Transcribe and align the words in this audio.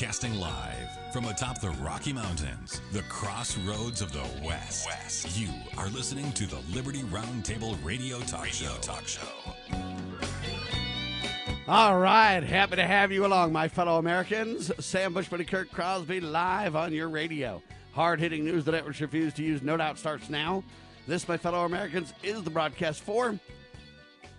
Broadcasting 0.00 0.40
live 0.40 1.12
from 1.12 1.26
atop 1.26 1.60
the 1.60 1.68
Rocky 1.72 2.14
Mountains, 2.14 2.80
the 2.90 3.02
crossroads 3.02 4.00
of 4.00 4.12
the 4.12 4.24
West. 4.42 4.86
West. 4.86 5.38
You 5.38 5.50
are 5.76 5.88
listening 5.90 6.32
to 6.32 6.46
the 6.46 6.58
Liberty 6.74 7.00
Roundtable 7.00 7.76
Radio 7.84 8.18
Talk 8.20 8.44
radio 8.44 8.70
Show. 8.70 8.76
Talk 8.80 9.06
Show. 9.06 9.20
All 11.68 11.98
right, 11.98 12.42
happy 12.42 12.76
to 12.76 12.86
have 12.86 13.12
you 13.12 13.26
along, 13.26 13.52
my 13.52 13.68
fellow 13.68 13.98
Americans. 13.98 14.72
Sam 14.82 15.12
Bushman 15.12 15.42
and 15.42 15.50
Kurt 15.50 15.70
Crosby 15.70 16.18
live 16.18 16.76
on 16.76 16.94
your 16.94 17.10
radio. 17.10 17.62
Hard 17.92 18.20
hitting 18.20 18.46
news 18.46 18.64
the 18.64 18.72
networks 18.72 19.02
refuse 19.02 19.34
to 19.34 19.42
use, 19.42 19.60
no 19.60 19.76
doubt, 19.76 19.98
starts 19.98 20.30
now. 20.30 20.64
This, 21.06 21.28
my 21.28 21.36
fellow 21.36 21.66
Americans, 21.66 22.14
is 22.22 22.42
the 22.42 22.48
broadcast 22.48 23.02
for 23.02 23.38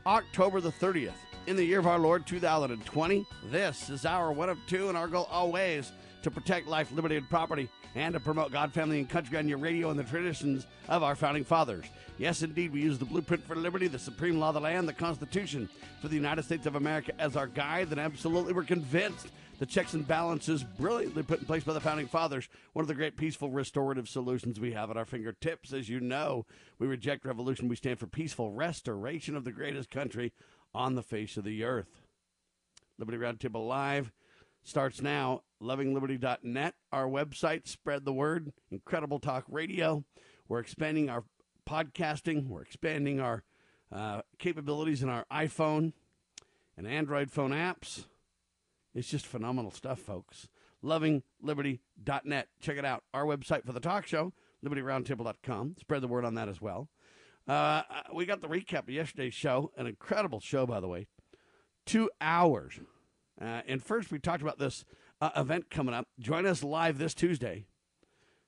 October 0.08 0.60
the 0.60 0.72
30th 0.72 1.12
in 1.48 1.56
the 1.56 1.64
year 1.64 1.80
of 1.80 1.88
our 1.88 2.00
Lord 2.00 2.26
2020. 2.28 3.26
This 3.50 3.90
is 3.90 4.06
our 4.06 4.32
one 4.32 4.50
of 4.50 4.58
two, 4.68 4.90
and 4.90 4.98
our 4.98 5.08
goal 5.08 5.28
always 5.32 5.92
to 6.24 6.30
protect 6.30 6.68
life, 6.68 6.92
liberty, 6.92 7.18
and 7.18 7.28
property, 7.30 7.68
and 7.96 8.14
to 8.14 8.20
promote 8.20 8.52
God, 8.52 8.72
family, 8.72 9.00
and 9.00 9.10
country 9.10 9.38
on 9.38 9.48
your 9.48 9.58
radio 9.58 9.90
and 9.90 10.00
the 10.00 10.04
traditions 10.04 10.68
of 10.88 11.02
our 11.02 11.16
founding 11.16 11.44
fathers. 11.44 11.86
Yes, 12.18 12.44
indeed, 12.44 12.72
we 12.72 12.82
use 12.82 13.00
the 13.00 13.06
blueprint 13.06 13.46
for 13.46 13.56
liberty, 13.56 13.88
the 13.88 13.98
supreme 13.98 14.40
law 14.40 14.50
of 14.50 14.56
the 14.56 14.62
land, 14.62 14.88
the 14.88 14.94
Constitution 14.94 15.68
for 16.00 16.08
the 16.08 16.16
United 16.16 16.44
States 16.44 16.68
of 16.68 16.76
America 16.76 17.12
as 17.20 17.36
our 17.36 17.48
guide. 17.48 17.90
and 17.90 18.00
absolutely 18.00 18.54
we're 18.54 18.64
convinced 18.64 19.30
the 19.58 19.66
checks 19.66 19.94
and 19.94 20.08
balances 20.08 20.64
brilliantly 20.64 21.22
put 21.22 21.40
in 21.40 21.46
place 21.46 21.64
by 21.64 21.74
the 21.74 21.80
founding 21.80 22.08
fathers, 22.08 22.50
one 22.74 22.82
of 22.82 22.88
the 22.88 22.96
great 22.96 23.16
peaceful 23.16 23.52
restorative 23.52 24.10
solutions 24.10 24.60
we 24.60 24.72
have 24.72 24.90
at 24.90 24.98
our 24.98 25.06
fingertips. 25.06 25.72
As 25.72 25.88
you 25.88 26.00
know, 26.00 26.46
we 26.80 26.88
reject 26.88 27.26
revolution. 27.26 27.68
We 27.68 27.76
stand 27.76 28.00
for 28.00 28.08
peaceful 28.08 28.52
restoration 28.52 29.36
of 29.36 29.44
the 29.44 29.52
greatest 29.52 29.92
country 29.92 30.34
on 30.74 30.96
the 30.96 31.04
face 31.04 31.38
of 31.38 31.44
the 31.44 31.64
earth. 31.64 32.02
Liberty 32.98 33.18
Roundtable 33.18 33.68
Live 33.68 34.12
starts 34.64 35.02
now. 35.02 35.42
LovingLiberty.net, 35.62 36.74
our 36.92 37.08
website. 37.08 37.68
Spread 37.68 38.06
the 38.06 38.14
word. 38.14 38.52
Incredible 38.72 39.20
Talk 39.20 39.46
Radio. 39.50 40.04
We're 40.48 40.60
expanding 40.60 41.10
our 41.10 41.24
podcasting. 41.70 42.48
We're 42.48 42.64
expanding 42.64 43.20
our 43.20 43.44
uh, 43.92 44.22
capabilities 44.40 45.04
in 45.04 45.10
our 45.10 45.26
iPhone 45.32 45.94
and 46.78 46.88
Android 46.88 47.32
phone 47.32 47.52
apps. 47.52 48.06
It's 48.94 49.10
just 49.10 49.26
phenomenal 49.26 49.72
stuff, 49.72 50.00
folks. 50.00 50.48
LovingLiberty.net. 50.84 52.48
Check 52.60 52.78
it 52.78 52.86
out. 52.86 53.04
Our 53.14 53.26
website 53.26 53.66
for 53.66 53.74
the 53.74 53.80
talk 53.80 54.08
show, 54.08 54.34
LibertyRoundtable.com. 54.66 55.76
Spread 55.80 56.02
the 56.02 56.08
word 56.08 56.26
on 56.26 56.36
that 56.36 56.50
as 56.50 56.62
well. 56.62 56.90
Uh, 57.48 57.82
we 58.14 58.26
got 58.26 58.42
the 58.42 58.48
recap 58.48 58.84
of 58.84 58.90
yesterday's 58.90 59.34
show. 59.34 59.72
An 59.78 59.88
incredible 59.88 60.40
show, 60.40 60.66
by 60.66 60.80
the 60.80 60.88
way. 60.88 61.08
Two 61.86 62.10
hours. 62.20 62.80
Uh, 63.40 63.62
and 63.68 63.84
first, 63.84 64.12
we 64.12 64.20
talked 64.20 64.42
about 64.42 64.60
this 64.60 64.86
uh, 65.20 65.32
event 65.36 65.70
coming 65.70 65.94
up. 65.94 66.08
Join 66.20 66.46
us 66.46 66.64
live 66.64 66.98
this 66.98 67.14
Tuesday, 67.14 67.66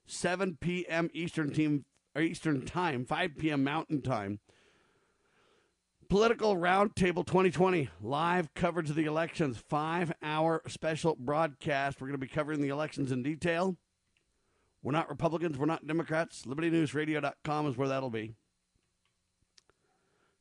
7 0.06 0.58
p.m. 0.60 1.10
Eastern 1.12 1.52
team 1.52 1.84
or 2.14 2.22
Eastern 2.22 2.64
time, 2.64 3.04
5 3.04 3.38
p.m. 3.38 3.64
Mountain 3.64 4.02
time. 4.02 4.38
Political 6.08 6.56
Roundtable 6.56 7.26
2020 7.26 7.88
live 8.00 8.52
coverage 8.54 8.90
of 8.90 8.96
the 8.96 9.06
elections, 9.06 9.62
five 9.68 10.12
hour 10.22 10.62
special 10.68 11.16
broadcast. 11.18 12.00
We're 12.00 12.08
going 12.08 12.20
to 12.20 12.26
be 12.26 12.32
covering 12.32 12.60
the 12.60 12.68
elections 12.68 13.10
in 13.10 13.22
detail. 13.22 13.76
We're 14.82 14.92
not 14.92 15.08
Republicans, 15.08 15.56
we're 15.56 15.66
not 15.66 15.86
Democrats. 15.86 16.42
LibertyNewsRadio.com 16.42 17.66
is 17.66 17.76
where 17.76 17.88
that'll 17.88 18.10
be. 18.10 18.34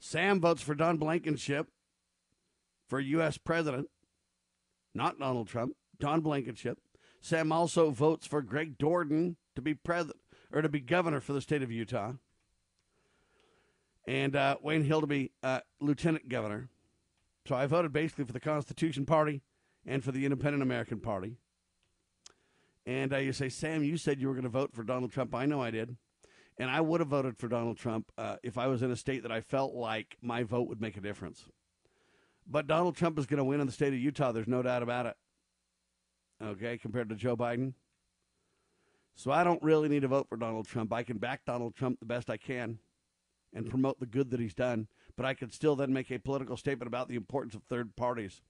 Sam 0.06 0.42
votes 0.42 0.62
for 0.62 0.76
Don 0.76 0.98
Blankenship 0.98 1.70
for 2.90 3.00
U.S. 3.00 3.38
president, 3.38 3.88
not 4.94 5.18
Donald 5.18 5.48
Trump, 5.48 5.78
Don 5.98 6.20
Blankenship. 6.20 6.78
Sam 7.22 7.54
also 7.54 7.90
votes 7.90 8.28
for 8.28 8.42
Greg 8.42 8.78
Duerden 8.78 9.38
to 9.56 9.62
be 9.62 9.74
president 9.74 10.18
or 10.52 10.62
to 10.62 10.68
be 10.68 10.82
governor 10.82 11.22
for 11.22 11.32
the 11.32 11.40
state 11.40 11.64
of 11.64 11.72
Utah, 11.72 12.12
and 14.06 14.36
uh, 14.36 14.58
Wayne 14.62 14.84
Hill 14.84 15.00
to 15.00 15.08
be 15.08 15.32
uh, 15.42 15.62
lieutenant 15.80 16.28
governor. 16.28 16.68
So 17.48 17.56
I 17.56 17.66
voted 17.66 17.94
basically 17.94 18.26
for 18.26 18.34
the 18.34 18.42
Constitution 18.42 19.06
Party 19.06 19.42
and 19.86 20.04
for 20.04 20.12
the 20.12 20.26
Independent 20.26 20.64
American 20.64 21.00
Party. 21.00 21.38
And 22.86 23.14
uh, 23.14 23.20
you 23.20 23.32
say, 23.32 23.48
Sam, 23.48 23.86
you 23.86 23.96
said 23.96 24.20
you 24.20 24.28
were 24.28 24.34
going 24.34 24.44
to 24.44 24.50
vote 24.50 24.74
for 24.74 24.84
Donald 24.84 25.14
Trump. 25.14 25.34
I 25.34 25.46
know 25.46 25.62
I 25.62 25.72
did. 25.72 25.96
And 26.58 26.70
I 26.70 26.82
would 26.82 27.00
have 27.00 27.10
voted 27.10 27.38
for 27.38 27.48
Donald 27.48 27.78
Trump 27.78 28.12
uh, 28.18 28.38
if 28.44 28.58
I 28.58 28.68
was 28.68 28.84
in 28.84 28.92
a 28.92 28.96
state 28.96 29.24
that 29.24 29.32
I 29.32 29.42
felt 29.42 29.74
like 29.74 30.18
my 30.22 30.44
vote 30.44 30.68
would 30.68 30.82
make 30.82 30.98
a 30.98 31.02
difference. 31.02 31.46
But 32.48 32.68
Donald 32.68 32.96
Trump 32.96 33.18
is 33.18 33.26
going 33.26 33.40
to 33.40 33.44
win 33.44 33.60
in 33.60 33.66
the 33.66 33.74
state 33.74 33.94
of 33.94 34.00
Utah. 34.00 34.32
There's 34.32 34.48
no 34.48 34.62
doubt 34.62 34.84
about 34.84 35.06
it. 35.06 35.16
Okay, 36.44 36.78
compared 36.78 37.10
to 37.10 37.16
Joe 37.16 37.38
Biden. 37.38 37.74
So 39.16 39.32
I 39.32 39.44
don't 39.44 39.62
really 39.64 39.90
need 39.90 40.02
to 40.02 40.08
vote 40.08 40.28
for 40.28 40.38
Donald 40.38 40.68
Trump. 40.68 40.92
I 40.92 41.04
can 41.04 41.18
back 41.18 41.46
Donald 41.46 41.76
Trump 41.76 42.00
the 42.00 42.06
best 42.06 42.30
I 42.30 42.38
can 42.38 42.80
and 43.54 43.70
promote 43.70 44.00
the 44.00 44.06
good 44.06 44.32
that 44.32 44.40
he's 44.40 44.56
done. 44.56 44.88
But 45.16 45.26
I 45.26 45.36
could 45.36 45.54
still 45.54 45.76
then 45.76 45.94
make 45.94 46.12
a 46.12 46.18
political 46.18 46.58
statement 46.58 46.88
about 46.88 47.08
the 47.08 47.16
importance 47.16 47.54
of 47.54 47.64
third 47.64 47.96
parties 47.96 48.42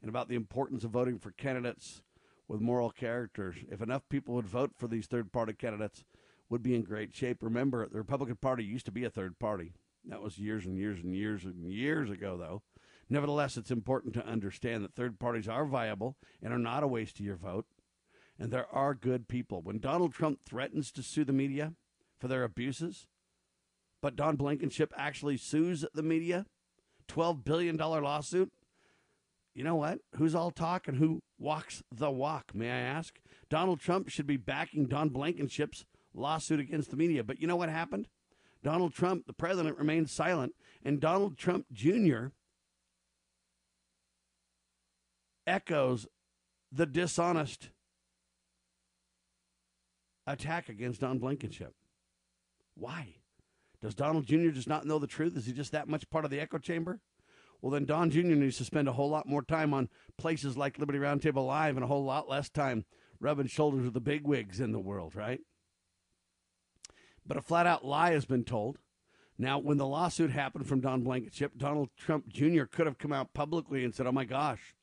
and 0.00 0.08
about 0.08 0.28
the 0.28 0.34
importance 0.34 0.82
of 0.84 0.90
voting 0.90 1.18
for 1.18 1.30
candidates 1.30 2.02
with 2.48 2.60
moral 2.60 2.90
characters. 2.90 3.56
If 3.70 3.80
enough 3.80 4.02
people 4.08 4.34
would 4.34 4.46
vote 4.46 4.72
for 4.76 4.88
these 4.88 5.06
third 5.06 5.32
party 5.32 5.52
candidates, 5.52 6.04
would 6.52 6.62
be 6.62 6.74
in 6.74 6.82
great 6.82 7.16
shape. 7.16 7.38
Remember, 7.40 7.88
the 7.88 7.96
Republican 7.96 8.36
Party 8.36 8.62
used 8.62 8.84
to 8.84 8.92
be 8.92 9.04
a 9.04 9.10
third 9.10 9.38
party. 9.38 9.72
That 10.04 10.20
was 10.20 10.36
years 10.36 10.66
and 10.66 10.76
years 10.76 11.00
and 11.02 11.16
years 11.16 11.44
and 11.44 11.72
years 11.72 12.10
ago, 12.10 12.36
though. 12.36 12.62
Nevertheless, 13.08 13.56
it's 13.56 13.70
important 13.70 14.12
to 14.14 14.26
understand 14.26 14.84
that 14.84 14.94
third 14.94 15.18
parties 15.18 15.48
are 15.48 15.64
viable 15.64 16.16
and 16.42 16.52
are 16.52 16.58
not 16.58 16.82
a 16.82 16.86
waste 16.86 17.18
of 17.18 17.24
your 17.24 17.36
vote. 17.36 17.64
And 18.38 18.52
there 18.52 18.66
are 18.70 18.92
good 18.92 19.28
people. 19.28 19.62
When 19.62 19.78
Donald 19.78 20.12
Trump 20.12 20.40
threatens 20.44 20.92
to 20.92 21.02
sue 21.02 21.24
the 21.24 21.32
media 21.32 21.72
for 22.20 22.28
their 22.28 22.44
abuses, 22.44 23.06
but 24.02 24.14
Don 24.14 24.36
Blankenship 24.36 24.92
actually 24.94 25.38
sues 25.38 25.86
the 25.94 26.02
media, 26.02 26.44
$12 27.08 27.44
billion 27.44 27.78
lawsuit, 27.78 28.52
you 29.54 29.64
know 29.64 29.76
what? 29.76 30.00
Who's 30.16 30.34
all 30.34 30.50
talk 30.50 30.86
and 30.86 30.98
who 30.98 31.22
walks 31.38 31.82
the 31.90 32.10
walk, 32.10 32.54
may 32.54 32.70
I 32.70 32.78
ask? 32.78 33.18
Donald 33.48 33.80
Trump 33.80 34.10
should 34.10 34.26
be 34.26 34.36
backing 34.36 34.86
Don 34.86 35.08
Blankenship's 35.08 35.84
lawsuit 36.14 36.60
against 36.60 36.90
the 36.90 36.96
media. 36.96 37.24
But 37.24 37.40
you 37.40 37.46
know 37.46 37.56
what 37.56 37.68
happened? 37.68 38.08
Donald 38.62 38.94
Trump, 38.94 39.26
the 39.26 39.32
president, 39.32 39.78
remained 39.78 40.08
silent, 40.08 40.54
and 40.84 41.00
Donald 41.00 41.36
Trump 41.36 41.66
Jr. 41.72 42.26
echoes 45.46 46.06
the 46.70 46.86
dishonest 46.86 47.70
attack 50.26 50.68
against 50.68 51.00
Don 51.00 51.18
Blankenship. 51.18 51.74
Why? 52.74 53.16
Does 53.80 53.94
Donald 53.94 54.26
Jr. 54.26 54.50
just 54.50 54.68
not 54.68 54.86
know 54.86 55.00
the 55.00 55.08
truth? 55.08 55.36
Is 55.36 55.46
he 55.46 55.52
just 55.52 55.72
that 55.72 55.88
much 55.88 56.08
part 56.08 56.24
of 56.24 56.30
the 56.30 56.40
echo 56.40 56.58
chamber? 56.58 57.00
Well, 57.60 57.72
then 57.72 57.84
Don 57.84 58.10
Jr. 58.10 58.20
needs 58.20 58.58
to 58.58 58.64
spend 58.64 58.88
a 58.88 58.92
whole 58.92 59.10
lot 59.10 59.28
more 59.28 59.42
time 59.42 59.74
on 59.74 59.88
places 60.18 60.56
like 60.56 60.78
Liberty 60.78 60.98
Roundtable 60.98 61.46
Live 61.46 61.76
and 61.76 61.84
a 61.84 61.88
whole 61.88 62.04
lot 62.04 62.28
less 62.28 62.48
time 62.48 62.84
rubbing 63.20 63.46
shoulders 63.46 63.84
with 63.84 63.94
the 63.94 64.00
bigwigs 64.00 64.60
in 64.60 64.72
the 64.72 64.80
world, 64.80 65.14
right? 65.14 65.40
But 67.26 67.36
a 67.36 67.42
flat 67.42 67.66
out 67.66 67.84
lie 67.84 68.12
has 68.12 68.24
been 68.24 68.44
told. 68.44 68.78
Now, 69.38 69.58
when 69.58 69.78
the 69.78 69.86
lawsuit 69.86 70.30
happened 70.30 70.66
from 70.66 70.80
Don 70.80 71.02
Blankenship, 71.02 71.52
Donald 71.56 71.88
Trump 71.96 72.28
Jr. 72.28 72.64
could 72.64 72.86
have 72.86 72.98
come 72.98 73.12
out 73.12 73.34
publicly 73.34 73.84
and 73.84 73.94
said, 73.94 74.06
Oh 74.06 74.12
my 74.12 74.24
gosh, 74.24 74.74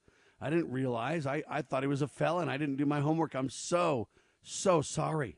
I 0.41 0.49
didn't 0.49 0.71
realize. 0.71 1.25
I, 1.25 1.43
I 1.49 1.61
thought 1.61 1.83
he 1.83 1.87
was 1.87 2.01
a 2.01 2.07
felon. 2.07 2.49
I 2.49 2.57
didn't 2.57 2.77
do 2.77 2.85
my 2.85 3.01
homework. 3.01 3.35
I'm 3.35 3.49
so, 3.49 4.07
so 4.41 4.81
sorry. 4.81 5.37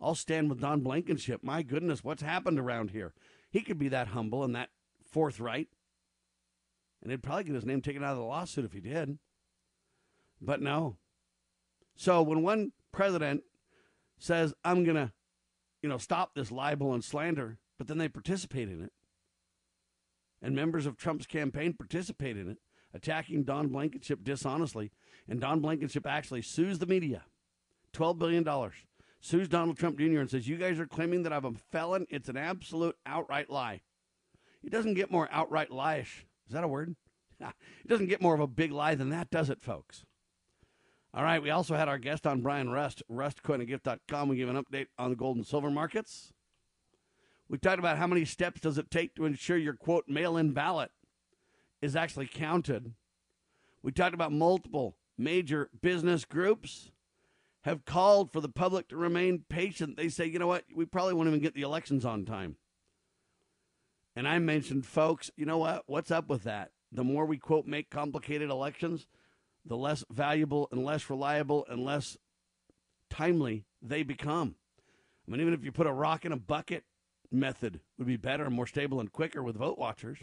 I'll 0.00 0.14
stand 0.14 0.50
with 0.50 0.60
Don 0.60 0.80
Blankenship. 0.80 1.42
My 1.42 1.62
goodness, 1.62 2.04
what's 2.04 2.22
happened 2.22 2.58
around 2.58 2.90
here? 2.90 3.14
He 3.50 3.60
could 3.60 3.78
be 3.78 3.88
that 3.88 4.08
humble 4.08 4.42
and 4.42 4.54
that 4.54 4.70
forthright. 5.10 5.68
And 7.02 7.10
he'd 7.10 7.22
probably 7.22 7.44
get 7.44 7.54
his 7.54 7.66
name 7.66 7.82
taken 7.82 8.02
out 8.02 8.12
of 8.12 8.18
the 8.18 8.24
lawsuit 8.24 8.64
if 8.64 8.72
he 8.72 8.80
did. 8.80 9.18
But 10.40 10.60
no. 10.60 10.96
So 11.96 12.22
when 12.22 12.42
one 12.42 12.72
president 12.92 13.42
says, 14.18 14.54
I'm 14.64 14.84
going 14.84 14.96
to 14.96 15.12
you 15.82 15.88
know, 15.88 15.98
stop 15.98 16.34
this 16.34 16.52
libel 16.52 16.94
and 16.94 17.04
slander, 17.04 17.58
but 17.76 17.88
then 17.88 17.98
they 17.98 18.08
participate 18.08 18.68
in 18.68 18.82
it. 18.82 18.92
And 20.40 20.54
members 20.54 20.86
of 20.86 20.96
Trump's 20.96 21.26
campaign 21.26 21.74
participate 21.74 22.36
in 22.36 22.48
it, 22.48 22.58
attacking 22.94 23.44
Don 23.44 23.68
Blankenship 23.68 24.24
dishonestly. 24.24 24.92
And 25.28 25.40
Don 25.40 25.60
Blankenship 25.60 26.06
actually 26.06 26.42
sues 26.42 26.78
the 26.78 26.86
media 26.86 27.24
$12 27.92 28.18
billion, 28.18 28.70
sues 29.20 29.48
Donald 29.48 29.76
Trump 29.76 29.98
Jr. 29.98 30.20
and 30.20 30.30
says, 30.30 30.48
You 30.48 30.56
guys 30.56 30.80
are 30.80 30.86
claiming 30.86 31.22
that 31.24 31.32
I'm 31.32 31.44
a 31.44 31.52
felon. 31.52 32.06
It's 32.10 32.28
an 32.28 32.36
absolute 32.36 32.96
outright 33.04 33.50
lie. 33.50 33.82
It 34.62 34.70
doesn't 34.70 34.94
get 34.94 35.10
more 35.10 35.28
outright 35.30 35.70
liesh. 35.70 36.24
Is 36.46 36.52
that 36.52 36.64
a 36.64 36.68
word? 36.68 36.94
it 37.40 37.88
doesn't 37.88 38.08
get 38.08 38.22
more 38.22 38.34
of 38.34 38.40
a 38.40 38.46
big 38.46 38.72
lie 38.72 38.94
than 38.94 39.10
that, 39.10 39.30
does 39.30 39.50
it, 39.50 39.60
folks? 39.60 40.04
All 41.14 41.22
right, 41.22 41.42
we 41.42 41.50
also 41.50 41.74
had 41.74 41.88
our 41.88 41.98
guest 41.98 42.26
on 42.26 42.40
Brian 42.40 42.70
Rust, 42.70 43.02
rustcoinandgift.com. 43.10 44.28
We 44.28 44.36
give 44.36 44.48
an 44.48 44.62
update 44.62 44.86
on 44.98 45.10
the 45.10 45.16
gold 45.16 45.36
and 45.36 45.46
silver 45.46 45.70
markets. 45.70 46.32
We 47.50 47.58
talked 47.58 47.78
about 47.78 47.98
how 47.98 48.06
many 48.06 48.24
steps 48.24 48.60
does 48.60 48.78
it 48.78 48.90
take 48.90 49.14
to 49.16 49.26
ensure 49.26 49.58
your 49.58 49.74
quote 49.74 50.08
mail-in 50.08 50.52
ballot 50.52 50.90
is 51.82 51.94
actually 51.94 52.28
counted. 52.28 52.94
We 53.82 53.92
talked 53.92 54.14
about 54.14 54.32
multiple 54.32 54.96
major 55.18 55.68
business 55.82 56.24
groups 56.24 56.90
have 57.64 57.84
called 57.84 58.32
for 58.32 58.40
the 58.40 58.48
public 58.48 58.88
to 58.88 58.96
remain 58.96 59.44
patient. 59.50 59.98
They 59.98 60.08
say, 60.08 60.26
you 60.26 60.38
know 60.38 60.46
what, 60.46 60.64
we 60.74 60.86
probably 60.86 61.12
won't 61.12 61.28
even 61.28 61.40
get 61.40 61.54
the 61.54 61.62
elections 61.62 62.06
on 62.06 62.24
time. 62.24 62.56
And 64.16 64.26
I 64.26 64.38
mentioned, 64.38 64.86
folks, 64.86 65.30
you 65.36 65.44
know 65.44 65.58
what? 65.58 65.84
What's 65.86 66.10
up 66.10 66.28
with 66.30 66.44
that? 66.44 66.70
The 66.90 67.04
more 67.04 67.26
we, 67.26 67.36
quote, 67.36 67.66
make 67.66 67.90
complicated 67.90 68.50
elections, 68.50 69.06
the 69.64 69.76
less 69.76 70.04
valuable 70.10 70.68
and 70.72 70.84
less 70.84 71.08
reliable 71.08 71.66
and 71.68 71.84
less 71.84 72.16
timely 73.10 73.64
they 73.80 74.02
become. 74.02 74.56
I 75.26 75.30
mean, 75.30 75.40
even 75.40 75.54
if 75.54 75.64
you 75.64 75.72
put 75.72 75.86
a 75.86 75.92
rock 75.92 76.24
in 76.24 76.32
a 76.32 76.36
bucket 76.36 76.84
method 77.30 77.80
would 77.98 78.06
be 78.06 78.16
better 78.16 78.44
and 78.44 78.54
more 78.54 78.66
stable 78.66 79.00
and 79.00 79.12
quicker 79.12 79.42
with 79.42 79.56
vote 79.56 79.78
watchers. 79.78 80.18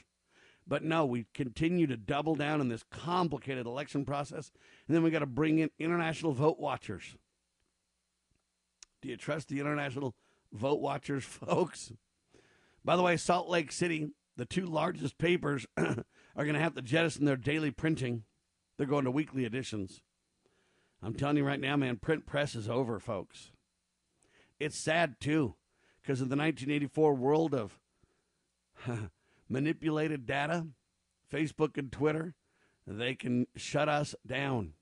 But 0.68 0.84
no, 0.84 1.06
we 1.06 1.26
continue 1.34 1.88
to 1.88 1.98
double 1.98 2.36
down 2.36 2.60
on 2.60 2.70
this 2.70 2.84
complicated 2.92 3.66
election 3.66 4.06
process, 4.06 4.52
and 4.88 4.96
then 4.96 5.02
we 5.02 5.10
got 5.10 5.20
to 5.20 5.26
bring 5.26 5.58
in 5.58 5.72
international 5.80 6.34
vote 6.34 6.60
watchers. 6.60 7.16
Do 9.02 9.10
you 9.10 9.18
trust 9.18 9.48
the 9.48 9.60
international 9.60 10.14
vote 10.54 10.80
watchers, 10.80 11.24
folks? 11.26 11.92
By 12.86 12.96
the 12.96 13.02
way, 13.02 13.18
Salt 13.18 13.50
Lake 13.50 13.72
City, 13.72 14.12
the 14.36 14.46
two 14.46 14.66
largest 14.66 15.18
papers, 15.18 15.66
are 15.78 15.96
going 16.36 16.54
to 16.54 16.60
have 16.60 16.76
to 16.76 16.82
jettison 16.82 17.26
their 17.26 17.38
daily 17.38 17.72
printing. 17.72 18.24
They're 18.80 18.88
going 18.88 19.04
to 19.04 19.12
weekly 19.12 19.44
editions. 19.44 20.00
I'm 21.04 21.14
telling 21.14 21.36
you 21.36 21.44
right 21.44 21.60
now, 21.60 21.76
man, 21.76 21.98
print 21.98 22.26
press 22.26 22.56
is 22.56 22.70
over, 22.70 22.98
folks. 22.98 23.52
It's 24.58 24.78
sad, 24.78 25.20
too, 25.20 25.56
because 26.02 26.22
in 26.22 26.30
the 26.30 26.38
1984 26.38 27.14
world 27.14 27.54
of 27.54 27.78
manipulated 29.50 30.26
data, 30.26 30.68
Facebook 31.30 31.78
and 31.78 31.92
Twitter, 31.92 32.36
they 32.88 33.16
can 33.16 33.48
shut 33.58 33.90
us 33.90 34.16
down. 34.26 34.76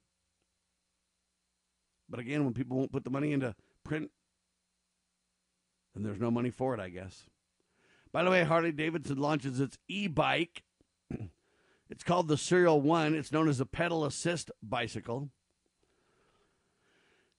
But 2.08 2.20
again, 2.20 2.44
when 2.44 2.54
people 2.54 2.78
won't 2.78 2.92
put 2.92 3.04
the 3.04 3.10
money 3.10 3.34
into 3.34 3.56
print, 3.84 4.12
then 5.96 6.04
there's 6.04 6.20
no 6.20 6.30
money 6.30 6.52
for 6.52 6.76
it, 6.76 6.80
I 6.80 6.90
guess. 6.90 7.24
By 8.12 8.24
the 8.24 8.30
way, 8.30 8.44
Harley 8.44 8.72
Davidson 8.72 9.18
launches 9.18 9.60
its 9.60 9.80
e 9.88 10.08
bike. 10.08 10.62
It's 11.90 12.04
called 12.04 12.28
the 12.28 12.38
Serial 12.38 12.82
One. 12.82 13.16
It's 13.16 13.32
known 13.32 13.48
as 13.48 13.60
a 13.60 13.66
pedal 13.66 14.06
assist 14.06 14.52
bicycle. 14.62 15.30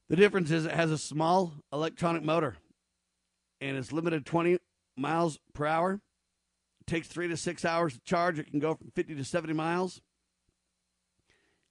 The 0.08 0.16
difference 0.16 0.50
is 0.50 0.64
it 0.64 0.72
has 0.72 0.90
a 0.90 0.98
small 0.98 1.52
electronic 1.72 2.22
motor 2.22 2.56
and 3.60 3.76
it's 3.76 3.92
limited 3.92 4.24
20 4.24 4.58
miles 4.96 5.38
per 5.52 5.66
hour. 5.66 6.00
It 6.80 6.86
takes 6.86 7.08
three 7.08 7.28
to 7.28 7.36
six 7.36 7.64
hours 7.64 7.94
to 7.94 8.00
charge. 8.00 8.38
It 8.38 8.50
can 8.50 8.58
go 8.58 8.74
from 8.74 8.90
50 8.94 9.14
to 9.16 9.24
70 9.24 9.52
miles. 9.52 10.00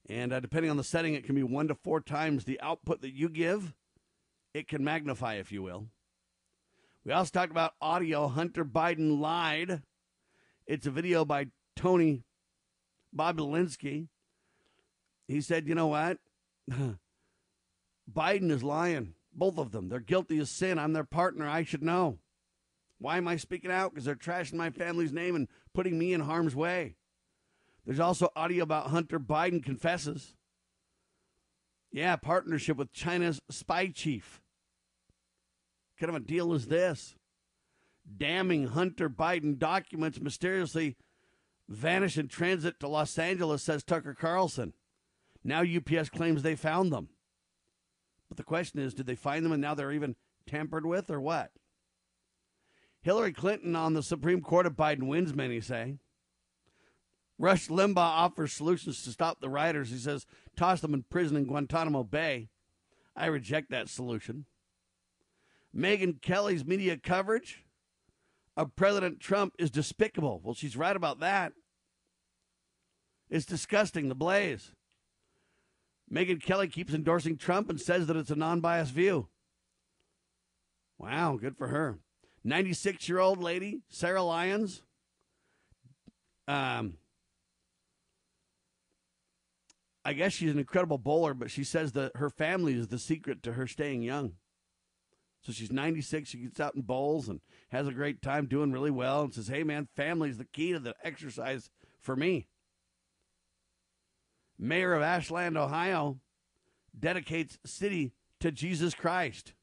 And 0.08 0.32
uh, 0.32 0.40
depending 0.40 0.70
on 0.70 0.76
the 0.76 0.84
setting, 0.84 1.14
it 1.14 1.24
can 1.24 1.34
be 1.34 1.42
one 1.42 1.68
to 1.68 1.74
four 1.74 2.00
times 2.00 2.44
the 2.44 2.60
output 2.60 3.00
that 3.02 3.12
you 3.12 3.28
give. 3.28 3.74
It 4.54 4.68
can 4.68 4.82
magnify, 4.82 5.34
if 5.34 5.52
you 5.52 5.62
will. 5.62 5.88
We 7.04 7.12
also 7.12 7.30
talked 7.30 7.50
about 7.50 7.74
audio. 7.80 8.28
Hunter 8.28 8.64
Biden 8.64 9.20
lied. 9.20 9.82
It's 10.66 10.86
a 10.86 10.90
video 10.90 11.24
by 11.24 11.48
Tony 11.76 12.22
Bobulinski. 13.16 14.08
He 15.26 15.40
said, 15.40 15.68
you 15.68 15.74
know 15.74 15.88
what? 15.88 16.18
Biden 18.12 18.50
is 18.50 18.62
lying. 18.62 19.14
Both 19.32 19.58
of 19.58 19.72
them. 19.72 19.88
They're 19.88 20.00
guilty 20.00 20.38
of 20.38 20.48
sin. 20.48 20.78
I'm 20.78 20.94
their 20.94 21.04
partner. 21.04 21.48
I 21.48 21.62
should 21.62 21.82
know. 21.82 22.18
Why 22.98 23.18
am 23.18 23.28
I 23.28 23.36
speaking 23.36 23.70
out? 23.70 23.92
Because 23.92 24.04
they're 24.04 24.16
trashing 24.16 24.54
my 24.54 24.70
family's 24.70 25.12
name 25.12 25.36
and 25.36 25.48
putting 25.72 25.98
me 25.98 26.12
in 26.12 26.20
harm's 26.22 26.56
way. 26.56 26.96
There's 27.86 28.00
also 28.00 28.30
audio 28.34 28.64
about 28.64 28.88
Hunter 28.88 29.20
Biden 29.20 29.62
confesses. 29.62 30.34
Yeah, 31.92 32.16
partnership 32.16 32.76
with 32.76 32.92
China's 32.92 33.40
spy 33.50 33.88
chief 33.88 34.42
What 35.92 36.06
kind 36.06 36.16
of 36.16 36.22
a 36.22 36.26
deal 36.26 36.52
is 36.52 36.66
this? 36.66 37.14
Damning 38.16 38.68
Hunter 38.68 39.08
Biden 39.08 39.58
documents 39.58 40.20
mysteriously 40.20 40.96
vanish 41.68 42.16
in 42.16 42.28
transit 42.28 42.80
to 42.80 42.88
Los 42.88 43.18
Angeles, 43.18 43.62
says 43.62 43.82
Tucker 43.82 44.14
Carlson. 44.14 44.72
Now 45.44 45.62
UPS 45.62 46.10
claims 46.10 46.42
they 46.42 46.56
found 46.56 46.92
them. 46.92 47.08
But 48.28 48.36
the 48.36 48.44
question 48.44 48.80
is, 48.80 48.94
did 48.94 49.06
they 49.06 49.14
find 49.14 49.44
them 49.44 49.52
and 49.52 49.62
now 49.62 49.74
they're 49.74 49.92
even 49.92 50.16
tampered 50.46 50.86
with 50.86 51.10
or 51.10 51.20
what? 51.20 51.52
Hillary 53.00 53.32
Clinton 53.32 53.76
on 53.76 53.94
the 53.94 54.02
Supreme 54.02 54.40
Court 54.40 54.66
of 54.66 54.74
Biden 54.74 55.06
wins, 55.06 55.34
many 55.34 55.60
say. 55.60 55.96
Rush 57.38 57.68
Limbaugh 57.68 57.96
offers 57.96 58.52
solutions 58.52 59.02
to 59.02 59.10
stop 59.10 59.40
the 59.40 59.48
rioters. 59.48 59.90
He 59.90 59.98
says, 59.98 60.26
toss 60.56 60.80
them 60.80 60.92
in 60.92 61.04
prison 61.04 61.36
in 61.36 61.46
Guantanamo 61.46 62.02
Bay. 62.02 62.48
I 63.14 63.26
reject 63.26 63.70
that 63.70 63.88
solution. 63.88 64.46
Megyn 65.74 66.20
Kelly's 66.20 66.64
media 66.64 66.96
coverage 66.96 67.64
of 68.58 68.74
President 68.74 69.20
Trump 69.20 69.54
is 69.56 69.70
despicable. 69.70 70.40
Well, 70.42 70.52
she's 70.52 70.76
right 70.76 70.96
about 70.96 71.20
that. 71.20 71.52
It's 73.30 73.46
disgusting, 73.46 74.08
the 74.08 74.16
blaze. 74.16 74.72
Megyn 76.12 76.42
Kelly 76.42 76.66
keeps 76.66 76.92
endorsing 76.92 77.36
Trump 77.36 77.70
and 77.70 77.80
says 77.80 78.08
that 78.08 78.16
it's 78.16 78.32
a 78.32 78.36
non 78.36 78.60
biased 78.60 78.92
view. 78.92 79.28
Wow, 80.98 81.38
good 81.40 81.56
for 81.56 81.68
her. 81.68 82.00
96 82.42 83.08
year 83.08 83.20
old 83.20 83.40
lady, 83.40 83.82
Sarah 83.88 84.22
Lyons. 84.24 84.82
Um, 86.48 86.94
I 90.04 90.14
guess 90.14 90.32
she's 90.32 90.50
an 90.50 90.58
incredible 90.58 90.98
bowler, 90.98 91.34
but 91.34 91.50
she 91.50 91.62
says 91.62 91.92
that 91.92 92.16
her 92.16 92.30
family 92.30 92.74
is 92.74 92.88
the 92.88 92.98
secret 92.98 93.42
to 93.44 93.52
her 93.52 93.68
staying 93.68 94.02
young. 94.02 94.32
So 95.42 95.52
she's 95.52 95.72
96. 95.72 96.28
She 96.28 96.38
gets 96.38 96.60
out 96.60 96.74
and 96.74 96.86
bowls 96.86 97.28
and 97.28 97.40
has 97.70 97.86
a 97.86 97.92
great 97.92 98.22
time 98.22 98.46
doing 98.46 98.72
really 98.72 98.90
well 98.90 99.22
and 99.22 99.32
says, 99.32 99.48
Hey, 99.48 99.62
man, 99.62 99.88
family's 99.96 100.38
the 100.38 100.44
key 100.44 100.72
to 100.72 100.78
the 100.78 100.94
exercise 101.02 101.70
for 102.00 102.16
me. 102.16 102.48
Mayor 104.58 104.94
of 104.94 105.02
Ashland, 105.02 105.56
Ohio, 105.56 106.18
dedicates 106.98 107.58
city 107.64 108.12
to 108.40 108.50
Jesus 108.50 108.94
Christ. 108.94 109.54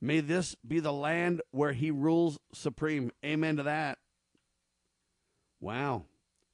May 0.00 0.20
this 0.20 0.56
be 0.66 0.80
the 0.80 0.92
land 0.92 1.42
where 1.50 1.72
he 1.72 1.90
rules 1.90 2.38
supreme. 2.54 3.12
Amen 3.24 3.56
to 3.56 3.64
that. 3.64 3.98
Wow. 5.60 6.06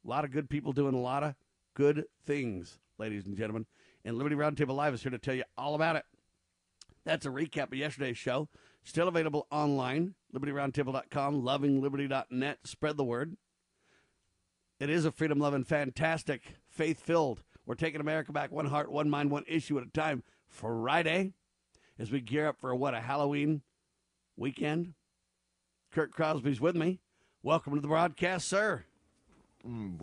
A 0.05 0.09
lot 0.09 0.25
of 0.25 0.33
good 0.33 0.51
people 0.51 0.73
doing 0.73 0.95
a 0.95 1.01
lot 1.01 1.23
of 1.23 1.35
good 1.75 2.05
things, 2.27 2.79
ladies 2.99 3.27
and 3.27 3.37
gentlemen. 3.37 3.67
And 4.05 4.19
Liberty 4.19 4.37
Roundtable 4.37 4.75
Live 4.75 4.95
is 4.95 5.03
here 5.03 5.13
to 5.13 5.19
tell 5.19 5.35
you 5.35 5.45
all 5.57 5.75
about 5.75 5.97
it. 5.97 6.05
That's 7.07 7.25
a 7.25 7.31
recap 7.31 7.69
of 7.69 7.75
yesterday's 7.75 8.19
show. 8.19 8.49
Still 8.83 9.07
available 9.07 9.47
online, 9.53 10.17
libertyroundtable.com, 10.35 11.43
lovingliberty.net. 11.43 12.59
Spread 12.65 12.97
the 12.97 13.05
word. 13.05 13.37
It 14.81 14.91
is 14.91 15.05
a 15.05 15.13
freedom 15.13 15.39
loving, 15.39 15.63
fantastic, 15.63 16.57
faith 16.69 17.01
filled. 17.01 17.45
We're 17.65 17.77
taking 17.77 18.01
America 18.01 18.33
back 18.33 18.51
one 18.51 18.67
heart, 18.67 18.91
one 18.91 19.09
mind, 19.09 19.31
one 19.31 19.45
issue 19.47 19.79
at 19.79 19.87
a 19.87 19.91
time. 19.91 20.25
Friday, 20.49 21.33
as 21.97 22.11
we 22.11 22.21
gear 22.21 22.49
up 22.49 22.61
for 22.61 22.75
what, 22.75 22.93
a 22.95 23.01
Halloween 23.01 23.63
weekend. 24.37 24.95
Kurt 25.93 26.11
Crosby's 26.13 26.61
with 26.61 26.75
me. 26.75 26.99
Welcome 27.43 27.77
to 27.77 27.81
the 27.81 27.87
broadcast, 27.87 28.49
sir. 28.49 28.85
Buenos 29.65 30.01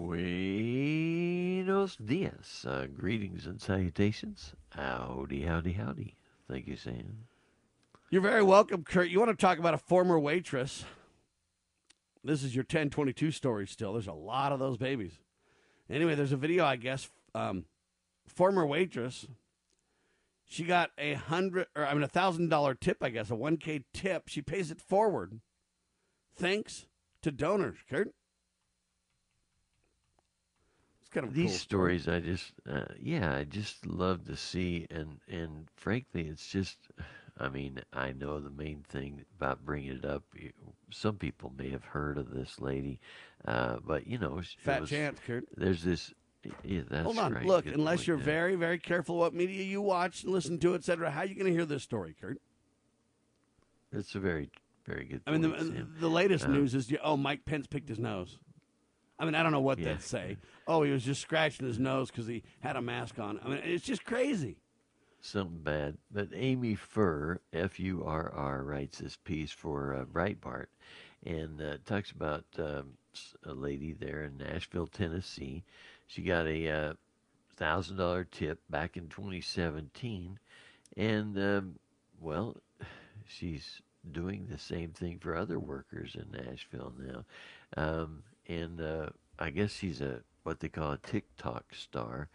dias. 1.98 2.66
Uh, 2.66 2.88
greetings 2.94 3.46
and 3.46 3.62
salutations. 3.62 4.54
Howdy, 4.70 5.42
howdy, 5.42 5.74
howdy. 5.74 6.16
Thank 6.54 6.68
you, 6.68 6.76
Sam. 6.76 7.26
You're 8.12 8.22
very 8.22 8.44
welcome, 8.44 8.84
Kurt. 8.84 9.10
You 9.10 9.18
want 9.18 9.32
to 9.32 9.36
talk 9.36 9.58
about 9.58 9.74
a 9.74 9.80
former 9.80 10.20
waitress? 10.20 10.86
This 12.24 12.44
is 12.44 12.56
your 12.56 12.62
1022 12.62 13.32
story 13.32 13.66
still. 13.66 13.94
There's 13.94 14.06
a 14.06 14.14
lot 14.14 14.52
of 14.52 14.60
those 14.60 14.78
babies. 14.78 15.14
Anyway, 15.90 16.14
there's 16.14 16.32
a 16.32 16.38
video, 16.38 16.64
I 16.64 16.76
guess. 16.76 17.10
Um, 17.34 17.66
former 18.28 18.68
waitress. 18.68 19.26
She 20.46 20.64
got 20.64 20.92
a 20.96 21.16
hundred, 21.16 21.66
or 21.76 21.88
I 21.88 21.94
mean, 21.96 22.04
a 22.04 22.08
thousand 22.08 22.50
dollar 22.50 22.76
tip, 22.76 22.98
I 23.02 23.10
guess, 23.10 23.32
a 23.32 23.34
1K 23.34 23.86
tip. 23.92 24.28
She 24.28 24.44
pays 24.44 24.70
it 24.70 24.80
forward. 24.80 25.40
Thanks 26.36 26.86
to 27.24 27.32
donors, 27.32 27.80
Kurt. 27.90 28.14
Kind 31.14 31.28
of 31.28 31.34
These 31.34 31.52
cool 31.52 31.58
stories, 31.60 32.08
I 32.08 32.20
just, 32.22 32.54
uh, 32.68 32.86
yeah, 33.00 33.36
I 33.36 33.44
just 33.44 33.86
love 33.86 34.26
to 34.26 34.36
see, 34.36 34.88
and 34.90 35.20
and 35.30 35.68
frankly, 35.76 36.28
it's 36.28 36.48
just, 36.48 36.78
I 37.40 37.50
mean, 37.50 37.80
I 37.94 38.14
know 38.14 38.40
the 38.40 38.50
main 38.50 38.84
thing 38.90 39.24
about 39.38 39.64
bringing 39.64 39.92
it 39.92 40.06
up. 40.06 40.24
Some 40.92 41.18
people 41.18 41.54
may 41.58 41.70
have 41.70 41.84
heard 41.84 42.18
of 42.18 42.32
this 42.32 42.60
lady, 42.60 43.00
uh, 43.46 43.78
but 43.86 44.08
you 44.08 44.18
know, 44.18 44.42
Fat 44.58 44.82
was- 44.82 44.90
chance, 44.90 45.20
Kurt. 45.26 45.46
There's 45.56 45.84
this. 45.84 46.14
Yeah, 46.66 46.82
that's 46.90 47.06
Hold 47.06 47.20
on. 47.20 47.34
right, 47.36 47.46
Look, 47.46 47.64
good 47.66 47.76
unless 47.76 48.06
you're 48.06 48.18
yeah. 48.18 48.26
very, 48.26 48.56
very 48.56 48.78
careful 48.78 49.18
what 49.18 49.34
media 49.34 49.64
you 49.64 49.82
watch 49.82 50.24
and 50.24 50.34
listen 50.34 50.60
to, 50.60 50.74
etc., 50.76 51.10
how 51.10 51.22
are 51.22 51.26
you 51.26 51.36
going 51.36 51.46
to 51.46 51.54
hear 51.54 51.66
this 51.66 51.84
story, 51.84 52.16
Kurt? 52.20 52.38
It's 53.94 54.14
a 54.16 54.20
very, 54.20 54.50
very 54.86 55.06
good. 55.06 55.22
I 55.26 55.32
mean, 55.32 55.42
the, 55.42 55.50
point, 55.52 56.00
the 56.02 56.10
latest 56.10 56.44
Um, 56.46 56.54
news 56.54 56.76
is 56.76 56.92
oh, 57.02 57.16
Mike 57.16 57.46
Pence 57.46 57.66
picked 57.68 57.88
his 57.88 57.98
nose. 58.00 58.40
I 59.18 59.24
mean, 59.24 59.36
I 59.36 59.44
don't 59.44 59.54
know 59.54 59.62
what 59.62 59.80
Yeah. 59.80 59.94
they'd 59.94 60.02
say. 60.02 60.38
Oh, 60.68 60.84
he 60.84 60.92
was 60.92 61.04
just 61.04 61.22
scratching 61.22 61.66
his 61.68 61.80
nose 61.80 62.10
because 62.10 62.28
he 62.28 62.44
had 62.62 62.76
a 62.76 62.82
mask 62.82 63.20
on. 63.20 63.40
I 63.44 63.50
mean, 63.50 63.62
it's 63.64 63.86
just 63.86 64.06
crazy. 64.06 64.58
something 65.22 65.60
bad. 65.62 65.98
But 66.12 66.30
Amy 66.34 66.76
Furr, 66.76 67.40
F 67.52 67.80
U 67.80 68.04
R 68.06 68.32
R, 68.34 68.64
writes 68.64 69.00
this 69.00 69.18
piece 69.18 69.52
for 69.52 69.94
uh, 69.96 70.06
Breitbart 70.06 70.68
and 71.26 71.62
uh, 71.62 71.78
talks 71.86 72.12
about 72.12 72.46
um, 72.58 72.94
a 73.46 73.54
lady 73.54 73.94
there 73.94 74.24
in 74.24 74.38
Nashville, 74.38 74.88
Tennessee. 74.88 75.64
She 76.08 76.22
got 76.22 76.48
a 76.48 76.70
uh, 76.70 76.94
thousand 77.56 77.98
dollar 77.98 78.24
tip 78.26 78.60
back 78.70 78.98
in 78.98 79.08
2017, 79.10 80.40
and 80.98 81.38
um, 81.38 81.76
well, 82.20 82.58
she's 83.28 83.82
doing 84.12 84.48
the 84.50 84.58
same 84.58 84.92
thing 84.92 85.18
for 85.20 85.36
other 85.36 85.60
workers 85.60 86.16
in 86.16 86.46
Nashville 86.46 86.94
now, 87.00 87.26
um, 87.78 88.24
and 88.48 88.82
uh, 88.82 89.10
I 89.40 89.50
guess 89.50 89.72
she's 89.72 90.02
a 90.02 90.22
what 90.44 90.60
they 90.60 90.70
call 90.70 90.92
a 90.92 90.98
TikTok 90.98 91.74
star. 91.74 92.30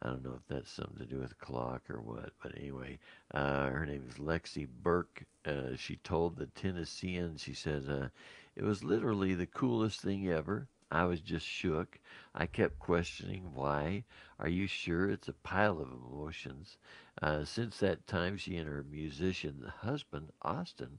I 0.00 0.08
don't 0.08 0.24
know 0.24 0.34
if 0.36 0.46
that's 0.48 0.70
something 0.70 0.98
to 0.98 1.04
do 1.04 1.20
with 1.20 1.38
clock 1.38 1.88
or 1.88 2.00
what, 2.00 2.32
but 2.42 2.56
anyway, 2.58 2.98
uh, 3.32 3.70
her 3.70 3.86
name 3.86 4.04
is 4.08 4.16
Lexi 4.16 4.66
Burke. 4.66 5.24
Uh, 5.46 5.76
she 5.76 5.96
told 5.96 6.36
the 6.36 6.46
Tennessean, 6.46 7.36
she 7.36 7.54
says, 7.54 7.88
uh, 7.88 8.08
it 8.56 8.64
was 8.64 8.82
literally 8.82 9.34
the 9.34 9.46
coolest 9.46 10.00
thing 10.00 10.28
ever. 10.28 10.66
I 10.90 11.04
was 11.04 11.20
just 11.20 11.46
shook. 11.46 12.00
I 12.34 12.46
kept 12.46 12.78
questioning 12.78 13.54
why. 13.54 14.04
Are 14.38 14.48
you 14.48 14.66
sure? 14.66 15.08
It's 15.08 15.28
a 15.28 15.32
pile 15.32 15.80
of 15.80 15.88
emotions. 15.90 16.76
Uh, 17.22 17.44
since 17.44 17.78
that 17.78 18.06
time, 18.06 18.36
she 18.36 18.56
and 18.56 18.68
her 18.68 18.84
musician 18.90 19.72
husband, 19.82 20.32
Austin, 20.42 20.98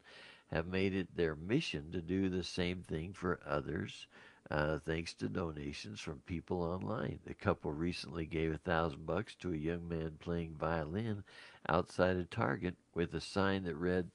have 0.52 0.66
made 0.66 0.96
it 0.96 1.16
their 1.16 1.36
mission 1.36 1.92
to 1.92 2.02
do 2.02 2.30
the 2.30 2.44
same 2.44 2.84
thing 2.84 3.14
for 3.14 3.40
others 3.46 4.08
uh, 4.52 4.78
thanks 4.80 5.14
to 5.16 5.30
donations 5.30 6.00
from 6.00 6.22
people 6.26 6.62
online. 6.62 7.20
The 7.26 7.34
couple 7.34 7.72
recently 7.72 8.26
gave 8.26 8.54
a 8.54 8.58
thousand 8.58 9.06
bucks 9.06 9.36
to 9.36 9.54
a 9.54 9.58
young 9.58 9.88
man 9.88 10.18
playing 10.20 10.56
violin 10.60 11.24
outside 11.68 12.18
a 12.18 12.26
Target 12.26 12.76
with 12.94 13.14
a 13.14 13.22
sign 13.22 13.64
that 13.64 13.76
read, 13.76 14.12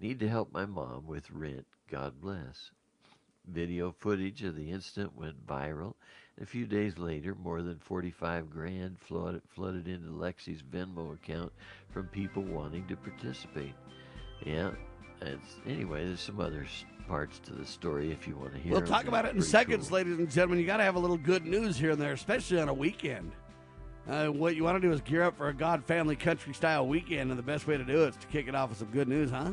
Need 0.00 0.20
to 0.20 0.28
help 0.28 0.52
my 0.52 0.64
mom 0.64 1.06
with 1.06 1.30
rent. 1.30 1.66
God 1.90 2.20
bless. 2.20 2.70
Video 3.46 3.90
footage 3.90 4.44
of 4.44 4.54
the 4.54 4.70
incident 4.70 5.16
went 5.16 5.46
viral. 5.46 5.94
A 6.40 6.46
few 6.46 6.66
days 6.66 6.98
later, 6.98 7.34
more 7.34 7.62
than 7.62 7.78
45 7.78 8.48
grand 8.50 9.00
flooded, 9.00 9.42
flooded 9.48 9.88
into 9.88 10.10
Lexi's 10.10 10.62
Venmo 10.62 11.14
account 11.14 11.52
from 11.90 12.06
people 12.08 12.42
wanting 12.44 12.86
to 12.86 12.96
participate. 12.96 13.74
Yeah, 14.44 14.70
anyway, 15.66 16.04
there's 16.06 16.20
some 16.20 16.38
other 16.38 16.62
s- 16.62 16.84
parts 17.08 17.40
to 17.40 17.54
the 17.54 17.64
story 17.64 18.12
if 18.12 18.28
you 18.28 18.36
want 18.36 18.52
to 18.52 18.58
hear. 18.60 18.72
We'll 18.72 18.86
talk 18.86 19.08
about 19.08 19.24
it 19.24 19.34
in 19.34 19.42
seconds, 19.42 19.88
cool. 19.88 19.96
ladies 19.96 20.18
and 20.18 20.30
gentlemen. 20.30 20.60
You 20.60 20.66
got 20.66 20.76
to 20.76 20.84
have 20.84 20.94
a 20.94 20.98
little 21.00 21.16
good 21.16 21.46
news 21.46 21.76
here 21.76 21.92
and 21.92 22.00
there, 22.00 22.12
especially 22.12 22.60
on 22.60 22.68
a 22.68 22.74
weekend. 22.74 23.32
Uh, 24.08 24.26
what 24.26 24.56
you 24.56 24.64
want 24.64 24.80
to 24.80 24.86
do 24.86 24.92
is 24.92 25.00
gear 25.00 25.22
up 25.22 25.36
for 25.36 25.48
a 25.48 25.54
God 25.54 25.84
Family 25.84 26.16
Country 26.16 26.54
style 26.54 26.86
weekend, 26.86 27.30
and 27.30 27.38
the 27.38 27.42
best 27.42 27.66
way 27.66 27.76
to 27.76 27.84
do 27.84 28.04
it 28.04 28.10
is 28.10 28.16
to 28.16 28.26
kick 28.28 28.48
it 28.48 28.54
off 28.54 28.70
with 28.70 28.78
some 28.78 28.88
good 28.88 29.08
news, 29.08 29.30
huh? 29.30 29.52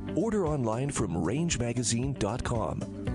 Order 0.15 0.45
online 0.45 0.89
from 0.89 1.13
rangemagazine.com. 1.13 3.07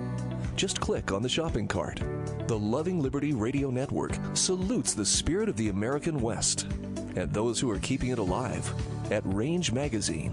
Just 0.57 0.81
click 0.81 1.13
on 1.13 1.23
the 1.23 1.29
shopping 1.29 1.69
cart. 1.69 2.01
The 2.47 2.59
Loving 2.59 3.01
Liberty 3.01 3.35
Radio 3.35 3.71
Network 3.71 4.19
salutes 4.33 4.95
the 4.95 5.05
spirit 5.05 5.51
of 5.51 5.57
the 5.57 5.69
American 5.69 6.19
West 6.21 6.67
and 7.15 7.31
those 7.33 7.61
who 7.61 7.71
are 7.71 7.79
keeping 7.81 8.11
it 8.11 8.19
alive 8.19 8.73
at 9.11 9.23
Range 9.27 9.73
Magazine. 9.73 10.33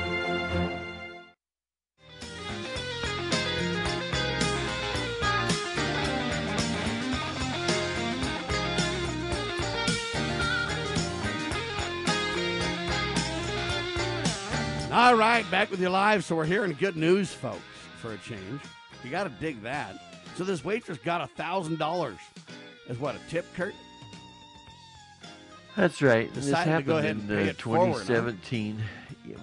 All 15.11 15.17
right, 15.17 15.43
back 15.51 15.69
with 15.69 15.81
you 15.81 15.89
live. 15.89 16.23
So 16.23 16.37
we're 16.37 16.45
hearing 16.45 16.71
good 16.79 16.95
news, 16.95 17.33
folks, 17.33 17.59
for 17.97 18.13
a 18.13 18.17
change. 18.19 18.61
You 19.03 19.11
got 19.11 19.25
to 19.25 19.29
dig 19.41 19.61
that. 19.61 20.01
So 20.37 20.45
this 20.45 20.63
waitress 20.63 20.99
got 20.99 21.19
a 21.19 21.27
thousand 21.27 21.79
dollars 21.79 22.15
as 22.87 22.97
what 22.97 23.15
a 23.15 23.19
tip, 23.29 23.45
Kurt? 23.53 23.75
That's 25.75 26.01
right. 26.01 26.33
This 26.33 26.49
happened 26.49 27.05
in 27.05 27.29
uh, 27.29 27.41
it 27.41 27.61
forward, 27.61 28.07
huh? 28.07 28.21
2017. 28.21 28.81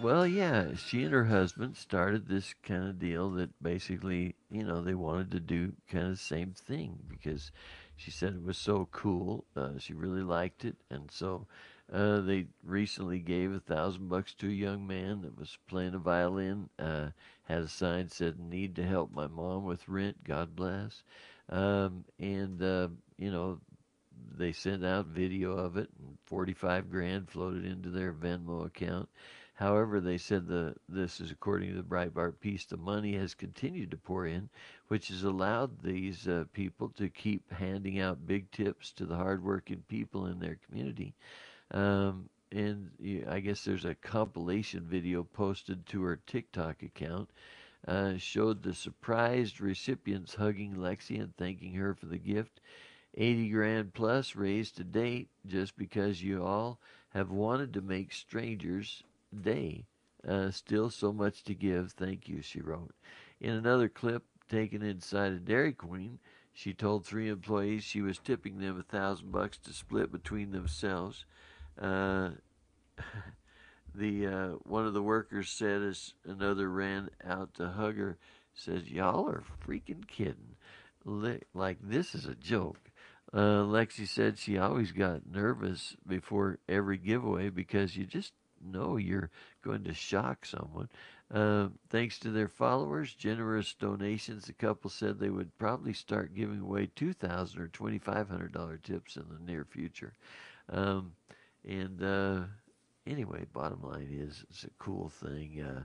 Well, 0.00 0.26
yeah, 0.26 0.68
she 0.75 1.02
and 1.02 1.12
her 1.12 1.26
husband 1.26 1.76
started 1.76 2.26
this 2.26 2.54
kind 2.62 2.88
of 2.88 2.98
deal 2.98 3.28
that 3.32 3.50
basically, 3.62 4.37
you 4.50 4.64
know, 4.64 4.80
they 4.80 4.94
wanted 4.94 5.30
to 5.32 5.40
do 5.40 5.75
kind 5.87 6.04
of 6.04 6.12
the 6.12 6.16
same 6.16 6.52
thing 6.52 6.98
because 7.10 7.52
she 7.94 8.10
said 8.10 8.32
it 8.32 8.42
was 8.42 8.56
so 8.56 8.88
cool. 8.90 9.44
Uh, 9.54 9.72
she 9.76 9.92
really 9.92 10.22
liked 10.22 10.64
it, 10.64 10.76
and 10.90 11.10
so 11.10 11.46
uh, 11.92 12.21
they 12.21 12.47
recently 12.62 13.18
gave 13.18 13.52
a 13.52 13.61
thousand 13.61 14.09
bucks 14.09 14.35
to 14.35 14.47
a 14.47 14.50
young 14.50 14.87
man 14.87 15.23
that 15.23 15.38
was 15.38 15.57
playing 15.68 15.95
a 15.95 15.99
violin. 15.99 16.68
Uh, 16.78 17.09
had 17.45 17.62
a 17.62 17.68
sign 17.68 18.11
said 18.11 18.38
"Need 18.38 18.76
to 18.76 18.83
help 18.83 19.11
my 19.11 19.26
mom 19.26 19.64
with 19.64 19.88
rent. 19.88 20.23
God 20.23 20.54
bless." 20.54 21.02
Um, 21.49 22.04
and 22.18 22.62
uh, 22.62 22.88
you 23.16 23.30
know, 23.30 23.61
they 24.37 24.52
sent 24.52 24.85
out 24.85 25.07
video 25.07 25.52
of 25.57 25.78
it 25.78 25.88
and 25.99 26.18
45 26.26 26.90
grand 26.90 27.30
floated 27.30 27.64
into 27.64 27.88
their 27.88 28.12
Venmo 28.12 28.66
account. 28.66 29.09
However, 29.54 29.99
they 29.99 30.18
said 30.18 30.47
the 30.47 30.76
this 30.88 31.21
is 31.21 31.33
according 31.33 31.71
to 31.71 31.76
the 31.76 31.83
Breitbart 31.83 32.38
piece. 32.38 32.66
The 32.66 32.76
money 32.76 33.14
has 33.14 33.35
continued 33.35 33.90
to 33.90 33.97
pour 33.97 34.26
in, 34.26 34.50
which 34.87 35.09
has 35.09 35.25
allowed 35.25 35.83
these 35.83 36.28
uh, 36.28 36.45
people 36.52 36.90
to 36.90 37.09
keep 37.09 37.50
handing 37.50 37.99
out 37.99 38.26
big 38.26 38.50
tips 38.52 38.92
to 38.92 39.07
the 39.07 39.16
hardworking 39.16 39.83
people 39.88 40.26
in 40.26 40.38
their 40.38 40.59
community. 40.68 41.14
Um, 41.70 42.28
and 42.50 42.90
I 43.28 43.40
guess 43.40 43.64
there's 43.64 43.84
a 43.84 43.94
compilation 43.94 44.87
video 44.88 45.22
posted 45.22 45.87
to 45.87 46.02
her 46.02 46.20
TikTok 46.26 46.82
account. 46.82 47.30
Uh, 47.87 48.16
showed 48.16 48.62
the 48.62 48.75
surprised 48.75 49.60
recipients 49.60 50.34
hugging 50.34 50.75
Lexi 50.75 51.20
and 51.20 51.37
thanking 51.37 51.75
her 51.75 51.94
for 51.94 52.06
the 52.06 52.18
gift. 52.18 52.60
80 53.14 53.48
grand 53.50 53.94
plus 53.94 54.37
raised 54.37 54.76
to 54.76 54.84
date 54.84 55.28
just 55.46 55.76
because 55.76 56.22
you 56.22 56.44
all 56.44 56.78
have 57.10 57.30
wanted 57.30 57.72
to 57.72 57.80
make 57.80 58.12
strangers 58.12 59.02
day. 59.42 59.84
Uh, 60.26 60.50
still 60.50 60.90
so 60.90 61.12
much 61.12 61.44
to 61.44 61.54
give. 61.54 61.92
Thank 61.92 62.28
you, 62.28 62.42
she 62.42 62.60
wrote. 62.60 62.94
In 63.40 63.50
another 63.50 63.88
clip 63.88 64.25
taken 64.48 64.82
inside 64.82 65.32
a 65.32 65.38
Dairy 65.38 65.72
Queen, 65.72 66.18
she 66.52 66.75
told 66.75 67.06
three 67.06 67.28
employees 67.28 67.84
she 67.84 68.00
was 68.00 68.18
tipping 68.18 68.58
them 68.58 68.78
a 68.78 68.82
thousand 68.82 69.30
bucks 69.30 69.58
to 69.58 69.72
split 69.72 70.10
between 70.10 70.50
themselves. 70.50 71.25
Uh, 71.80 72.30
the 73.94 74.26
uh, 74.26 74.49
one 74.64 74.87
of 74.87 74.94
the 74.94 75.02
workers 75.02 75.50
said 75.50 75.82
as 75.82 76.14
another 76.25 76.68
ran 76.68 77.11
out 77.25 77.54
to 77.54 77.68
hug 77.68 77.97
her, 77.97 78.18
says, 78.54 78.88
"Y'all 78.90 79.28
are 79.28 79.42
freaking 79.66 80.06
kidding! 80.06 80.56
like 81.54 81.78
this 81.82 82.14
is 82.14 82.26
a 82.26 82.35
joke." 82.35 82.90
Uh, 83.32 83.62
Lexi 83.62 84.08
said 84.08 84.38
she 84.38 84.56
always 84.56 84.92
got 84.92 85.30
nervous 85.30 85.97
before 86.06 86.58
every 86.68 86.97
giveaway 86.97 87.50
because 87.50 87.97
you 87.97 88.06
just 88.06 88.32
know 88.64 88.97
you're 88.97 89.30
going 89.62 89.85
to 89.85 89.94
shock 89.94 90.47
someone. 90.47 90.88
Uh, 91.30 91.68
thanks 91.90 92.18
to 92.18 92.30
their 92.30 92.49
followers, 92.49 93.12
generous 93.14 93.75
donations, 93.75 94.47
the 94.47 94.52
couple 94.54 94.88
said 94.88 95.18
they 95.18 95.28
would 95.28 95.56
probably 95.58 95.92
start 95.92 96.35
giving 96.35 96.61
away 96.61 96.88
two 96.97 97.12
thousand 97.12 97.61
or 97.61 97.68
twenty 97.68 97.99
five 97.99 98.28
hundred 98.28 98.52
dollar 98.52 98.78
tips 98.78 99.16
in 99.16 99.25
the 99.28 99.52
near 99.52 99.64
future. 99.64 100.14
Um, 100.70 101.12
and 101.67 102.03
uh, 102.03 102.41
anyway, 103.07 103.47
bottom 103.53 103.83
line 103.83 104.09
is 104.11 104.45
it's 104.50 104.65
a 104.65 104.71
cool 104.79 105.09
thing. 105.09 105.61
Uh, 105.61 105.85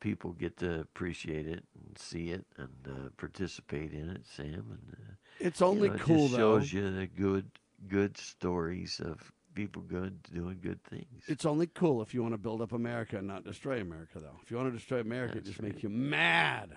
people 0.00 0.32
get 0.32 0.56
to 0.58 0.80
appreciate 0.80 1.46
it 1.46 1.64
and 1.74 1.96
see 1.96 2.30
it 2.30 2.44
and 2.56 2.88
uh, 2.88 3.08
participate 3.16 3.92
in 3.92 4.10
it, 4.10 4.26
Sam. 4.26 4.64
And 4.70 4.96
uh, 4.98 5.12
it's 5.38 5.62
only 5.62 5.88
you 5.88 5.94
know, 5.94 6.00
cool 6.00 6.16
it 6.16 6.28
just 6.28 6.32
though. 6.32 6.58
shows 6.58 6.72
you 6.72 6.90
the 6.90 7.06
good 7.06 7.50
good 7.88 8.16
stories 8.16 9.00
of 9.04 9.32
people 9.54 9.82
good 9.82 10.22
doing 10.32 10.58
good 10.62 10.82
things. 10.84 11.24
It's 11.26 11.44
only 11.44 11.66
cool 11.66 12.02
if 12.02 12.14
you 12.14 12.22
want 12.22 12.34
to 12.34 12.38
build 12.38 12.62
up 12.62 12.72
America 12.72 13.18
and 13.18 13.26
not 13.26 13.44
destroy 13.44 13.80
America, 13.80 14.18
though. 14.18 14.38
If 14.42 14.50
you 14.50 14.56
want 14.56 14.72
to 14.72 14.76
destroy 14.76 15.00
America, 15.00 15.34
That's 15.34 15.46
it 15.48 15.50
just 15.50 15.62
right. 15.62 15.72
makes 15.72 15.82
you 15.82 15.88
mad. 15.88 16.70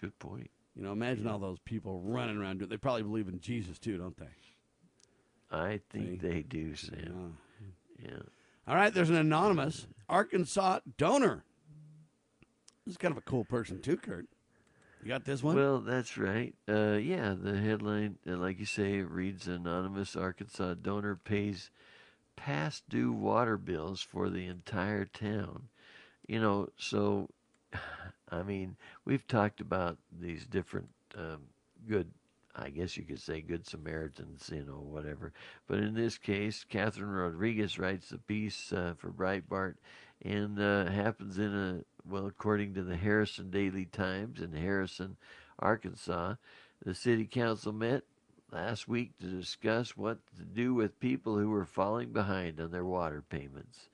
Good 0.00 0.18
point. 0.18 0.50
You 0.74 0.82
know, 0.82 0.92
imagine 0.92 1.26
all 1.26 1.38
those 1.38 1.58
people 1.60 2.00
running 2.00 2.36
around. 2.36 2.60
They 2.60 2.76
probably 2.76 3.02
believe 3.02 3.28
in 3.28 3.40
Jesus 3.40 3.78
too, 3.78 3.98
don't 3.98 4.16
they? 4.16 4.28
I 5.50 5.80
think 5.90 6.20
See? 6.20 6.28
they 6.28 6.42
do, 6.42 6.74
Sam. 6.74 7.36
Yeah. 7.98 8.10
Yeah. 8.10 8.22
All 8.66 8.76
right, 8.76 8.92
there's 8.94 9.10
an 9.10 9.16
anonymous 9.16 9.86
Arkansas 10.08 10.80
donor. 10.96 11.44
This 12.86 12.92
is 12.92 12.98
kind 12.98 13.12
of 13.12 13.18
a 13.18 13.22
cool 13.22 13.44
person 13.44 13.80
too, 13.80 13.96
Kurt. 13.96 14.26
You 15.02 15.08
got 15.08 15.24
this 15.24 15.42
one? 15.42 15.56
Well, 15.56 15.80
that's 15.80 16.18
right. 16.18 16.54
Uh, 16.68 16.98
yeah, 17.00 17.34
the 17.40 17.56
headline, 17.56 18.18
uh, 18.28 18.36
like 18.36 18.58
you 18.58 18.66
say, 18.66 19.00
reads 19.00 19.48
Anonymous 19.48 20.14
Arkansas 20.14 20.74
donor 20.74 21.16
pays 21.16 21.70
past 22.36 22.88
due 22.88 23.12
water 23.12 23.56
bills 23.56 24.02
for 24.02 24.28
the 24.28 24.46
entire 24.46 25.06
town. 25.06 25.68
You 26.26 26.40
know, 26.40 26.68
so, 26.76 27.28
I 28.30 28.42
mean, 28.42 28.76
we've 29.04 29.26
talked 29.26 29.60
about 29.60 29.98
these 30.12 30.44
different 30.46 30.88
um, 31.16 31.42
good, 31.88 32.10
I 32.54 32.70
guess 32.70 32.96
you 32.96 33.04
could 33.04 33.20
say 33.20 33.40
good 33.40 33.66
Samaritans, 33.66 34.50
you 34.52 34.64
know, 34.64 34.80
whatever. 34.80 35.32
But 35.66 35.78
in 35.78 35.94
this 35.94 36.18
case, 36.18 36.64
Catherine 36.68 37.10
Rodriguez 37.10 37.78
writes 37.78 38.08
the 38.08 38.18
piece 38.18 38.72
uh, 38.72 38.94
for 38.98 39.10
Breitbart 39.10 39.74
and 40.22 40.60
uh, 40.60 40.86
happens 40.86 41.38
in 41.38 41.54
a 41.54 41.80
well, 42.08 42.26
according 42.26 42.74
to 42.74 42.82
the 42.82 42.96
Harrison 42.96 43.50
Daily 43.50 43.84
Times 43.84 44.40
in 44.40 44.52
Harrison, 44.52 45.16
Arkansas, 45.58 46.34
the 46.84 46.94
city 46.94 47.26
council 47.26 47.72
met 47.72 48.04
last 48.50 48.88
week 48.88 49.16
to 49.20 49.26
discuss 49.26 49.96
what 49.96 50.18
to 50.38 50.44
do 50.44 50.74
with 50.74 50.98
people 50.98 51.38
who 51.38 51.50
were 51.50 51.66
falling 51.66 52.12
behind 52.12 52.60
on 52.60 52.70
their 52.70 52.84
water 52.84 53.22
payments. 53.28 53.88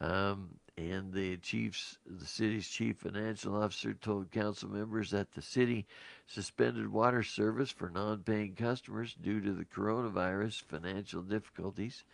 Um, 0.00 0.57
and 0.78 1.12
the 1.12 1.36
chief's, 1.38 1.98
the 2.06 2.24
city's 2.24 2.68
chief 2.68 2.98
financial 2.98 3.60
officer 3.60 3.94
told 3.94 4.30
council 4.30 4.68
members 4.68 5.10
that 5.10 5.32
the 5.32 5.42
city 5.42 5.86
suspended 6.28 6.92
water 6.92 7.24
service 7.24 7.70
for 7.70 7.90
non-paying 7.90 8.54
customers 8.54 9.16
due 9.20 9.40
to 9.40 9.52
the 9.52 9.64
coronavirus 9.64 10.62
financial 10.62 11.22
difficulties. 11.22 12.04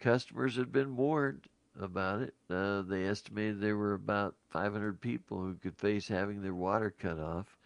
Customers 0.00 0.56
had 0.56 0.70
been 0.70 0.96
warned 0.96 1.46
about 1.80 2.20
it. 2.20 2.34
Uh, 2.50 2.82
they 2.82 3.06
estimated 3.06 3.60
there 3.60 3.76
were 3.76 3.94
about 3.94 4.34
500 4.50 5.00
people 5.00 5.38
who 5.38 5.54
could 5.54 5.76
face 5.76 6.06
having 6.06 6.42
their 6.42 6.54
water 6.54 6.94
cut 6.98 7.18
off. 7.18 7.56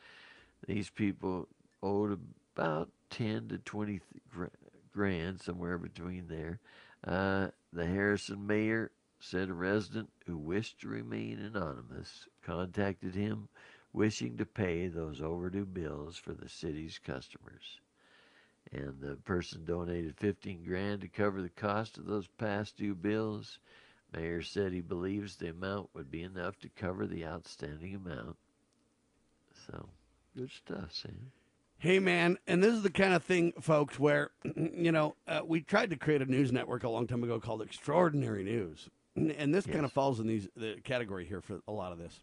These 0.68 0.90
people 0.90 1.48
owed 1.82 2.16
about 2.54 2.90
10 3.10 3.48
to 3.48 3.58
20 3.58 4.00
th- 4.36 4.50
grand, 4.92 5.40
somewhere 5.40 5.78
between 5.78 6.28
there. 6.28 6.60
Uh, 7.04 7.48
the 7.72 7.86
Harrison 7.86 8.46
mayor 8.46 8.92
said 9.20 9.48
a 9.48 9.54
resident 9.54 10.10
who 10.26 10.36
wished 10.36 10.80
to 10.80 10.88
remain 10.88 11.38
anonymous 11.38 12.28
contacted 12.42 13.14
him 13.14 13.48
wishing 13.92 14.36
to 14.36 14.46
pay 14.46 14.86
those 14.86 15.20
overdue 15.20 15.64
bills 15.64 16.16
for 16.16 16.32
the 16.32 16.48
city's 16.48 16.98
customers. 16.98 17.80
And 18.70 19.00
the 19.00 19.16
person 19.16 19.64
donated 19.64 20.16
15 20.18 20.62
grand 20.64 21.00
to 21.00 21.08
cover 21.08 21.40
the 21.40 21.48
cost 21.48 21.98
of 21.98 22.06
those 22.06 22.28
past 22.38 22.76
due 22.76 22.94
bills. 22.94 23.58
Mayor 24.12 24.42
said 24.42 24.72
he 24.72 24.80
believes 24.80 25.36
the 25.36 25.48
amount 25.48 25.90
would 25.94 26.10
be 26.10 26.22
enough 26.22 26.58
to 26.60 26.68
cover 26.68 27.06
the 27.06 27.24
outstanding 27.24 27.94
amount. 27.94 28.36
So, 29.66 29.88
good 30.36 30.50
stuff, 30.50 30.92
Sam. 30.92 31.32
Hey, 31.78 31.98
man, 31.98 32.38
and 32.46 32.62
this 32.62 32.74
is 32.74 32.82
the 32.82 32.90
kind 32.90 33.14
of 33.14 33.22
thing, 33.22 33.52
folks, 33.60 33.98
where, 33.98 34.30
you 34.56 34.92
know, 34.92 35.14
uh, 35.26 35.40
we 35.44 35.60
tried 35.60 35.90
to 35.90 35.96
create 35.96 36.20
a 36.22 36.26
news 36.26 36.52
network 36.52 36.84
a 36.84 36.88
long 36.88 37.06
time 37.06 37.22
ago 37.22 37.40
called 37.40 37.62
Extraordinary 37.62 38.44
News. 38.44 38.90
And 39.18 39.54
this 39.54 39.66
kind 39.66 39.84
of 39.84 39.92
falls 39.92 40.20
in 40.20 40.26
these 40.26 40.48
the 40.56 40.76
category 40.84 41.24
here 41.24 41.40
for 41.40 41.60
a 41.66 41.72
lot 41.72 41.92
of 41.92 41.98
this. 41.98 42.20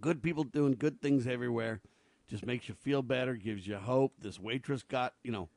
Good 0.00 0.22
people 0.22 0.44
doing 0.44 0.74
good 0.74 1.00
things 1.00 1.26
everywhere 1.26 1.80
just 2.28 2.44
makes 2.44 2.68
you 2.68 2.74
feel 2.74 3.02
better, 3.02 3.34
gives 3.34 3.66
you 3.66 3.76
hope. 3.76 4.12
This 4.20 4.38
waitress 4.38 4.82
got, 4.82 5.14
you 5.22 5.32
know, 5.32 5.48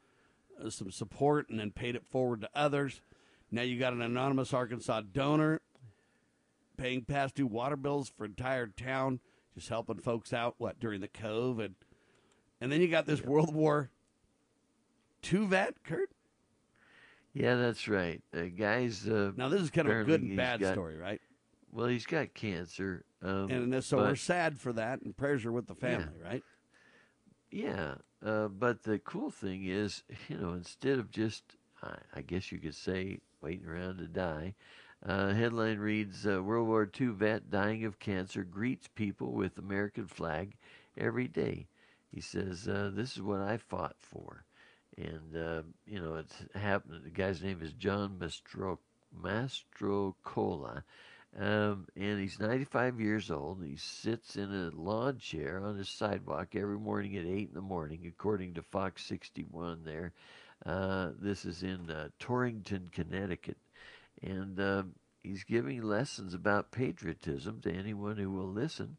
uh, 0.63 0.69
some 0.69 0.91
support 0.91 1.49
and 1.49 1.59
then 1.59 1.71
paid 1.71 1.95
it 1.95 2.05
forward 2.05 2.41
to 2.41 2.49
others. 2.55 3.01
Now 3.51 3.63
you 3.63 3.79
got 3.79 3.93
an 3.93 4.01
anonymous 4.01 4.53
Arkansas 4.53 5.01
donor 5.11 5.61
paying 6.77 7.03
past 7.03 7.35
due 7.35 7.47
water 7.47 7.75
bills 7.75 8.11
for 8.15 8.25
entire 8.25 8.67
town, 8.67 9.19
just 9.55 9.69
helping 9.69 9.97
folks 9.97 10.31
out, 10.31 10.55
what, 10.57 10.79
during 10.79 11.01
the 11.01 11.07
COVID. 11.07 11.73
And 12.61 12.71
then 12.71 12.81
you 12.81 12.87
got 12.87 13.05
this 13.05 13.21
World 13.21 13.53
War 13.53 13.89
II 15.31 15.47
vet, 15.47 15.83
Kurt. 15.83 16.11
Yeah, 17.33 17.55
that's 17.55 17.87
right. 17.87 18.21
Uh, 18.33 18.45
guys, 18.57 19.07
uh, 19.07 19.31
Now 19.37 19.49
this 19.49 19.61
is 19.61 19.69
kind 19.69 19.87
of 19.87 19.97
a 19.99 20.03
good 20.03 20.21
and 20.21 20.35
bad 20.37 20.59
got- 20.59 20.73
story, 20.73 20.97
right? 20.97 21.21
well, 21.71 21.87
he's 21.87 22.05
got 22.07 22.33
cancer. 22.33 23.05
Um, 23.21 23.49
And 23.51 23.83
so 23.83 23.97
but- 23.97 24.07
we're 24.07 24.15
sad 24.15 24.59
for 24.59 24.73
that, 24.73 25.01
and 25.01 25.15
prayers 25.15 25.45
are 25.45 25.51
with 25.51 25.67
the 25.67 25.75
family, 25.75 26.19
right? 26.23 26.43
Yeah, 27.51 27.95
uh, 28.23 28.47
but 28.47 28.83
the 28.83 28.99
cool 28.99 29.29
thing 29.31 29.65
is, 29.65 30.03
you 30.29 30.37
know, 30.37 30.53
instead 30.53 30.99
of 30.99 31.11
just, 31.11 31.55
I, 31.81 31.95
I 32.15 32.21
guess 32.21 32.51
you 32.51 32.59
could 32.59 32.75
say, 32.75 33.19
waiting 33.41 33.65
around 33.67 33.97
to 33.99 34.07
die, 34.07 34.55
uh, 35.05 35.33
headline 35.33 35.79
reads 35.79 36.27
uh, 36.27 36.43
World 36.43 36.67
War 36.67 36.89
II 36.99 37.07
vet 37.07 37.49
dying 37.49 37.85
of 37.85 37.99
cancer 37.99 38.43
greets 38.43 38.87
people 38.87 39.31
with 39.33 39.57
American 39.57 40.07
flag 40.07 40.55
every 40.97 41.27
day. 41.27 41.67
He 42.11 42.21
says, 42.21 42.67
uh, 42.67 42.91
This 42.93 43.15
is 43.15 43.21
what 43.21 43.39
I 43.39 43.57
fought 43.57 43.95
for. 43.99 44.43
And, 44.99 45.35
uh, 45.35 45.61
you 45.87 46.01
know, 46.01 46.15
it's 46.15 46.35
happened. 46.53 47.01
The 47.05 47.09
guy's 47.09 47.41
name 47.41 47.59
is 47.61 47.71
John 47.73 48.17
Mastro, 48.19 48.79
Mastrocola. 49.23 50.83
Um, 51.39 51.87
and 51.95 52.19
he's 52.19 52.39
95 52.39 52.99
years 52.99 53.31
old. 53.31 53.63
He 53.63 53.77
sits 53.77 54.35
in 54.35 54.51
a 54.51 54.75
lawn 54.75 55.19
chair 55.19 55.61
on 55.63 55.77
his 55.77 55.89
sidewalk 55.89 56.55
every 56.55 56.77
morning 56.77 57.15
at 57.15 57.25
8 57.25 57.49
in 57.49 57.53
the 57.53 57.61
morning, 57.61 58.05
according 58.07 58.55
to 58.55 58.61
Fox 58.61 59.05
61 59.05 59.83
there. 59.85 60.11
Uh, 60.65 61.11
this 61.19 61.45
is 61.45 61.63
in 61.63 61.89
uh, 61.89 62.09
Torrington, 62.19 62.89
Connecticut. 62.91 63.57
And 64.21 64.59
um 64.59 64.93
he's 65.23 65.43
giving 65.43 65.81
lessons 65.81 66.33
about 66.33 66.71
patriotism 66.71 67.59
to 67.61 67.71
anyone 67.71 68.17
who 68.17 68.31
will 68.31 68.47
listen. 68.47 68.97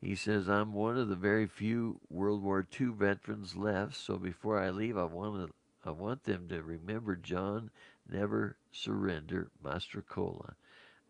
He 0.00 0.14
says, 0.14 0.48
I'm 0.48 0.72
one 0.72 0.96
of 0.96 1.08
the 1.08 1.16
very 1.16 1.46
few 1.46 2.00
World 2.08 2.42
War 2.42 2.64
II 2.80 2.88
veterans 2.88 3.56
left, 3.56 3.96
so 3.96 4.16
before 4.16 4.60
I 4.60 4.70
leave, 4.70 4.96
I 4.96 5.04
want, 5.04 5.48
to, 5.48 5.54
I 5.84 5.90
want 5.90 6.24
them 6.24 6.48
to 6.48 6.62
remember 6.62 7.16
John 7.16 7.70
Never 8.08 8.56
Surrender 8.70 9.50
Mastrocola. 9.64 10.54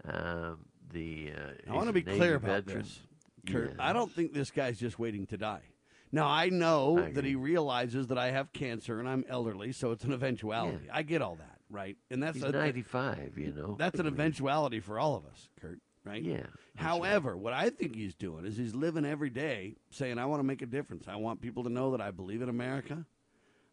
Um, 0.04 0.60
the. 0.90 1.32
Uh, 1.36 1.70
I 1.70 1.74
want 1.74 1.88
to 1.88 1.92
be 1.92 2.02
clear 2.02 2.36
about 2.36 2.64
veteran. 2.64 2.84
this, 2.84 3.00
Kurt. 3.46 3.68
Yes. 3.70 3.76
I 3.78 3.92
don't 3.92 4.10
think 4.10 4.32
this 4.32 4.50
guy's 4.50 4.78
just 4.78 4.98
waiting 4.98 5.26
to 5.26 5.36
die. 5.36 5.62
Now 6.10 6.26
I 6.26 6.48
know 6.48 6.98
I 6.98 7.12
that 7.12 7.24
he 7.24 7.34
realizes 7.34 8.06
that 8.06 8.18
I 8.18 8.30
have 8.30 8.52
cancer 8.52 8.98
and 8.98 9.08
I'm 9.08 9.24
elderly, 9.28 9.72
so 9.72 9.90
it's 9.90 10.04
an 10.04 10.12
eventuality. 10.12 10.86
Yeah. 10.86 10.96
I 10.96 11.02
get 11.02 11.20
all 11.20 11.36
that, 11.36 11.58
right? 11.68 11.96
And 12.10 12.22
that's 12.22 12.36
He's 12.36 12.44
a, 12.44 12.52
95, 12.52 13.34
you 13.36 13.52
know. 13.52 13.76
That's 13.78 14.00
an 14.00 14.06
eventuality 14.06 14.80
for 14.80 14.98
all 14.98 15.16
of 15.16 15.26
us, 15.26 15.48
Kurt. 15.60 15.80
Right? 16.08 16.22
Yeah. 16.22 16.46
However, 16.76 17.32
right. 17.32 17.38
what 17.38 17.52
I 17.52 17.70
think 17.70 17.94
he's 17.94 18.14
doing 18.14 18.46
is 18.46 18.56
he's 18.56 18.74
living 18.74 19.04
every 19.04 19.30
day 19.30 19.76
saying, 19.90 20.18
"I 20.18 20.26
want 20.26 20.40
to 20.40 20.44
make 20.44 20.62
a 20.62 20.66
difference. 20.66 21.06
I 21.06 21.16
want 21.16 21.42
people 21.42 21.64
to 21.64 21.70
know 21.70 21.90
that 21.90 22.00
I 22.00 22.10
believe 22.10 22.40
in 22.40 22.48
America. 22.48 23.04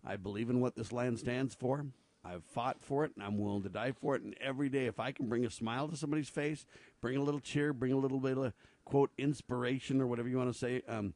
I 0.06 0.17
believe 0.17 0.50
in 0.50 0.60
what 0.60 0.76
this 0.76 0.91
land 0.91 1.17
stands 1.19 1.56
for. 1.56 1.86
I've 2.24 2.43
fought 2.43 2.82
for 2.82 3.06
it, 3.06 3.12
and 3.15 3.24
I'm 3.24 3.38
willing 3.38 3.63
to 3.63 3.69
die 3.69 3.93
for 3.93 4.15
it. 4.15 4.24
And 4.24 4.36
every 4.41 4.67
day, 4.67 4.86
if 4.86 5.00
I 5.00 5.12
can 5.12 5.30
bring 5.30 5.45
a 5.45 5.50
smile 5.50 5.88
to 5.88 5.95
somebody's 5.95 6.30
face, 6.30 6.65
bring 7.00 7.17
a 7.17 7.24
little 7.24 7.39
cheer, 7.39 7.71
bring 7.71 7.93
a 7.93 7.98
little 7.98 8.19
bit 8.19 8.38
of 8.38 8.54
quote 8.84 9.12
inspiration 9.17 10.02
or 10.02 10.08
whatever 10.08 10.28
you 10.28 10.38
want 10.38 10.52
to 10.52 10.60
say." 10.60 10.82
Um, 10.88 11.13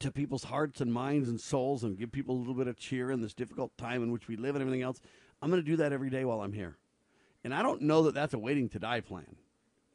to 0.00 0.10
people's 0.10 0.44
hearts 0.44 0.80
and 0.80 0.92
minds 0.92 1.28
and 1.28 1.40
souls 1.40 1.82
and 1.82 1.98
give 1.98 2.12
people 2.12 2.36
a 2.36 2.38
little 2.38 2.54
bit 2.54 2.68
of 2.68 2.76
cheer 2.76 3.10
in 3.10 3.22
this 3.22 3.34
difficult 3.34 3.76
time 3.78 4.02
in 4.02 4.12
which 4.12 4.28
we 4.28 4.36
live 4.36 4.54
and 4.54 4.60
everything 4.60 4.82
else. 4.82 5.00
I'm 5.40 5.50
going 5.50 5.62
to 5.62 5.70
do 5.70 5.76
that 5.76 5.92
every 5.92 6.10
day 6.10 6.24
while 6.24 6.42
I'm 6.42 6.52
here. 6.52 6.76
And 7.44 7.54
I 7.54 7.62
don't 7.62 7.82
know 7.82 8.02
that 8.04 8.14
that's 8.14 8.34
a 8.34 8.38
waiting 8.38 8.68
to 8.70 8.78
die 8.78 9.00
plan. 9.00 9.36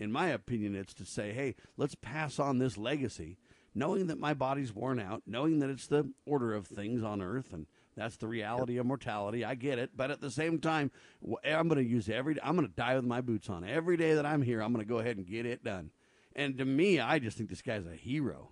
In 0.02 0.12
my 0.12 0.30
opinion, 0.30 0.76
it's 0.76 0.96
to 0.96 1.06
say, 1.06 1.32
hey, 1.32 1.54
let's 1.78 1.94
pass 1.94 2.40
on 2.40 2.58
this 2.58 2.76
legacy, 2.76 3.38
knowing 3.76 4.08
that 4.08 4.18
my 4.18 4.34
body's 4.34 4.74
worn 4.74 5.00
out, 5.00 5.22
knowing 5.28 5.60
that 5.60 5.70
it's 5.70 5.86
the 5.86 6.12
order 6.26 6.56
of 6.56 6.66
things 6.66 7.04
on 7.04 7.22
earth 7.22 7.54
and 7.54 7.68
that's 7.96 8.18
the 8.18 8.28
reality 8.28 8.78
of 8.78 8.88
mortality. 8.88 9.46
I 9.46 9.54
get 9.54 9.78
it, 9.78 9.92
but 9.96 10.10
at 10.10 10.20
the 10.20 10.32
same 10.32 10.58
time, 10.58 10.90
I'm 11.46 11.68
going 11.68 11.84
to 11.84 11.88
use 11.88 12.10
every. 12.10 12.36
I'm 12.42 12.56
going 12.56 12.68
to 12.68 12.74
die 12.74 12.96
with 12.96 13.06
my 13.06 13.22
boots 13.22 13.48
on 13.48 13.64
every 13.64 13.96
day 13.96 14.16
that 14.16 14.26
I'm 14.26 14.42
here. 14.42 14.64
I'm 14.64 14.74
going 14.74 14.84
to 14.84 14.90
go 14.90 14.98
ahead 14.98 15.18
and 15.18 15.28
get 15.28 15.46
it 15.46 15.64
done. 15.64 15.92
And 16.36 16.58
to 16.58 16.66
me, 16.66 17.00
I 17.00 17.20
just 17.20 17.38
think 17.38 17.52
this 17.52 17.62
guy's 17.62 17.86
a 17.86 17.94
hero. 17.94 18.50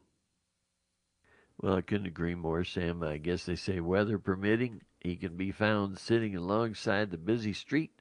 Well, 1.60 1.78
I 1.78 1.82
couldn't 1.82 2.06
agree 2.06 2.36
more, 2.36 2.64
Sam. 2.64 3.02
I 3.02 3.18
guess 3.18 3.46
they 3.46 3.56
say 3.56 3.80
weather 3.80 4.20
permitting, 4.20 4.82
he 5.00 5.16
can 5.16 5.36
be 5.36 5.52
found 5.52 5.98
sitting 5.98 6.36
alongside 6.36 7.10
the 7.10 7.18
busy 7.18 7.54
street 7.54 7.92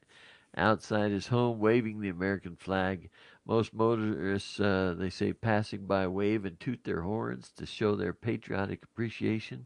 outside 0.55 1.11
his 1.11 1.27
home 1.27 1.59
waving 1.59 1.99
the 2.01 2.09
American 2.09 2.55
flag. 2.55 3.09
Most 3.49 3.73
motorists, 3.73 4.59
uh, 4.59 4.93
they 4.95 5.09
say, 5.09 5.33
passing 5.33 5.87
by 5.87 6.05
wave 6.05 6.45
and 6.45 6.59
toot 6.59 6.83
their 6.83 7.01
horns 7.01 7.51
to 7.57 7.65
show 7.65 7.95
their 7.95 8.13
patriotic 8.13 8.83
appreciation. 8.83 9.65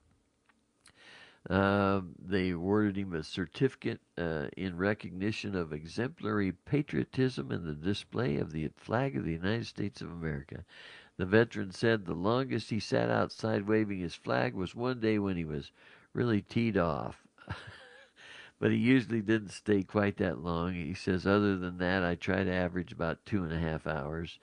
Uh, 1.50 2.00
they 2.18 2.52
awarded 2.52 2.96
him 2.96 3.14
a 3.14 3.24
certificate 3.24 4.00
uh, 4.18 4.48
in 4.56 4.78
recognition 4.78 5.54
of 5.54 5.74
exemplary 5.74 6.54
patriotism 6.54 7.52
and 7.52 7.66
the 7.66 7.74
display 7.74 8.38
of 8.38 8.54
the 8.54 8.70
flag 8.78 9.18
of 9.18 9.26
the 9.26 9.34
United 9.34 9.68
States 9.68 10.00
of 10.00 10.10
America. 10.10 10.64
The 11.18 11.26
veteran 11.26 11.72
said 11.72 12.06
the 12.06 12.14
longest 12.14 12.70
he 12.70 12.80
sat 12.80 13.10
outside 13.10 13.68
waving 13.68 14.00
his 14.00 14.16
flag 14.16 14.54
was 14.54 14.74
one 14.74 15.02
day 15.02 15.20
when 15.20 15.36
he 15.36 15.44
was 15.44 15.74
really 16.14 16.42
teed 16.42 16.78
off. 16.78 17.28
but 18.64 18.72
he 18.72 18.78
usually 18.78 19.20
didn't 19.20 19.50
stay 19.50 19.84
quite 19.84 20.16
that 20.16 20.42
long. 20.42 20.74
He 20.74 20.94
says, 20.94 21.28
other 21.28 21.58
than 21.58 21.80
that, 21.80 22.02
I 22.02 22.16
try 22.16 22.46
to 22.46 22.50
average 22.50 22.94
about 22.94 23.26
two 23.26 23.44
and 23.44 23.52
a 23.52 23.60
half 23.60 23.86
hours. 23.86 24.40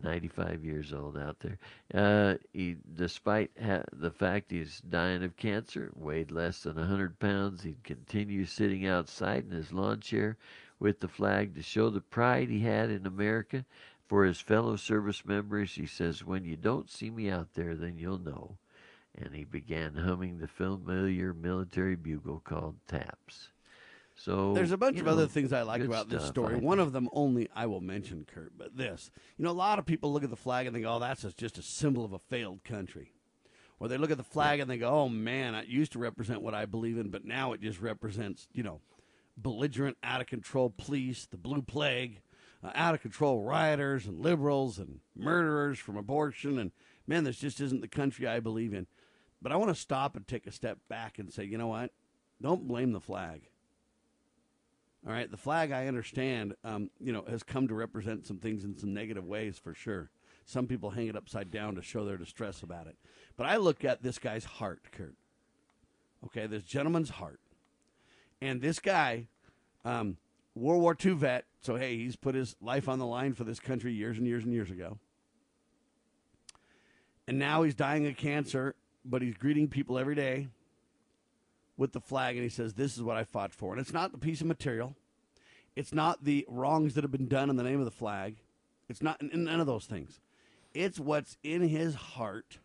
95 0.00 0.64
years 0.64 0.92
old 0.92 1.18
out 1.18 1.40
there. 1.40 1.58
Uh, 1.92 2.38
he, 2.52 2.76
despite 2.94 3.50
ha- 3.60 3.82
the 3.92 4.12
fact 4.12 4.52
he's 4.52 4.80
dying 4.88 5.24
of 5.24 5.36
cancer, 5.36 5.90
weighed 5.96 6.30
less 6.30 6.62
than 6.62 6.76
100 6.76 7.18
pounds, 7.18 7.64
he'd 7.64 7.82
continue 7.82 8.44
sitting 8.44 8.86
outside 8.86 9.44
in 9.44 9.50
his 9.50 9.72
lawn 9.72 9.98
chair 9.98 10.36
with 10.78 11.00
the 11.00 11.08
flag 11.08 11.56
to 11.56 11.62
show 11.62 11.90
the 11.90 12.00
pride 12.00 12.50
he 12.50 12.60
had 12.60 12.90
in 12.90 13.04
America 13.04 13.64
for 14.06 14.24
his 14.24 14.40
fellow 14.40 14.76
service 14.76 15.24
members, 15.24 15.74
he 15.74 15.86
says, 15.86 16.24
When 16.24 16.44
you 16.44 16.54
don't 16.54 16.88
see 16.88 17.10
me 17.10 17.28
out 17.28 17.54
there, 17.54 17.74
then 17.74 17.98
you'll 17.98 18.18
know. 18.18 18.56
And 19.16 19.34
he 19.34 19.42
began 19.42 19.94
humming 19.94 20.38
the 20.38 20.46
familiar 20.46 21.34
military 21.34 21.96
bugle 21.96 22.38
called 22.38 22.76
Taps. 22.86 23.50
So 24.16 24.54
there's 24.54 24.70
a 24.70 24.76
bunch 24.76 24.98
of 25.00 25.06
know, 25.06 25.12
other 25.12 25.26
things 25.26 25.52
I 25.52 25.62
like 25.62 25.82
about 25.82 26.08
stuff, 26.08 26.20
this 26.20 26.28
story. 26.28 26.56
One 26.56 26.78
of 26.78 26.92
them 26.92 27.08
only 27.12 27.48
I 27.54 27.66
will 27.66 27.80
mention, 27.80 28.24
Kurt, 28.24 28.56
but 28.56 28.76
this. 28.76 29.10
You 29.36 29.44
know, 29.44 29.50
a 29.50 29.52
lot 29.52 29.78
of 29.78 29.86
people 29.86 30.12
look 30.12 30.24
at 30.24 30.30
the 30.30 30.36
flag 30.36 30.66
and 30.66 30.74
think, 30.74 30.86
"Oh, 30.86 30.98
that's 30.98 31.22
just 31.34 31.58
a 31.58 31.62
symbol 31.62 32.04
of 32.04 32.12
a 32.12 32.18
failed 32.18 32.62
country." 32.64 33.12
Or 33.80 33.88
they 33.88 33.98
look 33.98 34.12
at 34.12 34.16
the 34.16 34.22
flag 34.22 34.60
and 34.60 34.70
they 34.70 34.78
go, 34.78 34.88
"Oh 34.88 35.08
man, 35.08 35.54
it 35.54 35.66
used 35.66 35.92
to 35.92 35.98
represent 35.98 36.42
what 36.42 36.54
I 36.54 36.64
believe 36.64 36.96
in, 36.96 37.10
but 37.10 37.24
now 37.24 37.52
it 37.52 37.60
just 37.60 37.80
represents, 37.80 38.46
you 38.52 38.62
know, 38.62 38.80
belligerent, 39.36 39.98
out 40.02 40.20
of 40.20 40.26
control 40.26 40.70
police, 40.70 41.26
the 41.26 41.36
blue 41.36 41.62
plague, 41.62 42.20
uh, 42.62 42.70
out 42.74 42.94
of 42.94 43.02
control 43.02 43.42
rioters 43.42 44.06
and 44.06 44.20
liberals 44.20 44.78
and 44.78 45.00
murderers 45.16 45.78
from 45.78 45.96
abortion. 45.96 46.58
And 46.58 46.70
man, 47.06 47.24
this 47.24 47.38
just 47.38 47.60
isn't 47.60 47.80
the 47.80 47.88
country 47.88 48.26
I 48.26 48.40
believe 48.40 48.72
in. 48.72 48.86
But 49.42 49.52
I 49.52 49.56
want 49.56 49.74
to 49.74 49.80
stop 49.80 50.16
and 50.16 50.26
take 50.26 50.46
a 50.46 50.52
step 50.52 50.78
back 50.88 51.18
and 51.18 51.32
say, 51.32 51.44
you 51.44 51.58
know 51.58 51.66
what? 51.66 51.90
Don't 52.40 52.66
blame 52.66 52.92
the 52.92 53.00
flag. 53.00 53.48
All 55.06 55.12
right, 55.12 55.30
the 55.30 55.36
flag 55.36 55.70
I 55.70 55.86
understand, 55.86 56.54
um, 56.64 56.90
you 56.98 57.12
know, 57.12 57.24
has 57.28 57.42
come 57.42 57.68
to 57.68 57.74
represent 57.74 58.26
some 58.26 58.38
things 58.38 58.64
in 58.64 58.78
some 58.78 58.94
negative 58.94 59.26
ways 59.26 59.58
for 59.58 59.74
sure. 59.74 60.10
Some 60.46 60.66
people 60.66 60.90
hang 60.90 61.08
it 61.08 61.16
upside 61.16 61.50
down 61.50 61.74
to 61.74 61.82
show 61.82 62.06
their 62.06 62.16
distress 62.16 62.62
about 62.62 62.86
it. 62.86 62.96
But 63.36 63.46
I 63.46 63.56
look 63.56 63.84
at 63.84 64.02
this 64.02 64.18
guy's 64.18 64.44
heart, 64.44 64.80
Kurt. 64.92 65.14
Okay, 66.24 66.46
this 66.46 66.62
gentleman's 66.62 67.10
heart, 67.10 67.40
and 68.40 68.62
this 68.62 68.78
guy, 68.78 69.26
um, 69.84 70.16
World 70.54 70.80
War 70.80 70.96
II 71.02 71.12
vet. 71.12 71.44
So, 71.60 71.76
hey, 71.76 71.98
he's 71.98 72.16
put 72.16 72.34
his 72.34 72.56
life 72.62 72.88
on 72.88 72.98
the 72.98 73.06
line 73.06 73.34
for 73.34 73.44
this 73.44 73.60
country 73.60 73.92
years 73.92 74.16
and 74.16 74.26
years 74.26 74.44
and 74.44 74.54
years 74.54 74.70
ago. 74.70 74.98
And 77.28 77.38
now 77.38 77.62
he's 77.62 77.74
dying 77.74 78.06
of 78.06 78.16
cancer, 78.16 78.74
but 79.04 79.20
he's 79.20 79.36
greeting 79.36 79.68
people 79.68 79.98
every 79.98 80.14
day 80.14 80.48
with 81.76 81.92
the 81.92 82.00
flag. 82.00 82.36
And 82.36 82.42
he 82.42 82.50
says, 82.50 82.74
This 82.74 82.96
is 82.96 83.02
what 83.02 83.16
I 83.16 83.24
fought 83.24 83.52
for. 83.52 83.72
And 83.72 83.80
it's 83.80 83.92
not 83.92 84.12
the 84.12 84.18
piece 84.18 84.40
of 84.40 84.46
material, 84.46 84.94
it's 85.76 85.92
not 85.92 86.24
the 86.24 86.44
wrongs 86.48 86.94
that 86.94 87.04
have 87.04 87.12
been 87.12 87.28
done 87.28 87.50
in 87.50 87.56
the 87.56 87.62
name 87.62 87.78
of 87.78 87.84
the 87.84 87.90
flag, 87.90 88.36
it's 88.88 89.02
not 89.02 89.22
none 89.22 89.60
of 89.60 89.66
those 89.66 89.86
things. 89.86 90.20
It's 90.72 90.98
what's 90.98 91.36
in 91.44 91.68
his 91.68 91.94
heart 91.94 92.58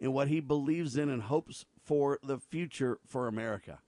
and 0.00 0.14
what 0.14 0.28
he 0.28 0.40
believes 0.40 0.96
in 0.96 1.10
and 1.10 1.22
hopes 1.22 1.66
for 1.84 2.18
the 2.22 2.38
future 2.38 2.98
for 3.06 3.28
America. 3.28 3.80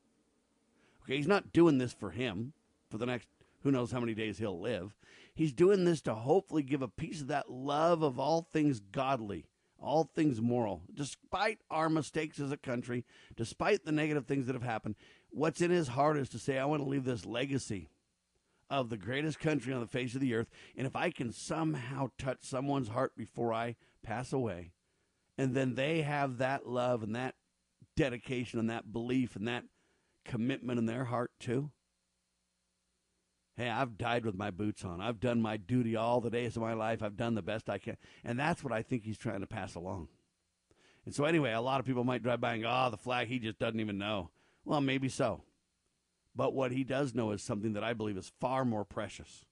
Okay, 1.03 1.17
he's 1.17 1.27
not 1.27 1.53
doing 1.53 1.79
this 1.79 1.93
for 1.93 2.11
him 2.11 2.53
for 2.91 2.99
the 2.99 3.07
next 3.07 3.29
who 3.63 3.73
knows 3.73 3.91
how 3.91 4.01
many 4.01 4.15
days 4.15 4.39
he'll 4.39 4.61
live. 4.61 4.97
He's 5.35 5.53
doing 5.53 5.85
this 5.85 6.01
to 6.03 6.15
hopefully 6.15 6.63
give 6.63 6.83
a 6.83 6.89
piece 6.89 7.21
of 7.21 7.27
that 7.29 7.51
love 7.51 8.03
of 8.03 8.19
all 8.19 8.43
things 8.53 8.81
godly, 8.81 9.47
all 9.81 10.05
things 10.15 10.41
moral. 10.41 10.83
Despite 10.93 11.59
our 11.71 11.89
mistakes 11.89 12.41
as 12.41 12.53
a 12.53 12.57
country, 12.57 13.05
despite 13.37 13.85
the 13.85 13.93
negative 13.93 14.27
things 14.27 14.47
that 14.47 14.55
have 14.55 14.63
happened, 14.63 14.97
what's 15.31 15.61
in 15.61 15.71
his 15.71 15.89
heart 15.89 16.17
is 16.17 16.29
to 16.31 16.39
say, 16.39 16.59
I 16.59 16.65
want 16.65 16.83
to 16.83 16.89
leave 16.89 17.05
this 17.05 17.27
legacy 17.27 17.91
of 18.69 18.91
the 18.91 18.97
greatest 18.97 19.39
country 19.39 19.73
on 19.73 19.81
the 19.81 19.87
face 19.87 20.15
of 20.15 20.21
the 20.21 20.35
earth. 20.35 20.51
And 20.77 20.87
if 20.87 20.97
I 20.97 21.11
can 21.11 21.33
somehow 21.33 22.11
touch 22.19 22.39
someone's 22.43 22.89
heart 22.89 23.13
before 23.17 23.53
I 23.53 23.77
pass 24.03 24.33
away, 24.33 24.73
and 25.39 25.55
then 25.55 25.75
they 25.75 26.03
have 26.03 26.39
that 26.39 26.67
love 26.67 27.03
and 27.03 27.15
that 27.15 27.35
dedication 27.97 28.59
and 28.59 28.71
that 28.71 28.93
belief 28.93 29.37
and 29.37 29.47
that 29.49 29.65
commitment 30.25 30.79
in 30.79 30.87
their 30.87 31.05
heart 31.05 31.31
too? 31.39 31.71
Hey, 33.57 33.71
I've 33.71 33.97
died 33.97 34.27
with 34.27 34.35
my 34.35 34.51
boots 34.51 34.85
on. 34.85 35.01
I've 35.01 35.19
done 35.19 35.41
my 35.41 35.57
duty 35.57 35.97
all 35.97 36.21
the 36.21 36.31
days 36.31 36.57
of 36.57 36.63
my 36.63 36.75
life. 36.75 37.03
I've 37.03 37.17
done 37.17 37.35
the 37.35 37.43
best 37.43 37.71
I 37.71 37.79
can. 37.79 37.97
And 38.23 38.39
that's 38.39 38.63
what 38.63 38.73
I 38.73 38.83
think 38.83 39.05
he's 39.05 39.17
trying 39.17 39.41
to 39.41 39.47
pass 39.47 39.75
along. 39.75 40.09
And 41.07 41.15
so, 41.15 41.25
anyway, 41.25 41.53
a 41.53 41.61
lot 41.61 41.81
of 41.81 41.87
people 41.87 42.05
might 42.05 42.23
drive 42.23 42.41
by 42.41 42.55
and 42.55 42.63
go, 42.63 42.71
oh, 42.71 42.91
the 42.91 42.99
flag, 42.99 43.29
he 43.29 43.39
just 43.39 43.59
doesn't 43.59 43.81
even 43.81 43.97
know. 43.97 44.31
Well, 44.65 44.81
maybe 44.81 45.09
so. 45.09 45.43
But 46.35 46.53
what 46.53 46.71
he 46.71 46.85
does 46.85 47.15
know 47.15 47.31
is 47.31 47.43
something 47.43 47.73
that 47.73 47.85
I 47.85 47.95
believe 47.95 48.19
is 48.19 48.31
far 48.41 48.65
more 48.65 48.85
precious. 48.85 49.47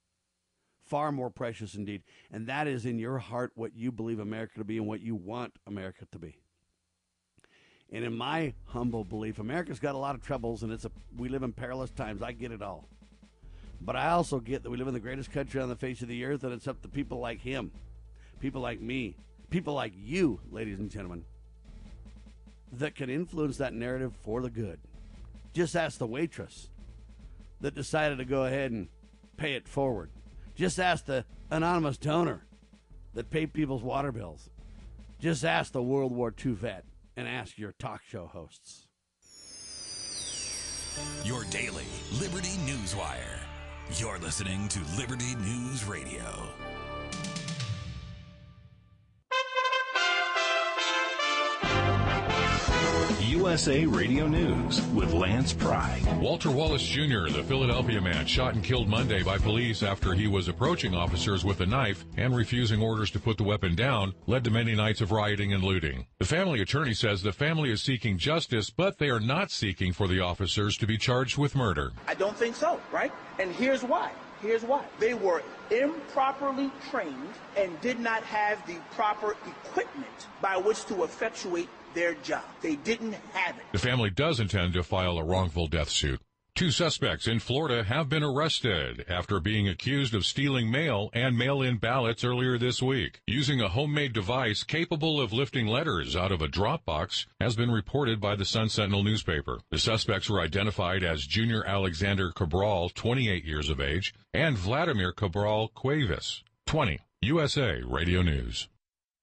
Far 0.83 1.11
more 1.11 1.31
precious 1.31 1.73
indeed. 1.73 2.03
And 2.31 2.45
that 2.45 2.67
is 2.67 2.85
in 2.85 2.99
your 2.99 3.17
heart 3.17 3.53
what 3.55 3.75
you 3.75 3.91
believe 3.91 4.19
America 4.19 4.59
to 4.59 4.63
be 4.63 4.77
and 4.77 4.85
what 4.85 5.01
you 5.01 5.15
want 5.15 5.53
America 5.65 6.05
to 6.11 6.19
be. 6.19 6.37
And 7.91 8.03
in 8.03 8.15
my 8.15 8.53
humble 8.65 9.03
belief, 9.03 9.39
America's 9.39 9.79
got 9.79 9.95
a 9.95 9.99
lot 9.99 10.15
of 10.15 10.21
troubles, 10.21 10.63
and 10.63 10.71
it's 10.71 10.85
a 10.85 10.91
we 11.15 11.29
live 11.29 11.43
in 11.43 11.53
perilous 11.53 11.91
times. 11.91 12.21
I 12.21 12.31
get 12.33 12.51
it 12.51 12.61
all, 12.61 12.89
but 13.81 13.95
I 13.95 14.09
also 14.09 14.39
get 14.39 14.63
that 14.63 14.69
we 14.69 14.77
live 14.77 14.87
in 14.87 14.93
the 14.93 14.99
greatest 14.99 15.31
country 15.31 15.61
on 15.61 15.69
the 15.69 15.75
face 15.75 16.01
of 16.01 16.07
the 16.07 16.23
earth, 16.25 16.43
and 16.43 16.53
it's 16.53 16.67
up 16.67 16.81
to 16.81 16.87
people 16.87 17.19
like 17.19 17.41
him, 17.41 17.71
people 18.39 18.61
like 18.61 18.81
me, 18.81 19.15
people 19.49 19.73
like 19.73 19.93
you, 19.95 20.39
ladies 20.51 20.79
and 20.79 20.89
gentlemen, 20.89 21.25
that 22.71 22.95
can 22.95 23.09
influence 23.09 23.57
that 23.57 23.73
narrative 23.73 24.13
for 24.23 24.41
the 24.41 24.49
good. 24.49 24.79
Just 25.53 25.75
ask 25.75 25.97
the 25.97 26.07
waitress 26.07 26.69
that 27.61 27.75
decided 27.75 28.17
to 28.17 28.25
go 28.25 28.45
ahead 28.45 28.71
and 28.71 28.87
pay 29.37 29.53
it 29.53 29.67
forward. 29.67 30.09
Just 30.55 30.79
ask 30.79 31.05
the 31.05 31.25
anonymous 31.49 31.97
donor 31.97 32.45
that 33.13 33.29
paid 33.29 33.53
people's 33.53 33.83
water 33.83 34.11
bills. 34.11 34.49
Just 35.19 35.45
ask 35.45 35.71
the 35.71 35.81
World 35.81 36.11
War 36.11 36.33
II 36.45 36.53
vet 36.53 36.83
and 37.15 37.27
ask 37.27 37.57
your 37.57 37.73
talk 37.73 38.01
show 38.03 38.27
hosts. 38.27 38.87
Your 41.23 41.43
daily 41.45 41.85
Liberty 42.19 42.57
Newswire. 42.65 43.54
You're 43.93 44.17
listening 44.17 44.67
to 44.69 44.79
Liberty 44.97 45.35
News 45.35 45.85
Radio. 45.85 46.49
USA 53.35 53.85
Radio 53.85 54.27
News 54.27 54.81
with 54.93 55.11
Lance 55.11 55.51
Pride. 55.51 56.01
Walter 56.21 56.49
Wallace 56.49 56.81
Jr., 56.81 57.27
the 57.27 57.43
Philadelphia 57.45 57.99
man, 57.99 58.25
shot 58.25 58.55
and 58.55 58.63
killed 58.63 58.87
Monday 58.87 59.23
by 59.23 59.37
police 59.37 59.83
after 59.83 60.13
he 60.13 60.25
was 60.25 60.47
approaching 60.47 60.95
officers 60.95 61.43
with 61.43 61.59
a 61.59 61.65
knife 61.65 62.05
and 62.15 62.33
refusing 62.33 62.81
orders 62.81 63.11
to 63.11 63.19
put 63.19 63.37
the 63.37 63.43
weapon 63.43 63.75
down, 63.75 64.13
led 64.25 64.45
to 64.45 64.51
many 64.51 64.73
nights 64.73 65.01
of 65.01 65.11
rioting 65.11 65.53
and 65.53 65.65
looting. 65.65 66.05
The 66.19 66.25
family 66.25 66.61
attorney 66.61 66.93
says 66.93 67.21
the 67.21 67.33
family 67.33 67.71
is 67.71 67.81
seeking 67.81 68.17
justice, 68.17 68.69
but 68.69 68.99
they 68.99 69.09
are 69.09 69.19
not 69.19 69.51
seeking 69.51 69.91
for 69.91 70.07
the 70.07 70.21
officers 70.21 70.77
to 70.77 70.87
be 70.87 70.97
charged 70.97 71.37
with 71.37 71.55
murder. 71.55 71.91
I 72.07 72.13
don't 72.13 72.37
think 72.37 72.55
so, 72.55 72.79
right? 72.89 73.11
And 73.37 73.51
here's 73.51 73.83
why. 73.83 74.11
Here's 74.41 74.63
why. 74.63 74.85
They 74.99 75.13
were 75.13 75.43
improperly 75.71 76.71
trained 76.89 77.33
and 77.57 77.79
did 77.81 77.99
not 77.99 78.23
have 78.23 78.65
the 78.65 78.77
proper 78.91 79.31
equipment 79.45 80.27
by 80.41 80.55
which 80.55 80.85
to 80.85 81.03
effectuate 81.03 81.67
their 81.95 82.13
job. 82.15 82.43
They 82.61 82.75
didn't 82.75 83.13
have 83.33 83.57
it. 83.57 83.63
The 83.71 83.79
family 83.79 84.11
does 84.11 84.39
intend 84.39 84.73
to 84.73 84.83
file 84.83 85.17
a 85.17 85.23
wrongful 85.23 85.67
death 85.67 85.89
suit. 85.89 86.21
Two 86.55 86.71
suspects 86.71 87.27
in 87.27 87.39
Florida 87.39 87.83
have 87.83 88.07
been 88.07 88.23
arrested 88.23 89.03
after 89.09 89.41
being 89.41 89.67
accused 89.67 90.15
of 90.15 90.25
stealing 90.25 90.71
mail 90.71 91.09
and 91.11 91.37
mail-in 91.37 91.77
ballots 91.77 92.23
earlier 92.23 92.57
this 92.57 92.81
week. 92.81 93.19
Using 93.27 93.59
a 93.59 93.67
homemade 93.67 94.13
device 94.13 94.63
capable 94.63 95.19
of 95.19 95.33
lifting 95.33 95.67
letters 95.67 96.15
out 96.15 96.31
of 96.31 96.41
a 96.41 96.47
drop 96.47 96.85
box 96.85 97.25
has 97.41 97.57
been 97.57 97.71
reported 97.71 98.21
by 98.21 98.37
the 98.37 98.45
Sun 98.45 98.69
Sentinel 98.69 99.03
newspaper. 99.03 99.59
The 99.69 99.79
suspects 99.79 100.29
were 100.29 100.39
identified 100.39 101.03
as 101.03 101.27
Junior 101.27 101.65
Alexander 101.65 102.31
Cabral, 102.31 102.87
28 102.89 103.43
years 103.43 103.69
of 103.69 103.81
age, 103.81 104.13
and 104.33 104.57
Vladimir 104.57 105.11
Cabral 105.11 105.67
Cuevas, 105.69 106.41
20. 106.67 106.99
USA 107.21 107.81
Radio 107.81 108.21
News. 108.21 108.69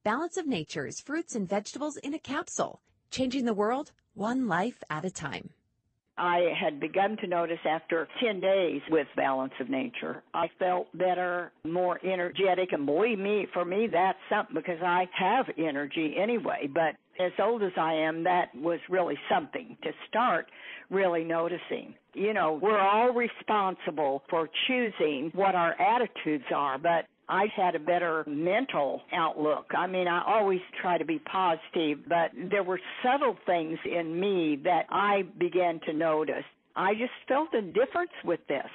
Balance 0.05 0.37
of 0.37 0.49
Nature's 0.49 1.01
fruits 1.01 1.37
and 1.37 1.49
vegetables 1.49 1.97
in 1.97 2.13
a 2.13 2.19
capsule, 2.19 2.81
changing 3.13 3.45
the 3.45 3.55
world 3.55 3.93
one 4.15 4.49
life 4.49 4.83
at 4.91 5.05
a 5.05 5.13
time. 5.13 5.51
I 6.19 6.53
had 6.61 6.81
begun 6.81 7.17
to 7.19 7.29
notice 7.29 7.61
after 7.65 8.09
10 8.21 8.41
days 8.41 8.83
with 8.91 9.07
Balance 9.15 9.53
of 9.61 9.71
Nature. 9.71 10.25
I 10.35 10.49
felt 10.59 10.89
better, 10.99 11.53
more 11.65 12.01
energetic, 12.05 12.73
and 12.73 12.85
believe 12.85 13.21
me, 13.21 13.47
for 13.55 13.65
me, 13.65 13.87
that's 13.87 14.19
something 14.29 14.57
because 14.57 14.83
I 14.83 15.09
have 15.17 15.47
energy 15.57 16.17
anyway. 16.19 16.69
But 16.73 16.97
as 17.21 17.33
old 17.39 17.63
as 17.63 17.73
I 17.77 17.95
am, 17.95 18.25
that 18.25 18.53
was 18.57 18.81
really 18.91 19.17
something 19.31 19.77
to 19.85 19.93
start 20.09 20.51
really 20.91 21.23
noticing. 21.23 21.95
You 22.13 22.35
know, 22.35 22.59
we're 22.61 22.79
all 22.79 23.13
responsible 23.13 24.25
for 24.29 24.49
choosing 24.67 25.31
what 25.33 25.55
our 25.55 25.81
attitudes 25.81 26.45
are, 26.53 26.77
but 26.77 27.07
I 27.33 27.47
had 27.57 27.75
a 27.75 27.79
better 27.79 28.25
mental 28.29 29.01
outlook. 29.11 29.65
I 29.75 29.87
mean, 29.87 30.07
I 30.07 30.23
always 30.27 30.61
try 30.83 30.99
to 30.99 31.05
be 31.07 31.19
positive, 31.19 32.01
but 32.07 32.31
there 32.51 32.63
were 32.63 32.79
subtle 33.03 33.39
things 33.47 33.79
in 33.87 34.21
me 34.21 34.61
that 34.65 34.85
I 34.91 35.23
began 35.39 35.81
to 35.87 35.95
notice. 35.95 36.45
I 36.77 36.93
just 36.93 37.13
felt 37.27 37.55
a 37.55 37.63
difference 37.63 38.13
with 38.23 38.41
this. 38.49 38.69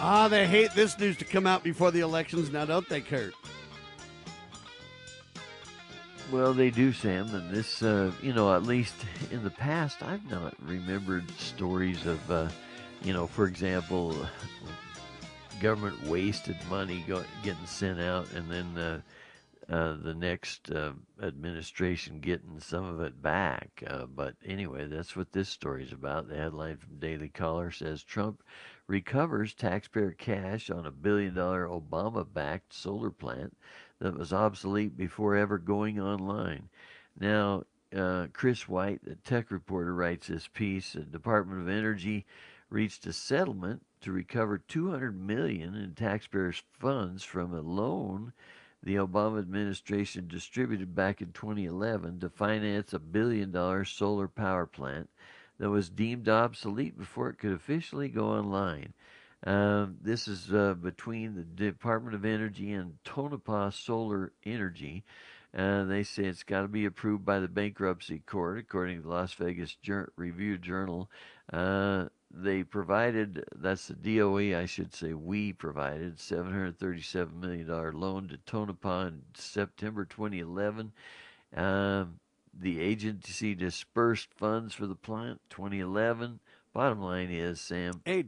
Ah, 0.00 0.26
they 0.28 0.48
hate 0.48 0.74
this 0.74 0.98
news 0.98 1.16
to 1.18 1.24
come 1.24 1.46
out 1.46 1.62
before 1.62 1.92
the 1.92 2.00
elections 2.00 2.50
now, 2.50 2.64
don't 2.64 2.88
they, 2.88 3.00
Kurt? 3.00 3.32
Well, 6.32 6.52
they 6.52 6.70
do, 6.70 6.92
Sam, 6.92 7.32
and 7.32 7.54
this, 7.54 7.80
uh, 7.84 8.10
you 8.20 8.32
know, 8.32 8.52
at 8.52 8.64
least 8.64 8.96
in 9.30 9.44
the 9.44 9.50
past, 9.50 10.02
I've 10.02 10.28
not 10.28 10.56
remembered 10.60 11.30
stories 11.38 12.06
of, 12.06 12.28
uh, 12.28 12.48
you 13.04 13.12
know, 13.12 13.28
for 13.28 13.46
example, 13.46 14.16
government 15.60 16.06
wasted 16.06 16.56
money 16.70 17.04
getting 17.42 17.66
sent 17.66 18.00
out, 18.00 18.30
and 18.32 18.50
then 18.50 18.78
uh, 18.78 19.00
uh, 19.68 19.96
the 20.02 20.14
next 20.14 20.70
uh, 20.70 20.92
administration 21.22 22.20
getting 22.20 22.58
some 22.58 22.84
of 22.84 23.00
it 23.00 23.20
back. 23.20 23.82
Uh, 23.86 24.06
but 24.06 24.34
anyway, 24.44 24.86
that's 24.86 25.14
what 25.14 25.32
this 25.32 25.48
story 25.48 25.84
is 25.84 25.92
about. 25.92 26.28
The 26.28 26.36
headline 26.36 26.76
from 26.76 26.98
Daily 26.98 27.28
Caller 27.28 27.70
says 27.70 28.02
Trump 28.02 28.42
recovers 28.86 29.52
taxpayer 29.52 30.12
cash 30.12 30.70
on 30.70 30.86
a 30.86 30.90
billion 30.90 31.34
dollar 31.34 31.66
Obama 31.66 32.26
backed 32.32 32.72
solar 32.72 33.10
plant 33.10 33.56
that 34.00 34.16
was 34.16 34.32
obsolete 34.32 34.96
before 34.96 35.36
ever 35.36 35.58
going 35.58 36.00
online. 36.00 36.70
Now, 37.18 37.64
uh, 37.94 38.28
Chris 38.32 38.68
White, 38.68 39.04
the 39.04 39.16
tech 39.16 39.50
reporter, 39.50 39.94
writes 39.94 40.28
this 40.28 40.48
piece. 40.48 40.92
The 40.92 41.00
Department 41.00 41.60
of 41.60 41.68
Energy 41.68 42.24
reached 42.70 43.06
a 43.06 43.12
settlement 43.12 43.82
to 44.00 44.12
recover 44.12 44.58
200 44.58 45.20
million 45.20 45.74
in 45.74 45.94
taxpayers' 45.94 46.62
funds 46.78 47.22
from 47.24 47.54
a 47.54 47.60
loan 47.60 48.32
the 48.82 48.94
Obama 48.94 49.40
administration 49.40 50.28
distributed 50.28 50.94
back 50.94 51.20
in 51.20 51.32
2011 51.32 52.20
to 52.20 52.30
finance 52.30 52.92
a 52.92 52.98
billion 52.98 53.50
dollar 53.50 53.84
solar 53.84 54.28
power 54.28 54.66
plant 54.66 55.10
that 55.58 55.70
was 55.70 55.90
deemed 55.90 56.28
obsolete 56.28 56.96
before 56.96 57.28
it 57.28 57.38
could 57.38 57.52
officially 57.52 58.08
go 58.08 58.28
online. 58.28 58.92
Um, 59.44 59.96
this 60.00 60.28
is 60.28 60.52
uh, 60.52 60.74
between 60.74 61.34
the 61.34 61.42
Department 61.42 62.14
of 62.14 62.24
Energy 62.24 62.72
and 62.72 62.98
Tonopah 63.04 63.70
Solar 63.70 64.32
Energy. 64.44 65.04
Uh, 65.56 65.84
they 65.84 66.02
say 66.02 66.24
it's 66.24 66.42
got 66.42 66.62
to 66.62 66.68
be 66.68 66.84
approved 66.84 67.24
by 67.24 67.40
the 67.40 67.48
bankruptcy 67.48 68.20
court, 68.26 68.58
according 68.58 68.98
to 68.98 69.02
the 69.02 69.08
Las 69.08 69.32
Vegas 69.34 69.74
Jur- 69.74 70.12
Review 70.16 70.58
Journal. 70.58 71.10
Uh, 71.52 72.06
they 72.30 72.62
provided, 72.62 73.44
that's 73.56 73.88
the 73.88 73.94
DOE, 73.94 74.58
I 74.58 74.66
should 74.66 74.94
say, 74.94 75.14
we 75.14 75.52
provided 75.52 76.18
$737 76.18 77.32
million 77.34 77.66
loan 77.98 78.28
to 78.28 78.36
Tonopah 78.38 79.06
in 79.06 79.22
September 79.34 80.04
2011. 80.04 80.92
Um, 81.56 82.20
the 82.52 82.80
agency 82.80 83.54
dispersed 83.54 84.28
funds 84.34 84.74
for 84.74 84.86
the 84.86 84.94
plant 84.94 85.40
2011. 85.50 86.40
Bottom 86.74 87.00
line 87.00 87.30
is, 87.30 87.60
Sam. 87.60 88.02
Hey, 88.04 88.26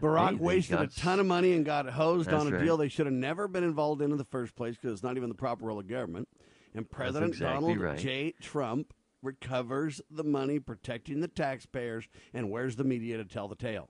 Barack 0.00 0.30
hey, 0.30 0.34
wasted 0.34 0.76
got 0.76 0.92
a 0.92 1.00
ton 1.00 1.20
of 1.20 1.26
money 1.26 1.52
and 1.52 1.64
got 1.64 1.88
hosed 1.88 2.32
on 2.32 2.48
a 2.48 2.50
right. 2.50 2.62
deal 2.62 2.76
they 2.76 2.88
should 2.88 3.06
have 3.06 3.14
never 3.14 3.48
been 3.48 3.64
involved 3.64 4.02
in 4.02 4.10
in 4.10 4.18
the 4.18 4.24
first 4.24 4.54
place 4.54 4.76
because 4.76 4.92
it's 4.92 5.02
not 5.02 5.16
even 5.16 5.28
the 5.28 5.34
proper 5.34 5.66
role 5.66 5.78
of 5.78 5.88
government. 5.88 6.28
And 6.74 6.88
President 6.88 7.32
exactly 7.32 7.74
Donald 7.74 7.78
right. 7.78 7.98
J. 7.98 8.34
Trump 8.40 8.92
recovers 9.22 10.00
the 10.10 10.24
money, 10.24 10.58
protecting 10.58 11.20
the 11.20 11.28
taxpayers, 11.28 12.08
and 12.32 12.50
where's 12.50 12.76
the 12.76 12.84
media 12.84 13.16
to 13.16 13.24
tell 13.24 13.48
the 13.48 13.54
tale? 13.54 13.88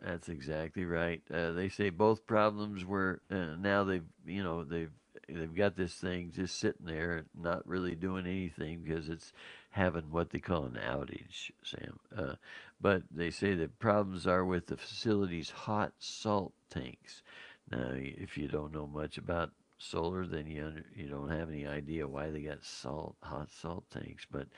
That's 0.00 0.28
exactly 0.28 0.84
right. 0.84 1.22
Uh, 1.32 1.52
they 1.52 1.68
say 1.68 1.90
both 1.90 2.26
problems 2.26 2.84
were 2.84 3.20
uh, 3.30 3.56
now 3.58 3.82
they've 3.82 4.04
you 4.24 4.44
know 4.44 4.62
they've 4.62 4.92
they've 5.28 5.54
got 5.54 5.76
this 5.76 5.94
thing 5.94 6.30
just 6.34 6.58
sitting 6.58 6.86
there, 6.86 7.24
not 7.36 7.66
really 7.66 7.94
doing 7.94 8.26
anything 8.26 8.82
because 8.84 9.08
it's 9.08 9.32
having 9.70 10.10
what 10.10 10.30
they 10.30 10.38
call 10.38 10.64
an 10.64 10.78
outage, 10.88 11.50
Sam. 11.62 11.98
Uh, 12.16 12.34
but 12.80 13.02
they 13.10 13.30
say 13.30 13.54
the 13.54 13.68
problems 13.68 14.26
are 14.26 14.44
with 14.44 14.66
the 14.66 14.76
facility's 14.76 15.50
hot 15.50 15.92
salt 15.98 16.52
tanks. 16.70 17.22
Now, 17.70 17.90
if 17.92 18.38
you 18.38 18.48
don't 18.48 18.72
know 18.72 18.86
much 18.86 19.18
about 19.18 19.50
solar, 19.78 20.26
then 20.26 20.46
you 20.46 20.64
under, 20.64 20.84
you 20.94 21.08
don't 21.08 21.30
have 21.30 21.48
any 21.50 21.66
idea 21.66 22.06
why 22.06 22.30
they 22.30 22.40
got 22.40 22.64
salt 22.64 23.16
hot 23.22 23.48
salt 23.50 23.84
tanks. 23.90 24.26
But 24.30 24.48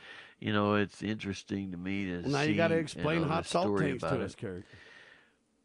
you 0.41 0.53
know, 0.53 0.75
it's 0.75 1.03
interesting 1.03 1.71
to 1.73 1.77
me 1.77 2.07
to 2.07 2.23
well, 2.23 2.31
now 2.31 2.41
you 2.43 2.55
got 2.55 2.69
to 2.69 2.77
explain 2.77 3.23
hot 3.23 3.47
salt 3.47 3.79
tanks 3.79 4.03
to 4.03 4.23
us, 4.23 4.35
Kurt. 4.35 4.65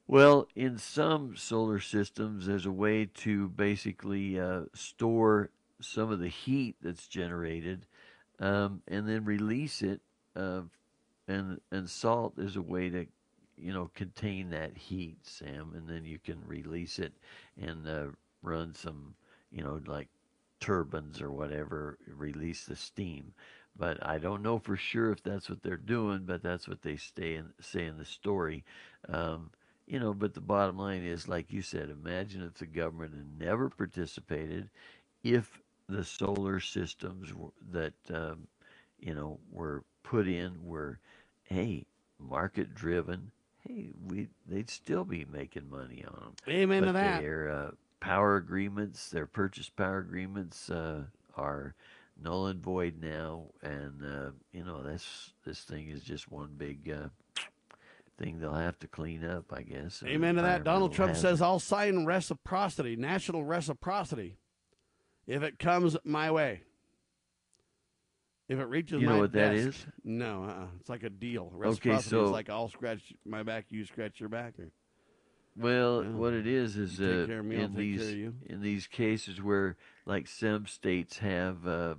Well, 0.07 0.47
in 0.55 0.77
some 0.77 1.35
solar 1.35 1.79
systems, 1.79 2.45
there's 2.45 2.67
a 2.67 2.71
way 2.71 3.05
to 3.05 3.49
basically 3.49 4.39
uh, 4.39 4.65
store 4.73 5.49
some 5.81 6.11
of 6.11 6.19
the 6.19 6.27
heat 6.27 6.75
that's 6.81 7.07
generated, 7.07 7.87
um, 8.39 8.81
and 8.87 9.07
then 9.09 9.25
release 9.25 9.81
it. 9.81 10.01
Uh, 10.35 10.61
and 11.27 11.59
and 11.71 11.89
salt 11.89 12.37
is 12.37 12.55
a 12.55 12.61
way 12.61 12.89
to, 12.89 13.07
you 13.57 13.73
know, 13.73 13.89
contain 13.95 14.51
that 14.51 14.77
heat, 14.77 15.17
Sam, 15.23 15.73
and 15.75 15.89
then 15.89 16.05
you 16.05 16.19
can 16.19 16.39
release 16.45 16.99
it 16.99 17.13
and 17.59 17.87
uh, 17.87 18.07
run 18.43 18.73
some, 18.73 19.15
you 19.55 19.63
know, 19.63 19.81
like 19.87 20.09
turbines 20.59 21.21
or 21.21 21.31
whatever, 21.31 21.97
release 22.15 22.65
the 22.65 22.75
steam. 22.75 23.33
But 23.77 24.05
I 24.05 24.19
don't 24.19 24.43
know 24.43 24.59
for 24.59 24.75
sure 24.77 25.11
if 25.11 25.23
that's 25.23 25.49
what 25.49 25.63
they're 25.63 25.77
doing, 25.77 26.23
but 26.25 26.43
that's 26.43 26.67
what 26.67 26.81
they 26.81 26.97
stay 26.97 27.35
in, 27.35 27.51
say 27.59 27.85
in 27.85 27.97
the 27.97 28.05
story. 28.05 28.63
Um, 29.09 29.51
you 29.87 29.99
know, 29.99 30.13
but 30.13 30.33
the 30.33 30.41
bottom 30.41 30.77
line 30.77 31.03
is, 31.03 31.27
like 31.27 31.51
you 31.51 31.61
said, 31.61 31.89
imagine 31.89 32.41
if 32.43 32.55
the 32.55 32.65
government 32.65 33.13
had 33.13 33.47
never 33.47 33.69
participated, 33.69 34.69
if 35.23 35.61
the 35.87 36.03
solar 36.03 36.59
systems 36.59 37.31
that 37.71 37.93
um, 38.13 38.47
you 38.99 39.13
know 39.13 39.39
were 39.51 39.83
put 40.03 40.27
in 40.27 40.53
were, 40.63 40.99
hey, 41.43 41.85
market 42.19 42.73
driven. 42.73 43.31
Hey, 43.59 43.91
we 44.07 44.27
they'd 44.47 44.69
still 44.69 45.03
be 45.03 45.25
making 45.31 45.69
money 45.69 46.03
on 46.07 46.19
them. 46.19 46.33
Amen 46.47 46.83
to 46.83 46.87
but 46.87 46.93
that. 46.93 47.21
Their 47.21 47.49
uh, 47.49 47.71
power 48.05 48.35
agreements, 48.37 49.09
their 49.09 49.25
purchase 49.25 49.69
power 49.69 49.97
agreements, 49.99 50.69
uh, 50.69 51.03
are 51.35 51.75
null 52.21 52.47
and 52.47 52.61
void 52.61 52.95
now, 53.01 53.45
and 53.61 54.01
uh, 54.03 54.31
you 54.53 54.63
know 54.63 54.83
this 54.83 55.33
this 55.45 55.61
thing 55.61 55.89
is 55.89 56.01
just 56.03 56.31
one 56.31 56.51
big. 56.57 56.89
Uh, 56.89 57.09
Thing 58.17 58.39
they'll 58.39 58.53
have 58.53 58.79
to 58.79 58.87
clean 58.87 59.25
up, 59.25 59.51
I 59.51 59.61
guess. 59.63 60.01
Amen 60.07 60.35
to 60.35 60.41
that. 60.43 60.63
Donald 60.63 60.93
Trump 60.93 61.09
hazard. 61.15 61.21
says, 61.31 61.41
I'll 61.41 61.59
sign 61.59 62.05
reciprocity, 62.05 62.95
national 62.95 63.43
reciprocity, 63.43 64.37
if 65.27 65.43
it 65.43 65.59
comes 65.59 65.97
my 66.05 66.31
way. 66.31 66.61
If 68.47 68.57
it 68.59 68.67
reaches 68.69 69.01
You 69.01 69.07
know 69.07 69.15
my 69.15 69.19
what 69.19 69.33
that 69.33 69.51
desk. 69.55 69.67
is? 69.67 69.85
No, 70.05 70.45
uh-uh. 70.45 70.67
it's 70.79 70.87
like 70.87 71.03
a 71.03 71.09
deal. 71.09 71.47
Okay, 71.47 71.57
Reciprocity 71.57 72.09
so- 72.09 72.23
is 72.23 72.31
like 72.31 72.49
I'll 72.49 72.69
scratch 72.69 73.11
my 73.25 73.43
back, 73.43 73.65
you 73.67 73.83
scratch 73.83 74.21
your 74.21 74.29
back. 74.29 74.53
Or, 74.59 74.69
Well, 75.57 76.03
Yeah. 76.03 76.09
what 76.11 76.33
it 76.33 76.47
is 76.47 76.75
is 76.75 76.99
uh, 76.99 77.27
me, 77.43 77.55
in 77.55 77.73
these 77.75 78.11
in 78.45 78.61
these 78.61 78.87
cases 78.87 79.41
where 79.41 79.77
like 80.05 80.27
some 80.27 80.67
states 80.67 81.17
have 81.19 81.65
uh, 81.65 81.95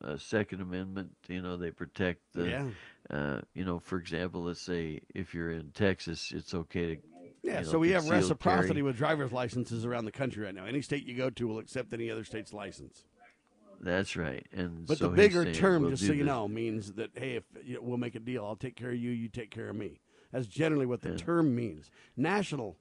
a 0.00 0.18
Second 0.18 0.60
Amendment, 0.60 1.14
you 1.28 1.40
know, 1.40 1.56
they 1.56 1.70
protect 1.70 2.20
the, 2.34 2.46
Yeah. 2.48 2.70
uh, 3.10 3.40
you 3.54 3.64
know, 3.64 3.78
for 3.78 3.98
example, 3.98 4.42
let's 4.44 4.60
say 4.60 5.00
if 5.14 5.32
you're 5.34 5.50
in 5.52 5.70
Texas, 5.70 6.32
it's 6.32 6.54
okay 6.54 6.96
to, 6.96 7.02
yeah, 7.42 7.60
you 7.60 7.66
know, 7.66 7.72
so 7.72 7.78
we 7.78 7.90
have 7.90 8.08
reciprocity 8.08 8.74
carry. 8.74 8.82
with 8.82 8.96
driver's 8.96 9.30
licenses 9.32 9.84
around 9.84 10.06
the 10.06 10.12
country 10.12 10.44
right 10.44 10.54
now. 10.54 10.64
Any 10.64 10.82
state 10.82 11.04
you 11.04 11.14
go 11.16 11.30
to 11.30 11.46
will 11.46 11.58
accept 11.58 11.92
any 11.92 12.10
other 12.10 12.24
state's 12.24 12.52
license. 12.52 13.04
That's 13.80 14.16
right, 14.16 14.44
and 14.52 14.88
But 14.88 14.98
so 14.98 15.08
the 15.08 15.14
bigger 15.16 15.44
term, 15.52 15.82
we'll 15.82 15.92
just 15.92 16.04
so 16.04 16.12
you 16.12 16.24
this. 16.24 16.26
know, 16.26 16.48
means 16.48 16.94
that 16.94 17.10
hey, 17.14 17.36
if 17.36 17.44
you 17.62 17.74
know, 17.74 17.82
we'll 17.82 17.96
make 17.98 18.16
a 18.16 18.20
deal, 18.20 18.44
I'll 18.44 18.56
take 18.56 18.74
care 18.74 18.90
of 18.90 18.96
you, 18.96 19.10
you 19.10 19.28
take 19.28 19.50
care 19.52 19.68
of 19.68 19.76
me. 19.76 20.00
That's 20.32 20.48
generally 20.48 20.84
what 20.84 21.02
the 21.02 21.10
Yeah. 21.10 21.16
term 21.16 21.54
means. 21.54 21.88
National 22.16 22.76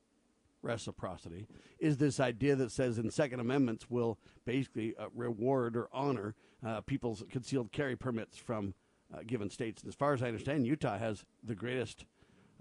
reciprocity 0.62 1.48
is 1.80 1.98
this 1.98 2.20
idea 2.20 2.56
that 2.56 2.72
says 2.72 2.98
in 2.98 3.10
Second 3.12 3.40
Amendments 3.40 3.90
will 3.90 4.18
basically 4.46 4.96
uh, 4.98 5.08
reward 5.14 5.76
or 5.76 5.88
honor 5.94 6.36
uh, 6.66 6.82
people's 6.82 7.24
concealed 7.30 7.72
carry 7.72 7.96
permits 7.96 8.38
from 8.38 8.74
uh, 9.14 9.20
given 9.26 9.50
states. 9.50 9.84
And 9.84 9.90
as 9.90 9.96
far 9.96 10.14
as 10.14 10.24
I 10.24 10.28
understand, 10.28 10.66
Utah 10.66 10.98
has 10.98 11.24
the 11.44 11.56
greatest 11.56 12.06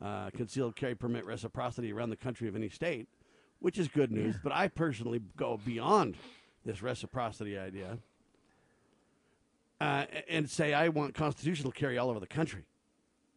uh, 0.02 0.30
concealed 0.30 0.76
carry 0.76 0.94
permit 0.94 1.24
reciprocity 1.24 1.92
around 1.92 2.10
the 2.10 2.16
country 2.16 2.48
of 2.48 2.54
any 2.54 2.68
state, 2.68 3.08
which 3.60 3.78
is 3.78 3.88
good 3.88 4.12
news. 4.12 4.36
But 4.42 4.52
I 4.52 4.68
personally 4.68 5.20
go 5.36 5.58
beyond 5.64 6.16
this 6.64 6.82
reciprocity 6.82 7.56
idea 7.58 7.98
uh, 9.80 10.04
and 10.28 10.48
say 10.48 10.74
I 10.74 10.88
want 10.88 11.14
constitutional 11.14 11.72
carry 11.72 11.98
all 11.98 12.10
over 12.10 12.20
the 12.20 12.26
country. 12.26 12.64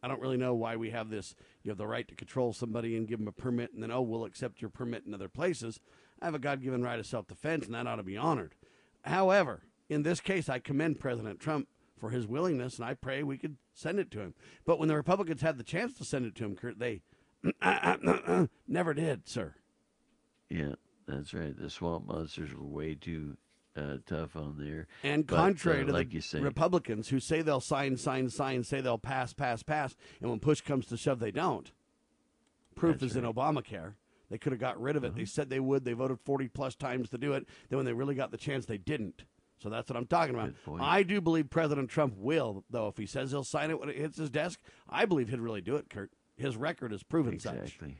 I 0.02 0.08
don't 0.08 0.20
really 0.20 0.36
know 0.36 0.54
why 0.54 0.76
we 0.76 0.90
have 0.90 1.10
this. 1.10 1.34
You 1.62 1.70
have 1.70 1.78
the 1.78 1.86
right 1.86 2.08
to 2.08 2.14
control 2.14 2.52
somebody 2.52 2.96
and 2.96 3.06
give 3.06 3.18
them 3.18 3.28
a 3.28 3.32
permit, 3.32 3.72
and 3.72 3.82
then 3.82 3.90
oh, 3.90 4.02
we'll 4.02 4.24
accept 4.24 4.60
your 4.60 4.70
permit 4.70 5.04
in 5.06 5.14
other 5.14 5.28
places. 5.28 5.80
I 6.20 6.24
have 6.24 6.34
a 6.34 6.38
God-given 6.38 6.82
right 6.82 6.98
of 6.98 7.06
self-defense, 7.06 7.66
and 7.66 7.74
that 7.74 7.86
ought 7.86 7.96
to 7.96 8.02
be 8.02 8.16
honored. 8.16 8.54
However, 9.02 9.62
in 9.88 10.02
this 10.02 10.20
case, 10.20 10.48
I 10.48 10.58
commend 10.58 11.00
President 11.00 11.40
Trump 11.40 11.68
for 11.98 12.10
his 12.10 12.26
willingness, 12.26 12.76
and 12.76 12.84
I 12.84 12.94
pray 12.94 13.22
we 13.22 13.38
could 13.38 13.56
send 13.74 13.98
it 13.98 14.10
to 14.12 14.20
him. 14.20 14.34
But 14.64 14.78
when 14.78 14.88
the 14.88 14.96
Republicans 14.96 15.42
had 15.42 15.58
the 15.58 15.64
chance 15.64 15.94
to 15.98 16.04
send 16.04 16.26
it 16.26 16.34
to 16.36 16.44
him, 16.44 16.56
Kurt, 16.56 16.78
they 16.78 17.02
never 18.68 18.94
did, 18.94 19.28
sir. 19.28 19.54
Yeah, 20.48 20.74
that's 21.06 21.34
right. 21.34 21.56
The 21.56 21.70
swamp 21.70 22.06
monsters 22.06 22.54
were 22.54 22.64
way 22.64 22.94
too 22.94 23.36
uh, 23.76 23.96
tough 24.06 24.36
on 24.36 24.56
there. 24.58 24.86
And 25.02 25.26
But, 25.26 25.36
contrary 25.36 25.82
uh, 25.82 25.86
to 25.86 25.92
like 25.92 26.08
the 26.08 26.14
you 26.16 26.20
say, 26.20 26.40
Republicans 26.40 27.08
who 27.08 27.20
say 27.20 27.42
they'll 27.42 27.60
sign, 27.60 27.96
sign, 27.96 28.28
sign, 28.30 28.64
say 28.64 28.80
they'll 28.80 28.98
pass, 28.98 29.32
pass, 29.32 29.62
pass, 29.62 29.96
and 30.20 30.30
when 30.30 30.40
push 30.40 30.60
comes 30.60 30.86
to 30.86 30.96
shove, 30.96 31.20
they 31.20 31.30
don't. 31.30 31.70
Proof 32.74 33.02
is 33.02 33.16
in 33.16 33.24
Obamacare. 33.24 33.94
They 34.30 34.38
could 34.38 34.52
have 34.52 34.60
got 34.60 34.80
rid 34.80 34.96
of 34.96 35.04
it. 35.04 35.14
They 35.16 35.24
said 35.24 35.50
they 35.50 35.60
would. 35.60 35.84
They 35.84 35.92
voted 35.92 36.20
40 36.20 36.48
plus 36.48 36.74
times 36.76 37.10
to 37.10 37.18
do 37.18 37.32
it. 37.32 37.46
Then 37.68 37.76
when 37.78 37.86
they 37.86 37.92
really 37.92 38.14
got 38.14 38.30
the 38.30 38.36
chance, 38.36 38.64
they 38.64 38.78
didn't. 38.78 39.24
So 39.58 39.68
that's 39.68 39.90
what 39.90 39.96
I'm 39.96 40.06
talking 40.06 40.34
about. 40.34 40.54
I 40.80 41.02
do 41.02 41.20
believe 41.20 41.50
President 41.50 41.90
Trump 41.90 42.14
will, 42.16 42.64
though. 42.70 42.88
If 42.88 42.96
he 42.96 43.06
says 43.06 43.30
he'll 43.32 43.44
sign 43.44 43.70
it 43.70 43.78
when 43.78 43.90
it 43.90 43.96
hits 43.96 44.16
his 44.16 44.30
desk, 44.30 44.60
I 44.88 45.04
believe 45.04 45.28
he'd 45.28 45.40
really 45.40 45.60
do 45.60 45.76
it, 45.76 45.90
Kurt. 45.90 46.10
His 46.36 46.56
record 46.56 46.92
has 46.92 47.02
proven 47.02 47.38
such. 47.38 47.56
exactly. 47.56 47.98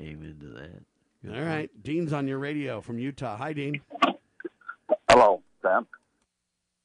Amen 0.00 0.36
to 0.40 0.46
that. 0.48 0.82
Good 1.22 1.30
All 1.30 1.34
point. 1.36 1.46
right. 1.46 1.70
Dean's 1.82 2.12
on 2.12 2.26
your 2.26 2.38
radio 2.38 2.80
from 2.80 2.98
Utah. 2.98 3.36
Hi, 3.36 3.52
Dean. 3.52 3.80
Sam. 5.62 5.86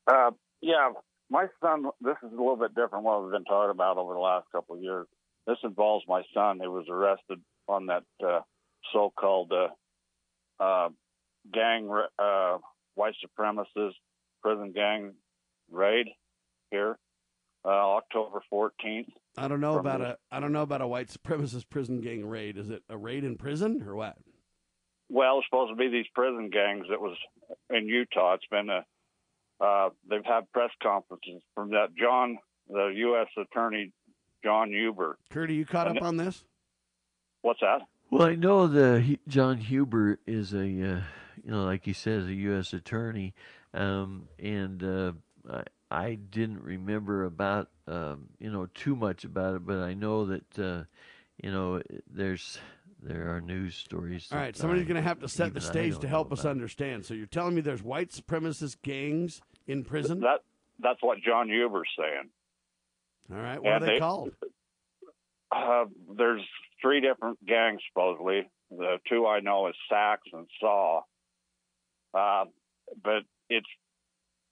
Uh, 0.08 0.32
yeah, 0.62 0.92
my 1.30 1.48
son. 1.62 1.86
This 2.02 2.16
is 2.24 2.32
a 2.32 2.36
little 2.36 2.56
bit 2.58 2.76
different. 2.76 3.04
What 3.06 3.24
we've 3.24 3.32
been 3.32 3.46
talking 3.46 3.72
about 3.72 3.98
over 3.98 4.14
the 4.14 4.20
last 4.20 4.48
couple 4.52 4.76
of 4.76 4.82
years. 4.82 5.08
This 5.48 5.58
involves 5.64 6.06
my 6.08 6.24
son. 6.34 6.60
He 6.62 6.68
was 6.68 6.86
arrested 6.90 7.42
on 7.68 7.88
that 7.88 8.04
uh, 8.26 8.40
so-called 8.94 9.52
uh, 9.52 10.64
uh, 10.64 10.90
gang, 11.54 11.90
uh, 12.18 12.58
white 12.96 13.16
supremacist 13.26 13.94
prison 14.42 14.72
gang 14.74 15.14
raid 15.72 16.08
here, 16.72 16.98
uh, 17.66 17.68
October 17.70 18.42
fourteenth. 18.50 19.10
I 19.38 19.48
don't 19.48 19.60
know 19.62 19.80
about 19.80 20.00
the- 20.00 20.12
a 20.12 20.18
I 20.32 20.40
don't 20.40 20.52
know 20.54 20.62
about 20.62 20.82
a 20.82 20.88
white 20.88 21.08
supremacist 21.10 21.70
prison 21.70 22.02
gang 22.02 22.26
raid. 22.26 22.58
Is 22.58 22.70
it 22.70 22.84
a 22.90 22.98
raid 22.98 23.24
in 23.24 23.38
prison 23.38 23.84
or 23.86 23.96
what? 23.96 24.18
Well, 25.10 25.40
it's 25.40 25.48
supposed 25.48 25.72
to 25.72 25.76
be 25.76 25.90
these 25.90 26.08
prison 26.14 26.50
gangs 26.50 26.88
that 26.90 27.00
was 27.00 27.18
in 27.70 27.88
Utah. 27.88 28.36
It's 28.36 28.46
been 28.50 28.70
a, 28.70 28.86
uh, 29.64 29.90
they've 30.10 30.26
had 30.26 30.52
press 30.52 30.72
conferences 30.82 31.42
from 31.54 31.72
that 31.72 31.90
John, 31.96 32.38
the 32.70 32.88
U.S. 32.96 33.28
Attorney 33.38 33.92
John 34.44 34.70
Huber. 34.70 35.18
Kurt, 35.30 35.50
are 35.50 35.54
you 35.54 35.66
caught 35.66 35.88
And 35.88 35.98
up 35.98 36.04
on 36.04 36.18
this? 36.18 36.44
What's 37.42 37.60
that? 37.62 37.82
Well, 38.10 38.28
I 38.28 38.36
know 38.36 38.68
the 38.68 39.18
John 39.28 39.58
Huber 39.58 40.20
is 40.28 40.54
a, 40.54 40.60
uh, 40.60 41.02
you 41.44 41.52
know, 41.52 41.64
like 41.66 41.84
he 41.86 41.94
says, 41.94 42.26
a 42.26 42.34
U.S. 42.34 42.74
attorney, 42.74 43.34
um, 43.74 44.28
and 44.40 44.84
uh, 44.84 45.12
I, 45.50 45.64
I 45.90 46.16
didn't 46.16 46.62
remember 46.62 47.26
about, 47.26 47.70
um, 47.88 48.30
you 48.40 48.52
know, 48.52 48.68
too 48.74 48.96
much 48.96 49.24
about 49.24 49.56
it, 49.56 49.66
but 49.66 49.80
I 49.80 49.94
know 49.94 50.26
that, 50.26 50.60
uh, 50.60 50.84
you 51.42 51.52
know, 51.52 51.82
there's 52.10 52.60
there 53.04 53.36
are 53.36 53.42
news 53.42 53.76
stories. 53.76 54.28
All 54.32 54.38
right, 54.38 54.56
somebody's 54.56 54.86
going 54.86 54.96
to 54.96 55.02
have 55.02 55.20
to 55.20 55.28
set 55.28 55.54
the 55.54 55.62
stage 55.62 56.00
to 56.00 56.08
help 56.08 56.32
us 56.32 56.46
understand. 56.46 57.06
So 57.06 57.14
you're 57.14 57.26
telling 57.26 57.56
me 57.56 57.62
there's 57.62 57.84
white 57.84 58.10
supremacist 58.12 58.78
gangs 58.82 59.42
in 59.68 59.84
prison? 59.84 60.22
That 60.22 60.40
that's 60.80 61.02
what 61.02 61.20
John 61.26 61.48
Huber's 61.50 61.88
saying. 61.98 62.30
All 63.32 63.38
right, 63.42 63.62
what 63.62 63.74
And 63.74 63.84
are 63.84 63.86
they 63.88 63.94
they- 63.94 64.00
called? 64.00 64.32
Uh, 65.52 65.86
there's 66.18 66.42
three 66.82 67.00
different 67.00 67.38
gangs 67.46 67.82
supposedly. 67.92 68.50
The 68.72 68.98
two 69.08 69.28
I 69.28 69.40
know 69.40 69.68
is 69.68 69.76
Sax 69.90 70.22
and 70.34 70.48
Saw. 70.60 71.02
Uh, 72.14 72.46
but 73.04 73.24
it's 73.50 73.68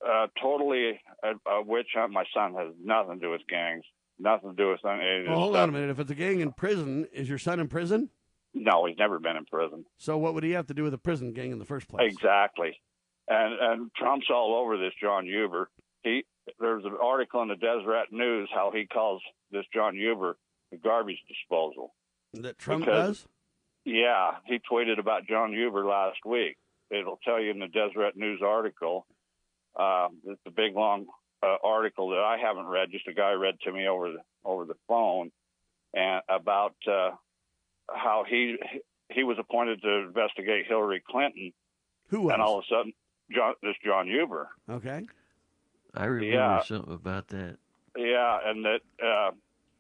uh, 0.08 0.28
totally 0.42 1.00
a, 1.24 1.50
a 1.50 1.62
witch 1.64 1.88
hunt. 1.96 2.12
My 2.14 2.26
son 2.36 2.54
has 2.54 2.74
nothing 2.84 3.20
to 3.20 3.26
do 3.26 3.32
with 3.32 3.42
gangs. 3.50 3.84
Nothing 4.20 4.52
to 4.52 4.56
do 4.56 4.70
with 4.70 4.80
any 4.86 5.28
Well, 5.28 5.40
hold 5.40 5.54
stuff. 5.54 5.64
on 5.64 5.70
a 5.70 5.72
minute. 5.72 5.90
If 5.90 6.00
it's 6.00 6.12
a 6.12 6.16
gang 6.16 6.40
in 6.42 6.52
prison, 6.52 7.08
is 7.12 7.28
your 7.28 7.40
son 7.40 7.60
in 7.60 7.68
prison? 7.68 8.10
No, 8.54 8.86
he's 8.86 8.98
never 8.98 9.20
been 9.20 9.38
in 9.38 9.46
prison. 9.46 9.86
So 9.98 10.18
what 10.18 10.34
would 10.34 10.44
he 10.44 10.52
have 10.52 10.68
to 10.68 10.74
do 10.74 10.84
with 10.84 10.94
a 10.94 10.98
prison 10.98 11.34
gang 11.34 11.52
in 11.52 11.60
the 11.60 11.66
first 11.66 11.88
place? 11.88 12.12
Exactly. 12.14 12.80
And 13.28 13.54
and 13.60 13.92
Trump's 13.96 14.28
all 14.30 14.56
over 14.56 14.78
this 14.78 14.94
John 15.02 15.26
Huber. 15.26 15.70
He 16.04 16.26
there's 16.60 16.84
an 16.86 16.98
article 17.02 17.42
in 17.44 17.48
the 17.48 17.56
Deseret 17.56 18.12
News 18.12 18.50
how 18.54 18.72
he 18.76 18.86
calls 18.88 19.22
this 19.52 19.66
John 19.74 19.96
Huber 19.96 20.38
the 20.72 20.78
garbage 20.78 21.20
disposal. 21.28 21.94
That 22.34 22.58
Trump 22.58 22.86
Because- 22.86 23.20
does? 23.24 23.28
Yeah, 23.84 24.36
he 24.46 24.60
tweeted 24.60 25.00
about 25.00 25.26
John 25.28 25.52
Huber 25.54 25.84
last 25.86 26.20
week. 26.26 26.56
It'll 26.92 27.20
tell 27.24 27.40
you 27.42 27.50
in 27.52 27.60
the 27.60 27.68
Deseret 27.68 28.16
News 28.16 28.42
article. 28.46 29.08
Uh, 29.76 30.10
it's 30.26 30.42
a 30.46 30.52
big 30.52 30.76
long 30.76 31.08
uh, 31.42 31.56
article 31.64 32.10
that 32.10 32.20
I 32.20 32.38
haven't 32.38 32.66
read. 32.68 32.92
Just 32.92 33.08
a 33.08 33.14
guy 33.14 33.32
read 33.32 33.56
to 33.62 33.72
me 33.72 33.88
over 33.88 34.12
the 34.12 34.20
over 34.46 34.66
the 34.66 34.76
phone, 34.88 35.32
and 35.96 36.22
about 36.30 36.76
uh, 36.88 37.12
how 37.96 38.24
he 38.28 38.58
he 39.10 39.24
was 39.24 39.38
appointed 39.40 39.82
to 39.82 39.90
investigate 40.08 40.66
Hillary 40.68 41.02
Clinton. 41.08 41.52
Who 42.10 42.22
was? 42.22 42.34
And 42.34 42.42
all 42.42 42.60
of 42.60 42.66
a 42.66 42.68
sudden, 42.74 42.94
John, 43.34 43.54
this 43.62 43.76
John 43.84 44.08
Huber. 44.08 44.50
Okay. 44.70 45.06
I 45.94 46.06
remember 46.06 46.26
Yeah. 46.36 46.62
something 46.64 46.94
about 46.94 47.28
that. 47.30 47.58
Yeah, 47.98 48.40
and 48.46 48.64
that 48.66 48.80
uh, 49.04 49.32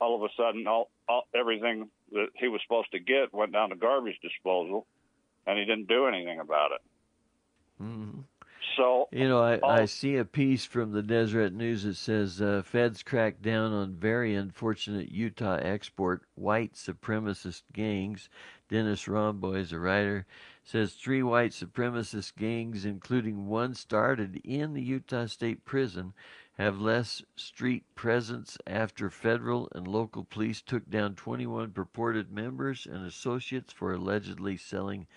all 0.02 0.16
of 0.16 0.24
a 0.24 0.34
sudden, 0.36 0.68
all, 0.68 0.90
all 1.08 1.28
everything 1.34 1.90
that 2.12 2.28
he 2.36 2.50
was 2.50 2.62
supposed 2.64 2.92
to 2.92 3.00
get 3.00 3.34
went 3.34 3.54
down 3.54 3.70
to 3.70 3.76
garbage 3.76 4.20
disposal, 4.22 4.86
and 5.48 5.58
he 5.58 5.64
didn't 5.64 5.88
do 5.88 6.08
anything 6.08 6.40
about 6.40 6.72
it. 6.74 6.82
Mm 7.82 7.88
Mhm. 8.12 8.24
So 8.78 9.10
You 9.12 9.28
know, 9.28 9.42
I, 9.42 9.56
I 9.68 9.82
Oh. 9.84 9.86
see 9.86 10.16
a 10.18 10.26
piece 10.26 10.66
from 10.66 10.92
the 10.94 11.02
Deseret 11.04 11.54
News 11.54 11.84
that 11.84 11.96
says 11.96 12.42
uh, 12.42 12.62
feds 12.64 13.04
crack 13.04 13.42
down 13.42 13.74
on 13.74 13.96
very 13.96 14.36
unfortunate 14.36 15.12
Utah 15.12 15.58
export 15.58 16.24
white 16.36 16.74
supremacist 16.74 17.64
gangs. 17.74 18.30
Dennis 18.70 19.06
Romboy 19.08 19.60
is 19.60 19.74
a 19.74 19.80
writer. 19.80 20.26
Says 20.64 20.94
three 20.94 21.24
white 21.24 21.52
supremacist 21.52 22.36
gangs, 22.38 22.86
including 22.86 23.48
one 23.48 23.74
started 23.74 24.40
in 24.46 24.74
the 24.74 24.82
Utah 24.82 25.26
State 25.26 25.66
Prison, 25.66 26.14
have 26.54 26.80
less 26.80 27.22
street 27.36 27.84
presence 27.96 28.58
after 28.68 29.10
federal 29.10 29.70
and 29.74 29.88
local 29.88 30.24
police 30.24 30.62
took 30.62 30.90
down 30.90 31.16
21 31.16 31.72
purported 31.72 32.32
members 32.32 32.86
and 32.86 33.06
associates 33.06 33.74
for 33.74 33.94
allegedly 33.94 34.56
selling 34.56 35.08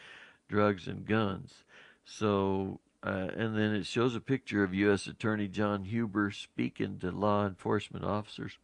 drugs 0.49 0.89
and 0.89 1.07
guns. 1.07 1.65
So, 2.05 2.81
uh, 3.05 3.29
and 3.37 3.57
then 3.57 3.75
it 3.75 3.85
shows 3.85 4.17
a 4.17 4.21
picture 4.21 4.65
of 4.65 4.73
U.S. 4.75 5.07
Attorney 5.07 5.47
John 5.47 5.85
Huber 5.85 6.31
speaking 6.31 6.99
to 7.01 7.11
law 7.11 7.47
enforcement 7.47 8.05
officers 8.05 8.57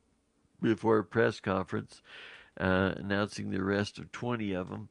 before 0.62 0.98
a 0.98 1.04
press 1.04 1.40
conference 1.40 2.00
uh, 2.58 2.94
announcing 2.96 3.50
the 3.50 3.60
arrest 3.60 3.98
of 3.98 4.10
20 4.12 4.54
of 4.54 4.70
them. 4.70 4.88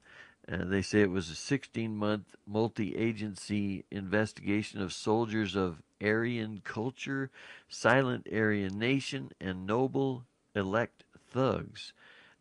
Uh, 0.51 0.65
they 0.65 0.83
say 0.83 1.01
it 1.01 1.09
was 1.09 1.29
a 1.29 1.35
16 1.35 1.95
month 1.95 2.35
multi 2.45 2.95
agency 2.95 3.85
investigation 3.89 4.81
of 4.81 4.93
soldiers 4.93 5.55
of 5.55 5.81
Aryan 6.01 6.61
culture, 6.63 7.31
silent 7.67 8.27
Aryan 8.31 8.77
nation, 8.77 9.31
and 9.41 9.65
noble 9.65 10.25
elect 10.55 11.03
thugs. 11.31 11.93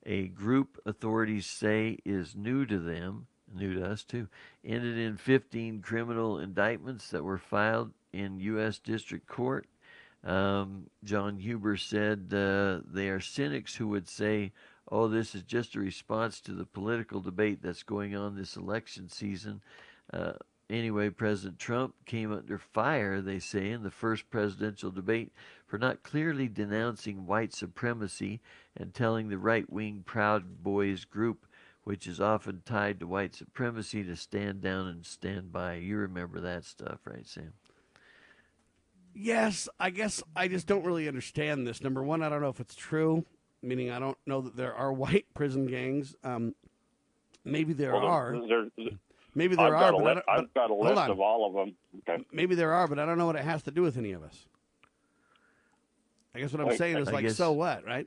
A 0.06 0.28
group 0.28 0.78
authorities 0.86 1.46
say 1.46 1.98
is 2.04 2.36
new 2.36 2.64
to 2.66 2.78
them, 2.78 3.26
new 3.54 3.74
to 3.74 3.84
us 3.84 4.04
too, 4.04 4.28
ended 4.64 4.98
in 4.98 5.16
15 5.16 5.82
criminal 5.82 6.38
indictments 6.38 7.10
that 7.10 7.24
were 7.24 7.38
filed 7.38 7.92
in 8.12 8.40
U.S. 8.40 8.78
District 8.78 9.26
Court. 9.26 9.66
Um, 10.24 10.90
John 11.04 11.38
Huber 11.38 11.76
said 11.76 12.32
uh, 12.32 12.80
they 12.90 13.08
are 13.08 13.20
cynics 13.20 13.76
who 13.76 13.88
would 13.88 14.08
say, 14.08 14.52
oh, 14.90 15.08
this 15.08 15.34
is 15.34 15.42
just 15.42 15.74
a 15.74 15.80
response 15.80 16.40
to 16.40 16.52
the 16.52 16.64
political 16.64 17.20
debate 17.20 17.62
that's 17.62 17.82
going 17.82 18.16
on 18.16 18.36
this 18.36 18.56
election 18.56 19.08
season. 19.08 19.60
Uh, 20.12 20.32
anyway, 20.70 21.10
President 21.10 21.58
Trump 21.58 21.94
came 22.06 22.32
under 22.32 22.58
fire, 22.58 23.20
they 23.20 23.38
say, 23.38 23.70
in 23.70 23.82
the 23.82 23.90
first 23.90 24.28
presidential 24.30 24.90
debate 24.90 25.32
for 25.66 25.78
not 25.78 26.02
clearly 26.02 26.48
denouncing 26.48 27.26
white 27.26 27.52
supremacy 27.52 28.40
and 28.76 28.94
telling 28.94 29.28
the 29.28 29.38
right 29.38 29.70
wing 29.70 30.02
Proud 30.04 30.62
Boys 30.62 31.04
group, 31.04 31.46
which 31.88 32.06
is 32.06 32.20
often 32.20 32.60
tied 32.66 33.00
to 33.00 33.06
white 33.06 33.34
supremacy, 33.34 34.04
to 34.04 34.14
stand 34.14 34.60
down 34.60 34.86
and 34.88 35.06
stand 35.06 35.50
by. 35.50 35.72
You 35.76 35.96
remember 35.96 36.38
that 36.38 36.66
stuff, 36.66 36.98
right, 37.06 37.26
Sam? 37.26 37.54
Yes, 39.14 39.70
I 39.80 39.88
guess 39.88 40.22
I 40.36 40.48
just 40.48 40.66
don't 40.66 40.84
really 40.84 41.08
understand 41.08 41.66
this. 41.66 41.82
Number 41.82 42.02
one, 42.02 42.22
I 42.22 42.28
don't 42.28 42.42
know 42.42 42.50
if 42.50 42.60
it's 42.60 42.74
true, 42.74 43.24
meaning 43.62 43.90
I 43.90 43.98
don't 44.00 44.18
know 44.26 44.42
that 44.42 44.54
there 44.54 44.74
are 44.74 44.92
white 45.04 45.24
prison 45.32 45.64
gangs. 45.66 46.14
Um, 46.22 46.54
maybe 47.42 47.72
there 47.72 47.94
well, 47.94 48.04
are. 48.04 48.36
There, 48.46 48.66
Maybe 49.34 49.56
there 49.56 49.68
I've 49.68 49.72
are, 49.72 49.92
got 49.92 49.94
a 49.94 49.96
but 49.96 50.04
I 50.04 50.08
li- 50.08 50.14
don't- 50.14 50.24
I've 50.28 50.54
got 50.54 50.64
a 50.66 50.74
hold 50.74 50.84
list 50.88 50.98
on. 50.98 51.10
of 51.10 51.20
all 51.20 51.46
of 51.48 51.54
them. 51.54 51.74
Okay. 52.06 52.22
Maybe 52.32 52.54
there 52.54 52.74
are, 52.74 52.86
but 52.86 52.98
I 52.98 53.06
don't 53.06 53.16
know 53.16 53.24
what 53.26 53.36
it 53.36 53.44
has 53.44 53.62
to 53.62 53.70
do 53.70 53.80
with 53.80 53.96
any 53.96 54.12
of 54.12 54.22
us. 54.22 54.46
I 56.34 56.40
guess 56.40 56.52
what 56.52 56.60
I'm 56.60 56.68
I- 56.68 56.76
saying 56.76 56.98
is 56.98 57.08
I 57.08 57.12
like, 57.12 57.24
guess- 57.24 57.36
so 57.38 57.52
what, 57.52 57.82
right? 57.86 58.06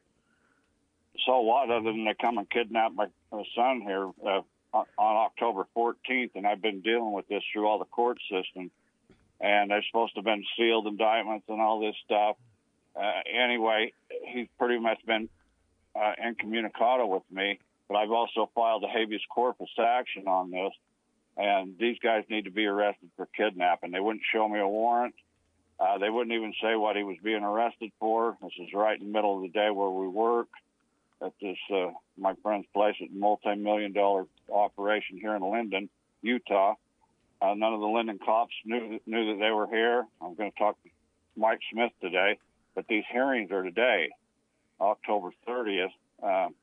So 1.26 1.42
what? 1.42 1.72
Other 1.72 1.86
than 1.92 2.06
they 2.06 2.14
come 2.22 2.38
and 2.38 2.48
kidnap 2.48 2.92
my, 2.94 3.06
my 3.06 3.08
son 3.56 3.82
here 3.82 4.10
uh, 4.26 4.42
on 4.74 4.86
October 4.98 5.66
14th, 5.76 6.32
and 6.36 6.46
I've 6.48 6.62
been 6.62 6.82
dealing 6.82 7.12
with 7.12 7.28
this 7.28 7.44
through 7.52 7.68
all 7.68 7.80
the 7.80 7.86
court 7.86 8.20
system, 8.30 8.72
and 9.40 9.72
they're 9.72 9.84
supposed 9.90 10.14
to 10.14 10.20
have 10.20 10.26
been 10.26 10.46
sealed 10.58 10.88
indictments 10.88 11.46
and 11.50 11.62
all 11.62 11.80
this 11.80 11.96
stuff. 12.06 12.38
Uh, 12.96 13.12
anyway, 13.34 13.94
he's 14.28 14.48
pretty 14.60 14.80
much 14.80 15.00
been 15.06 15.30
uh, 15.96 16.14
incommunicado 16.24 17.08
with 17.08 17.24
me, 17.32 17.60
but 17.88 17.96
I've 17.96 18.12
also 18.12 18.50
filed 18.54 18.84
a 18.84 18.88
habeas 18.88 19.22
corpus 19.30 19.70
action 19.80 20.28
on 20.28 20.52
this, 20.52 20.72
and 21.38 21.78
these 21.78 21.98
guys 22.00 22.24
need 22.30 22.46
to 22.46 22.52
be 22.52 22.66
arrested 22.66 23.10
for 23.16 23.28
kidnapping. 23.38 23.92
They 23.92 24.00
wouldn't 24.00 24.24
show 24.32 24.48
me 24.48 24.60
a 24.60 24.68
warrant. 24.68 25.16
Uh, 25.80 25.98
they 25.98 26.10
wouldn't 26.10 26.36
even 26.36 26.54
say 26.62 26.76
what 26.76 26.96
he 26.96 27.04
was 27.04 27.18
being 27.24 27.44
arrested 27.44 27.92
for. 28.00 28.38
This 28.42 28.52
is 28.60 28.74
right 28.74 29.00
in 29.00 29.08
the 29.08 29.12
middle 29.12 29.38
of 29.38 29.42
the 29.42 29.50
day 29.50 29.70
where 29.72 29.90
we 29.90 30.08
work 30.08 30.48
at 31.22 31.34
this 31.42 31.58
uh, 31.74 31.92
my 32.18 32.34
friend's 32.42 32.68
place 32.74 32.96
at 33.02 33.12
multi-million 33.12 33.94
dollar 33.94 34.26
operation 34.52 35.18
here 35.18 35.36
in 35.36 35.42
Lindon, 35.42 35.90
Utah. 36.22 36.76
Uh, 37.42 37.54
none 37.56 37.74
of 37.74 37.80
the 37.80 37.88
Lindon 37.88 38.20
cops 38.20 38.54
knew 38.66 39.00
knew 39.06 39.34
that 39.34 39.40
they 39.40 39.52
were 39.52 39.68
here. 39.68 40.06
I'm 40.22 40.36
going 40.36 40.52
to 40.52 40.58
talk 40.58 40.82
to 40.84 40.90
Mike 41.36 41.60
Smith 41.72 41.92
today, 42.02 42.38
but 42.76 42.88
these 42.88 43.04
hearings 43.12 43.52
are 43.52 43.64
today, 43.64 44.10
October 44.80 45.32
30th. 45.48 45.92
Um, 46.22 46.56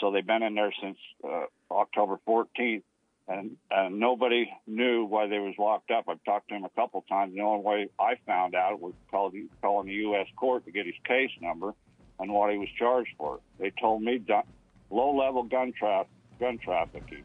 so 0.00 0.10
they've 0.10 0.26
been 0.26 0.42
in 0.42 0.54
there 0.54 0.72
since 0.80 0.98
uh, 1.24 1.44
October 1.70 2.18
14th, 2.26 2.82
and 3.26 3.56
and 3.70 3.98
nobody 3.98 4.50
knew 4.66 5.04
why 5.04 5.26
they 5.26 5.38
was 5.38 5.54
locked 5.58 5.90
up. 5.90 6.04
I've 6.08 6.24
talked 6.24 6.48
to 6.48 6.54
him 6.54 6.64
a 6.64 6.70
couple 6.70 7.04
times. 7.08 7.34
The 7.34 7.42
only 7.42 7.64
way 7.64 7.88
I 7.98 8.14
found 8.26 8.54
out 8.54 8.80
was 8.80 8.94
calling 9.10 9.48
calling 9.60 9.88
the 9.88 9.94
U.S. 9.94 10.26
court 10.36 10.64
to 10.64 10.72
get 10.72 10.86
his 10.86 10.94
case 11.04 11.30
number 11.40 11.74
and 12.20 12.32
what 12.32 12.50
he 12.52 12.58
was 12.58 12.68
charged 12.78 13.10
for. 13.16 13.40
They 13.58 13.70
told 13.80 14.02
me 14.02 14.18
du- 14.18 14.42
low-level 14.90 15.44
gun 15.44 15.72
tra- 15.78 16.06
gun 16.40 16.58
trafficking, 16.58 17.24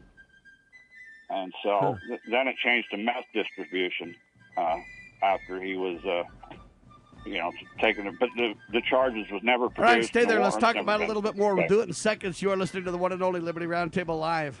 and 1.30 1.52
so 1.62 1.96
th- 2.08 2.20
then 2.30 2.48
it 2.48 2.56
changed 2.64 2.88
to 2.90 2.96
meth 2.98 3.24
distribution 3.32 4.14
uh, 4.56 4.76
after 5.22 5.60
he 5.60 5.76
was. 5.76 6.04
Uh, 6.04 6.24
you 7.26 7.38
know, 7.38 7.50
taken 7.80 8.06
it, 8.06 8.14
but 8.20 8.28
the 8.36 8.52
the 8.70 8.82
charges 8.82 9.24
was 9.32 9.40
never 9.42 9.64
All 9.64 9.70
produced. 9.70 9.94
right, 9.94 10.04
stay 10.04 10.20
and 10.20 10.28
the 10.28 10.34
there. 10.34 10.42
Let's 10.42 10.58
talk 10.58 10.76
about 10.76 11.00
it 11.00 11.04
a 11.04 11.06
little 11.06 11.22
bit 11.22 11.38
more. 11.38 11.54
We'll 11.56 11.66
do 11.66 11.80
it 11.80 11.88
in 11.88 11.94
seconds. 11.94 12.42
You 12.42 12.50
are 12.50 12.56
listening 12.56 12.84
to 12.84 12.90
the 12.90 12.98
one 12.98 13.12
and 13.12 13.22
only 13.22 13.40
Liberty 13.40 13.64
Roundtable 13.64 14.20
Live. 14.20 14.60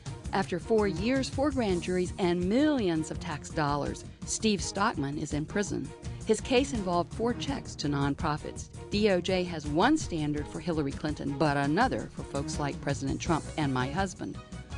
After 0.33 0.59
four 0.59 0.87
years, 0.87 1.27
four 1.27 1.51
grand 1.51 1.83
juries, 1.83 2.13
and 2.17 2.47
millions 2.47 3.11
of 3.11 3.19
tax 3.19 3.49
dollars, 3.49 4.05
Steve 4.25 4.61
Stockman 4.61 5.17
is 5.17 5.33
in 5.33 5.45
prison. 5.45 5.89
His 6.25 6.39
case 6.39 6.71
involved 6.71 7.13
four 7.13 7.33
checks 7.33 7.75
to 7.75 7.87
nonprofits. 7.87 8.69
DOJ 8.91 9.45
has 9.47 9.67
one 9.67 9.97
standard 9.97 10.47
for 10.47 10.59
Hillary 10.61 10.91
Clinton, 10.91 11.35
but 11.37 11.57
another 11.57 12.09
for 12.15 12.23
folks 12.23 12.59
like 12.59 12.79
President 12.79 13.19
Trump 13.19 13.43
and 13.57 13.73
my 13.73 13.87
husband. 13.87 14.37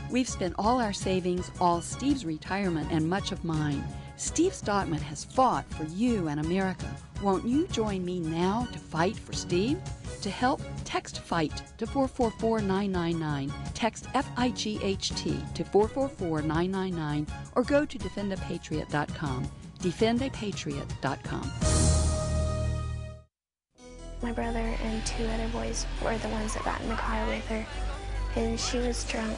We've 0.10 0.30
spent 0.30 0.56
all 0.58 0.82
our 0.82 0.94
savings, 0.94 1.52
all 1.60 1.82
Steve's 1.82 2.26
retirement, 2.26 2.92
and 2.92 3.08
much 3.08 3.32
of 3.32 3.44
mine. 3.44 3.84
Steve 4.18 4.54
Stockman 4.54 5.02
has 5.02 5.24
fought 5.24 5.66
for 5.74 5.86
you 5.86 6.28
and 6.28 6.40
America. 6.40 6.90
Won't 7.22 7.46
you 7.46 7.68
join 7.68 8.06
me 8.06 8.20
now 8.20 8.68
to 8.72 8.80
fight 8.80 9.18
for 9.18 9.34
Steve? 9.34 9.80
To 10.22 10.30
help, 10.30 10.62
text 10.86 11.20
FIGHT 11.20 11.64
to 11.78 11.88
444999, 11.88 13.52
Text 13.74 14.08
F 14.14 14.30
I 14.38 14.50
G 14.52 14.80
H 14.82 15.10
T 15.16 15.38
to 15.54 15.64
444999, 15.66 17.28
or 17.56 17.64
go 17.64 17.86
to 17.86 17.98
defendapatriot.com. 17.98 19.52
Defendapatriot.com. 19.80 21.52
My 24.22 24.32
brother 24.32 24.60
and 24.60 25.06
two 25.06 25.26
other 25.26 25.50
boys 25.50 25.86
were 26.02 26.18
the 26.20 26.30
ones 26.30 26.54
that 26.54 26.64
got 26.64 26.80
in 26.82 26.88
the 26.88 26.96
car 26.96 27.28
with 27.28 27.46
her, 27.48 27.66
and 28.38 28.58
she 28.58 28.78
was 28.78 29.04
drunk. 29.04 29.38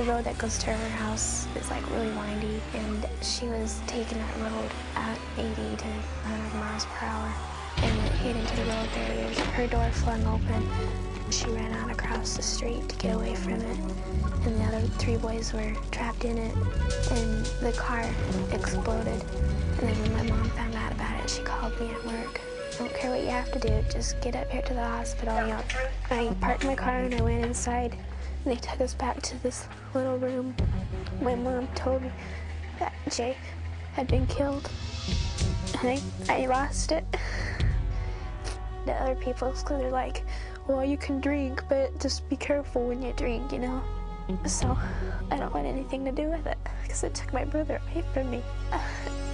The 0.00 0.06
road 0.06 0.24
that 0.24 0.38
goes 0.38 0.56
to 0.56 0.72
her 0.72 0.88
house 0.96 1.46
is 1.56 1.70
like 1.70 1.84
really 1.90 2.08
windy, 2.12 2.62
and 2.72 3.06
she 3.20 3.44
was 3.48 3.82
taking 3.86 4.16
that 4.16 4.36
road 4.38 4.70
at 4.96 5.18
80 5.36 5.52
to 5.52 5.84
100 5.84 6.58
miles 6.58 6.86
per 6.86 7.04
hour 7.04 7.30
and 7.82 8.00
hit 8.16 8.34
into 8.34 8.56
the 8.56 8.62
road 8.62 8.88
barriers. 8.94 9.38
Her 9.38 9.66
door 9.66 9.90
flung 9.92 10.24
open. 10.24 10.66
She 11.30 11.44
ran 11.50 11.70
out 11.72 11.90
across 11.90 12.34
the 12.34 12.42
street 12.42 12.88
to 12.88 12.96
get 12.96 13.14
away 13.14 13.34
from 13.34 13.60
it, 13.60 13.78
and 14.46 14.58
the 14.58 14.64
other 14.64 14.80
three 14.96 15.18
boys 15.18 15.52
were 15.52 15.74
trapped 15.90 16.24
in 16.24 16.38
it, 16.38 16.54
and 17.10 17.44
the 17.60 17.74
car 17.76 18.08
exploded. 18.52 19.22
And 19.80 19.80
then 19.80 20.00
when 20.00 20.12
my 20.14 20.34
mom 20.34 20.48
found 20.52 20.76
out 20.76 20.92
about 20.92 21.22
it, 21.22 21.28
she 21.28 21.42
called 21.42 21.78
me 21.78 21.90
at 21.90 22.06
work. 22.06 22.40
I 22.72 22.78
don't 22.78 22.94
care 22.94 23.10
what 23.10 23.20
you 23.20 23.28
have 23.28 23.52
to 23.52 23.58
do, 23.58 23.84
just 23.92 24.18
get 24.22 24.34
up 24.34 24.50
here 24.50 24.62
to 24.62 24.72
the 24.72 24.82
hospital. 24.82 25.38
You 25.42 25.48
know, 25.48 25.62
I 26.10 26.34
parked 26.40 26.64
my 26.64 26.74
car 26.74 27.00
and 27.00 27.14
I 27.14 27.20
went 27.20 27.44
inside. 27.44 27.98
They 28.44 28.56
took 28.56 28.80
us 28.80 28.94
back 28.94 29.20
to 29.22 29.42
this 29.42 29.66
little 29.94 30.16
room. 30.18 30.54
My 31.20 31.34
mom 31.34 31.68
told 31.74 32.02
me 32.02 32.10
that 32.78 32.94
Jay 33.10 33.36
had 33.92 34.08
been 34.08 34.26
killed. 34.26 34.70
And 35.82 36.00
I, 36.28 36.42
I 36.42 36.46
lost 36.46 36.92
it. 36.92 37.04
The 38.86 38.92
other 38.92 39.14
people, 39.16 39.52
they're 39.68 39.90
like, 39.90 40.24
well, 40.66 40.84
you 40.84 40.96
can 40.96 41.20
drink, 41.20 41.62
but 41.68 41.98
just 42.00 42.28
be 42.28 42.36
careful 42.36 42.86
when 42.86 43.02
you 43.02 43.12
drink, 43.12 43.52
you 43.52 43.58
know? 43.58 43.82
So 44.46 44.78
I 45.30 45.36
don't 45.36 45.52
want 45.52 45.66
anything 45.66 46.04
to 46.04 46.12
do 46.12 46.28
with 46.28 46.46
it 46.46 46.56
because 46.82 47.04
it 47.04 47.14
took 47.14 47.32
my 47.32 47.44
brother 47.44 47.80
away 47.92 48.04
from 48.14 48.30
me. 48.30 48.42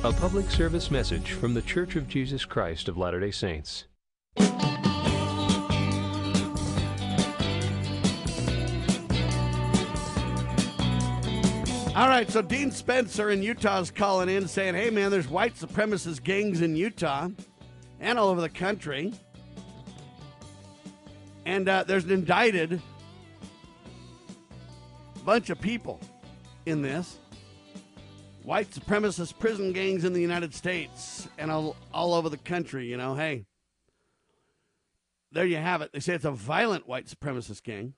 A 0.05 0.13
public 0.13 0.51
service 0.51 0.91
message 0.91 1.33
from 1.33 1.55
The 1.55 1.63
Church 1.63 1.97
of 1.97 2.09
Jesus 2.09 2.45
Christ 2.45 2.89
of 2.89 2.97
Latter 2.97 3.21
day 3.21 3.31
Saints. 3.31 3.85
All 11.97 12.09
right, 12.09 12.31
so 12.31 12.43
Dean 12.43 12.71
Spencer 12.71 13.31
in 13.31 13.43
Utah 13.43 13.81
is 13.81 13.91
calling 13.91 14.29
in 14.29 14.47
saying, 14.49 14.75
hey, 14.75 14.91
man, 14.91 15.11
there's 15.11 15.29
white 15.29 15.55
supremacist 15.55 16.23
gangs 16.23 16.61
in 16.61 16.77
Utah 16.77 17.31
and 18.01 18.19
all 18.19 18.29
over 18.29 18.43
the 18.43 18.51
country. 18.51 19.15
And 21.47 21.67
uh, 21.67 21.85
there's 21.85 22.05
an 22.05 22.11
indicted 22.11 22.83
bunch 25.25 25.49
of 25.49 25.59
people 25.59 25.99
in 26.67 26.83
this 26.83 27.17
white 28.43 28.71
supremacist 28.73 29.39
prison 29.39 29.73
gangs 29.73 30.05
in 30.05 30.13
the 30.13 30.21
United 30.21 30.53
States 30.53 31.29
and 31.39 31.51
all, 31.51 31.77
all 31.95 32.13
over 32.13 32.29
the 32.29 32.37
country. 32.37 32.87
You 32.89 32.99
know, 32.99 33.15
hey, 33.15 33.47
there 35.33 35.47
you 35.47 35.57
have 35.57 35.81
it. 35.81 35.95
They 35.95 36.01
say 36.01 36.13
it's 36.13 36.27
a 36.27 36.31
violent 36.31 36.87
white 36.87 37.07
supremacist 37.07 37.63
gang. 37.63 37.95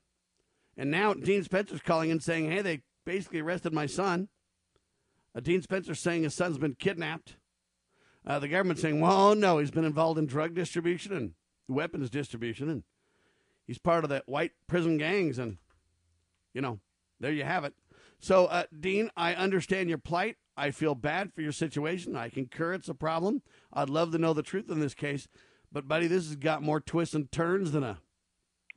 And 0.77 0.89
now 0.89 1.13
Dean 1.13 1.43
Spencer's 1.43 1.81
calling 1.81 2.11
in 2.11 2.21
saying, 2.21 2.49
hey, 2.49 2.61
they 2.61 2.79
basically 3.09 3.39
arrested 3.39 3.73
my 3.73 3.87
son. 3.87 4.27
Uh, 5.35 5.39
Dean 5.39 5.63
Spencer 5.63 5.95
saying 5.95 6.21
his 6.21 6.35
son's 6.35 6.59
been 6.59 6.75
kidnapped. 6.75 7.37
Uh, 8.23 8.37
the 8.37 8.47
government 8.47 8.77
saying, 8.77 9.01
well, 9.01 9.33
no, 9.33 9.57
he's 9.57 9.71
been 9.71 9.83
involved 9.83 10.19
in 10.19 10.27
drug 10.27 10.53
distribution 10.53 11.13
and 11.13 11.31
weapons 11.67 12.11
distribution, 12.11 12.69
and 12.69 12.83
he's 13.65 13.79
part 13.79 14.03
of 14.03 14.11
the 14.11 14.21
white 14.27 14.51
prison 14.67 14.99
gangs. 14.99 15.39
And, 15.39 15.57
you 16.53 16.61
know, 16.61 16.81
there 17.19 17.31
you 17.31 17.45
have 17.45 17.63
it. 17.63 17.73
So, 18.19 18.45
uh, 18.45 18.65
Dean, 18.79 19.09
I 19.17 19.33
understand 19.33 19.89
your 19.89 19.97
plight. 19.97 20.37
I 20.55 20.69
feel 20.69 20.93
bad 20.93 21.33
for 21.33 21.41
your 21.41 21.51
situation. 21.51 22.15
I 22.15 22.29
concur 22.29 22.73
it's 22.73 22.89
a 22.89 22.93
problem. 22.93 23.41
I'd 23.73 23.89
love 23.89 24.11
to 24.11 24.19
know 24.19 24.33
the 24.33 24.43
truth 24.43 24.69
in 24.69 24.81
this 24.81 24.93
case. 24.93 25.27
But, 25.71 25.87
buddy, 25.87 26.05
this 26.05 26.27
has 26.27 26.35
got 26.35 26.61
more 26.61 26.79
twists 26.79 27.15
and 27.15 27.31
turns 27.31 27.71
than 27.71 27.83
a. 27.83 27.97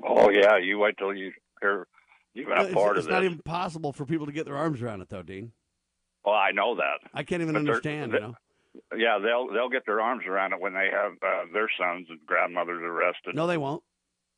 Oh, 0.02 0.30
yeah. 0.30 0.56
You 0.56 0.78
wait 0.78 0.96
till 0.96 1.12
you 1.12 1.32
hear 1.60 1.86
even 2.34 2.52
a 2.52 2.64
it's, 2.64 2.74
part 2.74 2.96
it's 2.96 3.06
of 3.06 3.12
not 3.12 3.20
this. 3.20 3.26
even 3.30 3.38
possible 3.42 3.92
for 3.92 4.04
people 4.06 4.26
to 4.26 4.32
get 4.32 4.44
their 4.46 4.56
arms 4.56 4.80
around 4.82 5.00
it, 5.00 5.08
though, 5.08 5.22
Dean. 5.22 5.52
Well, 6.24 6.34
I 6.34 6.50
know 6.52 6.76
that. 6.76 7.00
I 7.14 7.22
can't 7.24 7.42
even 7.42 7.54
But 7.54 7.60
understand, 7.60 8.12
they- 8.12 8.16
you 8.18 8.22
know. 8.22 8.34
Yeah, 8.96 9.18
they'll 9.18 9.48
they'll 9.52 9.68
get 9.68 9.84
their 9.84 10.00
arms 10.00 10.24
around 10.26 10.54
it 10.54 10.60
when 10.60 10.72
they 10.72 10.88
have 10.90 11.12
uh, 11.22 11.44
their 11.52 11.68
sons 11.78 12.06
and 12.08 12.18
grandmothers 12.24 12.80
arrested. 12.82 13.34
No, 13.34 13.46
they 13.46 13.58
won't. 13.58 13.82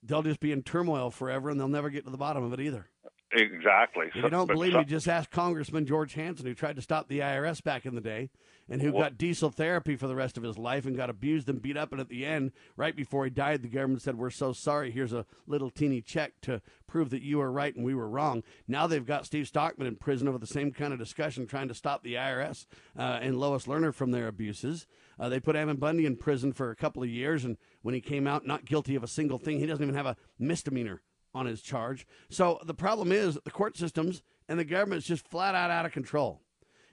They'll 0.03 0.23
just 0.25 0.41
be 0.41 0.51
in 0.51 0.65
turmoil 0.65 1.13
forever, 1.13 1.51
and 1.51 1.61
they'll 1.61 1.69
never 1.69 1.89
get 1.89 2.05
to 2.05 2.11
the 2.11 2.17
bottom 2.17 2.43
of 2.43 2.53
it 2.53 2.59
either. 2.61 2.89
Exactly. 3.35 4.07
If 4.09 4.15
you 4.17 4.29
don't 4.31 4.47
but 4.47 4.55
believe 4.55 4.73
some- 4.73 4.83
me, 4.83 4.87
just 4.87 5.09
ask 5.09 5.31
Congressman 5.31 5.87
George 5.87 6.15
Hansen, 6.15 6.47
who 6.47 6.55
tried 6.55 6.77
to 6.77 6.83
stop 6.83 7.09
the 7.09 7.21
IRS 7.21 7.61
back 7.61 7.85
in 7.85 7.95
the 7.95 8.01
day, 8.01 8.31
and 8.69 8.81
who 8.81 8.93
Well- 8.93 9.03
got 9.05 9.19
diesel 9.19 9.51
therapy 9.51 9.97
for 9.97 10.07
the 10.07 10.15
rest 10.15 10.39
of 10.39 10.45
his 10.45 10.57
life 10.57 10.87
and 10.87 10.97
got 10.97 11.11
abused 11.11 11.49
and 11.49 11.61
beat 11.61 11.77
up. 11.77 11.93
And 11.93 12.01
at 12.01 12.09
the 12.09 12.25
end, 12.25 12.53
right 12.77 12.95
before 12.95 13.25
he 13.25 13.31
died, 13.31 13.63
the 13.63 13.69
government 13.69 14.03
said, 14.03 14.17
"We're 14.17 14.31
so 14.31 14.53
sorry. 14.53 14.91
Here's 14.91 15.13
a 15.13 15.27
little 15.47 15.71
teeny 15.71 16.01
check 16.01 16.41
to 16.43 16.63
prove 16.87 17.11
that 17.11 17.23
you 17.23 17.39
were 17.39 17.51
right 17.51 17.75
and 17.75 17.85
we 17.85 17.95
were 17.95 18.09
wrong." 18.09 18.43
Now 18.69 18.87
they've 18.87 19.05
got 19.05 19.27
Steve 19.27 19.49
Stockman 19.49 19.87
in 19.87 19.97
prison 19.97 20.29
over 20.29 20.39
the 20.39 20.47
same 20.47 20.73
kind 20.73 20.93
of 20.93 20.99
discussion, 20.99 21.47
trying 21.47 21.69
to 21.69 21.75
stop 21.75 22.03
the 22.05 22.17
IRS 22.17 22.67
uh, 22.97 23.19
and 23.21 23.39
Lois 23.39 23.67
Lerner 23.67 23.93
from 23.93 24.13
their 24.13 24.29
abuses. 24.29 24.87
Uh, 25.19 25.29
they 25.29 25.41
put 25.41 25.57
Ammon 25.57 25.77
Bundy 25.77 26.07
in 26.07 26.17
prison 26.17 26.53
for 26.53 26.71
a 26.71 26.77
couple 26.77 27.03
of 27.03 27.09
years, 27.09 27.45
and 27.45 27.57
when 27.83 27.95
he 27.95 28.01
came 28.01 28.27
out, 28.27 28.47
not 28.47 28.65
guilty 28.65 28.95
of 28.95 29.03
a 29.03 29.09
single 29.09 29.39
thing, 29.39 29.59
he 29.61 29.67
doesn't 29.67 29.83
even 29.83 29.95
have 29.95 30.07
a 30.07 30.17
misdemeanor 30.39 31.03
on 31.35 31.47
his 31.47 31.61
charge. 31.61 32.07
So 32.29 32.61
the 32.65 32.75
problem 32.75 33.13
is 33.13 33.39
the 33.45 33.51
court 33.51 33.77
systems 33.77 34.23
and 34.49 34.59
the 34.59 34.65
government 34.65 35.03
is 35.03 35.07
just 35.07 35.27
flat 35.29 35.55
out 35.55 35.71
out 35.71 35.87
of 35.87 35.93
control. 35.93 36.41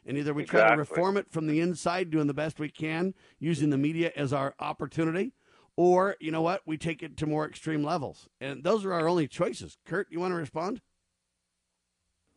And 0.06 0.18
either 0.18 0.34
we 0.34 0.46
try 0.46 0.70
to 0.70 0.76
reform 0.78 1.16
it 1.18 1.30
from 1.30 1.46
the 1.46 1.60
inside, 1.60 2.10
doing 2.10 2.26
the 2.28 2.34
best 2.34 2.60
we 2.60 2.70
can, 2.70 3.14
using 3.40 3.70
the 3.70 3.78
media 3.78 4.12
as 4.16 4.34
our 4.34 4.56
opportunity, 4.60 5.34
or 5.78 6.16
you 6.20 6.32
know 6.32 6.42
what, 6.42 6.62
we 6.66 6.78
take 6.78 7.04
it 7.04 7.18
to 7.18 7.28
more 7.28 7.48
extreme 7.48 7.84
levels. 7.84 8.28
And 8.40 8.64
those 8.64 8.84
are 8.84 8.94
our 8.94 9.08
only 9.08 9.28
choices. 9.28 9.78
Kurt, 9.86 10.08
you 10.10 10.20
want 10.20 10.32
to 10.32 10.38
respond? 10.38 10.82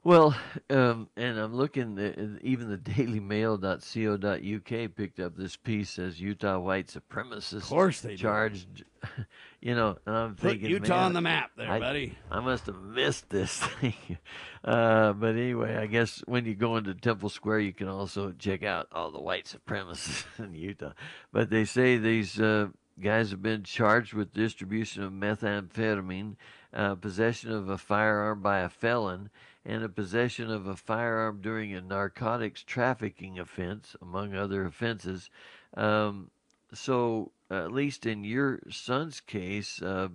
Well, 0.05 0.37
um, 0.69 1.09
and 1.17 1.39
I'm 1.39 1.55
looking, 1.55 1.99
at, 1.99 2.19
even 2.43 2.69
the 2.69 2.77
dailymail.co.uk 2.79 4.95
picked 4.95 5.19
up 5.19 5.35
this 5.35 5.57
piece 5.57 5.99
as 5.99 6.21
Utah 6.21 6.59
white 6.59 6.89
supremacists. 6.89 7.55
Of 7.55 7.65
course 7.65 8.03
they 8.03 8.11
do. 8.11 8.19
charged. 8.19 8.85
You 9.61 9.75
know, 9.75 9.97
and 10.05 10.15
I'm 10.15 10.35
Put 10.35 10.51
thinking, 10.51 10.69
Utah 10.69 10.97
man, 10.97 11.05
on 11.05 11.13
the 11.15 11.21
map 11.23 11.53
there, 11.57 11.71
I, 11.71 11.79
buddy. 11.79 12.19
I 12.31 12.41
must 12.41 12.67
have 12.67 12.77
missed 12.77 13.31
this 13.31 13.59
thing. 13.81 14.19
Uh, 14.63 15.15
but 15.15 15.37
anyway, 15.37 15.77
I 15.77 15.87
guess 15.87 16.23
when 16.27 16.45
you 16.45 16.55
go 16.55 16.77
into 16.77 16.93
Temple 16.93 17.31
Square, 17.31 17.61
you 17.61 17.73
can 17.73 17.89
also 17.89 18.35
check 18.39 18.63
out 18.63 18.89
all 18.93 19.11
the 19.11 19.23
white 19.23 19.47
supremacists 19.47 20.27
in 20.39 20.55
Utah. 20.55 20.93
But 21.33 21.49
they 21.49 21.65
say 21.65 21.97
these 21.97 22.39
uh, 22.39 22.69
guys 23.01 23.31
have 23.31 23.41
been 23.41 23.63
charged 23.63 24.13
with 24.13 24.35
distribution 24.35 25.03
of 25.03 25.13
methamphetamine, 25.13 26.37
uh, 26.75 26.97
possession 26.97 27.51
of 27.51 27.71
a 27.71 27.79
firearm 27.79 28.43
by 28.43 28.59
a 28.59 28.69
felon, 28.69 29.31
and 29.67 29.83
a 29.83 29.89
possession 29.89 30.51
of 30.51 30.67
a 30.67 30.77
firearm 30.77 31.41
during 31.41 31.75
a 31.75 31.81
narcotics 31.81 32.63
trafficking 32.63 33.39
offense, 33.39 33.97
among 34.03 34.35
other 34.35 34.65
offenses. 34.67 35.31
Um, 35.77 36.31
so, 36.73 37.33
at 37.51 37.73
least 37.73 38.05
in 38.05 38.25
your 38.25 38.61
son's 38.71 39.21
case, 39.21 39.81
uh, 39.81 40.09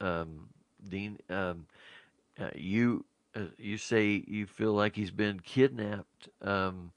um, 0.00 0.48
Dean, 0.86 1.18
um, 1.28 1.66
uh, 2.38 2.50
you 2.54 3.04
uh, 3.34 3.42
you 3.58 3.76
say 3.78 4.24
you 4.26 4.46
feel 4.46 4.72
like 4.72 4.96
he's 4.96 5.10
been 5.10 5.40
kidnapped. 5.40 6.28
Um, 6.42 6.92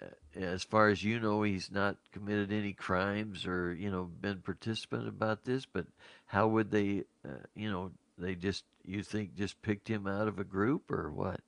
uh, 0.00 0.06
as 0.34 0.64
far 0.64 0.88
as 0.88 1.02
you 1.02 1.20
know, 1.20 1.42
he's 1.42 1.70
not 1.70 1.96
committed 2.12 2.52
any 2.52 2.72
crimes 2.72 3.46
or 3.46 3.74
you 3.74 3.90
know 3.90 4.04
been 4.20 4.38
participant 4.38 5.08
about 5.08 5.44
this. 5.44 5.66
But 5.66 5.86
how 6.26 6.48
would 6.48 6.70
they, 6.70 7.04
uh, 7.24 7.44
you 7.54 7.70
know, 7.70 7.92
they 8.18 8.34
just 8.34 8.64
you 8.84 9.02
think 9.02 9.36
just 9.36 9.60
picked 9.62 9.88
him 9.88 10.06
out 10.06 10.28
of 10.28 10.38
a 10.38 10.44
group 10.44 10.90
or 10.90 11.10
what? 11.10 11.40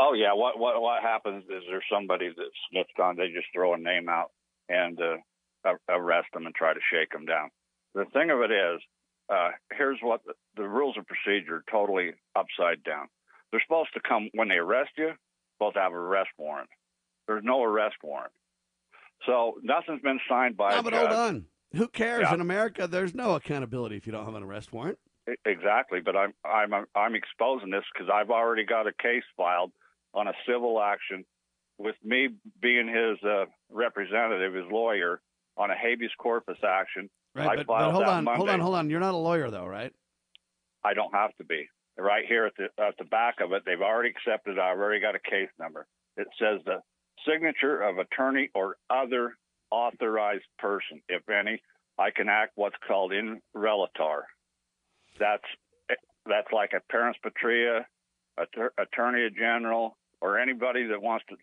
Oh 0.00 0.12
yeah, 0.12 0.32
what 0.32 0.58
what 0.58 0.80
what 0.80 1.02
happens 1.02 1.42
is 1.50 1.64
there's 1.68 1.82
somebody 1.92 2.28
that's 2.28 2.48
snitched 2.70 3.00
on. 3.00 3.16
They 3.16 3.28
just 3.28 3.48
throw 3.52 3.74
a 3.74 3.78
name 3.78 4.08
out 4.08 4.30
and 4.68 4.96
uh, 5.00 5.72
arrest 5.88 6.28
them 6.32 6.46
and 6.46 6.54
try 6.54 6.72
to 6.72 6.80
shake 6.92 7.10
them 7.10 7.26
down. 7.26 7.50
The 7.94 8.04
thing 8.12 8.30
of 8.30 8.40
it 8.40 8.52
is, 8.52 8.80
uh, 9.28 9.50
here's 9.76 9.98
what 10.00 10.20
the, 10.24 10.34
the 10.56 10.68
rules 10.68 10.96
of 10.96 11.04
procedure 11.06 11.56
are 11.56 11.64
totally 11.70 12.12
upside 12.36 12.84
down. 12.84 13.08
They're 13.50 13.62
supposed 13.66 13.90
to 13.94 14.00
come 14.06 14.28
when 14.34 14.48
they 14.48 14.54
arrest 14.56 14.90
you, 14.96 15.10
supposed 15.56 15.74
to 15.74 15.80
have 15.80 15.92
an 15.92 15.98
arrest 15.98 16.30
warrant. 16.38 16.68
There's 17.26 17.42
no 17.44 17.64
arrest 17.64 17.96
warrant, 18.04 18.32
so 19.26 19.54
nothing's 19.64 20.02
been 20.02 20.20
signed 20.28 20.56
by 20.56 20.70
No, 20.74 20.78
a 20.78 20.82
but 20.84 20.92
hold 20.92 21.12
on. 21.12 21.46
Who 21.74 21.88
cares? 21.88 22.22
Yeah. 22.22 22.34
In 22.34 22.40
America, 22.40 22.86
there's 22.86 23.14
no 23.14 23.34
accountability 23.34 23.96
if 23.96 24.06
you 24.06 24.12
don't 24.12 24.24
have 24.24 24.34
an 24.36 24.44
arrest 24.44 24.72
warrant. 24.72 24.98
Exactly, 25.44 26.00
but 26.00 26.16
I'm 26.16 26.32
I'm 26.44 26.86
I'm 26.94 27.14
exposing 27.16 27.70
this 27.70 27.84
because 27.92 28.08
I've 28.14 28.30
already 28.30 28.64
got 28.64 28.86
a 28.86 28.92
case 28.92 29.24
filed 29.36 29.72
on 30.18 30.28
a 30.28 30.32
civil 30.46 30.80
action 30.80 31.24
with 31.78 31.94
me 32.04 32.28
being 32.60 32.88
his 32.88 33.22
uh, 33.22 33.44
representative, 33.70 34.52
his 34.54 34.64
lawyer, 34.70 35.20
on 35.56 35.70
a 35.70 35.74
habeas 35.74 36.10
corpus 36.18 36.58
action. 36.66 37.08
Right, 37.34 37.48
I 37.48 37.56
but, 37.56 37.66
but 37.66 37.90
hold 37.92 38.04
on, 38.04 38.26
hold 38.26 38.48
on, 38.48 38.60
hold 38.60 38.74
on. 38.74 38.90
You're 38.90 39.00
not 39.00 39.14
a 39.14 39.18
lawyer, 39.18 39.50
though, 39.50 39.66
right? 39.66 39.92
I 40.84 40.94
don't 40.94 41.14
have 41.14 41.34
to 41.36 41.44
be. 41.44 41.68
Right 41.96 42.24
here 42.26 42.46
at 42.46 42.52
the 42.56 42.68
at 42.82 42.96
the 42.98 43.04
back 43.04 43.36
of 43.40 43.52
it, 43.52 43.62
they've 43.66 43.80
already 43.80 44.10
accepted. 44.10 44.58
I've 44.58 44.78
already 44.78 45.00
got 45.00 45.16
a 45.16 45.18
case 45.18 45.50
number. 45.58 45.86
It 46.16 46.28
says 46.38 46.60
the 46.64 46.80
signature 47.28 47.82
of 47.82 47.98
attorney 47.98 48.50
or 48.54 48.76
other 48.88 49.36
authorized 49.70 50.46
person, 50.58 51.02
if 51.08 51.28
any. 51.28 51.60
I 51.98 52.10
can 52.10 52.28
act 52.28 52.52
what's 52.54 52.76
called 52.86 53.12
in 53.12 53.40
relator. 53.52 54.26
That's 55.18 55.42
that's 56.24 56.52
like 56.52 56.72
a 56.72 56.80
parens 56.92 57.16
patriae, 57.24 57.84
att- 58.38 58.72
attorney 58.78 59.28
general, 59.36 59.96
or 60.20 60.38
anybody 60.38 60.86
that 60.86 61.00
wants 61.02 61.24
to 61.28 61.36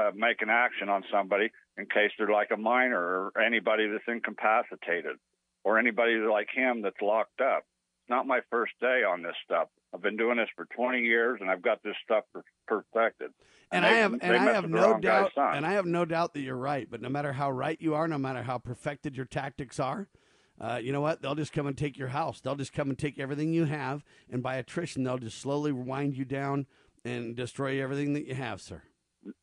uh, 0.00 0.10
make 0.14 0.40
an 0.42 0.50
action 0.50 0.88
on 0.88 1.02
somebody 1.12 1.50
in 1.76 1.86
case 1.86 2.10
they're 2.18 2.28
like 2.30 2.50
a 2.52 2.56
minor 2.56 3.30
or 3.34 3.40
anybody 3.40 3.88
that's 3.88 4.04
incapacitated 4.06 5.16
or 5.64 5.78
anybody 5.78 6.14
like 6.16 6.48
him 6.54 6.82
that's 6.82 7.00
locked 7.02 7.40
up. 7.40 7.64
It's 8.02 8.10
not 8.10 8.26
my 8.26 8.40
first 8.50 8.72
day 8.80 9.02
on 9.08 9.22
this 9.22 9.34
stuff. 9.44 9.68
I've 9.94 10.02
been 10.02 10.16
doing 10.16 10.36
this 10.36 10.48
for 10.54 10.66
20 10.76 11.00
years 11.00 11.38
and 11.40 11.50
I've 11.50 11.62
got 11.62 11.82
this 11.82 11.96
stuff 12.04 12.24
perfected. 12.68 13.30
And 13.72 13.84
they- 13.84 13.88
I 13.88 13.92
have 13.94 14.12
and 14.12 14.36
I 14.36 14.44
have 14.54 14.64
no 14.70 14.80
doubt 15.00 15.32
and 15.56 15.66
I 15.66 15.72
have 15.72 15.86
no 15.86 16.04
doubt 16.04 16.34
that 16.34 16.40
you're 16.40 16.56
right. 16.56 16.88
But 16.90 17.00
no 17.00 17.08
matter 17.08 17.32
how 17.32 17.50
right 17.50 17.80
you 17.80 17.94
are, 17.94 18.06
no 18.08 18.18
matter 18.18 18.42
how 18.42 18.58
perfected 18.58 19.16
your 19.16 19.26
tactics 19.26 19.80
are, 19.80 20.08
uh, 20.60 20.78
you 20.82 20.92
know 20.92 21.00
what? 21.00 21.22
They'll 21.22 21.34
just 21.34 21.52
come 21.52 21.66
and 21.66 21.76
take 21.76 21.96
your 21.96 22.08
house. 22.08 22.40
They'll 22.40 22.56
just 22.56 22.72
come 22.72 22.90
and 22.90 22.98
take 22.98 23.18
everything 23.18 23.52
you 23.54 23.64
have, 23.64 24.04
and 24.30 24.42
by 24.42 24.56
attrition, 24.56 25.04
they'll 25.04 25.16
just 25.18 25.38
slowly 25.38 25.72
wind 25.72 26.14
you 26.16 26.24
down 26.26 26.66
and 27.04 27.34
destroy 27.36 27.82
everything 27.82 28.12
that 28.14 28.26
you 28.26 28.34
have, 28.34 28.60
sir. 28.60 28.82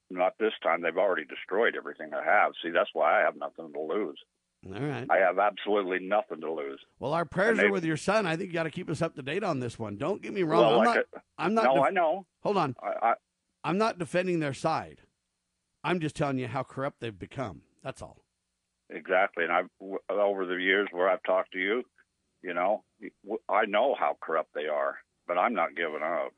Not 0.10 0.34
this 0.40 0.54
time. 0.64 0.82
They've 0.82 0.98
already 0.98 1.26
destroyed 1.26 1.76
everything 1.78 2.12
I 2.14 2.24
have. 2.24 2.54
See, 2.64 2.70
that's 2.72 2.90
why 2.94 3.20
I 3.20 3.24
have 3.24 3.36
nothing 3.36 3.72
to 3.74 3.80
lose. 3.80 4.18
All 4.66 4.82
right. 4.82 5.06
I 5.10 5.18
have 5.18 5.38
absolutely 5.38 6.00
nothing 6.02 6.42
to 6.42 6.52
lose. 6.52 6.80
Well, 7.00 7.14
our 7.14 7.26
prayers 7.26 7.60
are 7.60 7.72
with 7.72 7.86
your 7.86 7.98
son. 7.98 8.26
I 8.26 8.36
think 8.36 8.48
you 8.48 8.54
got 8.54 8.64
to 8.64 8.72
keep 8.72 8.90
us 8.90 9.02
up 9.02 9.16
to 9.16 9.22
date 9.22 9.44
on 9.44 9.60
this 9.60 9.78
one. 9.78 9.98
Don't 9.98 10.22
get 10.22 10.34
me 10.34 10.44
wrong. 10.44 10.62
Well, 10.62 10.80
I'm 10.80 10.86
like 10.86 10.96
not. 10.96 11.06
a- 11.16 11.22
I'm 11.38 11.54
not. 11.54 11.64
No, 11.66 11.74
def- 11.76 11.84
I 11.84 11.90
know. 11.92 12.26
Hold 12.42 12.58
on. 12.58 12.76
I, 12.82 13.08
I, 13.10 13.14
I'm 13.64 13.78
not 13.78 14.00
defending 14.00 14.40
their 14.40 14.54
side. 14.54 15.02
I'm 15.84 16.00
just 16.00 16.16
telling 16.16 16.40
you 16.40 16.48
how 16.48 16.64
corrupt 16.64 17.02
they've 17.02 17.18
become. 17.18 17.62
That's 17.84 18.02
all. 18.02 18.18
exactly. 18.90 19.44
And 19.44 19.54
I've 19.54 19.70
w- 19.80 20.00
over 20.10 20.46
the 20.46 20.56
years 20.56 20.88
where 20.92 21.10
I've 21.10 21.24
talked 21.24 21.52
to 21.54 21.60
you, 21.60 21.84
you 22.42 22.54
know, 22.54 22.84
w- 23.24 23.40
I 23.48 23.66
know 23.66 23.96
how 23.98 24.18
corrupt 24.22 24.54
they 24.56 24.66
are, 24.68 24.96
but 25.28 25.38
I'm 25.38 25.54
not 25.54 25.76
giving 25.76 26.02
up. 26.04 26.34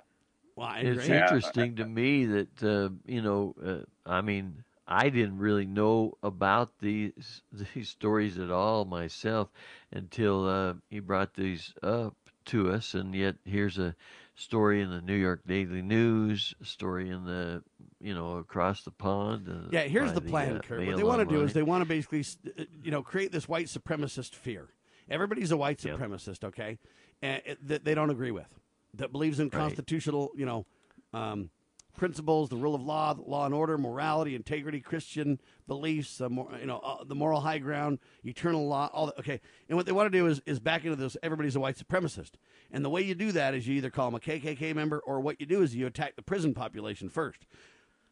Well, 0.56 0.74
It's 0.80 1.08
Yeah. 1.08 1.22
interesting 1.22 1.76
to 1.78 1.86
me 1.86 2.26
that 2.26 2.64
uh, 2.64 2.90
you 3.06 3.22
know. 3.22 3.56
Uh, 3.64 3.84
I 4.06 4.22
mean, 4.22 4.64
I 4.88 5.10
didn't 5.10 5.38
really 5.38 5.66
know 5.66 6.18
about 6.24 6.80
these 6.80 7.42
these 7.74 7.90
stories 7.90 8.38
at 8.38 8.50
all 8.52 8.86
myself 8.86 9.50
until 9.92 10.48
uh, 10.48 10.74
he 10.90 11.00
brought 11.00 11.34
these 11.36 11.74
up 11.84 12.16
to 12.46 12.72
us, 12.72 12.94
and 12.94 13.14
yet 13.14 13.36
here's 13.46 13.78
a 13.78 13.96
story 14.36 14.82
in 14.82 14.90
the 14.90 15.02
New 15.02 15.16
York 15.16 15.42
Daily 15.46 15.82
News, 15.82 16.56
a 16.62 16.66
story 16.66 17.10
in 17.10 17.26
the 17.26 17.64
you 18.00 18.14
know 18.14 18.38
across 18.38 18.84
the 18.84 18.92
pond. 18.92 19.48
Uh, 19.48 19.70
Yeah, 19.72 19.82
here's 19.84 20.14
the 20.14 20.22
plan, 20.22 20.58
uh, 20.58 20.62
Kurt. 20.62 20.86
What 20.86 20.98
they 20.98 21.04
want 21.04 21.28
to 21.28 21.36
do 21.36 21.44
is 21.44 21.54
they 21.54 21.64
want 21.64 21.82
to 21.84 21.86
basically, 21.88 22.26
uh, 22.58 22.64
you 22.84 22.92
know, 22.92 23.04
create 23.04 23.32
this 23.32 23.48
white 23.48 23.68
supremacist 23.68 24.34
fear. 24.34 24.70
Everybody's 25.10 25.52
a 25.52 25.58
white 25.58 25.80
supremacist, 25.80 26.44
okay? 26.44 26.78
And 27.22 27.42
it, 27.46 27.68
that 27.68 27.84
they 27.84 27.96
don't 27.96 28.10
agree 28.12 28.32
with, 28.32 28.48
that 28.96 29.12
believes 29.12 29.40
in 29.40 29.46
Right. 29.48 29.54
constitutional, 29.60 30.32
you 30.36 30.46
know, 30.46 30.66
um, 31.14 31.50
principles, 31.98 32.50
the 32.50 32.56
rule 32.56 32.76
of 32.76 32.82
law, 32.82 33.14
law 33.26 33.46
and 33.46 33.54
order, 33.54 33.78
morality, 33.78 34.34
integrity, 34.36 34.80
Christian 34.80 35.40
beliefs, 35.68 36.22
uh, 36.22 36.30
mor- 36.30 36.50
you 36.60 36.66
know, 36.66 36.78
uh, 36.80 37.04
the 37.04 37.16
moral 37.16 37.42
high 37.42 37.58
ground, 37.58 38.00
eternal 38.24 38.68
law. 38.68 38.90
All 38.94 39.08
that, 39.08 39.20
okay. 39.20 39.42
And 39.68 39.76
what 39.76 39.86
they 39.86 39.92
want 39.92 40.12
to 40.12 40.18
do 40.18 40.26
is 40.28 40.42
is 40.46 40.60
back 40.60 40.86
into 40.86 40.96
this. 40.96 41.18
Everybody's 41.22 41.56
a 41.56 41.60
white 41.60 41.78
supremacist, 41.78 42.32
and 42.72 42.86
the 42.86 42.90
way 42.90 43.02
you 43.02 43.16
do 43.16 43.32
that 43.34 43.54
is 43.54 43.68
you 43.68 43.76
either 43.76 43.90
call 43.90 44.08
them 44.12 44.16
a 44.16 44.20
KKK 44.20 44.74
member, 44.74 45.00
or 45.00 45.20
what 45.20 45.40
you 45.42 45.46
do 45.46 45.62
is 45.62 45.76
you 45.76 45.88
attack 45.88 46.16
the 46.16 46.22
prison 46.22 46.54
population 46.54 47.10
first. 47.10 47.46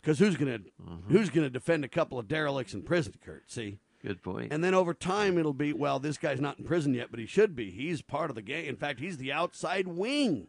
Because 0.02 0.20
who's 0.20 0.36
gonna 0.38 0.60
who's 1.08 1.30
gonna 1.30 1.50
defend 1.50 1.86
a 1.86 1.90
couple 1.90 2.20
of 2.20 2.28
derelicts 2.28 2.74
in 2.74 2.82
prison, 2.84 3.14
Kurt? 3.24 3.50
See, 3.50 3.80
Good 4.02 4.22
point. 4.22 4.52
and 4.52 4.64
then 4.64 4.74
over 4.74 4.94
time 4.94 5.38
it'll 5.38 5.54
be 5.54 5.72
well, 5.72 6.00
this 6.00 6.18
guy's 6.18 6.42
not 6.42 6.60
in 6.60 6.66
prison 6.66 6.94
yet, 6.94 7.08
but 7.10 7.20
he 7.22 7.26
should 7.26 7.56
be. 7.56 7.72
He's 7.72 8.02
part 8.02 8.30
of 8.30 8.36
the 8.36 8.42
gang. 8.42 8.66
In 8.66 8.76
fact, 8.76 9.00
he's 9.00 9.18
the 9.18 9.32
outside 9.32 9.88
wing 9.88 10.48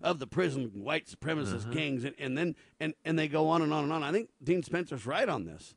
of 0.00 0.18
the 0.18 0.26
prison 0.26 0.70
white 0.74 1.06
supremacist 1.06 1.62
Uh-huh. 1.64 1.72
gangs, 1.72 2.04
and, 2.04 2.14
and 2.18 2.36
then 2.38 2.54
and 2.80 2.94
and 3.04 3.18
they 3.18 3.28
go 3.28 3.48
on 3.48 3.62
and 3.62 3.72
on 3.72 3.84
and 3.84 3.92
on. 3.92 4.02
I 4.02 4.12
think 4.12 4.30
Dean 4.42 4.62
Spencer's 4.62 5.06
right 5.06 5.28
on 5.28 5.44
this. 5.44 5.74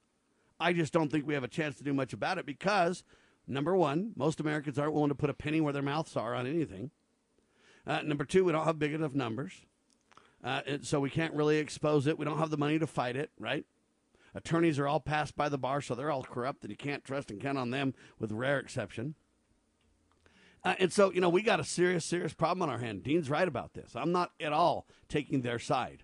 I 0.59 0.73
just 0.73 0.93
don't 0.93 1.11
think 1.11 1.25
we 1.25 1.33
have 1.33 1.43
a 1.43 1.47
chance 1.47 1.75
to 1.77 1.83
do 1.83 1.93
much 1.93 2.13
about 2.13 2.37
it 2.37 2.45
because 2.45 3.03
number 3.47 3.75
one, 3.75 4.13
most 4.15 4.39
Americans 4.39 4.77
aren't 4.77 4.93
willing 4.93 5.09
to 5.09 5.15
put 5.15 5.29
a 5.31 5.33
penny 5.33 5.59
where 5.59 5.73
their 5.73 5.81
mouths 5.81 6.15
are 6.15 6.35
on 6.35 6.45
anything. 6.45 6.91
Uh, 7.87 8.01
number 8.03 8.23
two, 8.25 8.45
we 8.45 8.51
don't 8.51 8.65
have 8.65 8.77
big 8.77 8.93
enough 8.93 9.13
numbers. 9.15 9.65
Uh, 10.43 10.61
and 10.67 10.85
so 10.85 10.99
we 10.99 11.09
can't 11.09 11.33
really 11.33 11.57
expose 11.57 12.05
it. 12.05 12.17
We 12.19 12.25
don't 12.25 12.37
have 12.37 12.51
the 12.51 12.57
money 12.57 12.77
to 12.79 12.85
fight 12.87 13.15
it, 13.15 13.31
right? 13.39 13.65
Attorneys 14.35 14.77
are 14.79 14.87
all 14.87 14.99
passed 14.99 15.35
by 15.35 15.49
the 15.49 15.57
bar, 15.57 15.81
so 15.81 15.93
they're 15.95 16.11
all 16.11 16.23
corrupt, 16.23 16.61
and 16.63 16.69
you 16.71 16.77
can't 16.77 17.03
trust 17.03 17.31
and 17.31 17.41
count 17.41 17.57
on 17.57 17.71
them, 17.71 17.93
with 18.19 18.31
rare 18.31 18.59
exception. 18.59 19.15
Uh, 20.63 20.75
and 20.79 20.93
so, 20.93 21.11
you 21.11 21.21
know, 21.21 21.29
we 21.29 21.41
got 21.41 21.59
a 21.59 21.63
serious, 21.63 22.05
serious 22.05 22.33
problem 22.33 22.61
on 22.61 22.69
our 22.69 22.77
hand. 22.77 23.03
Dean's 23.03 23.29
right 23.29 23.47
about 23.47 23.73
this. 23.73 23.95
I'm 23.95 24.11
not 24.11 24.31
at 24.39 24.53
all 24.53 24.85
taking 25.09 25.41
their 25.41 25.59
side. 25.59 26.03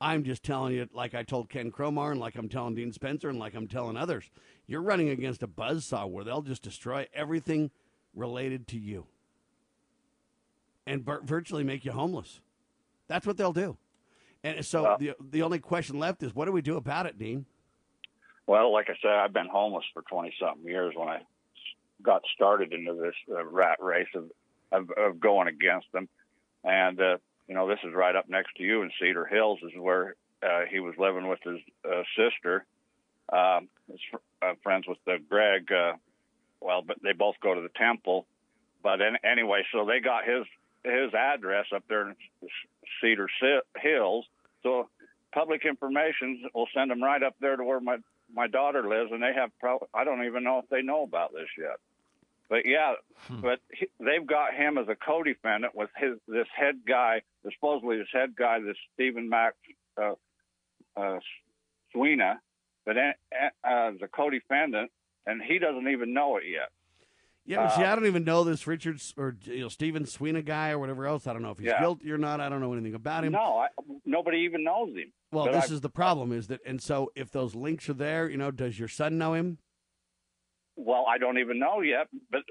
I'm 0.00 0.24
just 0.24 0.42
telling 0.42 0.74
you, 0.74 0.88
like 0.92 1.14
I 1.14 1.24
told 1.24 1.50
Ken 1.50 1.72
Cromar, 1.72 2.12
and 2.12 2.20
like 2.20 2.36
I'm 2.36 2.48
telling 2.48 2.76
Dean 2.76 2.92
Spencer, 2.92 3.28
and 3.28 3.38
like 3.38 3.54
I'm 3.54 3.66
telling 3.66 3.96
others, 3.96 4.30
you're 4.66 4.82
running 4.82 5.08
against 5.08 5.42
a 5.42 5.48
buzzsaw 5.48 6.08
where 6.08 6.24
they'll 6.24 6.42
just 6.42 6.62
destroy 6.62 7.06
everything 7.12 7.70
related 8.14 8.68
to 8.68 8.78
you 8.78 9.06
and 10.86 11.04
vir- 11.04 11.20
virtually 11.24 11.64
make 11.64 11.84
you 11.84 11.92
homeless. 11.92 12.40
That's 13.08 13.26
what 13.26 13.36
they'll 13.36 13.52
do. 13.52 13.76
And 14.44 14.64
so 14.64 14.96
the 15.00 15.14
the 15.20 15.42
only 15.42 15.58
question 15.58 15.98
left 15.98 16.22
is, 16.22 16.34
what 16.34 16.44
do 16.44 16.52
we 16.52 16.62
do 16.62 16.76
about 16.76 17.06
it, 17.06 17.18
Dean? 17.18 17.46
Well, 18.46 18.72
like 18.72 18.88
I 18.88 18.94
said, 19.02 19.10
I've 19.10 19.32
been 19.32 19.48
homeless 19.48 19.84
for 19.92 20.02
20 20.02 20.32
something 20.40 20.66
years 20.66 20.94
when 20.96 21.08
I 21.08 21.22
got 22.02 22.22
started 22.34 22.72
into 22.72 22.94
this 22.94 23.14
uh, 23.30 23.44
rat 23.44 23.78
race 23.80 24.08
of, 24.14 24.30
of, 24.72 24.90
of 24.96 25.20
going 25.20 25.48
against 25.48 25.90
them. 25.92 26.08
And, 26.64 27.00
uh, 27.00 27.16
you 27.46 27.54
know, 27.54 27.68
this 27.68 27.78
is 27.84 27.94
right 27.94 28.14
up 28.14 28.28
next 28.28 28.54
to 28.56 28.62
you 28.62 28.82
in 28.82 28.90
Cedar 29.00 29.24
Hills, 29.26 29.58
is 29.62 29.72
where 29.78 30.14
uh, 30.42 30.62
he 30.70 30.80
was 30.80 30.94
living 30.98 31.28
with 31.28 31.40
his 31.42 31.58
uh, 31.84 32.02
sister. 32.16 32.64
Um, 33.32 33.68
his 33.90 34.00
fr- 34.10 34.46
uh, 34.46 34.54
friends 34.62 34.86
with 34.86 34.98
uh, 35.06 35.18
Greg. 35.28 35.70
Uh, 35.70 35.94
well, 36.60 36.82
but 36.82 36.96
they 37.02 37.12
both 37.12 37.36
go 37.42 37.54
to 37.54 37.60
the 37.60 37.70
temple. 37.76 38.26
But 38.82 39.00
an 39.00 39.16
anyway, 39.24 39.64
so 39.72 39.84
they 39.84 40.00
got 40.00 40.24
his 40.24 40.44
his 40.84 41.12
address 41.14 41.66
up 41.74 41.84
there 41.88 42.08
in 42.08 42.16
Cedar 43.00 43.28
Si- 43.40 43.80
Hills. 43.80 44.24
So 44.62 44.88
public 45.32 45.64
information 45.66 46.48
will 46.54 46.68
send 46.74 46.90
them 46.90 47.02
right 47.02 47.22
up 47.22 47.34
there 47.40 47.56
to 47.56 47.64
where 47.64 47.80
my 47.80 47.98
my 48.34 48.46
daughter 48.46 48.88
lives, 48.88 49.10
and 49.12 49.22
they 49.22 49.32
have. 49.34 49.50
Pro- 49.58 49.88
I 49.92 50.04
don't 50.04 50.24
even 50.24 50.44
know 50.44 50.58
if 50.58 50.68
they 50.70 50.82
know 50.82 51.02
about 51.02 51.32
this 51.32 51.48
yet. 51.58 51.78
But 52.48 52.60
yeah, 52.64 52.94
but 53.28 53.60
he, 53.72 53.88
they've 54.00 54.26
got 54.26 54.54
him 54.54 54.78
as 54.78 54.86
a 54.88 54.96
co-defendant 54.96 55.74
with 55.74 55.90
his 55.96 56.12
this 56.26 56.46
head 56.56 56.76
guy, 56.88 57.20
supposedly 57.44 57.98
this 57.98 58.08
head 58.12 58.34
guy, 58.38 58.60
this 58.60 58.76
Stephen 58.94 59.28
Max 59.28 59.54
uh, 60.00 60.12
uh, 60.96 61.18
Sweeney, 61.92 62.22
but 62.86 62.96
uh, 62.96 63.12
as 63.64 63.94
a 64.02 64.08
co-defendant, 64.08 64.90
and 65.26 65.42
he 65.42 65.58
doesn't 65.58 65.88
even 65.88 66.14
know 66.14 66.38
it 66.38 66.44
yet. 66.50 66.70
Yeah, 67.44 67.64
but 67.64 67.76
see, 67.76 67.82
Uh, 67.82 67.92
I 67.92 67.94
don't 67.94 68.06
even 68.06 68.24
know 68.24 68.44
this 68.44 68.66
Richards 68.66 69.12
or 69.18 69.36
you 69.44 69.60
know 69.60 69.68
Steven 69.68 70.06
Sweeney 70.06 70.42
guy 70.42 70.70
or 70.70 70.78
whatever 70.78 71.06
else. 71.06 71.26
I 71.26 71.32
don't 71.34 71.42
know 71.42 71.50
if 71.50 71.58
he's 71.58 71.66
Yeah. 71.68 71.80
guilty 71.80 72.10
or 72.10 72.18
not. 72.18 72.40
I 72.40 72.48
don't 72.48 72.60
know 72.60 72.72
anything 72.72 72.94
about 72.94 73.24
him. 73.24 73.32
No, 73.32 73.58
I, 73.58 73.68
nobody 74.06 74.38
even 74.38 74.64
knows 74.64 74.94
him. 74.96 75.12
Well, 75.32 75.46
this 75.46 75.64
I've- 75.66 75.74
is 75.74 75.80
the 75.82 75.90
problem: 75.90 76.32
is 76.32 76.46
that, 76.48 76.60
and 76.66 76.80
so 76.80 77.10
if 77.14 77.30
those 77.30 77.54
links 77.54 77.88
are 77.90 77.94
there, 77.94 78.28
you 78.30 78.36
know, 78.38 78.50
does 78.50 78.78
your 78.78 78.88
son 78.88 79.18
know 79.18 79.34
him? 79.34 79.58
Well, 80.80 81.06
I 81.08 81.18
don't 81.18 81.38
even 81.38 81.58
know 81.58 81.80
yet, 81.80 82.06
but 82.30 82.42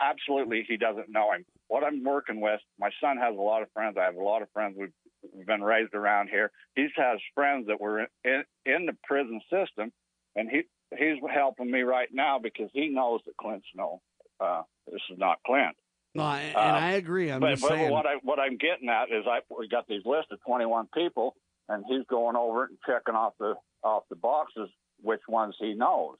absolutely 0.00 0.64
he 0.68 0.76
doesn't 0.76 1.08
know 1.08 1.32
him. 1.32 1.44
What 1.68 1.84
I'm 1.84 2.02
working 2.02 2.40
with, 2.40 2.60
my 2.80 2.90
son 3.00 3.16
has 3.18 3.32
a 3.36 3.40
lot 3.40 3.62
of 3.62 3.70
friends. 3.72 3.96
I 3.98 4.04
have 4.04 4.16
a 4.16 4.22
lot 4.22 4.42
of 4.42 4.48
friends. 4.52 4.76
We've, 4.76 4.92
we've 5.32 5.46
been 5.46 5.62
raised 5.62 5.94
around 5.94 6.28
here. 6.28 6.50
He 6.74 6.88
has 6.96 7.20
friends 7.34 7.68
that 7.68 7.80
were 7.80 8.00
in, 8.24 8.42
in 8.64 8.86
the 8.86 8.96
prison 9.04 9.40
system, 9.50 9.92
and 10.34 10.50
he 10.50 10.62
he's 10.98 11.18
helping 11.32 11.70
me 11.70 11.82
right 11.82 12.08
now 12.12 12.40
because 12.40 12.70
he 12.72 12.88
knows 12.88 13.20
that 13.26 13.36
Clint's 13.36 13.66
no, 13.76 14.00
uh, 14.40 14.62
this 14.90 15.00
is 15.10 15.18
not 15.18 15.38
Clint. 15.46 15.76
No, 16.14 16.24
I- 16.24 16.40
and 16.40 16.56
Uh, 16.56 16.80
I 16.80 16.90
agree. 16.92 17.30
I'm 17.30 17.40
but, 17.40 17.60
but 17.60 17.68
saying. 17.70 17.90
what 17.92 18.04
I 18.06 18.14
what 18.22 18.40
I'm 18.40 18.56
getting 18.56 18.88
at 18.88 19.10
is 19.12 19.26
I 19.28 19.40
we 19.56 19.68
got 19.68 19.86
these 19.86 20.04
list 20.04 20.32
of 20.32 20.40
21 20.44 20.88
people, 20.92 21.36
and 21.68 21.84
he's 21.88 22.04
going 22.08 22.34
over 22.34 22.64
it 22.64 22.70
and 22.70 22.78
checking 22.84 23.14
off 23.14 23.34
the 23.38 23.54
off 23.84 24.02
the 24.10 24.16
boxes 24.16 24.70
which 25.02 25.20
ones 25.28 25.54
he 25.60 25.74
knows. 25.74 26.16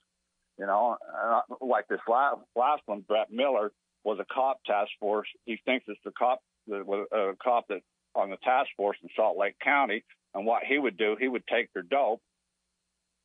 You 0.58 0.66
know, 0.66 0.96
uh, 1.22 1.40
like 1.60 1.86
this 1.88 2.00
last 2.08 2.82
one, 2.86 3.00
Brett 3.06 3.30
Miller 3.30 3.72
was 4.04 4.18
a 4.20 4.26
cop 4.32 4.58
task 4.64 4.90
force. 4.98 5.28
He 5.44 5.58
thinks 5.64 5.84
it's 5.88 6.00
the 6.04 6.12
cop 6.12 6.40
the 6.66 6.80
a 7.12 7.36
cop 7.42 7.68
that 7.68 7.80
on 8.14 8.30
the 8.30 8.38
task 8.38 8.70
force 8.76 8.96
in 9.02 9.08
Salt 9.14 9.36
Lake 9.36 9.56
County. 9.62 10.02
And 10.34 10.46
what 10.46 10.62
he 10.64 10.78
would 10.78 10.96
do, 10.96 11.16
he 11.18 11.28
would 11.28 11.46
take 11.46 11.72
their 11.72 11.82
dope, 11.82 12.20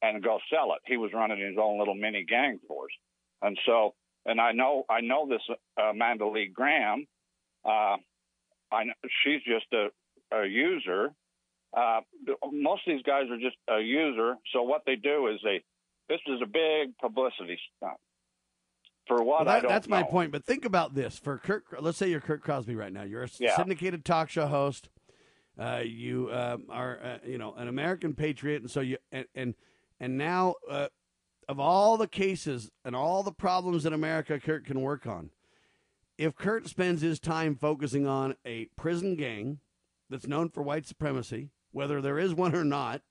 and 0.01 0.23
go 0.23 0.39
sell 0.51 0.73
it. 0.73 0.79
He 0.85 0.97
was 0.97 1.11
running 1.13 1.39
his 1.39 1.57
own 1.61 1.77
little 1.79 1.95
mini 1.95 2.23
gang 2.23 2.59
force, 2.67 2.93
and 3.41 3.57
so 3.65 3.93
and 4.25 4.39
I 4.39 4.51
know 4.51 4.83
I 4.89 5.01
know 5.01 5.27
this 5.27 5.41
uh, 5.49 5.83
Amanda 5.83 6.27
Lee 6.27 6.51
Graham. 6.53 7.05
Uh, 7.63 7.97
I 8.71 8.85
know, 8.85 8.93
she's 9.23 9.41
just 9.43 9.65
a, 9.73 9.89
a 10.35 10.45
user. 10.45 11.09
Uh, 11.75 12.01
most 12.51 12.87
of 12.87 12.93
these 12.93 13.03
guys 13.03 13.23
are 13.29 13.37
just 13.37 13.57
a 13.69 13.79
user. 13.79 14.35
So 14.53 14.63
what 14.63 14.83
they 14.85 14.95
do 14.95 15.27
is 15.27 15.39
they 15.43 15.63
this 16.11 16.19
is 16.27 16.41
a 16.41 16.45
big 16.45 16.97
publicity 16.97 17.57
stunt. 17.77 17.97
For 19.07 19.23
what 19.23 19.25
Well, 19.25 19.45
that- 19.45 19.57
I 19.57 19.59
don't 19.61 19.69
that's 19.69 19.87
my 19.87 20.03
point. 20.03 20.31
But 20.31 20.45
think 20.45 20.65
about 20.65 20.93
this: 20.93 21.17
for 21.17 21.37
Kurt, 21.37 21.63
let's 21.81 21.97
say 21.97 22.09
you're 22.09 22.19
Kurt 22.21 22.41
Crosby 22.41 22.75
right 22.75 22.91
now. 22.93 23.03
You're 23.03 23.23
a 23.23 23.29
Yeah. 23.39 23.55
syndicated 23.55 24.03
talk 24.05 24.29
show 24.29 24.47
host. 24.47 24.89
Uh, 25.57 25.81
you 25.85 26.31
um, 26.31 26.65
are, 26.69 26.99
uh, 27.03 27.17
you 27.25 27.37
know, 27.37 27.53
an 27.55 27.67
American 27.67 28.13
patriot, 28.13 28.61
and 28.61 28.69
so 28.71 28.79
you 28.81 28.97
and 29.11 29.25
and, 29.35 29.55
and 29.99 30.17
now 30.17 30.55
uh, 30.69 30.87
of 31.47 31.59
all 31.59 31.97
the 31.97 32.07
cases 32.07 32.71
and 32.85 32.95
all 32.95 33.23
the 33.23 33.31
problems 33.31 33.85
in 33.85 33.93
America, 33.93 34.39
Kurt 34.39 34.65
can 34.65 34.81
work 34.81 35.07
on. 35.07 35.31
If 36.17 36.35
Kurt 36.35 36.67
spends 36.67 37.01
his 37.01 37.19
time 37.19 37.55
focusing 37.55 38.05
on 38.05 38.35
a 38.45 38.65
prison 38.77 39.15
gang 39.15 39.59
that's 40.09 40.27
known 40.27 40.49
for 40.49 40.61
white 40.61 40.85
supremacy, 40.85 41.49
whether 41.71 42.01
there 42.01 42.19
is 42.19 42.33
one 42.33 42.53
or 42.55 42.63
not, 42.63 43.01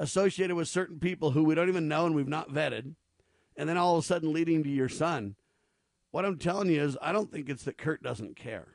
associated 0.00 0.56
with 0.56 0.66
certain 0.66 0.98
people 0.98 1.32
who 1.32 1.44
we 1.44 1.54
don't 1.54 1.68
even 1.68 1.86
know 1.86 2.06
and 2.06 2.14
we've 2.14 2.26
not 2.26 2.50
vetted, 2.50 2.94
and 3.54 3.68
then 3.68 3.76
all 3.76 3.96
of 3.96 4.02
a 4.02 4.06
sudden 4.06 4.32
leading 4.32 4.64
to 4.64 4.70
your 4.70 4.88
son. 4.88 5.36
What 6.10 6.24
I'm 6.24 6.38
telling 6.38 6.70
you 6.70 6.82
is, 6.82 6.96
I 7.02 7.12
don't 7.12 7.30
think 7.30 7.50
it's 7.50 7.64
that 7.64 7.76
Kurt 7.76 8.02
doesn't 8.02 8.34
care. 8.34 8.68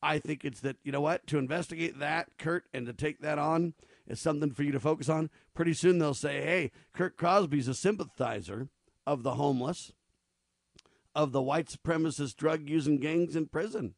I 0.00 0.20
think 0.20 0.44
it's 0.44 0.60
that, 0.60 0.76
you 0.84 0.92
know 0.92 1.00
what, 1.00 1.26
to 1.26 1.38
investigate 1.38 1.98
that, 1.98 2.28
Kurt, 2.38 2.64
and 2.72 2.86
to 2.86 2.92
take 2.92 3.20
that 3.20 3.36
on 3.36 3.74
is 4.06 4.20
something 4.20 4.52
for 4.52 4.62
you 4.62 4.70
to 4.70 4.78
focus 4.78 5.08
on. 5.08 5.28
Pretty 5.54 5.74
soon 5.74 5.98
they'll 5.98 6.14
say, 6.14 6.40
hey, 6.42 6.70
Kurt 6.92 7.16
Crosby's 7.16 7.68
a 7.68 7.74
sympathizer 7.74 8.68
of 9.06 9.24
the 9.24 9.34
homeless, 9.34 9.92
of 11.16 11.32
the 11.32 11.42
white 11.42 11.66
supremacist 11.66 12.36
drug 12.36 12.68
using 12.68 12.98
gangs 12.98 13.34
in 13.34 13.46
prison. 13.46 13.94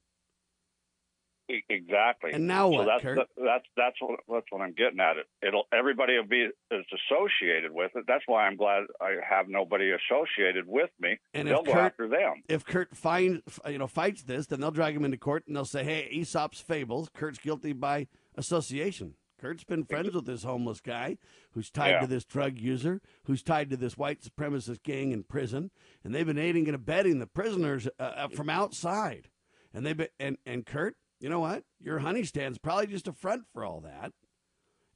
Exactly. 1.49 2.33
And 2.33 2.47
now 2.47 2.71
so 2.73 2.85
That's 2.85 3.03
Kurt? 3.03 3.19
that's 3.37 3.65
that's 3.77 3.97
what 4.01 4.21
that's 4.29 4.47
what 4.51 4.61
I'm 4.63 4.73
getting 4.73 5.01
at. 5.01 5.17
It 5.17 5.27
it'll 5.47 5.65
everybody 5.73 6.17
will 6.17 6.25
be 6.27 6.49
is 6.71 6.85
associated 7.11 7.73
with 7.73 7.93
it. 7.95 8.05
That's 8.07 8.25
why 8.27 8.47
I'm 8.47 8.57
glad 8.57 8.85
I 9.01 9.17
have 9.29 9.49
nobody 9.49 9.91
associated 9.93 10.67
with 10.67 10.91
me. 11.01 11.19
And 11.35 11.49
They'll 11.49 11.61
if 11.61 11.67
go 11.67 11.73
Kurt, 11.73 11.83
after 11.83 12.09
them. 12.09 12.43
if 12.49 12.65
Kurt 12.65 12.97
find 12.97 13.43
you 13.69 13.79
know 13.79 13.87
fights 13.87 14.23
this, 14.23 14.47
then 14.47 14.61
they'll 14.61 14.71
drag 14.71 14.97
him 14.97 15.05
into 15.05 15.17
court 15.19 15.45
and 15.47 15.55
they'll 15.57 15.65
say, 15.65 15.85
"Hey, 15.85 16.09
Aesop's 16.11 16.61
fables. 16.61 17.09
Kurt's 17.15 17.39
guilty 17.39 17.73
by 17.73 18.09
association. 18.37 19.15
Kurt's 19.39 19.65
been 19.65 19.85
friends 19.85 20.15
with 20.15 20.25
this 20.25 20.45
homeless 20.45 20.81
guy 20.81 21.19
who's 21.53 21.71
tied 21.71 21.91
Yeah. 21.91 22.01
to 22.01 22.07
this 22.07 22.25
drug 22.25 22.59
user, 22.59 23.03
who's 23.25 23.43
tied 23.43 23.69
to 23.71 23.77
this 23.77 23.97
white 23.99 24.23
supremacist 24.23 24.83
gang 24.83 25.13
in 25.13 25.25
prison, 25.25 25.71
and 26.03 26.15
they've 26.15 26.27
been 26.27 26.39
aiding 26.39 26.67
and 26.69 26.75
abetting 26.75 27.19
the 27.19 27.27
prisoners 27.27 27.87
uh, 27.99 28.03
uh, 28.03 28.29
from 28.29 28.49
outside. 28.49 29.29
And 29.75 29.85
they 29.85 29.91
have 29.91 29.99
been 29.99 30.09
and 30.19 30.39
and 30.47 30.65
Kurt, 30.65 30.97
you 31.21 31.29
know 31.29 31.41
what? 31.41 31.65
Your 31.81 32.01
honey 32.01 32.25
stand's 32.25 32.59
probably 32.59 32.87
just 32.87 33.09
a 33.09 33.13
front 33.13 33.45
for 33.53 33.65
all 33.65 33.81
that. 33.81 34.13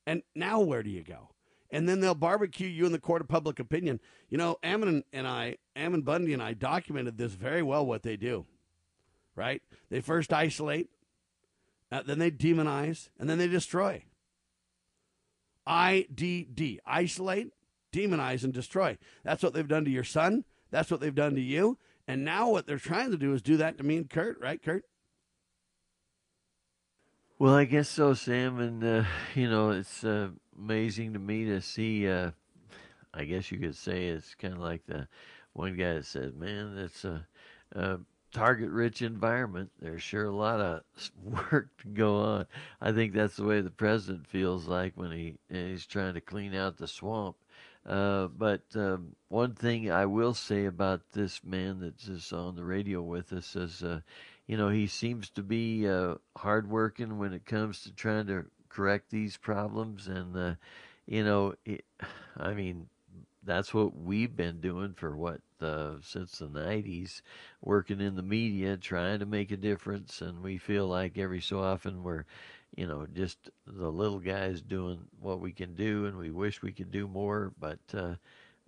And 0.06 0.22
now 0.34 0.60
where 0.60 0.82
do 0.82 0.90
you 0.90 1.02
go? 1.02 1.30
And 1.70 1.88
then 1.88 2.00
they'll 2.00 2.14
barbecue 2.14 2.68
you 2.68 2.84
in 2.84 2.92
the 2.92 2.98
court 2.98 3.22
of 3.22 3.28
public 3.28 3.60
opinion. 3.60 4.00
You 4.28 4.38
know, 4.38 4.56
Ammon 4.62 5.04
and 5.12 5.26
I, 5.26 5.56
Ammon 5.76 6.02
Bundy 6.02 6.32
and 6.32 6.42
I 6.42 6.52
documented 6.52 7.16
this 7.16 7.32
very 7.32 7.62
well 7.62 7.86
what 7.86 8.02
they 8.02 8.16
do. 8.16 8.46
Right? 9.36 9.62
They 9.88 10.00
first 10.00 10.32
isolate, 10.32 10.90
uh, 11.92 12.02
then 12.02 12.18
they 12.18 12.30
demonize, 12.30 13.08
and 13.18 13.30
then 13.30 13.38
they 13.38 13.48
destroy. 13.48 14.04
IDD, 15.66 16.78
isolate, 16.84 17.52
demonize, 17.92 18.42
and 18.42 18.52
destroy. 18.52 18.98
That's 19.22 19.42
what 19.42 19.54
they've 19.54 19.66
done 19.66 19.84
to 19.84 19.90
your 19.90 20.04
son. 20.04 20.44
That's 20.70 20.90
what 20.90 21.00
they've 21.00 21.14
done 21.14 21.34
to 21.36 21.40
you. 21.40 21.78
And 22.06 22.24
now 22.24 22.50
what 22.50 22.66
they're 22.66 22.78
trying 22.78 23.12
to 23.12 23.16
do 23.16 23.32
is 23.32 23.42
do 23.42 23.56
that 23.58 23.78
to 23.78 23.84
me 23.84 23.96
and 23.96 24.10
Kurt, 24.10 24.40
right, 24.40 24.60
Kurt? 24.60 24.84
Well, 27.40 27.54
I 27.54 27.64
guess 27.64 27.88
so, 27.88 28.14
Sam. 28.14 28.60
And, 28.60 28.84
uh, 28.84 29.04
you 29.34 29.50
know, 29.50 29.70
it's 29.70 30.04
uh, 30.04 30.28
amazing 30.56 31.14
to 31.14 31.18
me 31.18 31.44
to 31.46 31.60
see, 31.60 32.08
uh, 32.08 32.30
I 33.14 33.24
guess 33.24 33.50
you 33.52 33.58
could 33.58 33.76
say 33.76 34.08
it's 34.08 34.34
kind 34.36 34.54
of 34.54 34.60
like 34.60 34.86
the 34.86 35.08
one 35.54 35.76
guy 35.76 35.94
that 35.94 36.06
said, 36.06 36.36
man, 36.36 36.78
it's 36.78 37.04
a, 37.04 37.26
a 37.72 37.98
target 38.32 38.70
rich 38.70 39.02
environment. 39.02 39.70
There's 39.80 40.02
sure 40.02 40.26
a 40.26 40.36
lot 40.36 40.60
of 40.60 40.82
work 41.52 41.70
to 41.82 41.88
go 41.88 42.16
on. 42.20 42.46
I 42.80 42.92
think 42.92 43.14
that's 43.14 43.36
the 43.36 43.44
way 43.44 43.62
the 43.62 43.70
president 43.70 44.26
feels 44.28 44.66
like 44.68 44.92
when 44.96 45.12
he 45.12 45.36
he's 45.50 45.86
trying 45.86 46.14
to 46.14 46.20
clean 46.20 46.54
out 46.54 46.76
the 46.78 46.88
swamp. 46.88 47.36
Uh, 47.86 48.26
but 48.28 48.62
um, 48.76 49.16
one 49.28 49.54
thing 49.54 49.90
I 49.90 50.06
will 50.06 50.34
say 50.34 50.66
about 50.66 51.00
this 51.12 51.40
man 51.42 51.80
that's 51.80 52.32
on 52.32 52.54
the 52.56 52.64
radio 52.64 53.00
with 53.02 53.32
us 53.32 53.56
is, 53.56 53.82
uh, 53.82 54.00
you 54.50 54.56
know, 54.56 54.68
he 54.68 54.88
seems 54.88 55.30
to 55.30 55.44
be 55.44 55.88
uh, 55.88 56.16
hardworking 56.36 57.18
when 57.18 57.32
it 57.32 57.46
comes 57.46 57.84
to 57.84 57.92
trying 57.92 58.26
to 58.26 58.46
correct 58.68 59.08
these 59.08 59.36
problems, 59.36 60.08
and 60.08 60.36
uh, 60.36 60.54
you 61.06 61.22
know, 61.22 61.54
it, 61.64 61.84
I 62.36 62.52
mean, 62.52 62.88
that's 63.44 63.72
what 63.72 63.96
we've 63.96 64.34
been 64.34 64.60
doing 64.60 64.94
for 64.94 65.16
what 65.16 65.40
uh, 65.60 65.98
since 66.02 66.38
the 66.38 66.48
'90s, 66.48 67.22
working 67.62 68.00
in 68.00 68.16
the 68.16 68.24
media, 68.24 68.76
trying 68.76 69.20
to 69.20 69.24
make 69.24 69.52
a 69.52 69.56
difference, 69.56 70.20
and 70.20 70.42
we 70.42 70.58
feel 70.58 70.88
like 70.88 71.16
every 71.16 71.40
so 71.40 71.62
often 71.62 72.02
we're, 72.02 72.24
you 72.74 72.88
know, 72.88 73.06
just 73.14 73.50
the 73.68 73.88
little 73.88 74.18
guys 74.18 74.62
doing 74.62 74.98
what 75.20 75.38
we 75.38 75.52
can 75.52 75.76
do, 75.76 76.06
and 76.06 76.18
we 76.18 76.32
wish 76.32 76.60
we 76.60 76.72
could 76.72 76.90
do 76.90 77.06
more, 77.06 77.52
but 77.60 77.78
uh, 77.94 78.14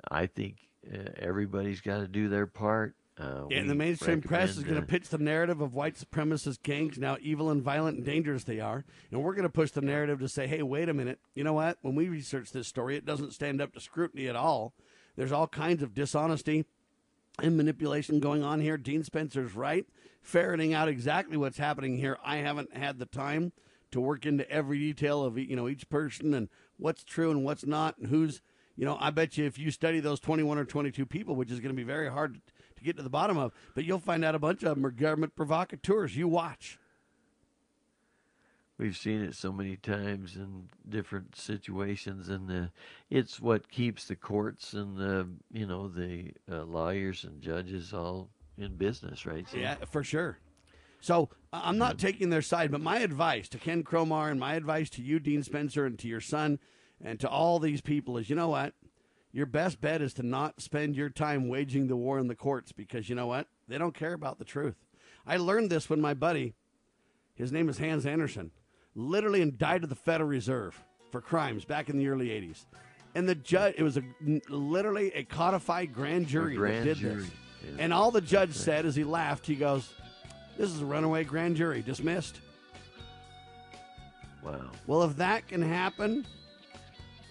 I 0.08 0.26
think 0.26 0.58
uh, 0.94 1.08
everybody's 1.16 1.80
got 1.80 1.98
to 1.98 2.06
do 2.06 2.28
their 2.28 2.46
part. 2.46 2.94
Uh, 3.18 3.46
Yeah, 3.50 3.58
and 3.58 3.68
the 3.70 3.74
mainstream 3.74 4.22
press 4.22 4.56
is 4.56 4.64
going 4.64 4.76
to 4.76 4.82
uh, 4.82 4.86
pitch 4.86 5.08
the 5.08 5.18
narrative 5.18 5.60
of 5.60 5.74
white 5.74 5.96
supremacist 5.96 6.62
gangs, 6.62 6.98
now 6.98 7.18
evil 7.20 7.50
and 7.50 7.62
violent 7.62 7.98
and 7.98 8.06
dangerous 8.06 8.44
they 8.44 8.58
are. 8.58 8.84
And 9.10 9.22
we're 9.22 9.34
going 9.34 9.42
to 9.42 9.50
push 9.50 9.70
the 9.70 9.82
narrative 9.82 10.18
to 10.20 10.28
say, 10.28 10.46
hey, 10.46 10.62
wait 10.62 10.88
a 10.88 10.94
minute. 10.94 11.18
You 11.34 11.44
know 11.44 11.52
what? 11.52 11.78
When 11.82 11.94
we 11.94 12.08
research 12.08 12.52
this 12.52 12.68
story, 12.68 12.96
it 12.96 13.04
doesn't 13.04 13.34
stand 13.34 13.60
up 13.60 13.74
to 13.74 13.80
scrutiny 13.80 14.28
at 14.28 14.36
all. 14.36 14.72
There's 15.16 15.32
all 15.32 15.46
kinds 15.46 15.82
of 15.82 15.94
dishonesty 15.94 16.64
and 17.38 17.56
manipulation 17.56 18.18
going 18.18 18.42
on 18.42 18.60
here. 18.60 18.76
Dean 18.78 19.04
Spencer's 19.04 19.54
right, 19.54 19.86
ferreting 20.22 20.72
out 20.72 20.88
exactly 20.88 21.36
what's 21.36 21.58
happening 21.58 21.98
here. 21.98 22.18
I 22.24 22.38
haven't 22.38 22.74
had 22.74 22.98
the 22.98 23.06
time 23.06 23.52
to 23.90 24.00
work 24.00 24.24
into 24.24 24.50
every 24.50 24.78
detail 24.78 25.22
of 25.22 25.36
you 25.36 25.54
know 25.54 25.68
each 25.68 25.88
person 25.90 26.32
and 26.32 26.48
what's 26.78 27.04
true 27.04 27.30
and 27.30 27.44
what's 27.44 27.66
not 27.66 27.98
and 27.98 28.08
who's 28.08 28.40
you 28.74 28.86
know 28.86 28.96
I 28.98 29.10
bet 29.10 29.36
you 29.36 29.44
if 29.44 29.58
you 29.58 29.70
study 29.70 30.00
those 30.00 30.18
21 30.18 30.56
or 30.58 30.64
22 30.64 31.04
people, 31.04 31.36
which 31.36 31.50
is 31.50 31.60
going 31.60 31.74
to 31.74 31.76
be 31.76 31.84
very 31.84 32.10
hard 32.10 32.40
to 32.82 32.86
get 32.86 32.96
to 32.96 33.02
the 33.02 33.10
bottom 33.10 33.38
of, 33.38 33.52
but 33.74 33.84
you'll 33.84 33.98
find 33.98 34.24
out 34.24 34.34
a 34.34 34.38
bunch 34.38 34.62
of 34.62 34.74
them 34.74 34.84
are 34.84 34.90
government 34.90 35.36
provocateurs. 35.36 36.16
You 36.16 36.28
watch. 36.28 36.78
We've 38.78 38.96
seen 38.96 39.22
it 39.22 39.36
so 39.36 39.52
many 39.52 39.76
times 39.76 40.34
in 40.34 40.68
different 40.88 41.36
situations, 41.36 42.28
and 42.28 42.50
uh, 42.50 42.68
it's 43.10 43.38
what 43.38 43.70
keeps 43.70 44.06
the 44.06 44.16
courts 44.16 44.72
and 44.72 44.96
the 44.96 45.28
you 45.52 45.66
know 45.66 45.88
the 45.88 46.32
uh, 46.50 46.64
lawyers 46.64 47.22
and 47.24 47.40
judges 47.40 47.92
all 47.92 48.30
in 48.58 48.74
business, 48.76 49.24
right? 49.24 49.48
Sam? 49.48 49.60
Yeah, 49.60 49.76
for 49.88 50.02
sure. 50.02 50.38
So 51.00 51.28
I'm 51.52 51.78
not 51.78 51.98
taking 51.98 52.30
their 52.30 52.42
side, 52.42 52.70
but 52.70 52.80
my 52.80 52.98
advice 52.98 53.48
to 53.50 53.58
Ken 53.58 53.82
Cromar 53.82 54.30
and 54.30 54.40
my 54.40 54.54
advice 54.54 54.88
to 54.90 55.02
you, 55.02 55.18
Dean 55.18 55.42
Spencer, 55.42 55.84
and 55.84 55.98
to 55.98 56.08
your 56.08 56.20
son, 56.20 56.58
and 57.04 57.20
to 57.20 57.28
all 57.28 57.58
these 57.58 57.80
people 57.80 58.16
is, 58.18 58.30
you 58.30 58.36
know 58.36 58.48
what? 58.48 58.74
Your 59.32 59.46
best 59.46 59.80
bet 59.80 60.02
is 60.02 60.12
to 60.14 60.22
not 60.22 60.60
spend 60.60 60.94
your 60.94 61.08
time 61.08 61.48
waging 61.48 61.86
the 61.86 61.96
war 61.96 62.18
in 62.18 62.28
the 62.28 62.34
courts 62.34 62.70
because 62.70 63.08
you 63.08 63.14
know 63.14 63.26
what? 63.26 63.46
They 63.66 63.78
don't 63.78 63.94
care 63.94 64.12
about 64.12 64.38
the 64.38 64.44
truth. 64.44 64.76
I 65.26 65.38
learned 65.38 65.70
this 65.70 65.88
when 65.88 66.00
my 66.00 66.12
buddy, 66.12 66.54
his 67.34 67.50
name 67.50 67.68
is 67.70 67.78
Hans 67.78 68.04
Anderson, 68.04 68.50
literally 68.94 69.40
indicted 69.40 69.88
the 69.88 69.94
Federal 69.94 70.28
Reserve 70.28 70.78
for 71.10 71.22
crimes 71.22 71.64
back 71.64 71.88
in 71.88 71.96
the 71.96 72.08
early 72.08 72.28
80s. 72.28 72.66
And 73.14 73.26
the 73.28 73.34
judge, 73.34 73.74
it 73.78 73.82
was 73.82 73.96
a 73.96 74.02
literally 74.48 75.12
a 75.14 75.24
codified 75.24 75.94
grand 75.94 76.26
jury 76.26 76.56
grand 76.56 76.80
that 76.80 76.84
did 76.84 76.96
jury, 76.98 77.14
this. 77.16 77.30
yeah. 77.64 77.70
And 77.78 77.92
all 77.92 78.10
the 78.10 78.20
judge 78.20 78.52
said 78.52 78.84
as 78.86 78.96
he 78.96 79.04
laughed, 79.04 79.46
he 79.46 79.54
goes, 79.54 79.92
This 80.56 80.70
is 80.70 80.80
a 80.80 80.86
runaway 80.86 81.24
grand 81.24 81.56
jury, 81.56 81.82
dismissed. 81.82 82.40
Wow. 84.42 84.70
Well, 84.86 85.02
if 85.04 85.16
that 85.16 85.46
can 85.46 85.62
happen, 85.62 86.26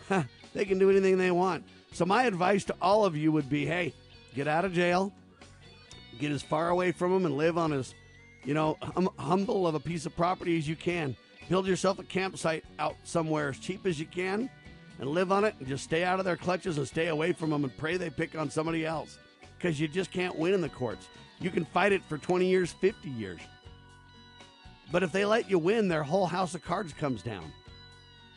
they 0.54 0.66
can 0.66 0.80
do 0.80 0.90
anything 0.90 1.18
they 1.18 1.32
want. 1.32 1.64
So, 1.92 2.06
my 2.06 2.24
advice 2.24 2.64
to 2.66 2.76
all 2.82 3.06
of 3.06 3.18
you 3.18 3.32
would 3.32 3.50
be 3.50 3.66
hey, 3.66 3.94
get 4.34 4.48
out 4.48 4.66
of 4.66 4.74
jail, 4.74 5.12
get 6.20 6.32
as 6.32 6.42
far 6.42 6.70
away 6.70 6.92
from 6.92 7.12
them, 7.12 7.26
and 7.26 7.38
live 7.38 7.58
on 7.58 7.74
as, 7.74 7.94
you 8.46 8.54
know, 8.54 8.78
hum- 8.82 9.10
humble 9.18 9.68
of 9.68 9.76
a 9.76 9.80
piece 9.80 10.06
of 10.06 10.16
property 10.16 10.58
as 10.58 10.68
you 10.68 10.76
can. 10.76 11.16
Build 11.50 11.68
yourself 11.68 12.00
a 12.00 12.04
campsite 12.04 12.64
out 12.80 12.96
somewhere 13.04 13.50
as 13.50 13.60
cheap 13.60 13.86
as 13.86 14.00
you 14.00 14.06
can 14.06 14.50
and 15.00 15.10
live 15.10 15.32
on 15.32 15.44
it 15.44 15.54
and 15.60 15.68
just 15.68 15.84
stay 15.84 16.04
out 16.04 16.20
of 16.20 16.26
their 16.26 16.38
clutches 16.38 16.78
and 16.78 16.88
stay 16.88 17.08
away 17.08 17.34
from 17.34 17.50
them 17.50 17.66
and 17.66 17.76
pray 17.78 17.98
they 17.98 18.10
pick 18.10 18.38
on 18.38 18.50
somebody 18.50 18.86
else 18.86 19.18
because 19.58 19.80
you 19.80 19.88
just 19.88 20.12
can't 20.12 20.38
win 20.38 20.54
in 20.54 20.62
the 20.62 20.70
courts. 20.70 21.10
You 21.40 21.50
can 21.50 21.66
fight 21.66 21.92
it 21.92 22.04
for 22.06 22.18
20 22.18 22.46
years, 22.46 22.72
50 22.72 23.10
years. 23.10 23.42
But 24.92 25.04
if 25.04 25.12
they 25.12 25.26
let 25.26 25.50
you 25.50 25.60
win, 25.60 25.88
their 25.88 26.04
whole 26.04 26.28
house 26.28 26.56
of 26.56 26.64
cards 26.64 26.94
comes 26.94 27.22
down. 27.22 27.52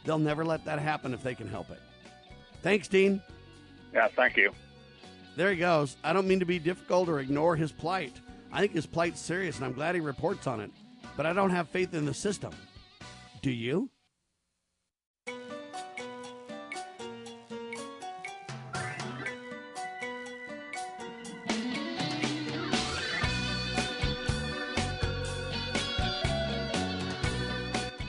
They'll 0.05 0.18
never 0.18 0.44
let 0.44 0.64
that 0.64 0.78
happen 0.78 1.14
if 1.14 1.22
they 1.22 1.34
can 1.34 1.48
help 1.48 1.70
it. 1.70 1.80
Thanks, 2.62 2.88
Dean. 2.88 3.22
Yeah, 3.95 4.09
thank 4.09 4.36
you. 4.36 4.53
There 5.36 5.51
he 5.51 5.57
goes. 5.57 5.97
I 6.03 6.12
don't 6.12 6.26
mean 6.26 6.40
to 6.40 6.47
be 6.47 6.59
difficult 6.59 7.09
or 7.09 7.20
ignore 7.20 7.57
his 7.57 7.72
plight. 7.72 8.20
I 8.53 8.61
think 8.61 8.72
his 8.72 8.86
plight's 8.86 9.20
serious, 9.20 9.57
and 9.57 9.64
I'm 9.64 9.72
glad 9.72 9.95
he 9.95 10.01
reports 10.01 10.47
on 10.47 10.61
it. 10.61 10.70
But 11.16 11.26
I 11.26 11.32
don't 11.32 11.51
have 11.51 11.68
faith 11.68 11.95
in 11.95 12.05
the 12.05 12.14
system. 12.14 12.53
Do 13.40 13.51
you? 13.51 13.90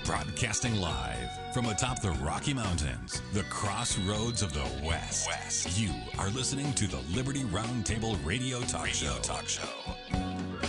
Broadcasting 0.05 0.79
live 0.79 1.14
from 1.55 1.67
atop 1.67 2.01
the 2.01 2.11
Rocky 2.11 2.53
Mountains, 2.53 3.21
the 3.31 3.43
crossroads 3.43 4.41
of 4.41 4.51
the 4.51 4.85
West. 4.85 5.25
West. 5.25 5.79
You 5.79 5.89
are 6.19 6.27
listening 6.31 6.73
to 6.73 6.85
the 6.85 6.99
Liberty 7.15 7.43
Roundtable 7.45 8.17
Radio 8.25 8.59
Talk 8.59 8.87
Show. 8.87 9.15
Talk 9.21 9.47
Show. 9.47 9.63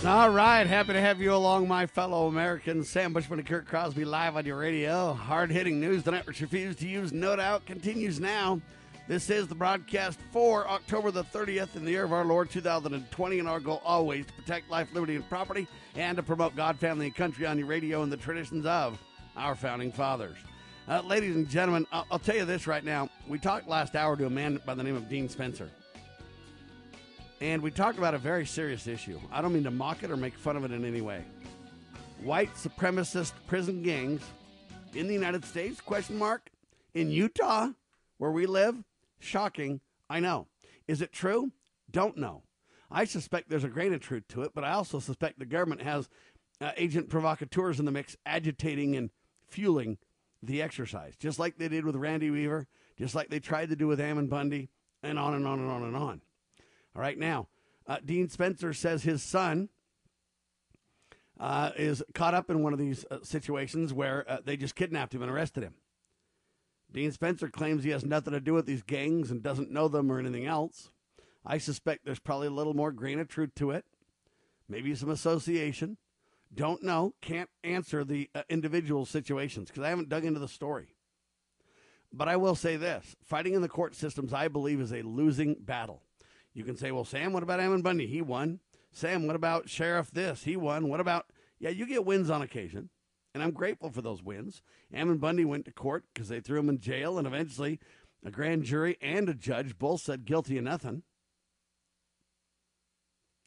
All 0.05 0.29
right, 0.29 0.65
happy 0.65 0.93
to 0.93 1.01
have 1.01 1.19
you 1.19 1.33
along, 1.35 1.67
my 1.67 1.87
fellow 1.87 2.27
Americans. 2.27 2.87
Sam 2.87 3.11
Bushman 3.11 3.39
and 3.39 3.45
Kurt 3.45 3.67
Crosby 3.67 4.05
live 4.05 4.37
on 4.37 4.45
your 4.45 4.57
radio. 4.57 5.11
Hard 5.11 5.51
hitting 5.51 5.77
news 5.81 6.03
the 6.03 6.11
networks 6.11 6.39
refuse 6.39 6.77
to 6.77 6.87
use, 6.87 7.11
no 7.11 7.35
doubt, 7.35 7.65
continues 7.65 8.21
now. 8.21 8.61
This 9.09 9.29
is 9.29 9.45
the 9.49 9.55
broadcast 9.55 10.17
for 10.31 10.69
October 10.69 11.11
the 11.11 11.25
30th 11.25 11.75
in 11.75 11.83
the 11.83 11.91
year 11.91 12.05
of 12.05 12.13
our 12.13 12.23
Lord 12.23 12.49
2020, 12.49 13.39
and 13.39 13.49
our 13.49 13.59
goal 13.59 13.81
always 13.83 14.25
to 14.25 14.31
protect 14.31 14.71
life, 14.71 14.87
liberty, 14.93 15.17
and 15.17 15.27
property, 15.27 15.67
and 15.95 16.15
to 16.15 16.23
promote 16.23 16.55
God, 16.55 16.79
family, 16.79 17.07
and 17.07 17.15
country 17.15 17.45
on 17.45 17.57
your 17.57 17.67
radio 17.67 18.03
and 18.03 18.11
the 18.11 18.15
traditions 18.15 18.65
of 18.65 18.97
our 19.35 19.53
founding 19.53 19.91
fathers. 19.91 20.37
Uh, 20.89 21.01
ladies 21.01 21.35
and 21.35 21.49
gentlemen, 21.49 21.85
I'll, 21.91 22.05
I'll 22.09 22.19
tell 22.19 22.37
you 22.37 22.45
this 22.45 22.65
right 22.65 22.83
now. 22.83 23.09
We 23.27 23.39
talked 23.39 23.67
last 23.67 23.93
hour 23.93 24.15
to 24.15 24.25
a 24.25 24.29
man 24.29 24.61
by 24.65 24.73
the 24.73 24.83
name 24.83 24.95
of 24.95 25.09
Dean 25.09 25.27
Spencer. 25.27 25.69
And 27.41 27.61
we 27.61 27.71
talked 27.71 27.97
about 27.97 28.13
a 28.13 28.17
very 28.17 28.45
serious 28.45 28.87
issue. 28.87 29.19
I 29.29 29.41
don't 29.41 29.51
mean 29.51 29.65
to 29.65 29.71
mock 29.71 30.03
it 30.03 30.11
or 30.11 30.15
make 30.15 30.37
fun 30.37 30.55
of 30.55 30.63
it 30.63 30.71
in 30.71 30.85
any 30.85 31.01
way. 31.01 31.25
White 32.23 32.53
supremacist 32.55 33.33
prison 33.47 33.83
gangs 33.83 34.21
in 34.93 35.07
the 35.07 35.13
United 35.13 35.43
States? 35.43 35.81
Question 35.81 36.17
mark. 36.17 36.49
In 36.93 37.11
Utah, 37.11 37.67
where 38.17 38.31
we 38.31 38.45
live? 38.45 38.81
Shocking. 39.19 39.81
I 40.09 40.21
know. 40.21 40.47
Is 40.87 41.01
it 41.01 41.11
true? 41.11 41.51
Don't 41.91 42.15
know. 42.15 42.43
I 42.89 43.03
suspect 43.03 43.49
there's 43.49 43.65
a 43.65 43.69
grain 43.69 43.93
of 43.93 43.99
truth 43.99 44.23
to 44.29 44.43
it, 44.43 44.51
but 44.55 44.63
I 44.63 44.71
also 44.71 44.99
suspect 44.99 45.37
the 45.37 45.45
government 45.45 45.81
has 45.81 46.07
uh, 46.61 46.71
agent 46.77 47.09
provocateurs 47.09 47.77
in 47.77 47.83
the 47.83 47.91
mix 47.91 48.15
agitating 48.25 48.95
and 48.95 49.09
fueling 49.49 49.97
the 50.43 50.61
exercise, 50.61 51.15
just 51.17 51.39
like 51.39 51.57
they 51.57 51.67
did 51.67 51.85
with 51.85 51.95
Randy 51.95 52.29
Weaver, 52.29 52.67
just 52.97 53.15
like 53.15 53.29
they 53.29 53.39
tried 53.39 53.69
to 53.69 53.75
do 53.75 53.87
with 53.87 53.99
Ammon 53.99 54.27
Bundy, 54.27 54.69
and 55.03 55.17
on 55.17 55.33
and 55.33 55.47
on 55.47 55.59
and 55.59 55.69
on 55.69 55.83
and 55.83 55.95
on. 55.95 56.21
All 56.95 57.01
right, 57.01 57.17
now, 57.17 57.47
uh, 57.87 57.97
Dean 58.03 58.29
Spencer 58.29 58.73
says 58.73 59.03
his 59.03 59.23
son 59.23 59.69
uh, 61.39 61.71
is 61.77 62.03
caught 62.13 62.33
up 62.33 62.49
in 62.49 62.63
one 62.63 62.73
of 62.73 62.79
these 62.79 63.05
uh, 63.11 63.19
situations 63.23 63.93
where 63.93 64.25
uh, 64.27 64.37
they 64.43 64.57
just 64.57 64.75
kidnapped 64.75 65.13
him 65.13 65.21
and 65.21 65.31
arrested 65.31 65.63
him. 65.63 65.75
Dean 66.91 67.11
Spencer 67.11 67.49
claims 67.49 67.83
he 67.83 67.89
has 67.89 68.05
nothing 68.05 68.33
to 68.33 68.39
do 68.39 68.53
with 68.53 68.65
these 68.65 68.81
gangs 68.81 69.29
and 69.29 69.43
doesn't 69.43 69.71
know 69.71 69.87
them 69.87 70.11
or 70.11 70.19
anything 70.19 70.45
else. 70.45 70.89
I 71.45 71.57
suspect 71.57 72.05
there's 72.05 72.19
probably 72.19 72.47
a 72.47 72.51
little 72.51 72.73
more 72.73 72.91
grain 72.91 73.19
of 73.19 73.27
truth 73.27 73.51
to 73.55 73.71
it, 73.71 73.85
maybe 74.67 74.93
some 74.95 75.09
association. 75.09 75.97
Don't 76.53 76.81
know, 76.83 77.13
can't 77.21 77.49
answer 77.63 78.03
the 78.03 78.29
uh, 78.33 78.43
individual 78.49 79.05
situations 79.05 79.67
because 79.69 79.83
I 79.83 79.89
haven't 79.89 80.09
dug 80.09 80.25
into 80.25 80.39
the 80.39 80.47
story. 80.47 80.95
But 82.11 82.29
I 82.29 82.37
will 82.37 82.55
say 82.55 82.77
this 82.77 83.15
fighting 83.23 83.53
in 83.53 83.61
the 83.61 83.67
court 83.67 83.95
systems, 83.95 84.33
I 84.33 84.47
believe, 84.47 84.79
is 84.79 84.93
a 84.93 85.01
losing 85.01 85.55
battle. 85.59 86.03
You 86.53 86.63
can 86.63 86.77
say, 86.77 86.91
well, 86.91 87.05
Sam, 87.05 87.33
what 87.33 87.43
about 87.43 87.59
Ammon 87.59 87.81
Bundy? 87.81 88.07
He 88.07 88.21
won. 88.21 88.59
Sam, 88.91 89.27
what 89.27 89.35
about 89.35 89.69
Sheriff 89.69 90.09
this? 90.11 90.43
He 90.43 90.55
won. 90.55 90.89
What 90.89 90.99
about, 90.99 91.27
yeah, 91.59 91.69
you 91.69 91.85
get 91.85 92.05
wins 92.05 92.29
on 92.29 92.41
occasion. 92.41 92.89
And 93.33 93.43
I'm 93.43 93.51
grateful 93.51 93.91
for 93.91 94.01
those 94.01 94.23
wins. 94.23 94.63
Ammon 94.91 95.17
Bundy 95.19 95.45
went 95.45 95.65
to 95.65 95.71
court 95.71 96.05
because 96.11 96.29
they 96.29 96.39
threw 96.39 96.59
him 96.59 96.69
in 96.69 96.79
jail, 96.79 97.19
and 97.19 97.27
eventually 97.27 97.79
a 98.25 98.31
grand 98.31 98.63
jury 98.63 98.97
and 99.01 99.29
a 99.29 99.35
judge 99.35 99.77
both 99.77 100.01
said 100.01 100.25
guilty 100.25 100.57
of 100.57 100.63
nothing. 100.63 101.03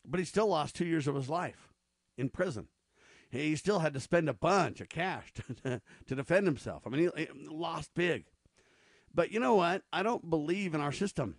But 0.07 0.20
he 0.20 0.26
still 0.26 0.46
lost 0.46 0.76
two 0.76 0.86
years 0.86 1.09
of 1.09 1.16
his 1.16 1.28
life 1.28 1.72
in 2.16 2.28
prison. 2.28 2.68
He 3.31 3.55
still 3.55 3.78
had 3.78 3.95
to 3.95 4.01
spend 4.01 4.28
a 4.28 4.35
bunch 4.35 4.81
of 4.81 4.89
cash 4.89 5.33
to, 5.62 5.81
to 6.07 6.14
defend 6.14 6.47
himself. 6.47 6.83
I 6.87 6.91
mean, 6.91 7.11
he, 7.16 7.24
he 7.24 7.49
lost 7.49 7.95
big. 7.95 8.24
But 9.14 9.31
you 9.31 9.41
know 9.41 9.55
what? 9.55 9.83
I 9.93 10.03
don't 10.03 10.28
believe 10.28 10.74
in 10.74 10.81
our 10.81 10.93
system 10.93 11.37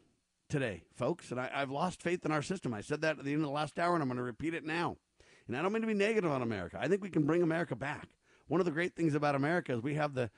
today, 0.50 0.84
folks, 0.94 1.32
and 1.32 1.39
I, 1.39 1.50
have 1.54 1.72
lost 1.72 2.02
faith 2.02 2.26
in 2.26 2.32
our 2.32 2.42
system. 2.42 2.74
I 2.74 2.82
said 2.82 3.02
that 3.02 3.20
at 3.20 3.26
the 3.26 3.34
end 3.34 3.42
of 3.42 3.48
the 3.48 3.54
last 3.54 3.80
hour, 3.80 3.94
and 3.94 4.02
I'm 4.02 4.10
going 4.10 4.18
to 4.18 4.24
repeat 4.24 4.54
it 4.54 4.66
now. 4.66 4.98
And 5.48 5.58
I 5.58 5.62
don't 5.62 5.72
mean 5.72 5.82
to 5.82 5.88
be 5.88 5.94
negative 5.94 6.32
on 6.32 6.42
America. 6.42 6.78
I 6.80 6.88
think 6.88 7.02
we 7.02 7.10
can 7.10 7.26
bring 7.26 7.42
America 7.42 7.76
back. 7.76 8.10
One 8.48 8.60
of 8.60 8.66
the 8.66 8.72
great 8.72 8.96
things 8.96 9.16
about 9.16 9.36
America 9.36 9.74
is 9.74 9.82
we 9.82 9.96
have 9.96 10.14
the 10.14 10.30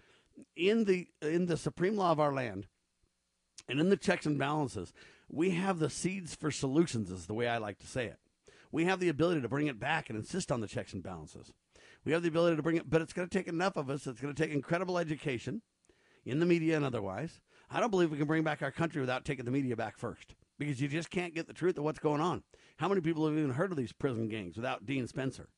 in 0.55 0.85
the 0.85 1.07
in 1.21 1.45
the 1.47 1.57
supreme 1.57 1.95
law 1.95 2.11
of 2.11 2.19
our 2.19 2.33
land, 2.33 2.67
and 3.67 3.79
in 3.79 3.89
the 3.89 3.97
checks 3.97 4.25
and 4.25 4.37
balances, 4.37 4.93
we 5.29 5.51
have 5.51 5.79
the 5.79 5.89
seeds 5.89 6.35
for 6.35 6.51
solutions. 6.51 7.11
Is 7.11 7.25
the 7.25 7.33
way 7.33 7.47
I 7.47 7.57
like 7.57 7.79
to 7.79 7.87
say 7.87 8.05
it. 8.05 8.19
We 8.73 8.85
have 8.85 8.99
the 8.99 9.09
ability 9.09 9.41
to 9.41 9.47
bring 9.47 9.67
it 9.67 9.79
back 9.79 10.09
and 10.09 10.17
insist 10.17 10.51
on 10.51 10.59
the 10.59 10.67
checks 10.67 10.93
and 10.93 11.03
balances. 11.03 11.53
We 12.03 12.11
have 12.11 12.23
the 12.23 12.29
ability 12.29 12.55
to 12.55 12.63
bring 12.63 12.75
it, 12.75 12.89
but 12.89 13.03
it's 13.03 13.13
going 13.13 13.29
to 13.29 13.37
take 13.37 13.47
enough 13.47 13.77
of 13.77 13.87
us. 13.87 14.07
It's 14.07 14.19
going 14.19 14.33
to 14.33 14.43
take 14.43 14.51
incredible 14.51 14.97
education 14.97 15.61
in 16.25 16.39
the 16.39 16.47
media 16.47 16.75
and 16.75 16.83
otherwise. 16.83 17.39
I 17.69 17.79
don't 17.79 17.91
believe 17.91 18.09
we 18.09 18.17
can 18.17 18.25
bring 18.25 18.41
back 18.41 18.63
our 18.63 18.71
country 18.71 18.99
without 18.99 19.25
taking 19.25 19.45
the 19.45 19.51
media 19.51 19.75
back 19.75 19.99
first 19.99 20.33
because 20.57 20.81
you 20.81 20.87
just 20.87 21.11
can't 21.11 21.35
get 21.35 21.45
the 21.45 21.53
truth 21.53 21.77
of 21.77 21.83
what's 21.83 21.99
going 21.99 22.19
on. 22.19 22.41
How 22.77 22.87
many 22.87 22.99
people 22.99 23.27
have 23.27 23.37
even 23.37 23.51
heard 23.51 23.69
of 23.69 23.77
these 23.77 23.93
prison 23.93 24.27
gangs 24.27 24.55
without 24.55 24.87
Dean 24.87 25.07
Spencer 25.07 25.49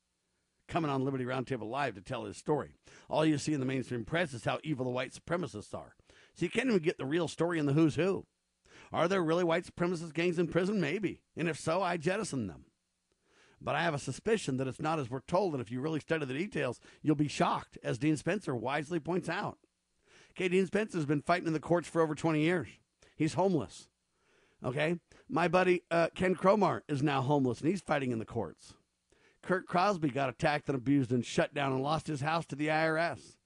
coming 0.67 0.91
on 0.91 1.05
Liberty 1.05 1.23
Roundtable 1.23 1.69
Live 1.69 1.95
to 1.95 2.01
tell 2.01 2.25
his 2.25 2.35
story? 2.35 2.75
All 3.07 3.25
you 3.25 3.37
see 3.37 3.53
in 3.53 3.61
the 3.61 3.65
mainstream 3.65 4.03
press 4.03 4.33
is 4.33 4.43
how 4.43 4.59
evil 4.61 4.83
the 4.83 4.91
white 4.91 5.13
supremacists 5.13 5.73
are. 5.73 5.95
So 6.33 6.43
you 6.43 6.49
can't 6.49 6.67
even 6.67 6.79
get 6.79 6.97
the 6.97 7.05
real 7.05 7.29
story 7.29 7.59
in 7.59 7.65
the 7.65 7.73
who's 7.73 7.95
who. 7.95 8.25
Are 8.91 9.07
there 9.07 9.23
really 9.23 9.45
white 9.45 9.65
supremacist 9.65 10.13
gangs 10.13 10.37
in 10.37 10.47
prison? 10.47 10.81
Maybe. 10.81 11.21
And 11.37 11.47
if 11.47 11.57
so, 11.57 11.81
I 11.81 11.95
jettison 11.95 12.47
them. 12.47 12.65
But 13.61 13.75
I 13.75 13.81
have 13.81 13.93
a 13.93 13.99
suspicion 13.99 14.57
that 14.57 14.67
it's 14.67 14.81
not 14.81 14.99
as 14.99 15.09
we're 15.09 15.21
told, 15.21 15.53
and 15.53 15.61
if 15.61 15.71
you 15.71 15.81
really 15.81 15.99
study 15.99 16.25
the 16.25 16.33
details, 16.33 16.79
you'll 17.01 17.15
be 17.15 17.27
shocked, 17.27 17.77
as 17.83 17.97
Dean 17.97 18.17
Spencer 18.17 18.55
wisely 18.55 18.99
points 18.99 19.29
out. 19.29 19.57
Okay, 20.31 20.49
Dean 20.49 20.67
Spencer's 20.67 21.05
been 21.05 21.21
fighting 21.21 21.47
in 21.47 21.53
the 21.53 21.59
courts 21.59 21.87
for 21.87 22.01
over 22.01 22.13
20 22.13 22.41
years. 22.41 22.67
He's 23.15 23.35
homeless. 23.35 23.87
Okay, 24.63 24.99
my 25.29 25.47
buddy 25.47 25.83
uh, 25.91 26.07
Ken 26.15 26.35
Cromar 26.35 26.81
is 26.87 27.03
now 27.03 27.21
homeless 27.21 27.61
and 27.61 27.69
he's 27.69 27.81
fighting 27.81 28.11
in 28.11 28.19
the 28.19 28.25
courts. 28.25 28.73
Kurt 29.41 29.67
Crosby 29.67 30.09
got 30.09 30.29
attacked 30.29 30.67
and 30.67 30.77
abused 30.77 31.11
and 31.11 31.23
shut 31.23 31.53
down 31.53 31.71
and 31.71 31.83
lost 31.83 32.07
his 32.07 32.21
house 32.21 32.45
to 32.47 32.55
the 32.55 32.67
IRS. 32.67 33.37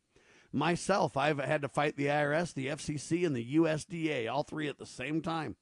Myself, 0.51 1.18
I've 1.18 1.39
had 1.39 1.62
to 1.62 1.68
fight 1.68 1.95
the 1.95 2.07
IRS, 2.07 2.53
the 2.53 2.68
FCC, 2.68 3.26
and 3.26 3.36
the 3.36 3.55
USDA, 3.55 4.32
all 4.32 4.43
three 4.43 4.68
at 4.68 4.80
the 4.80 4.86
same 4.86 5.22
time. 5.22 5.57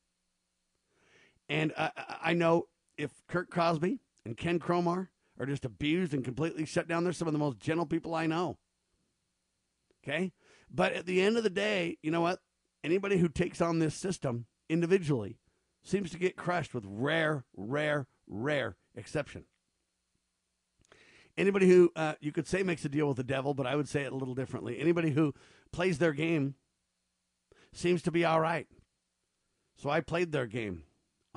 And 1.49 1.73
I, 1.77 1.91
I 2.23 2.33
know 2.33 2.67
if 2.97 3.11
Kurt 3.27 3.49
Crosby 3.49 3.99
and 4.27 4.35
Ken 4.35 4.59
Cromar 4.59 5.07
are 5.39 5.45
just 5.45 5.63
abused 5.63 6.13
and 6.13 6.23
completely 6.23 6.65
shut 6.65 6.85
down, 6.85 7.05
they're 7.05 7.13
some 7.13 7.29
of 7.29 7.33
the 7.33 7.39
most 7.39 7.59
gentle 7.59 7.85
people 7.85 8.13
I 8.13 8.27
know. 8.27 8.57
Okay? 10.03 10.33
But 10.69 10.91
at 10.91 11.05
the 11.05 11.21
end 11.21 11.37
of 11.37 11.43
the 11.43 11.49
day, 11.49 11.97
you 12.03 12.11
know 12.11 12.19
what? 12.19 12.39
Anybody 12.83 13.17
who 13.17 13.29
takes 13.29 13.61
on 13.61 13.79
this 13.79 13.95
system 13.95 14.45
individually 14.69 15.39
seems 15.81 16.11
to 16.11 16.19
get 16.19 16.35
crushed 16.35 16.73
with 16.73 16.83
rare, 16.85 17.45
rare, 17.55 18.07
rare 18.27 18.75
exception. 18.95 19.45
Anybody 21.37 21.69
who 21.69 21.91
uh, 21.95 22.15
you 22.19 22.33
could 22.33 22.47
say 22.47 22.63
makes 22.63 22.83
a 22.83 22.89
deal 22.89 23.07
with 23.07 23.17
the 23.17 23.23
devil, 23.23 23.53
but 23.53 23.65
I 23.65 23.77
would 23.77 23.87
say 23.87 24.01
it 24.01 24.11
a 24.11 24.17
little 24.17 24.35
differently. 24.35 24.77
Anybody 24.77 25.11
who 25.11 25.33
plays 25.71 25.99
their 25.99 26.13
game 26.13 26.55
seems 27.71 28.01
to 28.01 28.11
be 28.11 28.25
all 28.25 28.41
right. 28.41 28.67
So 29.77 29.89
I 29.89 30.01
played 30.01 30.33
their 30.33 30.47
game. 30.47 30.83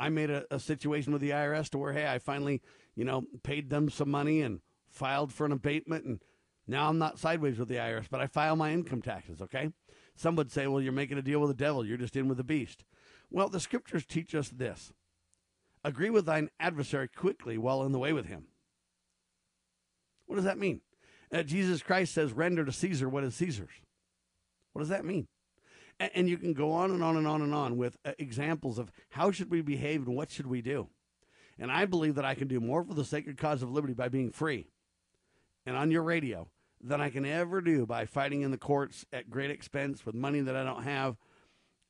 I 0.00 0.08
made 0.08 0.30
a, 0.30 0.44
a 0.50 0.58
situation 0.58 1.12
with 1.12 1.20
the 1.20 1.30
IRS 1.30 1.68
to 1.70 1.78
where, 1.78 1.92
hey, 1.92 2.08
I 2.08 2.18
finally, 2.18 2.62
you 2.96 3.04
know, 3.04 3.24
paid 3.42 3.70
them 3.70 3.90
some 3.90 4.10
money 4.10 4.40
and 4.40 4.60
filed 4.88 5.32
for 5.32 5.44
an 5.44 5.52
abatement 5.52 6.04
and 6.06 6.20
now 6.66 6.88
I'm 6.88 6.98
not 6.98 7.18
sideways 7.18 7.58
with 7.58 7.68
the 7.68 7.76
IRS, 7.76 8.06
but 8.08 8.20
I 8.20 8.28
file 8.28 8.54
my 8.54 8.72
income 8.72 9.02
taxes, 9.02 9.42
okay? 9.42 9.70
Some 10.14 10.36
would 10.36 10.52
say, 10.52 10.66
well, 10.68 10.80
you're 10.80 10.92
making 10.92 11.18
a 11.18 11.22
deal 11.22 11.40
with 11.40 11.50
the 11.50 11.64
devil. 11.64 11.84
You're 11.84 11.96
just 11.96 12.14
in 12.14 12.28
with 12.28 12.38
the 12.38 12.44
beast. 12.44 12.84
Well, 13.30 13.48
the 13.48 13.60
scriptures 13.60 14.06
teach 14.06 14.34
us 14.34 14.48
this 14.48 14.92
agree 15.82 16.10
with 16.10 16.26
thine 16.26 16.50
adversary 16.60 17.08
quickly 17.08 17.56
while 17.58 17.82
in 17.82 17.92
the 17.92 17.98
way 17.98 18.12
with 18.12 18.26
him. 18.26 18.44
What 20.26 20.36
does 20.36 20.44
that 20.44 20.58
mean? 20.58 20.80
Uh, 21.32 21.42
Jesus 21.42 21.82
Christ 21.82 22.14
says, 22.14 22.32
render 22.32 22.64
to 22.64 22.72
Caesar 22.72 23.08
what 23.08 23.24
is 23.24 23.34
Caesar's. 23.36 23.70
What 24.72 24.80
does 24.80 24.90
that 24.90 25.04
mean? 25.04 25.26
And, 26.00 26.30
you 26.30 26.38
can 26.38 26.54
go 26.54 26.72
on 26.72 26.90
and 26.90 27.04
on 27.04 27.18
and 27.18 27.26
on 27.26 27.42
and 27.42 27.54
on 27.54 27.76
with 27.76 27.98
uh, 28.06 28.12
examples 28.18 28.78
of 28.78 28.90
how 29.10 29.30
should 29.30 29.50
we 29.50 29.60
behave 29.60 30.06
and 30.06 30.16
what 30.16 30.30
should 30.30 30.46
we 30.46 30.62
do. 30.62 30.88
And 31.58 31.70
I 31.70 31.84
believe 31.84 32.14
that 32.14 32.24
I 32.24 32.34
can 32.34 32.48
do 32.48 32.58
more 32.58 32.82
for 32.82 32.94
the 32.94 33.04
sacred 33.04 33.36
cause 33.36 33.62
of 33.62 33.70
liberty 33.70 33.92
by 33.92 34.08
being 34.08 34.32
free 34.32 34.68
and 35.66 35.76
on 35.76 35.90
your 35.90 36.02
radio 36.02 36.48
than 36.82 37.02
I 37.02 37.10
can 37.10 37.26
ever 37.26 37.60
do 37.60 37.84
by 37.84 38.06
fighting 38.06 38.40
in 38.40 38.50
the 38.50 38.56
courts 38.56 39.04
at 39.12 39.28
great 39.28 39.50
expense 39.50 40.06
with 40.06 40.14
money 40.14 40.40
that 40.40 40.56
I 40.56 40.64
don't 40.64 40.84
have 40.84 41.16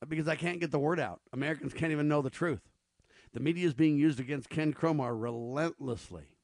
because 0.09 0.27
I 0.27 0.35
can't 0.35 0.61
get 0.61 0.73
the 0.73 0.79
word 0.79 0.99
out. 0.99 1.21
Americans 1.33 1.73
can't 1.73 1.93
even 1.93 2.09
know 2.09 2.23
the 2.23 2.31
truth. 2.31 2.63
The 3.33 3.41
media 3.41 3.67
is 3.67 3.75
being 3.75 3.97
used 3.97 4.19
against 4.19 4.51
Ken 4.51 4.73
Cromar 4.73 5.15
relentlessly. 5.21 6.37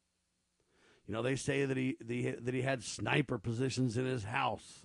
You 1.06 1.14
know, 1.14 1.22
they 1.22 1.36
say 1.36 1.64
that 1.64 1.76
he 1.76 1.96
the, 2.00 2.36
that 2.40 2.54
he 2.54 2.62
had 2.62 2.82
sniper 2.82 3.38
positions 3.38 3.96
in 3.96 4.06
his 4.06 4.24
house, 4.24 4.84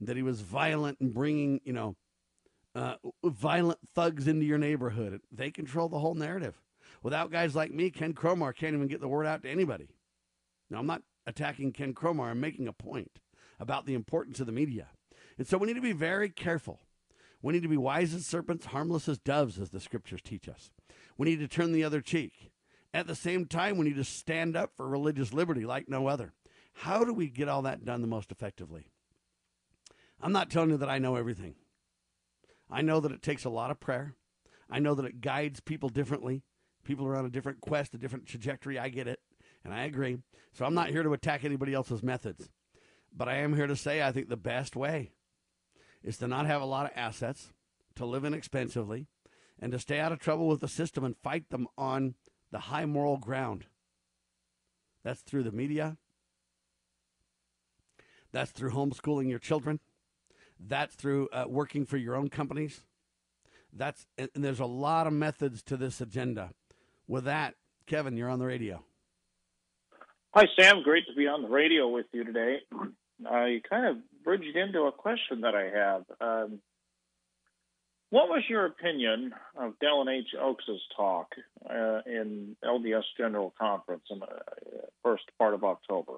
that 0.00 0.16
he 0.16 0.22
was 0.22 0.40
violent 0.40 0.98
and 1.00 1.12
bringing 1.12 1.60
you 1.64 1.72
know 1.72 1.96
uh, 2.74 2.96
violent 3.24 3.78
thugs 3.94 4.26
into 4.26 4.44
your 4.44 4.58
neighborhood. 4.58 5.20
They 5.30 5.50
control 5.50 5.88
the 5.88 5.98
whole 5.98 6.14
narrative. 6.14 6.60
Without 7.02 7.30
guys 7.30 7.54
like 7.54 7.72
me, 7.72 7.90
Ken 7.90 8.14
Cromar 8.14 8.54
can't 8.54 8.74
even 8.74 8.88
get 8.88 9.00
the 9.00 9.08
word 9.08 9.26
out 9.26 9.42
to 9.42 9.50
anybody. 9.50 9.88
Now, 10.70 10.78
I'm 10.78 10.86
not 10.86 11.02
attacking 11.26 11.72
Ken 11.72 11.94
Cromar. 11.94 12.30
I'm 12.30 12.40
making 12.40 12.66
a 12.66 12.72
point 12.72 13.20
about 13.60 13.86
the 13.86 13.94
importance 13.94 14.40
of 14.40 14.46
the 14.46 14.52
media. 14.52 14.88
And 15.38 15.46
so 15.46 15.58
we 15.58 15.66
need 15.66 15.74
to 15.74 15.80
be 15.80 15.92
very 15.92 16.28
careful. 16.28 16.80
We 17.42 17.52
need 17.52 17.62
to 17.62 17.68
be 17.68 17.76
wise 17.76 18.14
as 18.14 18.26
serpents, 18.26 18.66
harmless 18.66 19.08
as 19.08 19.18
doves, 19.18 19.58
as 19.58 19.70
the 19.70 19.80
scriptures 19.80 20.22
teach 20.22 20.48
us. 20.48 20.70
We 21.18 21.28
need 21.28 21.40
to 21.40 21.48
turn 21.48 21.72
the 21.72 21.84
other 21.84 22.00
cheek. 22.00 22.50
At 22.94 23.06
the 23.06 23.14
same 23.14 23.46
time, 23.46 23.76
we 23.76 23.84
need 23.84 23.96
to 23.96 24.04
stand 24.04 24.56
up 24.56 24.72
for 24.76 24.88
religious 24.88 25.32
liberty 25.32 25.66
like 25.66 25.88
no 25.88 26.06
other. 26.06 26.32
How 26.72 27.04
do 27.04 27.12
we 27.12 27.28
get 27.28 27.48
all 27.48 27.62
that 27.62 27.84
done 27.84 28.00
the 28.00 28.08
most 28.08 28.32
effectively? 28.32 28.86
I'm 30.20 30.32
not 30.32 30.50
telling 30.50 30.70
you 30.70 30.76
that 30.78 30.88
I 30.88 30.98
know 30.98 31.16
everything. 31.16 31.54
I 32.70 32.82
know 32.82 33.00
that 33.00 33.12
it 33.12 33.22
takes 33.22 33.44
a 33.44 33.50
lot 33.50 33.70
of 33.70 33.80
prayer. 33.80 34.14
I 34.70 34.78
know 34.78 34.94
that 34.94 35.04
it 35.04 35.20
guides 35.20 35.60
people 35.60 35.88
differently. 35.88 36.42
People 36.84 37.06
are 37.06 37.16
on 37.16 37.26
a 37.26 37.30
different 37.30 37.60
quest, 37.60 37.94
a 37.94 37.98
different 37.98 38.26
trajectory. 38.26 38.78
I 38.78 38.88
get 38.88 39.08
it, 39.08 39.20
and 39.64 39.72
I 39.72 39.84
agree. 39.84 40.18
So 40.52 40.64
I'm 40.64 40.74
not 40.74 40.90
here 40.90 41.02
to 41.02 41.12
attack 41.12 41.44
anybody 41.44 41.74
else's 41.74 42.02
methods. 42.02 42.50
But 43.16 43.28
I 43.28 43.36
am 43.36 43.54
here 43.54 43.66
to 43.66 43.76
say 43.76 44.02
I 44.02 44.12
think 44.12 44.28
the 44.28 44.36
best 44.36 44.74
way 44.74 45.12
is 46.02 46.18
to 46.18 46.26
not 46.26 46.46
have 46.46 46.60
a 46.60 46.66
lot 46.66 46.86
of 46.86 46.92
assets, 46.96 47.52
to 47.96 48.04
live 48.04 48.24
inexpensively, 48.24 49.06
and 49.58 49.72
to 49.72 49.78
stay 49.78 50.00
out 50.00 50.12
of 50.12 50.18
trouble 50.18 50.48
with 50.48 50.60
the 50.60 50.68
system 50.68 51.04
and 51.04 51.16
fight 51.22 51.50
them 51.50 51.68
on 51.78 52.14
the 52.50 52.58
high 52.58 52.86
moral 52.86 53.16
ground. 53.16 53.66
That's 55.04 55.20
through 55.20 55.44
the 55.44 55.52
media. 55.52 55.96
That's 58.32 58.50
through 58.50 58.72
homeschooling 58.72 59.30
your 59.30 59.38
children. 59.38 59.80
That's 60.58 60.94
through 60.94 61.28
uh, 61.32 61.44
working 61.48 61.84
for 61.84 61.96
your 61.96 62.14
own 62.16 62.28
companies. 62.28 62.82
That's 63.72 64.06
and 64.16 64.30
there's 64.34 64.60
a 64.60 64.66
lot 64.66 65.06
of 65.06 65.12
methods 65.12 65.62
to 65.64 65.76
this 65.76 66.00
agenda. 66.00 66.50
With 67.06 67.24
that, 67.24 67.54
Kevin, 67.86 68.16
you're 68.16 68.30
on 68.30 68.38
the 68.38 68.46
radio. 68.46 68.84
Hi, 70.32 70.46
Sam. 70.58 70.82
Great 70.82 71.06
to 71.06 71.14
be 71.14 71.26
on 71.26 71.42
the 71.42 71.48
radio 71.48 71.88
with 71.88 72.06
you 72.12 72.24
today. 72.24 72.58
I 73.26 73.60
kind 73.68 73.86
of 73.86 73.96
bridged 74.24 74.56
into 74.56 74.82
a 74.82 74.92
question 74.92 75.42
that 75.42 75.54
I 75.54 75.70
have. 75.70 76.04
Um, 76.20 76.60
what 78.10 78.28
was 78.28 78.42
your 78.48 78.66
opinion 78.66 79.34
of 79.56 79.74
Dallin 79.82 80.08
H. 80.08 80.28
Oaks' 80.40 80.64
talk 80.96 81.34
uh, 81.68 82.00
in 82.06 82.56
LDS 82.64 83.02
General 83.16 83.52
Conference 83.58 84.04
in 84.10 84.20
the 84.20 84.26
first 85.02 85.24
part 85.38 85.54
of 85.54 85.64
October? 85.64 86.14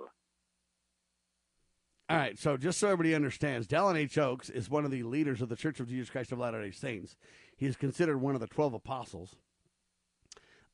All 2.08 2.16
right, 2.16 2.38
so 2.38 2.56
just 2.56 2.78
so 2.78 2.86
everybody 2.86 3.16
understands, 3.16 3.66
Dallin 3.66 3.96
H. 3.96 4.16
Oaks 4.16 4.48
is 4.48 4.70
one 4.70 4.84
of 4.84 4.92
the 4.92 5.02
leaders 5.02 5.42
of 5.42 5.48
the 5.48 5.56
Church 5.56 5.80
of 5.80 5.88
Jesus 5.88 6.08
Christ 6.08 6.30
of 6.30 6.38
Latter 6.38 6.62
day 6.62 6.70
Saints. 6.70 7.16
He 7.56 7.66
is 7.66 7.74
considered 7.74 8.18
one 8.18 8.36
of 8.36 8.40
the 8.40 8.46
12 8.46 8.74
apostles. 8.74 9.34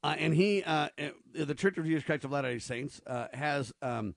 Uh, 0.05 0.15
and 0.19 0.35
he, 0.35 0.63
uh, 0.63 0.89
the 1.35 1.55
Church 1.55 1.79
of 1.79 1.87
Jesus 1.87 2.05
Christ 2.05 2.25
of 2.25 2.33
Latter 2.33 2.53
day 2.53 2.59
Saints, 2.59 3.01
uh, 3.07 3.29
has 3.33 3.73
um, 3.81 4.15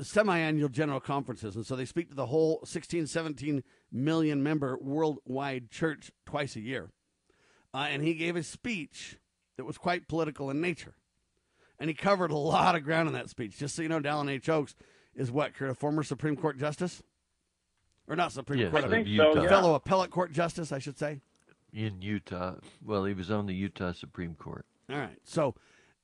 semi-annual 0.00 0.70
general 0.70 1.00
conferences 1.00 1.56
and 1.56 1.66
so 1.66 1.76
they 1.76 1.84
speak 1.84 2.08
to 2.08 2.14
the 2.14 2.26
whole 2.26 2.60
16 2.64 3.06
17 3.06 3.62
million 3.92 4.42
member 4.42 4.78
worldwide 4.80 5.70
church 5.70 6.10
twice 6.24 6.56
a 6.56 6.60
year 6.60 6.90
uh, 7.74 7.86
and 7.90 8.02
he 8.02 8.14
gave 8.14 8.34
a 8.34 8.42
speech 8.42 9.18
that 9.56 9.64
was 9.64 9.76
quite 9.76 10.08
political 10.08 10.48
in 10.48 10.60
nature 10.60 10.94
and 11.78 11.90
he 11.90 11.94
covered 11.94 12.30
a 12.30 12.36
lot 12.36 12.74
of 12.74 12.82
ground 12.82 13.08
in 13.08 13.14
that 13.14 13.28
speech 13.28 13.58
just 13.58 13.74
so 13.74 13.82
you 13.82 13.88
know 13.88 14.00
dallin 14.00 14.30
h 14.30 14.48
oaks 14.48 14.74
is 15.14 15.30
what 15.30 15.52
a 15.60 15.74
former 15.74 16.02
supreme 16.02 16.36
court 16.36 16.58
justice 16.58 17.02
or 18.08 18.16
not 18.16 18.32
supreme 18.32 18.60
yes, 18.60 18.70
court 18.70 18.84
I 18.84 18.86
a, 18.86 18.90
think 18.90 19.08
so, 19.16 19.42
yeah. 19.42 19.48
fellow 19.48 19.74
appellate 19.74 20.10
court 20.10 20.32
justice 20.32 20.72
i 20.72 20.78
should 20.78 20.98
say 20.98 21.20
in 21.72 22.02
utah 22.02 22.54
well 22.84 23.04
he 23.04 23.14
was 23.14 23.30
on 23.30 23.46
the 23.46 23.54
utah 23.54 23.92
supreme 23.92 24.34
court 24.34 24.66
all 24.90 24.98
right 24.98 25.18
so 25.24 25.54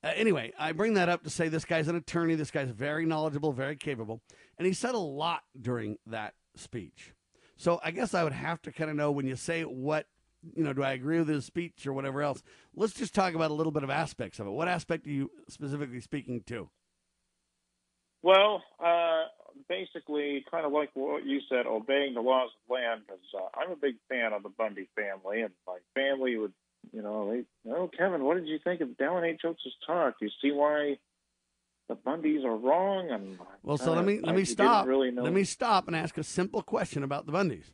uh, 0.07 0.13
anyway, 0.15 0.53
I 0.57 0.71
bring 0.71 0.95
that 0.95 1.09
up 1.09 1.25
to 1.25 1.31
say 1.31 1.49
this 1.49 1.65
guy's 1.65 1.89
an 1.89 1.97
attorney. 1.97 2.37
This 2.37 2.53
guy's 2.53 2.71
very 2.71 3.07
knowledgeable, 3.07 3.53
very 3.53 3.75
capable, 3.75 4.21
and 4.57 4.67
he 4.67 4.73
said 4.73 4.95
a 4.95 4.99
lot 4.99 5.43
during 5.61 5.97
that 6.07 6.35
speech. 6.55 7.13
So 7.57 7.81
I 7.83 7.91
guess 7.91 8.15
I 8.15 8.23
would 8.23 8.33
have 8.33 8.61
to 8.63 8.73
kind 8.73 8.91
of 8.91 8.97
know 8.97 9.11
when 9.11 9.27
you 9.27 9.35
say 9.35 9.63
what, 9.63 10.07
you 10.55 10.63
know, 10.63 10.73
do 10.73 10.83
I 10.83 10.93
agree 10.93 11.19
with 11.19 11.29
his 11.29 11.45
speech 11.45 11.87
or 11.87 11.93
whatever 11.93 12.23
else? 12.23 12.43
Let's 12.75 12.93
just 12.93 13.15
talk 13.15 13.35
about 13.35 13.51
a 13.51 13.55
little 13.55 13.73
bit 13.73 13.83
of 13.83 13.91
aspects 13.91 14.39
of 14.39 14.47
it. 14.47 14.51
What 14.51 14.69
aspect 14.69 15.07
are 15.07 15.11
you 15.11 15.31
specifically 15.49 16.01
speaking 16.01 16.43
to? 16.47 16.69
Well, 18.23 18.63
uh, 18.83 19.25
basically, 19.69 20.45
kind 20.51 20.67
of 20.67 20.73
like 20.73 20.91
what 20.95 21.25
you 21.25 21.41
said, 21.49 21.67
obeying 21.67 22.15
the 22.15 22.21
laws 22.21 22.51
of 22.51 22.75
land, 22.75 23.03
because 23.07 23.23
uh, 23.35 23.61
I'm 23.61 23.73
a 23.73 23.77
big 23.77 23.97
fan 24.09 24.33
of 24.33 24.43
the 24.43 24.49
Bundy 24.49 24.89
family, 24.97 25.43
and 25.43 25.53
my 25.67 25.79
family 25.95 26.37
would 26.37 26.53
you 26.93 27.03
know, 27.03 27.31
they, 27.31 27.71
oh, 27.71 27.91
Kevin, 27.97 28.25
what 28.25 28.37
did 28.37 28.47
you 28.47 28.59
think 28.63 28.81
of 28.81 28.89
Dallin 28.91 29.25
H. 29.25 29.43
Oaks' 29.45 29.63
talk? 29.87 30.19
Do 30.19 30.27
you 30.27 30.33
see 30.41 30.53
why 30.53 30.99
the 31.89 31.97
Bundys 31.97 32.45
are 32.45 32.57
wrong? 32.57 33.11
And 33.11 33.39
well, 33.63 33.77
so 33.77 33.93
let 33.93 34.05
me 34.05 34.21
let 34.21 34.35
me 34.35 34.45
stop. 34.45 34.87
Really 34.87 35.11
let 35.11 35.33
me 35.33 35.45
stop 35.45 35.87
and 35.87 35.97
ask 35.97 36.17
a 36.19 36.25
simple 36.25 36.63
question 36.63 37.03
about 37.03 37.27
the 37.27 37.33
Bundys. 37.33 37.73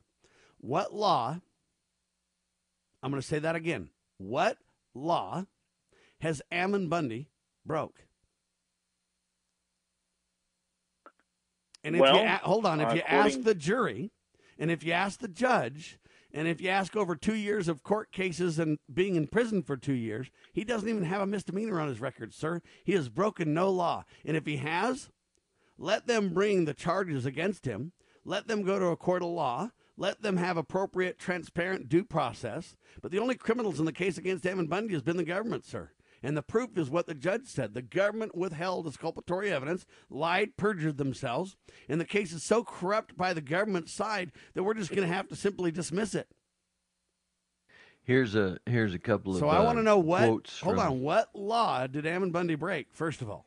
What 0.59 0.95
law? 0.95 1.41
I'm 3.03 3.11
going 3.11 3.21
to 3.21 3.27
say 3.27 3.41
that 3.41 3.57
again. 3.57 3.91
What 4.19 4.59
law 4.95 5.47
has 6.21 6.41
Ammon 6.53 6.89
Bundy 6.89 7.31
broke? 7.67 8.05
And 11.85 11.97
if 11.97 12.01
well, 12.01 12.23
you 12.23 12.29
hold 12.43 12.67
on, 12.67 12.81
if 12.81 12.89
uh, 12.91 12.95
you 12.95 13.03
ask 13.03 13.43
the 13.43 13.55
jury, 13.55 14.11
and 14.59 14.71
if 14.71 14.85
you 14.85 14.93
ask 14.93 15.21
the 15.21 15.29
judge, 15.29 15.99
and 16.33 16.49
if 16.49 16.61
you 16.61 16.69
ask 16.69 16.97
over 16.97 17.15
two 17.15 17.35
years 17.35 17.69
of 17.69 17.83
court 17.83 18.11
cases 18.11 18.59
and 18.59 18.79
being 18.93 19.17
in 19.17 19.27
prison 19.27 19.63
for 19.63 19.77
two 19.77 19.93
years, 19.93 20.31
he 20.53 20.65
doesn't 20.65 20.89
even 20.89 21.05
have 21.05 21.21
a 21.21 21.27
misdemeanor 21.27 21.81
on 21.81 21.89
his 21.89 22.01
record, 22.01 22.33
sir. 22.33 22.63
He 22.85 22.93
has 22.93 23.09
broken 23.09 23.53
no 23.53 23.71
law. 23.71 24.05
And 24.25 24.37
if 24.37 24.47
he 24.47 24.57
has, 24.59 25.11
let 25.77 26.07
them 26.07 26.33
bring 26.33 26.65
the 26.65 26.75
charges 26.75 27.27
against 27.27 27.67
him. 27.67 27.93
Let 28.25 28.47
them 28.47 28.63
go 28.63 28.79
to 28.79 28.87
a 28.87 28.97
court 28.97 29.23
of 29.23 29.29
law. 29.29 29.71
Let 29.97 30.23
them 30.23 30.39
have 30.39 30.57
appropriate, 30.57 31.19
transparent 31.19 31.89
due 31.89 32.05
process. 32.05 32.77
But 33.03 33.11
the 33.11 33.19
only 33.19 33.35
criminals 33.35 33.79
in 33.79 33.85
the 33.85 33.93
case 33.93 34.17
against 34.17 34.47
Ammon 34.47 34.69
Bundy 34.69 34.95
has 34.95 35.03
been 35.03 35.19
the 35.19 35.25
government, 35.25 35.67
sir. 35.67 35.91
And 36.23 36.37
the 36.37 36.43
proof 36.43 36.79
is 36.79 36.89
what 36.89 37.07
the 37.07 37.15
judge 37.15 37.47
said. 37.47 37.75
The 37.75 37.83
government 37.83 38.37
withheld 38.37 38.87
exculpatory 38.87 39.53
evidence, 39.53 39.85
lied, 40.09 40.57
perjured 40.57 40.97
themselves, 40.97 41.57
and 41.89 42.01
the 42.01 42.05
case 42.05 42.33
is 42.33 42.45
so 42.45 42.63
corrupt 42.63 43.17
by 43.17 43.33
the 43.33 43.41
government 43.41 43.89
side 43.89 44.31
that 44.55 44.63
we're 44.63 44.75
just 44.75 44.91
going 44.95 45.07
to 45.09 45.13
have 45.15 45.29
to 45.29 45.37
simply 45.37 45.73
dismiss 45.73 46.15
it. 46.15 46.29
Here's 48.05 48.35
a 48.35 48.59
here's 48.67 48.95
a 48.95 48.99
couple 48.99 49.33
of 49.33 49.39
so 49.39 49.49
I 49.49 49.61
want 49.61 49.77
to 49.77 49.81
uh, 49.81 49.85
know 49.85 49.99
what. 49.99 50.25
quotes 50.27 50.61
Hold 50.61 50.77
from- 50.77 50.87
on, 50.87 51.01
what 51.03 51.29
law 51.35 51.87
did 51.87 52.05
Ammon 52.07 52.31
Bundy 52.33 52.57
break? 52.57 52.89
First 52.93 53.23
of 53.23 53.31
all, 53.31 53.47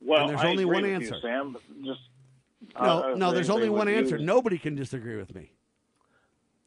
Well, 0.00 0.22
And 0.22 0.30
there's 0.30 0.40
I 0.40 0.48
only 0.48 0.62
agree 0.62 0.74
one 0.74 0.82
with 0.84 0.92
answer. 0.92 1.14
You, 1.16 1.20
Sam, 1.20 1.56
just 1.84 2.00
no, 2.80 3.12
uh, 3.12 3.14
no, 3.16 3.32
there's 3.32 3.50
only 3.50 3.68
with 3.68 3.78
one 3.78 3.88
you. 3.88 3.94
answer. 3.96 4.18
Nobody 4.18 4.58
can 4.58 4.74
disagree 4.74 5.16
with 5.16 5.34
me. 5.34 5.52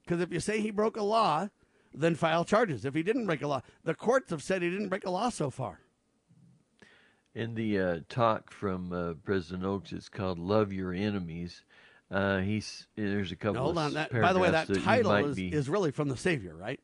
Because 0.03 0.21
if 0.21 0.31
you 0.31 0.39
say 0.39 0.59
he 0.61 0.71
broke 0.71 0.97
a 0.97 1.03
law, 1.03 1.49
then 1.93 2.15
file 2.15 2.45
charges. 2.45 2.85
If 2.85 2.93
he 2.93 3.03
didn't 3.03 3.25
break 3.25 3.41
a 3.41 3.47
law, 3.47 3.61
the 3.83 3.95
courts 3.95 4.31
have 4.31 4.43
said 4.43 4.61
he 4.61 4.69
didn't 4.69 4.89
break 4.89 5.05
a 5.05 5.09
law 5.09 5.29
so 5.29 5.49
far. 5.49 5.79
In 7.35 7.55
the 7.55 7.79
uh, 7.79 7.99
talk 8.09 8.51
from 8.51 8.91
uh, 8.91 9.13
President 9.23 9.63
Oaks, 9.63 9.91
it's 9.91 10.09
called 10.09 10.39
"Love 10.39 10.73
Your 10.73 10.93
Enemies." 10.93 11.63
Uh, 12.11 12.39
he's 12.39 12.87
there's 12.95 13.31
a 13.31 13.35
couple. 13.35 13.53
Now, 13.53 13.61
hold 13.61 13.77
of 13.77 13.83
on. 13.85 13.93
That, 13.93 14.11
by 14.11 14.33
the 14.33 14.39
way, 14.39 14.49
that 14.49 14.67
you 14.67 14.75
title 14.81 15.13
is, 15.15 15.35
be- 15.35 15.53
is 15.53 15.69
really 15.69 15.91
from 15.91 16.09
the 16.09 16.17
Savior, 16.17 16.55
right? 16.55 16.79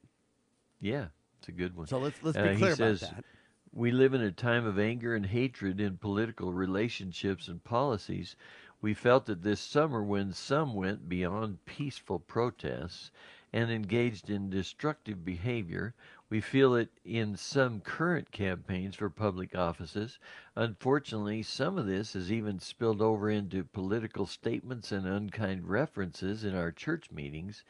yeah, 0.79 1.05
it's 1.39 1.47
a 1.47 1.51
good 1.51 1.75
one. 1.75 1.87
So 1.87 1.97
let's 1.97 2.21
let's 2.21 2.37
Uh, 2.37 2.43
be 2.43 2.49
he 2.49 2.55
clear 2.57 2.75
says, 2.75 3.01
about 3.01 3.15
that. 3.15 3.25
We 3.73 3.91
live 3.91 4.13
in 4.13 4.21
a 4.21 4.31
time 4.31 4.65
of 4.65 4.79
anger 4.79 5.15
and 5.15 5.25
hatred 5.25 5.81
in 5.81 5.97
political 5.97 6.53
relationships 6.53 7.47
and 7.47 7.61
policies. 7.63 8.35
We 8.81 8.93
felt 8.93 9.27
it 9.29 9.41
this 9.41 9.59
summer 9.59 10.03
when 10.03 10.31
some 10.31 10.75
went 10.75 11.09
beyond 11.09 11.65
peaceful 11.65 12.19
protests 12.19 13.09
and 13.55 13.71
engaged 13.71 14.29
in 14.29 14.49
destructive 14.49 15.23
behavior. 15.23 15.93
We 16.29 16.41
feel 16.41 16.75
it 16.75 16.89
in 17.05 17.37
some 17.37 17.79
current 17.79 18.29
campaigns 18.29 18.95
for 18.95 19.09
public 19.09 19.55
offices. 19.55 20.19
Unfortunately, 20.57 21.41
some 21.41 21.77
of 21.77 21.85
this 21.85 22.13
has 22.13 22.29
even 22.29 22.59
spilled 22.59 23.01
over 23.01 23.29
into 23.29 23.63
political 23.63 24.25
statements 24.25 24.91
and 24.91 25.07
unkind 25.07 25.69
references 25.69 26.43
in 26.43 26.53
our 26.53 26.73
church 26.73 27.11
meetings. 27.11 27.63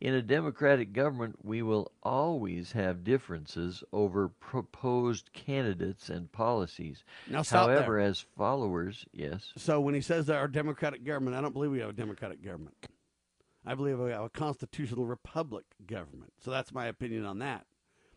In 0.00 0.14
a 0.14 0.22
democratic 0.22 0.92
government, 0.92 1.38
we 1.42 1.60
will 1.60 1.90
always 2.04 2.70
have 2.72 3.02
differences 3.02 3.82
over 3.92 4.28
proposed 4.28 5.32
candidates 5.32 6.08
and 6.08 6.30
policies. 6.30 7.02
Now 7.28 7.42
stop 7.42 7.66
there. 7.66 7.78
However, 7.78 7.98
as 7.98 8.24
followers, 8.38 9.06
yes. 9.12 9.52
So 9.56 9.80
when 9.80 9.94
he 9.94 10.02
says 10.02 10.26
that 10.26 10.36
our 10.36 10.46
democratic 10.46 11.02
government, 11.02 11.34
I 11.34 11.40
don't 11.40 11.52
believe 11.52 11.72
we 11.72 11.80
have 11.80 11.90
a 11.90 11.94
democratic 11.94 12.44
government. 12.44 12.76
I 13.64 13.74
believe 13.74 13.98
we 13.98 14.10
have 14.10 14.24
a 14.24 14.28
constitutional 14.28 15.06
republic 15.06 15.64
government. 15.86 16.32
So 16.40 16.50
that's 16.50 16.72
my 16.72 16.86
opinion 16.86 17.24
on 17.24 17.38
that. 17.38 17.66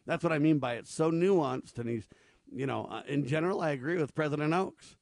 That's 0.05 0.23
what 0.23 0.33
I 0.33 0.39
mean 0.39 0.59
by 0.59 0.75
it's 0.75 0.93
so 0.93 1.11
nuanced. 1.11 1.77
And 1.77 1.89
he's, 1.89 2.07
you 2.51 2.65
know, 2.65 2.85
uh, 2.85 3.03
in 3.07 3.27
general, 3.27 3.61
I 3.61 3.71
agree 3.71 3.97
with 3.97 4.15
President 4.15 4.53
Oaks. 4.53 4.95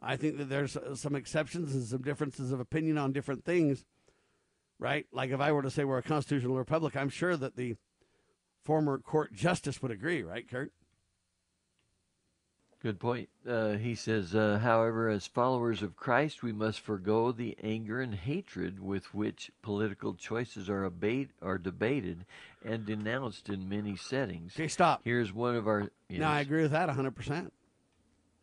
I 0.00 0.16
think 0.16 0.38
that 0.38 0.48
there's 0.48 0.76
uh, 0.76 0.94
some 0.94 1.14
exceptions 1.14 1.74
and 1.74 1.84
some 1.84 2.02
differences 2.02 2.52
of 2.52 2.60
opinion 2.60 2.98
on 2.98 3.12
different 3.12 3.44
things, 3.44 3.84
right? 4.78 5.06
Like 5.12 5.30
if 5.30 5.40
I 5.40 5.50
were 5.50 5.62
to 5.62 5.70
say 5.70 5.84
we're 5.84 5.98
a 5.98 6.02
constitutional 6.02 6.56
republic, 6.56 6.96
I'm 6.96 7.08
sure 7.08 7.36
that 7.36 7.56
the 7.56 7.76
former 8.64 8.98
court 8.98 9.32
justice 9.32 9.82
would 9.82 9.90
agree, 9.90 10.22
right, 10.22 10.48
Kurt? 10.48 10.72
Good 12.80 13.00
point. 13.00 13.28
Uh, 13.46 13.72
he 13.72 13.96
says, 13.96 14.36
uh, 14.36 14.60
however, 14.62 15.08
as 15.08 15.26
followers 15.26 15.82
of 15.82 15.96
Christ, 15.96 16.44
we 16.44 16.52
must 16.52 16.78
forego 16.78 17.32
the 17.32 17.56
anger 17.60 18.00
and 18.00 18.14
hatred 18.14 18.78
with 18.78 19.12
which 19.12 19.50
political 19.62 20.14
choices 20.14 20.70
are 20.70 20.84
abate, 20.84 21.30
are 21.42 21.58
debated 21.58 22.24
and 22.64 22.86
denounced 22.86 23.48
in 23.48 23.68
many 23.68 23.96
settings. 23.96 24.52
Okay, 24.54 24.68
stop. 24.68 25.00
Here's 25.02 25.32
one 25.32 25.56
of 25.56 25.66
our. 25.66 25.90
Yes. 26.08 26.20
No, 26.20 26.28
I 26.28 26.40
agree 26.40 26.62
with 26.62 26.70
that 26.70 26.88
100%. 26.88 27.50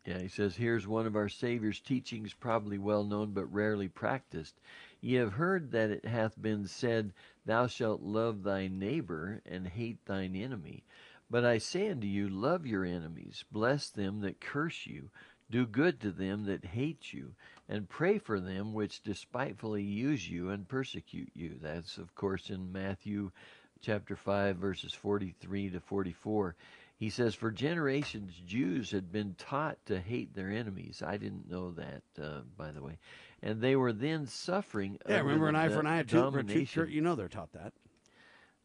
Yeah, 0.04 0.18
he 0.18 0.28
says, 0.28 0.54
here's 0.54 0.86
one 0.86 1.06
of 1.06 1.16
our 1.16 1.28
Savior's 1.28 1.80
teachings, 1.80 2.32
probably 2.32 2.78
well 2.78 3.04
known 3.04 3.32
but 3.32 3.52
rarely 3.52 3.88
practiced. 3.88 4.54
Ye 5.00 5.14
have 5.14 5.32
heard 5.32 5.72
that 5.72 5.90
it 5.90 6.04
hath 6.04 6.40
been 6.40 6.66
said, 6.66 7.12
Thou 7.44 7.66
shalt 7.66 8.02
love 8.02 8.42
thy 8.42 8.68
neighbor 8.68 9.40
and 9.46 9.66
hate 9.66 10.04
thine 10.04 10.36
enemy. 10.36 10.84
But 11.28 11.44
I 11.44 11.58
say 11.58 11.90
unto 11.90 12.06
you, 12.06 12.28
love 12.28 12.66
your 12.66 12.84
enemies, 12.84 13.44
bless 13.50 13.88
them 13.88 14.20
that 14.20 14.40
curse 14.40 14.86
you, 14.86 15.10
do 15.50 15.66
good 15.66 16.00
to 16.00 16.10
them 16.10 16.44
that 16.44 16.64
hate 16.64 17.12
you, 17.12 17.34
and 17.68 17.88
pray 17.88 18.18
for 18.18 18.38
them 18.38 18.72
which 18.72 19.02
despitefully 19.02 19.82
use 19.82 20.28
you 20.28 20.50
and 20.50 20.68
persecute 20.68 21.30
you. 21.34 21.56
That's, 21.60 21.98
of 21.98 22.14
course, 22.14 22.50
in 22.50 22.72
Matthew 22.72 23.32
chapter 23.80 24.16
5, 24.16 24.56
verses 24.56 24.92
43 24.92 25.70
to 25.70 25.80
44. 25.80 26.54
He 26.98 27.10
says, 27.10 27.34
For 27.34 27.50
generations, 27.50 28.32
Jews 28.46 28.90
had 28.90 29.12
been 29.12 29.34
taught 29.36 29.76
to 29.86 30.00
hate 30.00 30.34
their 30.34 30.50
enemies. 30.50 31.02
I 31.04 31.18
didn't 31.18 31.50
know 31.50 31.72
that, 31.72 32.02
uh, 32.20 32.40
by 32.56 32.70
the 32.70 32.82
way. 32.82 32.98
And 33.42 33.60
they 33.60 33.76
were 33.76 33.92
then 33.92 34.26
suffering. 34.26 34.98
Yeah, 35.08 35.18
remember 35.18 35.48
an 35.48 35.56
eye 35.56 35.68
for 35.68 35.80
an 35.80 35.86
eye, 35.86 35.98
a 35.98 36.04
tooth 36.04 36.32
for 36.32 36.38
a 36.38 36.44
tooth? 36.44 36.88
You 36.88 37.02
know 37.02 37.14
they're 37.14 37.28
taught 37.28 37.52
that. 37.52 37.74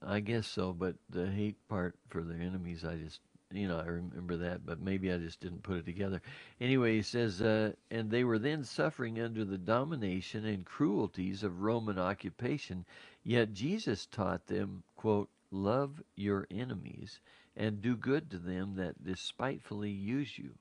I 0.05 0.19
guess 0.19 0.47
so, 0.47 0.73
but 0.73 0.95
the 1.09 1.27
hate 1.27 1.57
part 1.67 1.95
for 2.09 2.23
their 2.23 2.41
enemies, 2.41 2.83
I 2.83 2.95
just, 2.95 3.19
you 3.51 3.67
know, 3.67 3.79
I 3.79 3.85
remember 3.85 4.37
that, 4.37 4.65
but 4.65 4.81
maybe 4.81 5.11
I 5.11 5.17
just 5.17 5.39
didn't 5.39 5.63
put 5.63 5.77
it 5.77 5.85
together. 5.85 6.21
Anyway, 6.59 6.95
he 6.95 7.01
says, 7.01 7.41
uh, 7.41 7.73
and 7.91 8.09
they 8.09 8.23
were 8.23 8.39
then 8.39 8.63
suffering 8.63 9.19
under 9.19 9.45
the 9.45 9.57
domination 9.57 10.45
and 10.45 10.65
cruelties 10.65 11.43
of 11.43 11.61
Roman 11.61 11.99
occupation, 11.99 12.85
yet 13.23 13.53
Jesus 13.53 14.07
taught 14.07 14.47
them, 14.47 14.83
quote, 14.95 15.29
love 15.51 16.01
your 16.15 16.47
enemies 16.49 17.19
and 17.55 17.81
do 17.81 17.95
good 17.95 18.31
to 18.31 18.37
them 18.37 18.75
that 18.75 19.03
despitefully 19.03 19.91
use 19.91 20.37
you. 20.37 20.51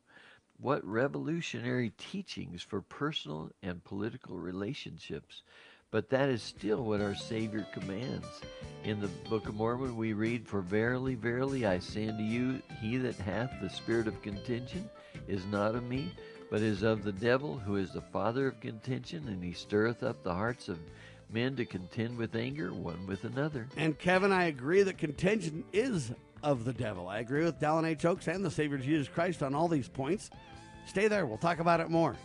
What 0.59 0.85
revolutionary 0.85 1.93
teachings 1.97 2.61
for 2.63 2.83
personal 2.83 3.51
and 3.63 3.83
political 3.83 4.39
relationships. 4.39 5.43
But 5.91 6.09
that 6.11 6.29
is 6.29 6.43
still 6.43 6.85
what 6.85 7.01
our 7.01 7.15
Savior 7.15 7.67
commands. 7.73 8.27
In 8.85 9.01
the 9.01 9.09
Book 9.29 9.49
of 9.49 9.57
Mormon, 9.57 9.97
we 9.97 10.13
read, 10.13 10.47
For 10.47 10.61
verily, 10.61 11.17
verily, 11.17 11.67
I 11.67 11.81
say 11.81 12.09
unto 12.09 12.23
you, 12.23 12.63
he 12.81 12.97
that 12.99 13.17
hath 13.17 13.53
the 13.61 13.69
spirit 13.69 14.07
of 14.07 14.23
contention 14.23 14.89
is 15.27 15.45
not 15.47 15.75
of 15.75 15.85
me, 15.85 16.13
but 16.49 16.63
is 16.63 16.83
of 16.83 17.03
the 17.03 17.13
devil, 17.13 17.59
who 17.59 17.77
is 17.77 17.93
the 17.93 18.01
father 18.01 18.47
of 18.47 18.61
contention, 18.61 19.27
and 19.29 19.43
he 19.43 19.53
stirreth 19.53 20.03
up 20.03 20.23
the 20.23 20.35
hearts 20.35 20.69
of 20.69 20.79
men 21.29 21.57
to 21.57 21.65
contend 21.65 22.17
with 22.17 22.35
anger 22.37 22.73
one 22.73 23.07
with 23.07 23.25
another. 23.25 23.69
And 23.77 23.99
Kevin, 23.99 24.33
I 24.33 24.45
agree 24.45 24.83
that 24.83 24.97
contention 24.97 25.65
is 25.73 26.13
of 26.43 26.65
the 26.65 26.73
devil. 26.73 27.09
I 27.09 27.19
agree 27.19 27.45
with 27.45 27.61
Dallin 27.61 27.85
H. 27.85 28.05
Oaks 28.05 28.29
and 28.29 28.45
the 28.45 28.51
Savior 28.51 28.79
Jesus 28.79 29.09
Christ 29.09 29.43
on 29.43 29.55
all 29.55 29.69
these 29.69 29.89
points. 29.89 30.31
Stay 30.87 31.09
there. 31.09 31.27
We'll 31.27 31.39
talk 31.39 31.59
about 31.59 31.81
it 31.81 31.91
more. 31.91 32.17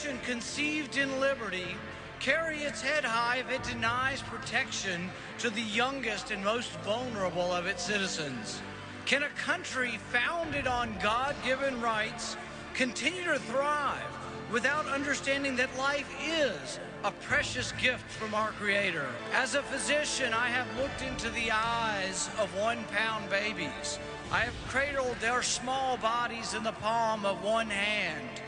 Nation 0.00 0.18
conceived 0.24 0.96
in 0.96 1.20
liberty 1.20 1.76
carry 2.20 2.58
its 2.58 2.80
head 2.80 3.04
high 3.04 3.38
if 3.38 3.50
it 3.50 3.62
denies 3.62 4.22
protection 4.22 5.10
to 5.38 5.50
the 5.50 5.62
youngest 5.62 6.30
and 6.30 6.42
most 6.44 6.70
vulnerable 6.80 7.52
of 7.52 7.66
its 7.66 7.82
citizens? 7.82 8.62
Can 9.04 9.22
a 9.22 9.28
country 9.30 9.98
founded 10.10 10.66
on 10.66 10.94
God 11.02 11.34
given 11.44 11.80
rights 11.80 12.36
continue 12.74 13.24
to 13.24 13.38
thrive 13.38 14.02
without 14.50 14.86
understanding 14.86 15.56
that 15.56 15.76
life 15.76 16.10
is 16.26 16.78
a 17.04 17.10
precious 17.10 17.72
gift 17.72 18.08
from 18.10 18.34
our 18.34 18.52
Creator? 18.52 19.06
As 19.34 19.54
a 19.54 19.62
physician, 19.62 20.32
I 20.32 20.48
have 20.48 20.66
looked 20.78 21.02
into 21.02 21.28
the 21.30 21.50
eyes 21.50 22.30
of 22.38 22.54
one 22.56 22.84
pound 22.84 23.28
babies. 23.28 23.98
I 24.32 24.40
have 24.40 24.54
cradled 24.68 25.16
their 25.20 25.42
small 25.42 25.96
bodies 25.98 26.54
in 26.54 26.62
the 26.62 26.72
palm 26.72 27.26
of 27.26 27.42
one 27.42 27.68
hand. 27.68 28.40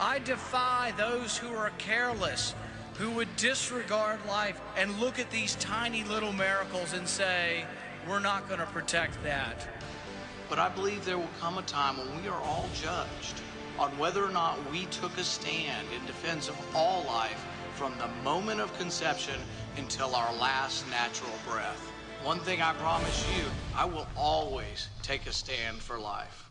I 0.00 0.18
defy 0.20 0.94
those 0.96 1.36
who 1.36 1.54
are 1.54 1.70
careless, 1.76 2.54
who 2.94 3.10
would 3.10 3.36
disregard 3.36 4.18
life 4.26 4.58
and 4.74 4.98
look 4.98 5.18
at 5.18 5.30
these 5.30 5.56
tiny 5.56 6.04
little 6.04 6.32
miracles 6.32 6.94
and 6.94 7.06
say, 7.06 7.66
we're 8.08 8.18
not 8.18 8.48
going 8.48 8.60
to 8.60 8.66
protect 8.66 9.22
that. 9.24 9.68
But 10.48 10.58
I 10.58 10.70
believe 10.70 11.04
there 11.04 11.18
will 11.18 11.28
come 11.38 11.58
a 11.58 11.62
time 11.62 11.98
when 11.98 12.22
we 12.22 12.28
are 12.30 12.40
all 12.40 12.70
judged 12.74 13.42
on 13.78 13.90
whether 13.98 14.24
or 14.24 14.30
not 14.30 14.58
we 14.72 14.86
took 14.86 15.18
a 15.18 15.22
stand 15.22 15.86
in 15.94 16.06
defense 16.06 16.48
of 16.48 16.56
all 16.74 17.04
life 17.04 17.46
from 17.74 17.92
the 17.98 18.08
moment 18.24 18.60
of 18.60 18.76
conception 18.78 19.38
until 19.76 20.14
our 20.14 20.34
last 20.36 20.88
natural 20.88 21.30
breath. 21.46 21.92
One 22.24 22.40
thing 22.40 22.62
I 22.62 22.72
promise 22.72 23.26
you, 23.36 23.44
I 23.76 23.84
will 23.84 24.06
always 24.16 24.88
take 25.02 25.26
a 25.26 25.32
stand 25.32 25.76
for 25.76 25.98
life. 25.98 26.50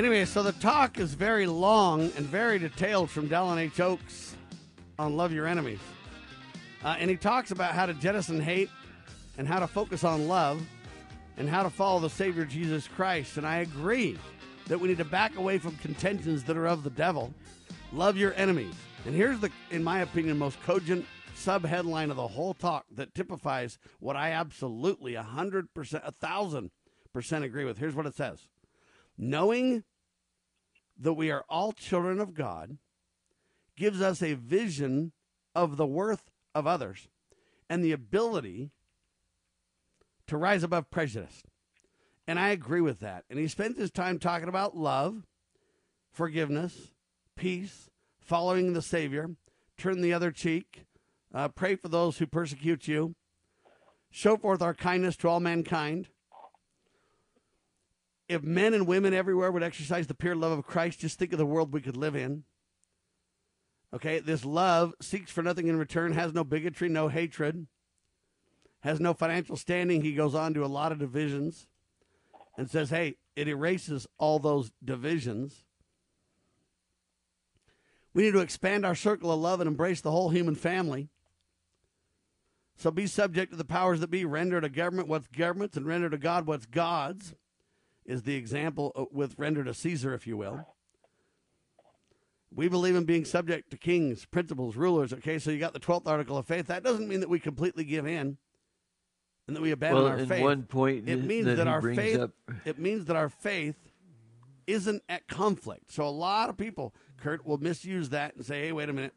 Anyway, 0.00 0.24
so 0.24 0.42
the 0.42 0.52
talk 0.52 0.98
is 0.98 1.12
very 1.12 1.46
long 1.46 2.00
and 2.00 2.24
very 2.24 2.58
detailed 2.58 3.10
from 3.10 3.28
Dallin 3.28 3.58
H. 3.58 3.80
Oaks 3.80 4.34
on 4.98 5.14
Love 5.14 5.30
Your 5.30 5.46
Enemies. 5.46 5.78
Uh, 6.82 6.96
and 6.98 7.10
he 7.10 7.18
talks 7.18 7.50
about 7.50 7.74
how 7.74 7.84
to 7.84 7.92
jettison 7.92 8.40
hate 8.40 8.70
and 9.36 9.46
how 9.46 9.58
to 9.60 9.66
focus 9.66 10.02
on 10.02 10.26
love 10.26 10.66
and 11.36 11.50
how 11.50 11.62
to 11.62 11.68
follow 11.68 12.00
the 12.00 12.08
Savior 12.08 12.46
Jesus 12.46 12.88
Christ. 12.88 13.36
And 13.36 13.46
I 13.46 13.56
agree 13.56 14.16
that 14.68 14.80
we 14.80 14.88
need 14.88 14.96
to 14.96 15.04
back 15.04 15.36
away 15.36 15.58
from 15.58 15.76
contentions 15.76 16.44
that 16.44 16.56
are 16.56 16.66
of 16.66 16.82
the 16.82 16.88
devil. 16.88 17.34
Love 17.92 18.16
your 18.16 18.32
enemies. 18.36 18.72
And 19.04 19.14
here's 19.14 19.38
the, 19.38 19.50
in 19.70 19.84
my 19.84 20.00
opinion, 20.00 20.38
most 20.38 20.62
cogent 20.62 21.04
sub 21.34 21.66
headline 21.66 22.08
of 22.08 22.16
the 22.16 22.26
whole 22.26 22.54
talk 22.54 22.86
that 22.94 23.14
typifies 23.14 23.78
what 23.98 24.16
I 24.16 24.30
absolutely 24.30 25.12
100%, 25.12 25.68
1000% 25.74 27.42
agree 27.42 27.64
with. 27.66 27.76
Here's 27.76 27.94
what 27.94 28.06
it 28.06 28.14
says 28.14 28.48
Knowing 29.18 29.84
that 31.00 31.14
we 31.14 31.30
are 31.30 31.44
all 31.48 31.72
children 31.72 32.20
of 32.20 32.34
God 32.34 32.78
gives 33.76 34.00
us 34.02 34.22
a 34.22 34.34
vision 34.34 35.12
of 35.54 35.76
the 35.76 35.86
worth 35.86 36.30
of 36.54 36.66
others 36.66 37.08
and 37.68 37.82
the 37.82 37.92
ability 37.92 38.70
to 40.26 40.36
rise 40.36 40.62
above 40.62 40.90
prejudice. 40.90 41.42
And 42.26 42.38
I 42.38 42.50
agree 42.50 42.80
with 42.80 43.00
that. 43.00 43.24
And 43.30 43.38
he 43.38 43.48
spent 43.48 43.78
his 43.78 43.90
time 43.90 44.18
talking 44.18 44.48
about 44.48 44.76
love, 44.76 45.26
forgiveness, 46.12 46.92
peace, 47.34 47.90
following 48.20 48.72
the 48.72 48.82
Savior, 48.82 49.30
turn 49.76 50.02
the 50.02 50.12
other 50.12 50.30
cheek, 50.30 50.84
uh, 51.34 51.48
pray 51.48 51.74
for 51.74 51.88
those 51.88 52.18
who 52.18 52.26
persecute 52.26 52.86
you, 52.86 53.14
show 54.10 54.36
forth 54.36 54.62
our 54.62 54.74
kindness 54.74 55.16
to 55.16 55.28
all 55.28 55.40
mankind. 55.40 56.08
If 58.30 58.44
men 58.44 58.74
and 58.74 58.86
women 58.86 59.12
everywhere 59.12 59.50
would 59.50 59.64
exercise 59.64 60.06
the 60.06 60.14
pure 60.14 60.36
love 60.36 60.56
of 60.56 60.64
Christ, 60.64 61.00
just 61.00 61.18
think 61.18 61.32
of 61.32 61.38
the 61.38 61.44
world 61.44 61.72
we 61.72 61.80
could 61.80 61.96
live 61.96 62.14
in. 62.14 62.44
Okay, 63.92 64.20
this 64.20 64.44
love 64.44 64.94
seeks 65.02 65.32
for 65.32 65.42
nothing 65.42 65.66
in 65.66 65.76
return, 65.76 66.12
has 66.12 66.32
no 66.32 66.44
bigotry, 66.44 66.88
no 66.88 67.08
hatred, 67.08 67.66
has 68.82 69.00
no 69.00 69.14
financial 69.14 69.56
standing. 69.56 70.02
He 70.02 70.14
goes 70.14 70.36
on 70.36 70.54
to 70.54 70.64
a 70.64 70.66
lot 70.66 70.92
of 70.92 71.00
divisions 71.00 71.66
and 72.56 72.70
says, 72.70 72.90
hey, 72.90 73.16
it 73.34 73.48
erases 73.48 74.06
all 74.16 74.38
those 74.38 74.70
divisions. 74.84 75.64
We 78.14 78.22
need 78.22 78.34
to 78.34 78.42
expand 78.42 78.86
our 78.86 78.94
circle 78.94 79.32
of 79.32 79.40
love 79.40 79.60
and 79.60 79.66
embrace 79.66 80.02
the 80.02 80.12
whole 80.12 80.30
human 80.30 80.54
family. 80.54 81.08
So 82.76 82.92
be 82.92 83.08
subject 83.08 83.50
to 83.50 83.58
the 83.58 83.64
powers 83.64 83.98
that 83.98 84.08
be. 84.12 84.24
Render 84.24 84.60
to 84.60 84.68
government 84.68 85.08
what's 85.08 85.26
government's 85.26 85.76
and 85.76 85.84
render 85.84 86.08
to 86.10 86.16
God 86.16 86.46
what's 86.46 86.66
God's, 86.66 87.34
is 88.10 88.22
the 88.24 88.34
example 88.34 88.92
uh, 88.96 89.04
with 89.12 89.38
render 89.38 89.62
to 89.62 89.72
Caesar, 89.72 90.12
if 90.12 90.26
you 90.26 90.36
will. 90.36 90.66
We 92.52 92.68
believe 92.68 92.96
in 92.96 93.04
being 93.04 93.24
subject 93.24 93.70
to 93.70 93.76
kings, 93.76 94.26
principals, 94.26 94.74
rulers. 94.74 95.12
Okay, 95.12 95.38
so 95.38 95.52
you 95.52 95.60
got 95.60 95.72
the 95.72 95.80
12th 95.80 96.08
article 96.08 96.36
of 96.36 96.46
faith. 96.46 96.66
That 96.66 96.82
doesn't 96.82 97.06
mean 97.08 97.20
that 97.20 97.28
we 97.28 97.38
completely 97.38 97.84
give 97.84 98.06
in 98.06 98.36
and 99.46 99.56
that 99.56 99.62
we 99.62 99.70
abandon 99.70 100.02
well, 100.02 100.12
our 100.12 100.18
in 100.18 100.28
faith. 100.28 100.42
one 100.42 100.64
point 100.64 101.08
it 101.08 101.24
means 101.24 101.46
that 101.46 101.56
that, 101.56 101.68
our 101.68 101.80
faith 101.80 102.18
up- 102.18 102.32
it 102.64 102.78
means 102.78 103.06
that 103.06 103.14
our 103.14 103.28
faith 103.28 103.76
isn't 104.66 105.02
at 105.08 105.28
conflict. 105.28 105.92
So 105.92 106.04
a 106.04 106.10
lot 106.10 106.48
of 106.48 106.56
people, 106.56 106.92
Kurt, 107.16 107.46
will 107.46 107.58
misuse 107.58 108.08
that 108.08 108.34
and 108.34 108.44
say, 108.44 108.66
"Hey, 108.66 108.72
wait 108.72 108.88
a 108.88 108.92
minute. 108.92 109.14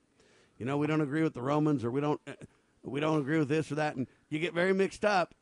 You 0.60 0.68
know, 0.68 0.78
we 0.78 0.86
don't 0.86 1.02
agree 1.02 1.24
with 1.24 1.34
the 1.34 1.42
Romans 1.42 1.84
or 1.84 1.90
we 1.90 2.02
don't 2.02 2.22
uh, 2.28 2.34
we 2.84 3.00
don't 3.00 3.20
agree 3.20 3.40
with 3.40 3.50
this 3.50 3.72
or 3.72 3.76
that." 3.76 3.96
And 3.96 4.08
you 4.30 4.38
get 4.38 4.54
very 4.54 4.74
mixed 4.74 5.04
up 5.04 5.34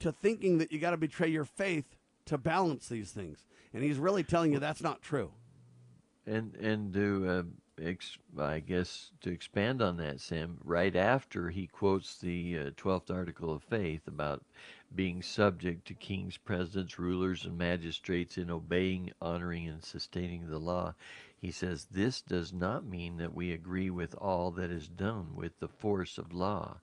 to 0.00 0.12
thinking 0.12 0.58
that 0.58 0.70
you 0.70 0.78
got 0.78 0.90
to 0.90 0.98
betray 0.98 1.28
your 1.28 1.44
faith 1.44 1.97
to 2.28 2.38
balance 2.38 2.88
these 2.88 3.10
things. 3.10 3.44
And 3.74 3.82
he's 3.82 3.98
really 3.98 4.22
telling 4.22 4.52
you 4.52 4.58
that's 4.58 4.82
not 4.82 5.02
true. 5.02 5.32
And 6.26 6.54
and 6.56 6.92
to 6.94 7.28
uh, 7.28 8.42
I 8.42 8.60
guess 8.60 9.12
to 9.20 9.30
expand 9.30 9.82
on 9.82 9.96
that, 9.98 10.20
Sam, 10.20 10.58
right 10.64 10.94
after 10.96 11.50
he 11.50 11.66
quotes 11.66 12.16
the 12.16 12.58
uh, 12.58 12.70
twelfth 12.76 13.10
article 13.10 13.52
of 13.52 13.62
faith 13.62 14.06
about 14.06 14.42
being 14.94 15.22
subject 15.22 15.86
to 15.86 15.94
kings, 15.94 16.38
presidents, 16.38 16.98
rulers, 16.98 17.44
and 17.44 17.58
magistrates 17.58 18.38
in 18.38 18.50
obeying, 18.50 19.12
honoring, 19.20 19.68
and 19.68 19.84
sustaining 19.84 20.48
the 20.48 20.58
law, 20.58 20.94
he 21.40 21.50
says 21.50 21.86
this 21.90 22.20
does 22.22 22.52
not 22.52 22.84
mean 22.84 23.18
that 23.18 23.34
we 23.34 23.52
agree 23.52 23.90
with 23.90 24.14
all 24.14 24.50
that 24.52 24.70
is 24.70 24.88
done 24.88 25.36
with 25.36 25.58
the 25.60 25.68
force 25.68 26.18
of 26.18 26.32
law. 26.32 26.80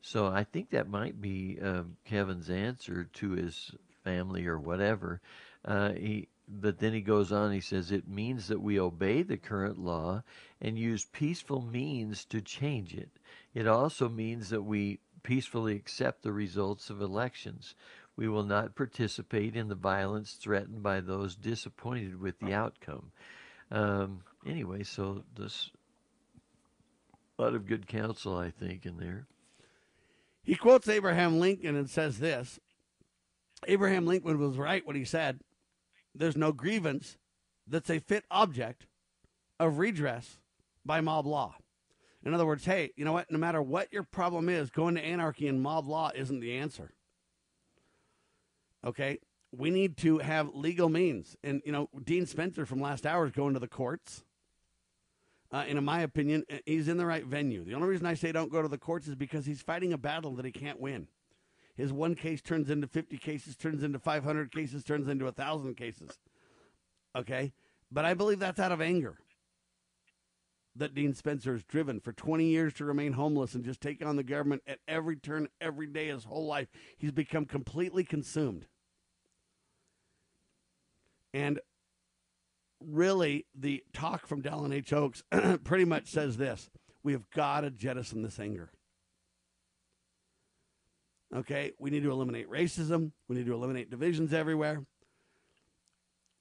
So 0.00 0.26
I 0.26 0.44
think 0.44 0.70
that 0.70 0.88
might 0.88 1.20
be 1.20 1.58
uh, 1.62 1.82
Kevin's 2.04 2.50
answer 2.50 3.04
to 3.14 3.30
his 3.32 3.72
family 4.06 4.46
or 4.46 4.58
whatever. 4.58 5.20
Uh, 5.64 5.92
he, 5.92 6.28
but 6.48 6.78
then 6.78 6.92
he 6.92 7.00
goes 7.00 7.32
on. 7.32 7.50
He 7.50 7.60
says 7.60 7.90
it 7.90 8.08
means 8.08 8.46
that 8.46 8.60
we 8.60 8.78
obey 8.78 9.22
the 9.22 9.36
current 9.36 9.78
law 9.78 10.22
and 10.60 10.78
use 10.78 11.06
peaceful 11.12 11.60
means 11.60 12.24
to 12.26 12.40
change 12.40 12.94
it. 12.94 13.10
It 13.52 13.66
also 13.66 14.08
means 14.08 14.50
that 14.50 14.62
we 14.62 15.00
peacefully 15.24 15.74
accept 15.74 16.22
the 16.22 16.32
results 16.32 16.88
of 16.88 17.00
elections. 17.02 17.74
We 18.16 18.28
will 18.28 18.44
not 18.44 18.76
participate 18.76 19.56
in 19.56 19.68
the 19.68 19.74
violence 19.74 20.34
threatened 20.34 20.82
by 20.84 21.00
those 21.00 21.34
disappointed 21.34 22.20
with 22.20 22.38
the 22.38 22.54
outcome. 22.54 23.10
Um, 23.72 24.20
anyway, 24.46 24.84
so 24.84 25.24
this 25.36 25.70
a 27.38 27.42
lot 27.42 27.54
of 27.54 27.66
good 27.66 27.86
counsel, 27.88 28.36
I 28.38 28.50
think, 28.50 28.86
in 28.86 28.98
there. 28.98 29.26
He 30.42 30.54
quotes 30.54 30.88
Abraham 30.88 31.40
Lincoln 31.40 31.74
and 31.74 31.90
says 31.90 32.20
this 32.20 32.60
Abraham 33.66 34.06
Lincoln 34.06 34.38
was 34.38 34.58
right 34.58 34.86
when 34.86 34.96
he 34.96 35.04
said, 35.04 35.40
There's 36.14 36.36
no 36.36 36.52
grievance 36.52 37.16
that's 37.66 37.90
a 37.90 37.98
fit 37.98 38.24
object 38.30 38.86
of 39.58 39.78
redress 39.78 40.38
by 40.84 41.00
mob 41.00 41.26
law. 41.26 41.56
In 42.24 42.34
other 42.34 42.46
words, 42.46 42.64
hey, 42.64 42.90
you 42.96 43.04
know 43.04 43.12
what? 43.12 43.30
No 43.30 43.38
matter 43.38 43.62
what 43.62 43.92
your 43.92 44.02
problem 44.02 44.48
is, 44.48 44.70
going 44.70 44.96
to 44.96 45.04
anarchy 45.04 45.46
and 45.46 45.62
mob 45.62 45.86
law 45.86 46.10
isn't 46.14 46.40
the 46.40 46.56
answer. 46.56 46.92
Okay? 48.84 49.20
We 49.52 49.70
need 49.70 49.96
to 49.98 50.18
have 50.18 50.54
legal 50.54 50.88
means. 50.88 51.36
And, 51.44 51.62
you 51.64 51.72
know, 51.72 51.88
Dean 52.02 52.26
Spencer 52.26 52.66
from 52.66 52.80
last 52.80 53.06
hour 53.06 53.26
is 53.26 53.32
going 53.32 53.54
to 53.54 53.60
the 53.60 53.68
courts. 53.68 54.24
Uh, 55.52 55.64
and 55.68 55.78
in 55.78 55.84
my 55.84 56.00
opinion, 56.00 56.44
uh, 56.52 56.56
he's 56.66 56.88
in 56.88 56.96
the 56.96 57.06
right 57.06 57.24
venue. 57.24 57.64
The 57.64 57.74
only 57.74 57.88
reason 57.88 58.06
I 58.06 58.14
say 58.14 58.32
don't 58.32 58.50
go 58.50 58.60
to 58.60 58.68
the 58.68 58.78
courts 58.78 59.06
is 59.06 59.14
because 59.14 59.46
he's 59.46 59.62
fighting 59.62 59.92
a 59.92 59.98
battle 59.98 60.34
that 60.34 60.44
he 60.44 60.50
can't 60.50 60.80
win. 60.80 61.06
His 61.76 61.92
one 61.92 62.14
case 62.14 62.40
turns 62.40 62.70
into 62.70 62.86
50 62.86 63.18
cases, 63.18 63.56
turns 63.56 63.82
into 63.82 63.98
500 63.98 64.50
cases, 64.50 64.82
turns 64.82 65.08
into 65.08 65.26
1,000 65.26 65.74
cases. 65.76 66.18
Okay? 67.14 67.52
But 67.92 68.04
I 68.04 68.14
believe 68.14 68.38
that's 68.38 68.60
out 68.60 68.72
of 68.72 68.80
anger 68.80 69.18
that 70.74 70.94
Dean 70.94 71.14
Spencer 71.14 71.54
is 71.54 71.64
driven 71.64 72.00
for 72.00 72.12
20 72.12 72.44
years 72.44 72.74
to 72.74 72.84
remain 72.84 73.12
homeless 73.12 73.54
and 73.54 73.64
just 73.64 73.80
take 73.80 74.04
on 74.04 74.16
the 74.16 74.22
government 74.22 74.62
at 74.66 74.78
every 74.86 75.16
turn, 75.16 75.48
every 75.60 75.86
day, 75.86 76.08
his 76.08 76.24
whole 76.24 76.46
life. 76.46 76.68
He's 76.98 77.12
become 77.12 77.46
completely 77.46 78.04
consumed. 78.04 78.66
And 81.32 81.60
really, 82.80 83.46
the 83.54 83.84
talk 83.92 84.26
from 84.26 84.42
Dallin 84.42 84.74
H. 84.74 84.92
Oaks 84.92 85.22
pretty 85.64 85.84
much 85.84 86.08
says 86.08 86.36
this 86.36 86.70
we 87.02 87.12
have 87.12 87.30
got 87.30 87.60
to 87.60 87.70
jettison 87.70 88.22
this 88.22 88.40
anger. 88.40 88.70
Okay, 91.34 91.72
we 91.78 91.90
need 91.90 92.04
to 92.04 92.10
eliminate 92.10 92.48
racism. 92.48 93.10
We 93.28 93.36
need 93.36 93.46
to 93.46 93.54
eliminate 93.54 93.90
divisions 93.90 94.32
everywhere. 94.32 94.84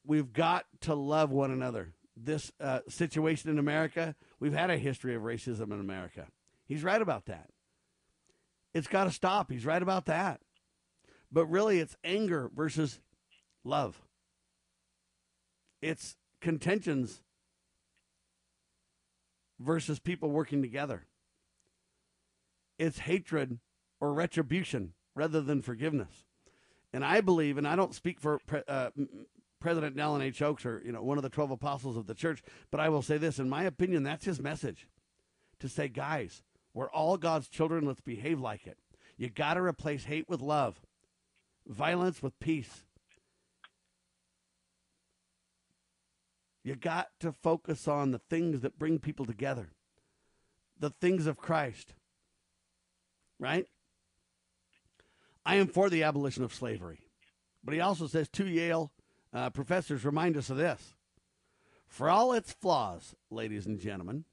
We've 0.05 0.31
got 0.31 0.65
to 0.81 0.93
love 0.93 1.31
one 1.31 1.51
another. 1.51 1.93
This 2.15 2.51
uh, 2.59 2.79
situation 2.87 3.49
in 3.49 3.57
America, 3.57 4.15
we've 4.39 4.53
had 4.53 4.69
a 4.69 4.77
history 4.77 5.15
of 5.15 5.23
racism 5.23 5.71
in 5.73 5.79
America. 5.79 6.27
He's 6.67 6.83
right 6.83 7.01
about 7.01 7.25
that. 7.25 7.49
It's 8.73 8.87
got 8.87 9.05
to 9.05 9.11
stop. 9.11 9.51
He's 9.51 9.65
right 9.65 9.81
about 9.81 10.05
that. 10.05 10.41
But 11.31 11.47
really, 11.47 11.79
it's 11.79 11.97
anger 12.03 12.49
versus 12.55 12.99
love. 13.63 14.01
It's 15.81 16.15
contentions 16.41 17.21
versus 19.59 19.99
people 19.99 20.29
working 20.29 20.61
together. 20.61 21.05
It's 22.77 22.99
hatred 22.99 23.59
or 23.99 24.13
retribution 24.13 24.93
rather 25.15 25.41
than 25.41 25.61
forgiveness. 25.61 26.25
And 26.93 27.03
I 27.03 27.21
believe, 27.21 27.57
and 27.57 27.67
I 27.67 27.75
don't 27.75 27.93
speak 27.93 28.19
for 28.19 28.39
uh, 28.67 28.91
President 29.59 29.99
H. 30.21 30.41
Oaks 30.41 30.65
or 30.65 30.81
you 30.85 30.91
know 30.91 31.01
one 31.01 31.17
of 31.17 31.23
the 31.23 31.29
twelve 31.29 31.51
apostles 31.51 31.97
of 31.97 32.07
the 32.07 32.13
church, 32.13 32.43
but 32.71 32.79
I 32.79 32.89
will 32.89 33.01
say 33.01 33.17
this: 33.17 33.39
in 33.39 33.49
my 33.49 33.63
opinion, 33.63 34.03
that's 34.03 34.25
his 34.25 34.39
message 34.39 34.87
to 35.59 35.69
say, 35.69 35.87
guys, 35.87 36.43
we're 36.73 36.89
all 36.89 37.17
God's 37.17 37.47
children. 37.47 37.85
Let's 37.85 38.01
behave 38.01 38.39
like 38.39 38.67
it. 38.67 38.77
You 39.17 39.29
got 39.29 39.55
to 39.55 39.61
replace 39.61 40.05
hate 40.05 40.29
with 40.29 40.41
love, 40.41 40.81
violence 41.65 42.21
with 42.21 42.37
peace. 42.39 42.83
You 46.63 46.75
got 46.75 47.07
to 47.19 47.31
focus 47.31 47.87
on 47.87 48.11
the 48.11 48.19
things 48.19 48.61
that 48.61 48.79
bring 48.79 48.99
people 48.99 49.25
together, 49.25 49.69
the 50.79 50.89
things 50.89 51.27
of 51.27 51.37
Christ. 51.37 51.93
Right? 53.39 53.67
I 55.45 55.55
am 55.55 55.67
for 55.67 55.89
the 55.89 56.03
abolition 56.03 56.43
of 56.43 56.53
slavery. 56.53 56.99
But 57.63 57.73
he 57.73 57.79
also 57.79 58.07
says 58.07 58.27
two 58.29 58.47
Yale 58.47 58.91
uh, 59.33 59.49
professors 59.49 60.05
remind 60.05 60.37
us 60.37 60.49
of 60.49 60.57
this. 60.57 60.95
For 61.87 62.09
all 62.09 62.33
its 62.33 62.51
flaws, 62.51 63.15
ladies 63.29 63.65
and 63.65 63.79
gentlemen, 63.79 64.25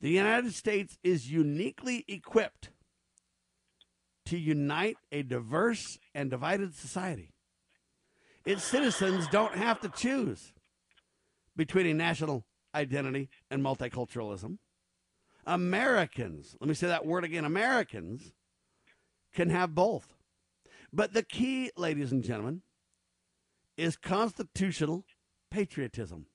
the 0.00 0.10
United 0.10 0.54
States 0.54 0.98
is 1.02 1.30
uniquely 1.30 2.04
equipped 2.08 2.70
to 4.26 4.38
unite 4.38 4.96
a 5.10 5.22
diverse 5.22 5.98
and 6.14 6.30
divided 6.30 6.74
society. 6.74 7.32
Its 8.44 8.64
citizens 8.64 9.28
don't 9.28 9.54
have 9.54 9.80
to 9.80 9.88
choose 9.88 10.52
between 11.54 11.86
a 11.86 11.94
national 11.94 12.44
identity 12.74 13.28
and 13.50 13.62
multiculturalism. 13.62 14.58
Americans, 15.46 16.56
let 16.60 16.68
me 16.68 16.74
say 16.74 16.86
that 16.88 17.06
word 17.06 17.24
again 17.24 17.44
Americans 17.44 18.32
can 19.32 19.50
have 19.50 19.74
both. 19.74 20.14
But 20.92 21.14
the 21.14 21.22
key, 21.22 21.70
ladies 21.76 22.12
and 22.12 22.22
gentlemen, 22.22 22.62
is 23.76 23.96
constitutional 23.96 25.04
patriotism. 25.50 26.26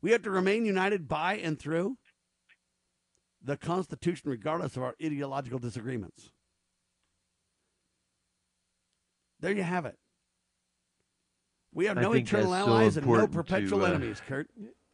We 0.00 0.12
have 0.12 0.22
to 0.22 0.30
remain 0.30 0.64
united 0.64 1.08
by 1.08 1.36
and 1.36 1.58
through 1.58 1.98
the 3.42 3.56
Constitution, 3.56 4.30
regardless 4.30 4.76
of 4.76 4.82
our 4.82 4.94
ideological 5.02 5.58
disagreements. 5.58 6.30
There 9.40 9.52
you 9.52 9.62
have 9.62 9.86
it. 9.86 9.96
We 11.72 11.86
have 11.86 11.98
I 11.98 12.02
no 12.02 12.14
eternal 12.14 12.50
that's 12.50 12.64
so 12.64 12.70
allies 12.70 12.96
and 12.96 13.06
no 13.06 13.28
perpetual 13.28 13.80
to, 13.80 13.84
uh, 13.84 13.88
enemies, 13.90 14.20
Kurt. 14.26 14.48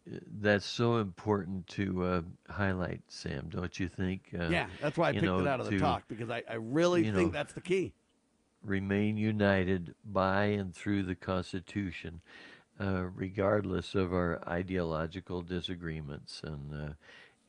That's 0.07 0.67
so 0.67 0.99
important 0.99 1.67
to 1.69 2.05
uh, 2.05 2.23
highlight, 2.51 3.01
Sam. 3.09 3.49
Don't 3.49 3.79
you 3.81 3.89
think? 3.89 4.29
Uh, 4.39 4.49
yeah, 4.49 4.67
that's 4.81 4.99
why 4.99 5.09
I 5.09 5.13
picked 5.13 5.25
know, 5.25 5.41
it 5.41 5.47
out 5.47 5.61
of 5.61 5.67
the 5.67 5.73
to 5.73 5.79
talk 5.79 6.05
because 6.09 6.29
I, 6.29 6.43
I 6.49 6.55
really 6.55 7.05
think 7.05 7.15
know, 7.15 7.29
that's 7.29 7.55
the 7.55 7.63
key. 7.63 7.95
Remain 8.63 9.17
united 9.17 9.95
by 10.05 10.45
and 10.47 10.75
through 10.75 11.05
the 11.05 11.15
Constitution, 11.15 12.21
uh, 12.79 13.05
regardless 13.15 13.95
of 13.95 14.13
our 14.13 14.43
ideological 14.47 15.41
disagreements, 15.41 16.43
and 16.45 16.73
uh, 16.73 16.93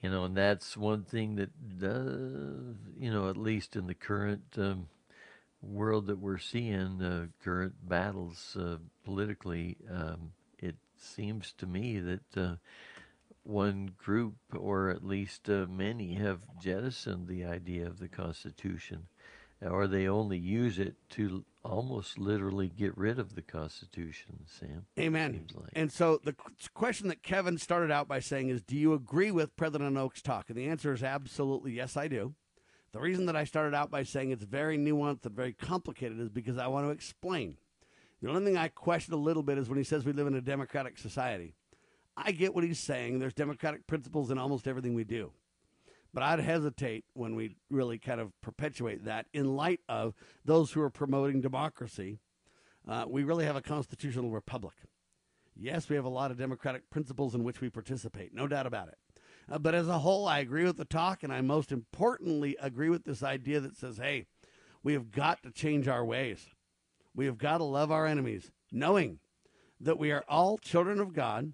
you 0.02 0.10
know, 0.10 0.24
and 0.24 0.38
that's 0.38 0.78
one 0.78 1.04
thing 1.04 1.36
that 1.36 1.80
does, 1.80 2.78
you 2.98 3.12
know, 3.12 3.30
at 3.30 3.38
least 3.38 3.76
in 3.76 3.88
the 3.88 3.96
current. 3.96 4.44
Um, 4.58 4.88
world 5.62 6.06
that 6.08 6.20
we're 6.20 6.38
seeing, 6.38 7.02
uh, 7.02 7.26
current 7.44 7.74
battles 7.88 8.56
uh, 8.60 8.78
politically, 9.04 9.78
um, 9.92 10.32
seems 11.00 11.54
to 11.58 11.66
me 11.66 12.00
that 12.00 12.38
uh, 12.38 12.56
one 13.44 13.92
group, 13.98 14.36
or 14.56 14.90
at 14.90 15.04
least 15.04 15.50
uh, 15.50 15.66
many, 15.70 16.16
have 16.16 16.40
jettisoned 16.62 17.28
the 17.28 17.46
idea 17.46 17.86
of 17.86 18.00
the 18.00 18.08
Constitution, 18.08 19.08
or 19.62 19.88
they 19.88 20.08
only 20.08 20.38
use 20.38 20.80
it 20.80 20.96
to 21.12 21.46
almost 21.64 22.20
literally 22.20 22.70
get 22.70 22.96
rid 22.98 23.18
of 23.20 23.36
the 23.36 23.42
Constitution, 23.42 24.46
Sam. 24.46 24.86
Amen. 25.00 25.48
Like. 25.54 25.70
And 25.74 25.92
so 25.92 26.20
the 26.24 26.36
question 26.74 27.08
that 27.08 27.24
Kevin 27.24 27.58
started 27.58 27.92
out 27.92 28.08
by 28.08 28.20
saying 28.20 28.50
is, 28.50 28.62
do 28.62 28.76
you 28.76 28.94
agree 28.94 29.32
with 29.32 29.56
President 29.56 29.98
Oak's 29.98 30.22
talk? 30.22 30.50
And 30.50 30.58
the 30.58 30.68
answer 30.68 30.94
is 30.94 31.04
absolutely 31.04 31.72
yes, 31.74 31.98
I 31.98 32.08
do. 32.08 32.36
The 32.92 33.02
reason 33.02 33.26
that 33.26 33.36
I 33.36 33.44
started 33.44 33.76
out 33.76 33.92
by 33.92 34.04
saying 34.04 34.32
it's 34.32 34.44
very 34.44 34.78
nuanced 34.78 35.26
and 35.26 35.36
very 35.36 35.54
complicated 35.54 36.20
is 36.20 36.30
because 36.30 36.58
I 36.58 36.68
want 36.68 36.86
to 36.86 36.92
explain. 36.92 37.58
The 38.22 38.30
only 38.30 38.46
thing 38.46 38.58
I 38.58 38.70
question 38.70 39.14
a 39.14 39.18
little 39.18 39.44
bit 39.44 39.58
is 39.58 39.70
when 39.70 39.78
he 39.78 39.84
says 39.84 40.06
we 40.06 40.14
live 40.14 40.28
in 40.28 40.36
a 40.36 40.42
democratic 40.42 40.98
society. 40.98 41.54
I 42.18 42.32
get 42.32 42.56
what 42.56 42.64
he's 42.64 42.80
saying. 42.80 43.20
There's 43.20 43.34
democratic 43.34 43.88
principles 43.88 44.32
in 44.32 44.38
almost 44.38 44.68
everything 44.68 44.94
we 44.94 45.04
do. 45.04 45.32
But 46.14 46.24
I'd 46.24 46.40
hesitate 46.40 47.04
when 47.14 47.36
we 47.36 47.58
really 47.70 48.00
kind 48.00 48.22
of 48.22 48.32
perpetuate 48.42 49.04
that 49.04 49.26
in 49.34 49.56
light 49.58 49.82
of 49.90 50.16
those 50.46 50.72
who 50.72 50.82
are 50.82 50.90
promoting 50.90 51.42
democracy. 51.42 52.20
Uh, 52.88 53.06
we 53.08 53.24
really 53.24 53.46
have 53.46 53.58
a 53.58 53.62
constitutional 53.62 54.32
republic. 54.32 54.76
Yes, 55.58 55.90
we 55.90 55.96
have 55.98 56.06
a 56.06 56.10
lot 56.10 56.32
of 56.32 56.38
democratic 56.38 56.90
principles 56.90 57.36
in 57.36 57.44
which 57.44 57.60
we 57.60 57.70
participate, 57.70 58.34
no 58.34 58.48
doubt 58.48 58.66
about 58.66 58.88
it. 58.88 58.98
Uh, 59.52 59.60
but 59.60 59.76
as 59.76 59.88
a 59.88 60.00
whole, 60.00 60.28
I 60.28 60.40
agree 60.40 60.64
with 60.64 60.78
the 60.78 60.86
talk, 60.86 61.24
and 61.24 61.34
I 61.34 61.42
most 61.42 61.72
importantly 61.72 62.56
agree 62.62 62.90
with 62.90 63.04
this 63.04 63.22
idea 63.22 63.60
that 63.60 63.76
says, 63.76 63.98
hey, 63.98 64.26
we 64.84 64.94
have 64.94 65.12
got 65.12 65.44
to 65.44 65.52
change 65.52 65.88
our 65.88 66.06
ways. 66.06 66.48
We 67.16 67.26
have 67.26 67.38
got 67.38 67.60
to 67.60 67.64
love 67.64 67.92
our 67.92 68.06
enemies, 68.06 68.52
knowing 68.72 69.20
that 69.80 69.98
we 69.98 70.12
are 70.12 70.26
all 70.28 70.58
children 70.58 71.00
of 71.00 71.14
God. 71.14 71.54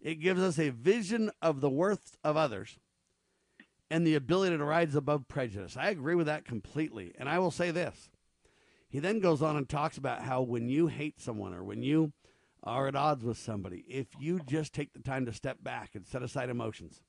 It 0.00 0.16
gives 0.16 0.40
us 0.40 0.58
a 0.58 0.70
vision 0.70 1.30
of 1.42 1.60
the 1.60 1.70
worth 1.70 2.16
of 2.22 2.36
others 2.36 2.78
and 3.90 4.06
the 4.06 4.14
ability 4.14 4.56
to 4.56 4.64
rise 4.64 4.94
above 4.94 5.28
prejudice. 5.28 5.76
I 5.76 5.90
agree 5.90 6.14
with 6.14 6.26
that 6.26 6.44
completely. 6.44 7.12
And 7.18 7.28
I 7.28 7.38
will 7.38 7.50
say 7.50 7.70
this. 7.70 8.10
He 8.88 9.00
then 9.00 9.18
goes 9.20 9.42
on 9.42 9.56
and 9.56 9.68
talks 9.68 9.98
about 9.98 10.22
how 10.22 10.42
when 10.42 10.68
you 10.68 10.86
hate 10.86 11.20
someone 11.20 11.52
or 11.52 11.64
when 11.64 11.82
you 11.82 12.12
are 12.62 12.86
at 12.88 12.96
odds 12.96 13.24
with 13.24 13.38
somebody, 13.38 13.84
if 13.88 14.06
you 14.18 14.40
just 14.46 14.72
take 14.72 14.92
the 14.92 15.02
time 15.02 15.26
to 15.26 15.32
step 15.32 15.58
back 15.62 15.90
and 15.94 16.06
set 16.06 16.22
aside 16.22 16.50
emotions 16.50 17.02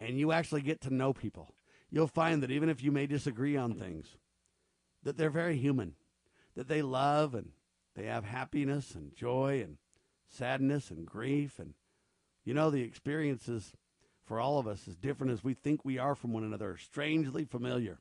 and 0.00 0.18
you 0.18 0.32
actually 0.32 0.62
get 0.62 0.80
to 0.82 0.94
know 0.94 1.12
people, 1.12 1.54
you'll 1.90 2.06
find 2.06 2.42
that 2.42 2.50
even 2.50 2.68
if 2.68 2.82
you 2.82 2.92
may 2.92 3.06
disagree 3.06 3.56
on 3.56 3.74
things, 3.74 4.16
that 5.02 5.16
they're 5.16 5.30
very 5.30 5.56
human, 5.56 5.94
that 6.56 6.68
they 6.68 6.82
love 6.82 7.34
and 7.34 7.50
they 7.94 8.04
have 8.04 8.24
happiness 8.24 8.94
and 8.94 9.14
joy 9.14 9.62
and 9.62 9.76
sadness 10.28 10.90
and 10.90 11.06
grief. 11.06 11.58
And, 11.58 11.74
you 12.44 12.54
know, 12.54 12.70
the 12.70 12.82
experiences 12.82 13.72
for 14.24 14.40
all 14.40 14.58
of 14.58 14.66
us, 14.66 14.88
as 14.88 14.96
different 14.96 15.32
as 15.32 15.44
we 15.44 15.54
think 15.54 15.84
we 15.84 15.98
are 15.98 16.14
from 16.14 16.32
one 16.32 16.42
another, 16.42 16.72
are 16.72 16.78
strangely 16.78 17.44
familiar, 17.44 18.00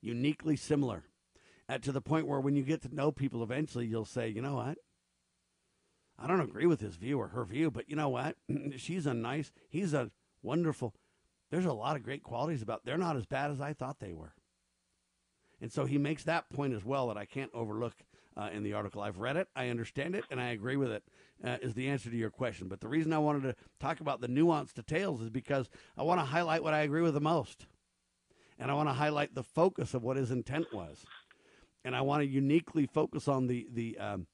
uniquely 0.00 0.56
similar, 0.56 1.04
uh, 1.68 1.78
to 1.78 1.92
the 1.92 2.00
point 2.00 2.26
where 2.26 2.40
when 2.40 2.56
you 2.56 2.62
get 2.62 2.82
to 2.82 2.94
know 2.94 3.12
people, 3.12 3.42
eventually 3.42 3.86
you'll 3.86 4.04
say, 4.04 4.28
you 4.28 4.40
know 4.40 4.54
what? 4.54 4.78
I 6.18 6.26
don't 6.26 6.40
agree 6.40 6.66
with 6.66 6.80
his 6.80 6.96
view 6.96 7.18
or 7.18 7.28
her 7.28 7.44
view, 7.44 7.70
but 7.70 7.88
you 7.88 7.96
know 7.96 8.08
what? 8.08 8.36
She's 8.76 9.06
a 9.06 9.14
nice, 9.14 9.52
he's 9.68 9.92
a 9.92 10.10
wonderful. 10.42 10.94
There's 11.50 11.64
a 11.64 11.72
lot 11.72 11.96
of 11.96 12.02
great 12.02 12.22
qualities 12.22 12.62
about. 12.62 12.84
They're 12.84 12.98
not 12.98 13.16
as 13.16 13.26
bad 13.26 13.50
as 13.50 13.60
I 13.60 13.72
thought 13.72 13.98
they 13.98 14.12
were. 14.12 14.34
And 15.60 15.72
so 15.72 15.84
he 15.84 15.98
makes 15.98 16.24
that 16.24 16.50
point 16.50 16.74
as 16.74 16.84
well 16.84 17.08
that 17.08 17.16
I 17.16 17.24
can't 17.24 17.50
overlook 17.54 17.94
uh, 18.36 18.50
in 18.52 18.62
the 18.62 18.72
article. 18.72 19.02
I've 19.02 19.18
read 19.18 19.36
it, 19.36 19.48
I 19.54 19.68
understand 19.68 20.14
it, 20.14 20.24
and 20.30 20.40
I 20.40 20.50
agree 20.50 20.76
with 20.76 20.90
it. 20.90 21.04
Uh, 21.42 21.58
is 21.60 21.74
the 21.74 21.88
answer 21.88 22.10
to 22.10 22.16
your 22.16 22.30
question. 22.30 22.68
But 22.68 22.80
the 22.80 22.88
reason 22.88 23.12
I 23.12 23.18
wanted 23.18 23.42
to 23.42 23.54
talk 23.80 24.00
about 24.00 24.20
the 24.20 24.28
nuanced 24.28 24.74
details 24.74 25.20
is 25.20 25.30
because 25.30 25.68
I 25.96 26.02
want 26.02 26.20
to 26.20 26.24
highlight 26.24 26.62
what 26.62 26.74
I 26.74 26.80
agree 26.80 27.02
with 27.02 27.14
the 27.14 27.20
most, 27.20 27.66
and 28.58 28.70
I 28.70 28.74
want 28.74 28.88
to 28.88 28.94
highlight 28.94 29.34
the 29.34 29.42
focus 29.42 29.94
of 29.94 30.02
what 30.02 30.16
his 30.16 30.30
intent 30.30 30.66
was, 30.72 31.04
and 31.84 31.94
I 31.94 32.00
want 32.00 32.22
to 32.22 32.28
uniquely 32.28 32.86
focus 32.86 33.28
on 33.28 33.46
the 33.46 33.66
the 33.70 33.98
um, 33.98 34.26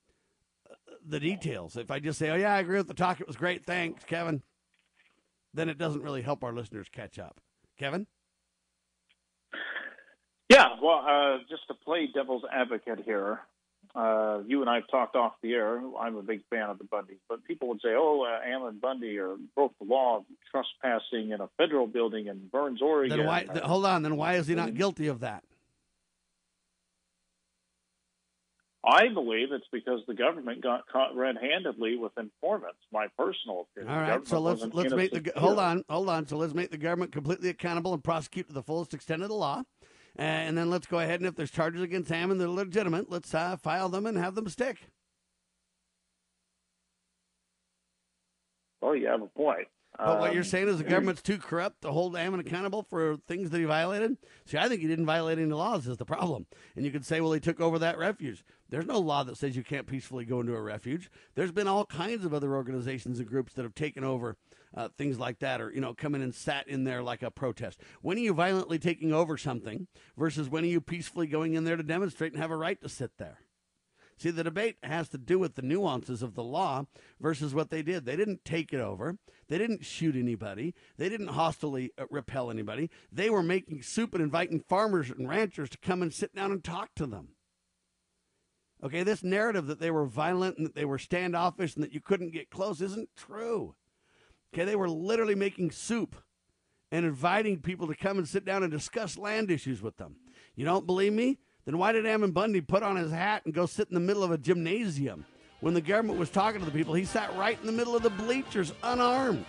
the 1.05 1.21
details. 1.21 1.77
If 1.77 1.91
I 1.91 1.99
just 2.01 2.19
say, 2.19 2.31
"Oh 2.31 2.37
yeah, 2.37 2.55
I 2.55 2.61
agree 2.61 2.77
with 2.79 2.89
the 2.89 2.95
talk. 2.95 3.21
It 3.21 3.27
was 3.27 3.37
great. 3.37 3.65
Thanks, 3.65 4.05
Kevin," 4.05 4.43
then 5.53 5.69
it 5.69 5.79
doesn't 5.79 6.03
really 6.03 6.23
help 6.23 6.45
our 6.45 6.53
listeners 6.53 6.89
catch 6.91 7.19
up. 7.19 7.41
Kevin. 7.79 8.07
Yeah, 10.51 10.67
well, 10.83 11.05
uh, 11.07 11.39
just 11.49 11.69
to 11.69 11.75
play 11.75 12.09
devil's 12.13 12.43
advocate 12.53 13.05
here, 13.05 13.39
uh, 13.95 14.41
you 14.49 14.63
and 14.63 14.69
I 14.69 14.77
have 14.77 14.89
talked 14.91 15.15
off 15.15 15.35
the 15.43 15.53
air. 15.53 15.81
I'm 15.97 16.17
a 16.17 16.23
big 16.23 16.41
fan 16.51 16.69
of 16.69 16.79
the 16.79 16.85
Bundys, 16.85 17.21
but 17.29 17.45
people 17.45 17.69
would 17.69 17.81
say, 17.81 17.91
"Oh, 17.97 18.23
uh, 18.23 18.45
Ammon 18.45 18.81
Bundy 18.81 19.17
or 19.17 19.37
broke 19.55 19.79
the 19.79 19.85
law 19.85 20.19
of 20.19 20.25
trespassing 20.51 21.31
in 21.31 21.41
a 21.41 21.49
federal 21.57 21.87
building 21.87 22.27
in 22.27 22.49
Burns, 22.49 22.83
Oregon." 22.83 23.17
Then 23.19 23.27
why? 23.29 23.45
Th- 23.45 23.65
hold 23.65 23.87
on. 23.87 24.03
Then 24.03 24.17
why 24.17 24.35
is 24.35 24.49
he 24.49 24.57
not 24.57 24.75
guilty 24.75 25.07
of 25.07 25.21
that? 25.21 25.45
I 28.83 29.09
believe 29.09 29.53
it's 29.53 29.67
because 29.71 30.01
the 30.09 30.15
government 30.15 30.63
got 30.63 30.89
caught 30.89 31.15
red-handedly 31.15 31.97
with 31.97 32.13
informants. 32.19 32.79
My 32.93 33.07
personal 33.17 33.69
opinion. 33.77 33.95
All 33.95 34.01
right. 34.01 34.27
So 34.27 34.41
let's 34.41 34.65
let's 34.73 34.95
make 34.95 35.13
the 35.13 35.33
hold 35.37 35.61
on 35.61 35.85
hold 35.89 36.09
on. 36.09 36.27
So 36.27 36.37
let's 36.37 36.55
make 36.55 36.73
the 36.73 36.79
government 36.79 37.13
completely 37.13 37.51
accountable 37.51 37.95
and 37.95 38.03
prosecute 38.03 38.49
to 38.49 38.53
the 38.53 38.65
fullest 38.65 38.95
extent 38.95 39.23
of 39.23 39.29
the 39.29 39.35
law. 39.37 39.63
And 40.17 40.57
then 40.59 40.71
let's 40.71 40.87
go 40.87 40.99
ahead 40.99 41.21
and 41.21 41.27
if 41.27 41.37
there's 41.37 41.51
charges 41.51 41.83
against 41.83 42.13
Ammon 42.13 42.39
that 42.39 42.45
are 42.45 42.49
legitimate, 42.49 43.11
let's 43.11 43.35
uh, 43.35 43.57
file 43.57 43.89
them 43.89 44.07
and 44.07 44.19
have 44.19 44.35
them 44.35 44.49
stick. 44.49 44.91
Oh, 48.83 48.93
you 48.93 49.07
have 49.07 49.23
a 49.23 49.27
point. 49.27 49.69
But 49.99 50.21
what 50.21 50.33
you're 50.33 50.41
Um, 50.43 50.49
saying 50.49 50.69
is 50.69 50.79
the 50.79 50.85
government's 50.85 51.21
too 51.21 51.37
corrupt 51.37 51.83
to 51.83 51.93
hold 51.93 52.17
Ammon 52.17 52.41
accountable 52.41 52.83
for 52.83 53.19
things 53.29 53.51
that 53.51 53.59
he 53.59 53.65
violated? 53.65 54.17
See, 54.47 54.57
I 54.57 54.67
think 54.69 54.81
he 54.81 54.87
didn't 54.87 55.05
violate 55.05 55.39
any 55.39 55.53
laws 55.53 55.87
is 55.87 55.99
the 55.99 56.07
problem. 56.07 56.47
And 56.75 56.87
you 56.87 56.91
could 56.91 57.05
say, 57.05 57.21
well, 57.21 57.33
he 57.33 57.41
took 57.41 57.61
over 57.61 57.79
that 57.79 57.99
refuge. 57.99 58.43
There's 58.71 58.87
no 58.87 58.99
law 58.99 59.25
that 59.25 59.37
says 59.37 59.57
you 59.57 59.65
can't 59.65 59.87
peacefully 59.87 60.25
go 60.25 60.41
into 60.41 60.55
a 60.55 60.63
refuge. 60.63 61.11
There's 61.35 61.53
been 61.53 61.69
all 61.69 61.85
kinds 61.85 62.25
of 62.25 62.33
other 62.33 62.55
organizations 62.55 63.19
and 63.19 63.29
groups 63.29 63.53
that 63.55 63.63
have 63.63 63.75
taken 63.75 64.03
over 64.05 64.37
uh, 64.77 64.89
things 64.97 65.19
like 65.19 65.39
that 65.41 65.61
or, 65.61 65.73
you 65.73 65.81
know, 65.81 65.95
come 65.95 66.15
in 66.15 66.23
and 66.23 66.35
sat 66.35 66.69
in 66.69 66.85
there 66.85 67.03
like 67.03 67.23
a 67.23 67.31
protest. 67.31 67.81
When 68.03 68.17
are 68.17 68.21
you 68.21 68.35
violently 68.35 68.79
taking 68.79 69.13
over 69.13 69.37
something 69.37 69.89
versus 70.17 70.49
when 70.49 70.65
are 70.65 70.69
you 70.69 70.81
peacefully 70.81 71.27
going 71.27 71.55
in 71.55 71.65
there 71.65 71.77
to 71.77 71.83
demonstrate 71.83 72.33
and 72.33 72.41
have 72.41 72.51
a 72.51 72.57
right 72.57 72.81
to 72.83 72.89
sit 72.89 73.13
there? 73.19 73.39
See, 74.21 74.31
the 74.31 74.45
debate 74.45 74.77
has 74.83 75.09
to 75.09 75.19
do 75.19 75.39
with 75.39 75.55
the 75.55 75.63
nuances 75.63 76.23
of 76.23 76.35
the 76.35 76.43
law 76.43 76.85
versus 77.19 77.55
what 77.55 77.71
they 77.71 77.81
did. 77.81 78.05
They 78.05 78.17
didn't 78.17 78.45
take 78.45 78.71
it 78.71 78.81
over. 78.81 79.17
They 79.49 79.57
didn't 79.57 79.87
shoot 79.87 80.15
anybody. 80.15 80.75
They 80.99 81.09
didn't 81.09 81.29
hostilely 81.29 81.91
uh, 81.97 82.05
repel 82.11 82.51
anybody. 82.51 82.91
They 83.11 83.31
were 83.31 83.43
making 83.43 83.81
soup 83.81 84.13
and 84.13 84.23
inviting 84.23 84.61
farmers 84.61 85.11
and 85.11 85.27
ranchers 85.27 85.71
to 85.71 85.79
come 85.79 86.03
and 86.03 86.13
sit 86.13 86.35
down 86.35 86.53
and 86.53 86.63
talk 86.63 86.91
to 86.97 87.07
them. 87.07 87.29
Okay, 88.85 89.03
this 89.03 89.23
narrative 89.23 89.67
that 89.69 89.81
they 89.81 89.91
were 89.91 90.05
violent 90.05 90.59
and 90.59 90.67
that 90.67 90.75
they 90.75 90.85
were 90.85 90.99
standoffish 90.99 91.75
and 91.75 91.83
that 91.83 91.95
you 91.95 92.03
couldn't 92.03 92.35
get 92.35 92.51
close 92.51 92.83
isn't 92.83 93.09
true. 93.17 93.75
Okay, 94.53 94.65
they 94.65 94.77
were 94.77 94.89
literally 94.89 95.35
making 95.35 95.71
soup 95.71 96.17
and 96.91 97.07
inviting 97.07 97.61
people 97.61 97.87
to 97.87 97.95
come 97.95 98.19
and 98.19 98.29
sit 98.29 98.45
down 98.45 98.63
and 98.63 98.73
discuss 98.73 99.17
land 99.17 99.51
issues 99.51 99.81
with 99.81 99.97
them. 99.97 100.17
You 100.57 100.65
don't 100.65 100.87
believe 100.87 101.13
me? 101.13 101.39
Then 101.65 101.79
why 101.79 101.93
did 101.93 102.07
Ammon 102.07 102.33
Bundy 102.33 102.61
put 102.61 102.83
on 102.83 102.97
his 102.97 103.13
hat 103.13 103.43
and 103.45 103.55
go 103.55 103.67
sit 103.67 103.89
in 103.89 103.95
the 103.95 104.01
middle 104.01 104.25
of 104.25 104.33
a 104.33 104.39
gymnasium? 104.39 105.25
When 105.61 105.75
the 105.75 105.81
government 105.81 106.19
was 106.19 106.31
talking 106.31 106.61
to 106.61 106.67
the 106.67 106.73
people, 106.73 106.95
he 106.95 107.05
sat 107.05 107.37
right 107.37 107.59
in 107.61 107.67
the 107.67 107.73
middle 107.73 107.95
of 107.95 108.03
the 108.03 108.11
bleachers, 108.11 108.73
unarmed. 108.83 109.45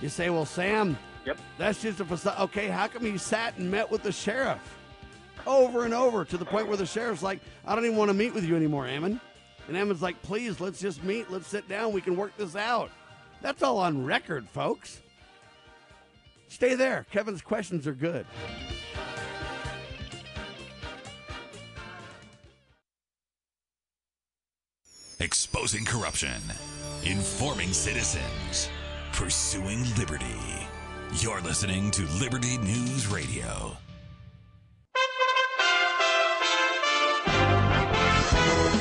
You 0.00 0.08
say, 0.08 0.30
well, 0.30 0.44
Sam, 0.44 0.98
yep. 1.24 1.38
that's 1.58 1.80
just 1.80 2.00
a 2.00 2.04
facade. 2.04 2.38
Okay, 2.40 2.68
how 2.68 2.86
come 2.86 3.04
he 3.04 3.16
sat 3.16 3.56
and 3.56 3.70
met 3.70 3.90
with 3.90 4.02
the 4.02 4.12
sheriff 4.12 4.78
over 5.46 5.84
and 5.84 5.94
over 5.94 6.24
to 6.24 6.36
the 6.36 6.44
point 6.44 6.68
where 6.68 6.76
the 6.76 6.86
sheriff's 6.86 7.22
like, 7.22 7.40
I 7.64 7.74
don't 7.74 7.84
even 7.84 7.96
want 7.96 8.10
to 8.10 8.14
meet 8.14 8.34
with 8.34 8.44
you 8.44 8.54
anymore, 8.54 8.86
Ammon. 8.86 9.20
And 9.68 9.76
Ammon's 9.76 10.02
like, 10.02 10.20
please, 10.22 10.60
let's 10.60 10.80
just 10.80 11.02
meet. 11.02 11.30
Let's 11.30 11.46
sit 11.46 11.68
down. 11.68 11.92
We 11.92 12.00
can 12.00 12.16
work 12.16 12.36
this 12.36 12.56
out. 12.56 12.90
That's 13.42 13.62
all 13.62 13.78
on 13.78 14.04
record, 14.04 14.48
folks. 14.48 15.00
Stay 16.48 16.74
there. 16.76 17.06
Kevin's 17.10 17.42
questions 17.42 17.86
are 17.86 17.94
good. 17.94 18.24
Exposing 25.18 25.84
corruption, 25.84 26.40
informing 27.04 27.72
citizens, 27.72 28.68
pursuing 29.12 29.84
liberty. 29.96 30.26
You're 31.20 31.40
listening 31.40 31.90
to 31.92 32.02
Liberty 32.20 32.58
News 32.58 33.06
Radio. 33.06 33.76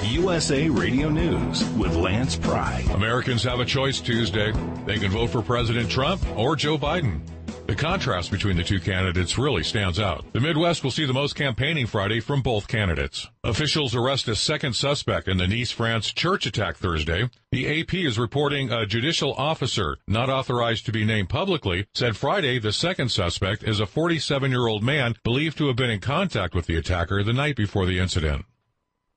USA 0.04 0.68
Radio 0.68 1.10
News 1.10 1.64
with 1.72 1.96
Lance 1.96 2.36
Pry. 2.36 2.84
Americans 2.94 3.44
have 3.44 3.60
a 3.60 3.66
choice 3.66 4.00
Tuesday. 4.00 4.52
They 4.86 4.98
can 4.98 5.12
vote 5.12 5.30
for 5.30 5.42
President 5.42 5.90
Trump 5.90 6.26
or 6.38 6.56
Joe 6.56 6.78
Biden. 6.78 7.22
The 7.68 7.76
contrast 7.76 8.32
between 8.32 8.58
the 8.58 8.64
two 8.64 8.80
candidates 8.80 9.38
really 9.38 9.64
stands 9.64 10.00
out. 10.00 10.26
The 10.34 10.42
Midwest 10.42 10.84
will 10.84 10.92
see 10.92 11.06
the 11.06 11.14
most 11.14 11.36
campaigning 11.36 11.88
Friday 11.88 12.20
from 12.20 12.42
both 12.42 12.68
candidates. 12.68 13.30
Officials 13.44 13.96
arrest 13.96 14.28
a 14.28 14.36
second 14.36 14.76
suspect 14.76 15.28
in 15.28 15.38
the 15.38 15.48
Nice, 15.48 15.72
France 15.72 16.12
church 16.12 16.46
attack 16.46 16.76
Thursday. 16.78 17.30
The 17.52 17.80
AP 17.80 17.94
is 17.94 18.20
reporting 18.20 18.72
a 18.72 18.86
judicial 18.86 19.34
officer, 19.36 19.98
not 20.08 20.30
authorized 20.30 20.86
to 20.88 20.92
be 20.92 21.06
named 21.06 21.30
publicly, 21.30 21.86
said 21.94 22.18
Friday 22.18 22.60
the 22.60 22.74
second 22.74 23.10
suspect 23.10 23.64
is 23.64 23.80
a 23.80 23.86
47 23.86 24.52
year 24.52 24.68
old 24.68 24.84
man 24.84 25.16
believed 25.24 25.58
to 25.60 25.68
have 25.68 25.78
been 25.78 25.90
in 25.90 26.02
contact 26.02 26.54
with 26.54 26.66
the 26.66 26.76
attacker 26.76 27.24
the 27.24 27.32
night 27.32 27.56
before 27.56 27.86
the 27.86 28.00
incident. 28.00 28.46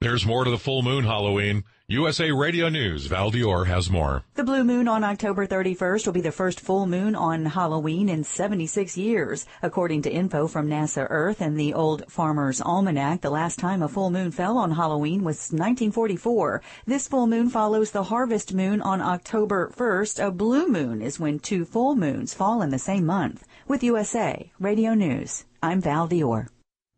There's 0.04 0.26
more 0.26 0.44
to 0.44 0.50
the 0.50 0.58
full 0.58 0.82
moon 0.82 1.04
Halloween. 1.04 1.64
USA 1.88 2.30
Radio 2.30 2.68
News, 2.68 3.06
Val 3.06 3.32
Dior 3.32 3.66
has 3.66 3.88
more. 3.88 4.22
The 4.34 4.44
blue 4.44 4.62
moon 4.62 4.86
on 4.86 5.02
October 5.02 5.46
31st 5.46 6.04
will 6.04 6.12
be 6.12 6.20
the 6.20 6.30
first 6.30 6.60
full 6.60 6.86
moon 6.86 7.14
on 7.14 7.46
Halloween 7.46 8.10
in 8.10 8.22
76 8.22 8.98
years. 8.98 9.46
According 9.62 10.02
to 10.02 10.12
info 10.12 10.46
from 10.46 10.68
NASA 10.68 11.06
Earth 11.08 11.40
and 11.40 11.58
the 11.58 11.72
Old 11.72 12.04
Farmer's 12.12 12.60
Almanac, 12.60 13.22
the 13.22 13.30
last 13.30 13.58
time 13.58 13.82
a 13.82 13.88
full 13.88 14.10
moon 14.10 14.30
fell 14.30 14.58
on 14.58 14.72
Halloween 14.72 15.24
was 15.24 15.50
1944. 15.52 16.60
This 16.84 17.08
full 17.08 17.26
moon 17.26 17.48
follows 17.48 17.90
the 17.90 18.02
harvest 18.02 18.52
moon 18.52 18.82
on 18.82 19.00
October 19.00 19.72
1st. 19.74 20.22
A 20.22 20.30
blue 20.30 20.68
moon 20.68 21.00
is 21.00 21.18
when 21.18 21.38
two 21.38 21.64
full 21.64 21.96
moons 21.96 22.34
fall 22.34 22.60
in 22.60 22.68
the 22.68 22.78
same 22.78 23.06
month. 23.06 23.46
With 23.66 23.82
USA 23.82 24.52
Radio 24.60 24.92
News, 24.92 25.46
I'm 25.62 25.80
Val 25.80 26.06
Dior. 26.06 26.48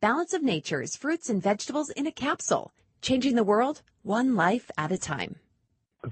Balance 0.02 0.34
of 0.34 0.42
Nature 0.42 0.82
is 0.82 0.94
fruits 0.94 1.30
and 1.30 1.42
vegetables 1.42 1.88
in 1.88 2.06
a 2.06 2.12
capsule, 2.12 2.70
changing 3.00 3.34
the 3.34 3.44
world 3.44 3.82
one 4.02 4.36
life 4.36 4.70
at 4.78 4.92
a 4.92 4.98
time. 4.98 5.36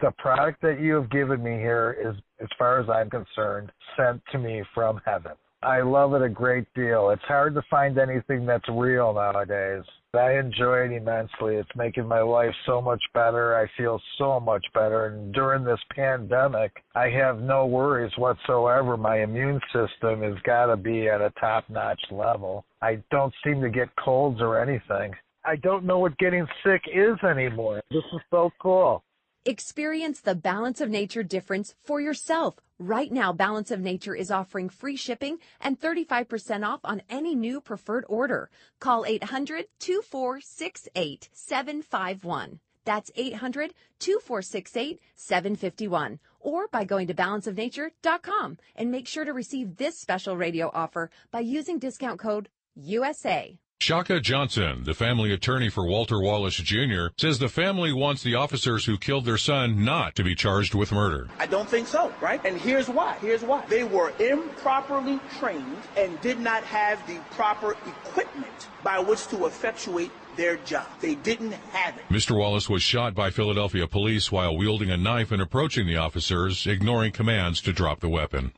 The 0.01 0.11
product 0.19 0.61
that 0.62 0.81
you 0.81 0.94
have 0.94 1.11
given 1.11 1.43
me 1.43 1.52
here 1.52 1.97
is, 2.05 2.16
as 2.40 2.48
far 2.59 2.81
as 2.81 2.89
I'm 2.89 3.11
concerned, 3.11 3.70
sent 3.97 4.20
to 4.32 4.39
me 4.39 4.62
from 4.74 5.01
heaven. 5.05 5.32
I 5.62 5.81
love 5.81 6.15
it 6.15 6.23
a 6.23 6.28
great 6.28 6.66
deal. 6.74 7.11
It's 7.11 7.23
hard 7.23 7.55
to 7.55 7.62
find 7.70 7.97
anything 7.98 8.44
that's 8.44 8.69
real 8.69 9.15
nowadays. 9.15 9.85
I 10.12 10.39
enjoy 10.39 10.85
it 10.85 10.93
immensely. 10.93 11.56
It's 11.56 11.69
making 11.74 12.06
my 12.06 12.20
life 12.20 12.55
so 12.66 12.81
much 12.81 13.02
better. 13.15 13.56
I 13.56 13.66
feel 13.77 14.01
so 14.19 14.39
much 14.39 14.65
better. 14.73 15.06
And 15.06 15.32
during 15.32 15.65
this 15.65 15.81
pandemic, 15.90 16.73
I 16.94 17.09
have 17.11 17.40
no 17.40 17.66
worries 17.66 18.12
whatsoever. 18.16 18.97
My 18.97 19.23
immune 19.23 19.61
system 19.73 20.23
has 20.23 20.40
got 20.44 20.66
to 20.66 20.77
be 20.77 21.09
at 21.09 21.20
a 21.20 21.32
top 21.40 21.69
notch 21.69 22.01
level. 22.11 22.65
I 22.82 23.02
don't 23.11 23.35
seem 23.44 23.61
to 23.62 23.70
get 23.70 23.89
colds 23.97 24.40
or 24.40 24.61
anything. 24.61 25.15
I 25.44 25.56
don't 25.56 25.84
know 25.84 25.98
what 25.98 26.16
getting 26.18 26.46
sick 26.64 26.82
is 26.92 27.16
anymore. 27.22 27.82
This 27.90 28.04
is 28.14 28.20
so 28.30 28.50
cool. 28.60 29.04
Experience 29.46 30.22
the 30.22 30.34
Balance 30.34 30.80
of 30.80 30.88
Nature 30.88 31.22
difference 31.22 31.74
for 31.82 32.00
yourself. 32.00 32.56
Right 32.78 33.12
now, 33.12 33.30
Balance 33.30 33.70
of 33.70 33.80
Nature 33.80 34.14
is 34.14 34.30
offering 34.30 34.70
free 34.70 34.96
shipping 34.96 35.38
and 35.60 35.78
35% 35.78 36.66
off 36.66 36.80
on 36.82 37.02
any 37.10 37.34
new 37.34 37.60
preferred 37.60 38.06
order. 38.08 38.48
Call 38.80 39.04
800 39.04 39.66
2468 39.78 41.28
751. 41.32 42.58
That's 42.86 43.10
800 43.14 43.74
2468 43.98 45.00
751. 45.14 46.18
Or 46.40 46.68
by 46.68 46.84
going 46.84 47.06
to 47.08 47.14
balanceofnature.com 47.14 48.58
and 48.76 48.90
make 48.90 49.06
sure 49.06 49.26
to 49.26 49.32
receive 49.34 49.76
this 49.76 49.98
special 49.98 50.38
radio 50.38 50.70
offer 50.72 51.10
by 51.30 51.40
using 51.40 51.78
discount 51.78 52.18
code 52.18 52.48
USA. 52.74 53.58
Shaka 53.80 54.18
Johnson, 54.18 54.82
the 54.84 54.94
family 54.94 55.30
attorney 55.32 55.68
for 55.68 55.84
Walter 55.86 56.18
Wallace 56.18 56.56
Jr., 56.56 57.09
says 57.18 57.38
the 57.38 57.51
family 57.51 57.92
wants 57.92 58.22
the 58.22 58.34
officers 58.34 58.86
who 58.86 58.96
killed 58.96 59.26
their 59.26 59.36
son 59.36 59.84
not 59.84 60.14
to 60.14 60.24
be 60.24 60.34
charged 60.34 60.74
with 60.74 60.90
murder. 60.90 61.28
I 61.38 61.44
don't 61.44 61.68
think 61.68 61.86
so, 61.86 62.10
right? 62.20 62.40
And 62.46 62.59
here's 62.59 62.88
why. 62.88 63.18
Here's 63.20 63.42
why. 63.42 63.66
They 63.66 63.84
were 63.84 64.14
improperly 64.18 65.20
trained 65.38 65.82
and 65.98 66.18
did 66.22 66.40
not 66.40 66.64
have 66.64 67.06
the 67.06 67.18
proper 67.32 67.72
equipment 67.72 68.68
by 68.82 69.01
which 69.01 69.26
to 69.28 69.44
effectuate 69.44 70.10
their 70.36 70.56
job. 70.59 70.86
They 71.01 71.16
didn't 71.16 71.52
have 71.52 71.96
it. 71.98 72.05
Mr. 72.09 72.38
Wallace 72.38 72.70
was 72.70 72.82
shot 72.82 73.14
by 73.14 73.28
Philadelphia 73.28 73.86
police 73.86 74.32
while 74.32 74.56
wielding 74.56 74.90
a 74.90 74.96
knife 74.96 75.30
and 75.30 75.42
approaching 75.42 75.86
the 75.86 75.96
officers, 75.96 76.66
ignoring 76.66 77.12
commands 77.12 77.60
to 77.60 77.72
drop 77.72 78.01
the 78.01 78.09
weapon. 78.09 78.52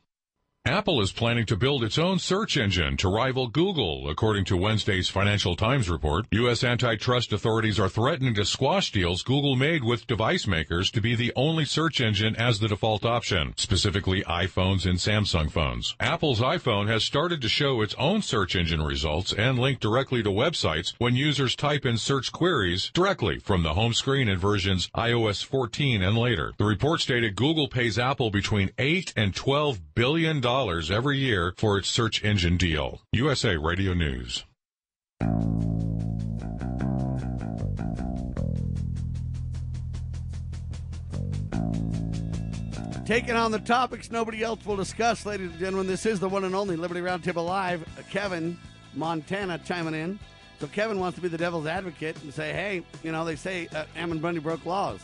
Apple 0.67 1.01
is 1.01 1.13
planning 1.13 1.47
to 1.47 1.57
build 1.57 1.85
its 1.85 1.97
own 1.97 2.19
search 2.19 2.57
engine 2.57 2.97
to 2.97 3.09
rival 3.09 3.47
Google, 3.47 4.11
according 4.11 4.45
to 4.47 4.57
Wednesday's 4.57 5.09
Financial 5.09 5.55
Times 5.55 5.89
report. 5.89 6.27
U.S. 6.33 6.65
antitrust 6.65 7.33
authorities 7.33 7.79
are 7.79 7.89
threatening 7.89 8.35
to 8.35 8.45
squash 8.45 8.91
deals 8.91 9.23
Google 9.23 9.55
made 9.55 9.85
with 9.85 10.09
device 10.09 10.45
makers 10.45 10.91
to 10.91 11.01
be 11.01 11.15
the 11.15 11.33
only 11.37 11.65
search 11.65 12.01
engine 12.01 12.35
as 12.35 12.59
the 12.59 12.67
default 12.67 13.05
option, 13.05 13.55
specifically 13.57 14.25
iPhones 14.25 14.87
and 14.87 14.99
Samsung 14.99 15.53
phones. 15.53 15.95
Apple's 16.01 16.41
iPhone 16.41 16.89
has 16.89 17.05
started 17.05 17.41
to 17.43 17.49
show 17.49 17.81
its 17.81 17.95
own 17.95 18.21
search 18.21 18.57
engine 18.57 18.83
results 18.83 19.33
and 19.33 19.61
link 19.61 19.79
directly 19.79 20.21
to 20.25 20.31
websites 20.31 20.95
when 20.99 21.15
users 21.15 21.55
type 21.55 21.87
in 21.87 21.97
search 21.97 22.33
queries 22.33 22.91
directly 22.93 23.39
from 23.39 23.63
the 23.63 23.75
home 23.75 23.95
screen 23.95 24.27
in 24.27 24.37
versions 24.37 24.91
iOS 24.97 25.45
14 25.45 26.03
and 26.03 26.19
later. 26.19 26.55
The 26.59 26.65
report 26.65 27.03
stated 27.03 27.37
Google 27.37 27.69
pays 27.69 28.01
Apple 28.01 28.33
between 28.33 28.73
8 28.79 29.13
and 29.17 29.33
12 29.33 29.95
billion 29.95 30.41
dollars 30.41 30.56
every 30.91 31.19
year 31.19 31.53
for 31.59 31.77
its 31.77 31.91
search 31.91 32.25
engine 32.25 32.57
deal. 32.57 33.03
USA 33.13 33.59
Radio 33.59 33.93
News. 33.93 34.45
Taking 43.05 43.37
on 43.37 43.53
the 43.53 43.59
topics 43.59 44.11
nobody 44.11 44.43
else 44.43 44.65
will 44.65 44.77
discuss, 44.77 45.27
ladies 45.27 45.51
and 45.51 45.59
gentlemen. 45.61 45.87
This 45.87 46.07
is 46.07 46.21
the 46.21 46.29
one 46.29 46.43
and 46.45 46.55
only 46.55 46.77
Liberty 46.77 47.03
Roundtable 47.03 47.47
Live. 47.47 47.87
Kevin, 48.11 48.57
Montana, 48.95 49.59
chiming 49.59 49.95
in. 49.95 50.19
So 50.59 50.69
Kevin 50.69 50.99
wants 50.99 51.17
to 51.17 51.23
be 51.23 51.29
the 51.29 51.37
devil's 51.37 51.67
advocate 51.67 52.17
and 52.23 52.33
say, 52.33 52.55
hey, 52.55 52.83
you 53.03 53.13
know, 53.13 53.27
they 53.27 53.37
say 53.37 53.69
uh, 53.75 53.85
Ammon 53.95 54.21
Bundy 54.21 54.41
broke 54.41 54.65
laws. 54.65 55.01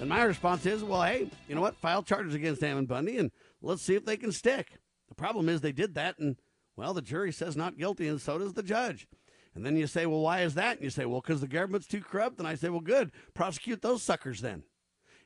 And 0.00 0.08
my 0.08 0.24
response 0.24 0.66
is, 0.66 0.82
well, 0.82 1.02
hey, 1.04 1.30
you 1.48 1.54
know 1.54 1.60
what? 1.60 1.76
File 1.76 2.02
charges 2.02 2.34
against 2.34 2.64
Ammon 2.64 2.86
Bundy 2.86 3.18
and 3.18 3.30
let's 3.62 3.82
see 3.82 3.94
if 3.94 4.04
they 4.04 4.16
can 4.16 4.32
stick. 4.32 4.80
Problem 5.16 5.48
is 5.48 5.60
they 5.60 5.72
did 5.72 5.94
that, 5.94 6.18
and, 6.18 6.36
well, 6.76 6.94
the 6.94 7.02
jury 7.02 7.32
says 7.32 7.56
not 7.56 7.78
guilty, 7.78 8.06
and 8.08 8.20
so 8.20 8.38
does 8.38 8.54
the 8.54 8.62
judge. 8.62 9.08
And 9.54 9.64
then 9.64 9.76
you 9.76 9.86
say, 9.86 10.04
well, 10.04 10.20
why 10.20 10.42
is 10.42 10.54
that? 10.54 10.76
And 10.76 10.84
you 10.84 10.90
say, 10.90 11.06
well, 11.06 11.22
because 11.22 11.40
the 11.40 11.48
government's 11.48 11.86
too 11.86 12.02
corrupt. 12.02 12.38
And 12.38 12.46
I 12.46 12.56
say, 12.56 12.68
well, 12.68 12.80
good. 12.80 13.10
Prosecute 13.32 13.80
those 13.80 14.02
suckers 14.02 14.42
then. 14.42 14.64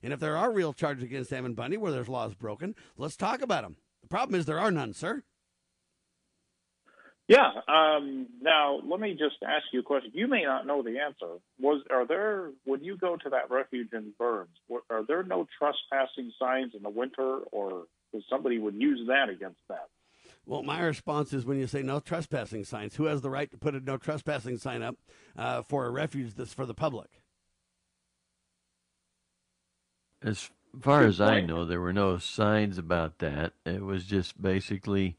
And 0.05 0.13
if 0.13 0.21
there 0.21 0.37
are 0.37 0.53
real 0.53 0.73
charges 0.73 1.03
against 1.03 1.33
Ammon 1.33 1.55
Bundy 1.55 1.77
where 1.77 1.91
there's 1.91 2.09
laws 2.09 2.35
broken, 2.35 2.77
let's 2.97 3.17
talk 3.17 3.43
about 3.43 3.65
them. 3.65 3.77
The 4.03 4.09
problem 4.09 4.39
is 4.39 4.47
there 4.47 4.61
are 4.61 4.71
none, 4.71 4.95
sir. 4.95 5.25
Yeah. 7.27 7.51
Um, 7.69 8.29
now, 8.41 8.81
let 8.89 9.01
me 9.01 9.13
just 9.13 9.37
ask 9.45 9.65
you 9.73 9.81
a 9.81 9.83
question. 9.83 10.13
You 10.15 10.29
may 10.29 10.45
not 10.45 10.67
know 10.67 10.83
the 10.83 11.01
answer. 11.01 11.39
Was 11.61 11.83
are 11.91 12.07
there 12.07 12.51
when 12.65 12.83
you 12.83 12.97
go 12.97 13.17
to 13.17 13.31
that 13.31 13.51
refuge 13.51 13.93
in 13.93 14.13
Burns? 14.17 14.57
Are 14.89 15.05
there 15.07 15.23
no 15.25 15.47
trespassing 15.59 16.33
signs 16.39 16.75
in 16.75 16.83
the 16.83 16.91
winter, 16.91 17.41
or 17.53 17.85
because 18.11 18.25
somebody 18.29 18.59
would 18.59 18.75
use 18.75 19.07
that 19.09 19.29
against 19.29 19.61
that? 19.69 19.89
Well, 20.47 20.63
my 20.63 20.81
response 20.81 21.33
is 21.33 21.45
when 21.45 21.59
you 21.59 21.67
say 21.67 21.83
no 21.83 22.01
trespassing 22.01 22.65
signs, 22.65 22.97
who 22.97 23.05
has 23.05 23.21
the 23.21 23.31
right 23.31 23.51
to 23.51 23.57
put 23.57 23.75
a 23.75 23.81
no 23.81 23.97
trespassing 23.97 24.57
sign 24.57 24.83
up 24.83 24.97
uh, 25.37 25.63
for 25.63 25.87
a 25.87 25.91
refuge 25.91 26.35
that's 26.35 26.55
for 26.55 26.67
the 26.67 26.75
public? 26.75 27.23
As 30.23 30.51
far 30.81 31.05
as 31.05 31.21
I 31.21 31.41
know, 31.41 31.65
there 31.65 31.81
were 31.81 31.93
no 31.93 32.19
signs 32.19 32.79
about 32.79 33.19
that. 33.19 33.53
It 33.65 33.83
was 33.83 34.05
just 34.05 34.41
basically, 34.41 35.17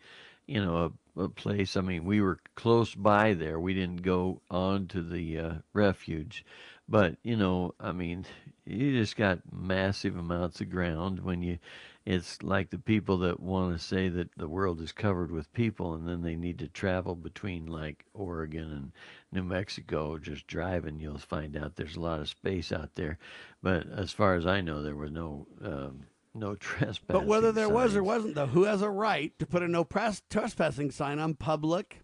you 0.47 0.63
know, 0.63 0.93
a, 1.17 1.23
a 1.23 1.29
place. 1.29 1.77
I 1.77 1.81
mean, 1.81 2.03
we 2.05 2.21
were 2.21 2.39
close 2.55 2.93
by 2.93 3.33
there. 3.33 3.59
We 3.59 3.73
didn't 3.73 4.03
go 4.03 4.41
on 4.49 4.87
to 4.87 5.01
the 5.01 5.39
uh, 5.39 5.53
refuge. 5.73 6.45
But, 6.87 7.15
you 7.23 7.37
know, 7.37 7.73
I 7.79 7.93
mean, 7.93 8.25
you 8.65 8.99
just 8.99 9.15
got 9.15 9.39
massive 9.51 10.17
amounts 10.17 10.61
of 10.61 10.69
ground 10.69 11.21
when 11.21 11.41
you 11.41 11.57
it's 12.05 12.41
like 12.41 12.69
the 12.71 12.79
people 12.79 13.17
that 13.19 13.39
want 13.39 13.77
to 13.77 13.83
say 13.83 14.09
that 14.09 14.29
the 14.35 14.47
world 14.47 14.81
is 14.81 14.91
covered 14.91 15.31
with 15.31 15.53
people 15.53 15.93
and 15.93 16.07
then 16.07 16.21
they 16.23 16.35
need 16.35 16.59
to 16.59 16.67
travel 16.67 17.15
between 17.15 17.67
like 17.67 18.05
Oregon 18.13 18.71
and 18.71 18.91
New 19.31 19.43
Mexico 19.43 20.17
just 20.17 20.47
driving 20.47 20.99
you'll 20.99 21.17
find 21.19 21.55
out 21.55 21.75
there's 21.75 21.95
a 21.95 22.01
lot 22.01 22.19
of 22.19 22.29
space 22.29 22.71
out 22.71 22.95
there 22.95 23.17
but 23.61 23.87
as 23.89 24.11
far 24.11 24.35
as 24.35 24.45
I 24.47 24.61
know 24.61 24.81
there 24.81 24.95
was 24.95 25.11
no 25.11 25.47
um, 25.63 26.07
no 26.33 26.55
trespassing 26.59 27.05
But 27.07 27.25
whether 27.25 27.51
there 27.51 27.67
signs. 27.67 27.75
was 27.75 27.95
or 27.95 28.03
wasn't 28.03 28.35
though, 28.35 28.47
who 28.47 28.63
has 28.63 28.81
a 28.81 28.89
right 28.89 29.37
to 29.39 29.45
put 29.45 29.63
a 29.63 29.67
no 29.67 29.83
press 29.83 30.21
trespassing 30.29 30.91
sign 30.91 31.19
on 31.19 31.35
public 31.35 32.01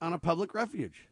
on 0.00 0.12
a 0.12 0.18
public 0.18 0.54
refuge? 0.54 1.08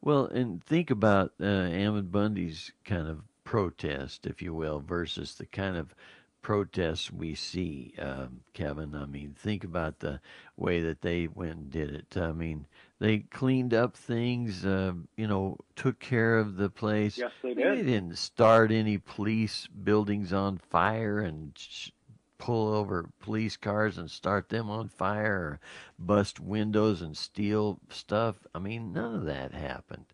Well, 0.00 0.26
and 0.26 0.62
think 0.62 0.90
about 0.90 1.32
uh, 1.40 1.44
Ammon 1.44 2.06
Bundy's 2.06 2.72
kind 2.84 3.08
of 3.08 3.22
protest, 3.44 4.26
if 4.26 4.40
you 4.42 4.54
will, 4.54 4.80
versus 4.80 5.34
the 5.34 5.46
kind 5.46 5.76
of 5.76 5.94
protests 6.42 7.10
we 7.10 7.34
see, 7.34 7.94
um, 7.98 8.40
Kevin. 8.54 8.94
I 8.94 9.06
mean, 9.06 9.34
think 9.36 9.64
about 9.64 10.00
the 10.00 10.20
way 10.56 10.80
that 10.80 11.02
they 11.02 11.26
went 11.26 11.56
and 11.56 11.70
did 11.70 11.94
it. 11.94 12.16
I 12.16 12.32
mean, 12.32 12.66
they 12.98 13.18
cleaned 13.18 13.74
up 13.74 13.96
things, 13.96 14.64
uh, 14.64 14.92
you 15.16 15.26
know, 15.26 15.58
took 15.76 15.98
care 16.00 16.38
of 16.38 16.56
the 16.56 16.70
place. 16.70 17.18
Yes, 17.18 17.32
they 17.42 17.54
did. 17.54 17.72
They 17.72 17.76
did. 17.76 17.86
didn't 17.86 18.18
start 18.18 18.72
any 18.72 18.98
police 18.98 19.66
buildings 19.66 20.32
on 20.32 20.58
fire 20.58 21.20
and 21.20 21.52
sh- 21.56 21.90
pull 22.38 22.72
over 22.72 23.10
police 23.20 23.56
cars 23.56 23.98
and 23.98 24.10
start 24.10 24.48
them 24.48 24.70
on 24.70 24.88
fire 24.88 25.34
or 25.34 25.60
bust 25.98 26.40
windows 26.40 27.02
and 27.02 27.16
steal 27.16 27.80
stuff. 27.90 28.46
I 28.54 28.58
mean, 28.58 28.92
none 28.92 29.14
of 29.14 29.24
that 29.26 29.52
happened. 29.52 30.06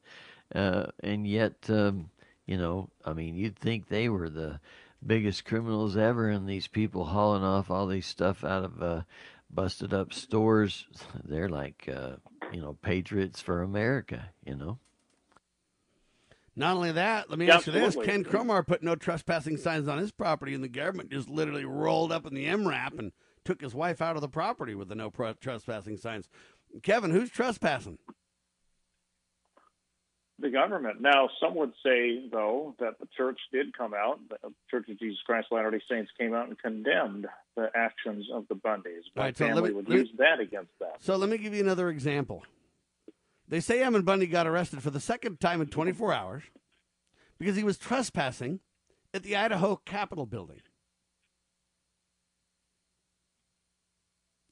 Uh, 0.54 0.86
and 1.00 1.26
yet, 1.26 1.54
um, 1.68 2.10
you 2.46 2.56
know, 2.56 2.90
I 3.04 3.12
mean, 3.12 3.36
you'd 3.36 3.56
think 3.56 3.88
they 3.88 4.08
were 4.08 4.28
the 4.28 4.60
biggest 5.06 5.44
criminals 5.44 5.96
ever, 5.96 6.28
and 6.28 6.48
these 6.48 6.66
people 6.68 7.04
hauling 7.06 7.42
off 7.44 7.70
all 7.70 7.86
these 7.86 8.06
stuff 8.06 8.44
out 8.44 8.64
of 8.64 8.82
uh, 8.82 9.02
busted 9.50 9.92
up 9.92 10.12
stores. 10.12 10.86
They're 11.24 11.48
like, 11.48 11.88
uh, 11.94 12.16
you 12.52 12.60
know, 12.60 12.76
patriots 12.82 13.40
for 13.40 13.62
America, 13.62 14.30
you 14.44 14.56
know. 14.56 14.78
Not 16.56 16.76
only 16.76 16.92
that, 16.92 17.28
let 17.30 17.38
me 17.38 17.46
Yeah, 17.48 17.56
ask 17.56 17.66
you 17.66 17.72
this. 17.72 17.96
Ken 18.04 18.22
Cromar 18.24 18.64
put 18.64 18.82
no 18.82 18.94
trespassing 18.94 19.56
signs 19.56 19.88
on 19.88 19.98
his 19.98 20.12
property, 20.12 20.54
and 20.54 20.62
the 20.62 20.68
government 20.68 21.10
just 21.10 21.28
literally 21.28 21.64
rolled 21.64 22.12
up 22.12 22.26
in 22.26 22.34
the 22.34 22.46
MRAP 22.46 22.98
and 22.98 23.10
took 23.44 23.60
his 23.60 23.74
wife 23.74 24.00
out 24.00 24.14
of 24.14 24.22
the 24.22 24.28
property 24.28 24.74
with 24.74 24.88
the 24.88 24.94
no 24.94 25.10
pro- 25.10 25.32
trespassing 25.32 25.96
signs. 25.96 26.28
Kevin, 26.82 27.10
who's 27.10 27.30
trespassing? 27.30 27.98
The 30.38 30.50
government. 30.50 31.00
Now, 31.00 31.28
some 31.40 31.54
would 31.54 31.72
say, 31.84 32.28
though, 32.30 32.74
that 32.80 32.98
the 32.98 33.06
church 33.16 33.38
did 33.52 33.76
come 33.76 33.94
out, 33.94 34.18
the 34.28 34.52
Church 34.70 34.88
of 34.88 34.98
Jesus 34.98 35.18
Christ 35.24 35.48
of 35.50 35.56
Latter-day 35.56 35.80
Saints 35.88 36.10
came 36.18 36.34
out 36.34 36.48
and 36.48 36.58
condemned 36.58 37.26
the 37.56 37.70
actions 37.74 38.26
of 38.32 38.46
the 38.48 38.54
Bundys. 38.56 39.02
My 39.14 39.24
right, 39.24 39.36
so 39.36 39.44
let 39.46 39.54
family 39.54 39.70
me- 39.70 39.74
would 39.76 39.88
me- 39.88 39.96
use 39.96 40.10
that 40.18 40.40
against 40.40 40.72
that. 40.80 40.96
So 41.00 41.16
let 41.16 41.28
me 41.30 41.38
give 41.38 41.54
you 41.54 41.60
another 41.62 41.88
example. 41.88 42.44
They 43.46 43.60
say 43.60 43.82
Ammon 43.82 44.02
Bundy 44.02 44.26
got 44.26 44.46
arrested 44.46 44.82
for 44.82 44.90
the 44.90 45.00
second 45.00 45.38
time 45.38 45.60
in 45.60 45.68
24 45.68 46.12
hours 46.12 46.42
because 47.38 47.56
he 47.56 47.62
was 47.64 47.78
trespassing 47.78 48.60
at 49.12 49.22
the 49.22 49.36
Idaho 49.36 49.76
Capitol 49.76 50.26
building. 50.26 50.62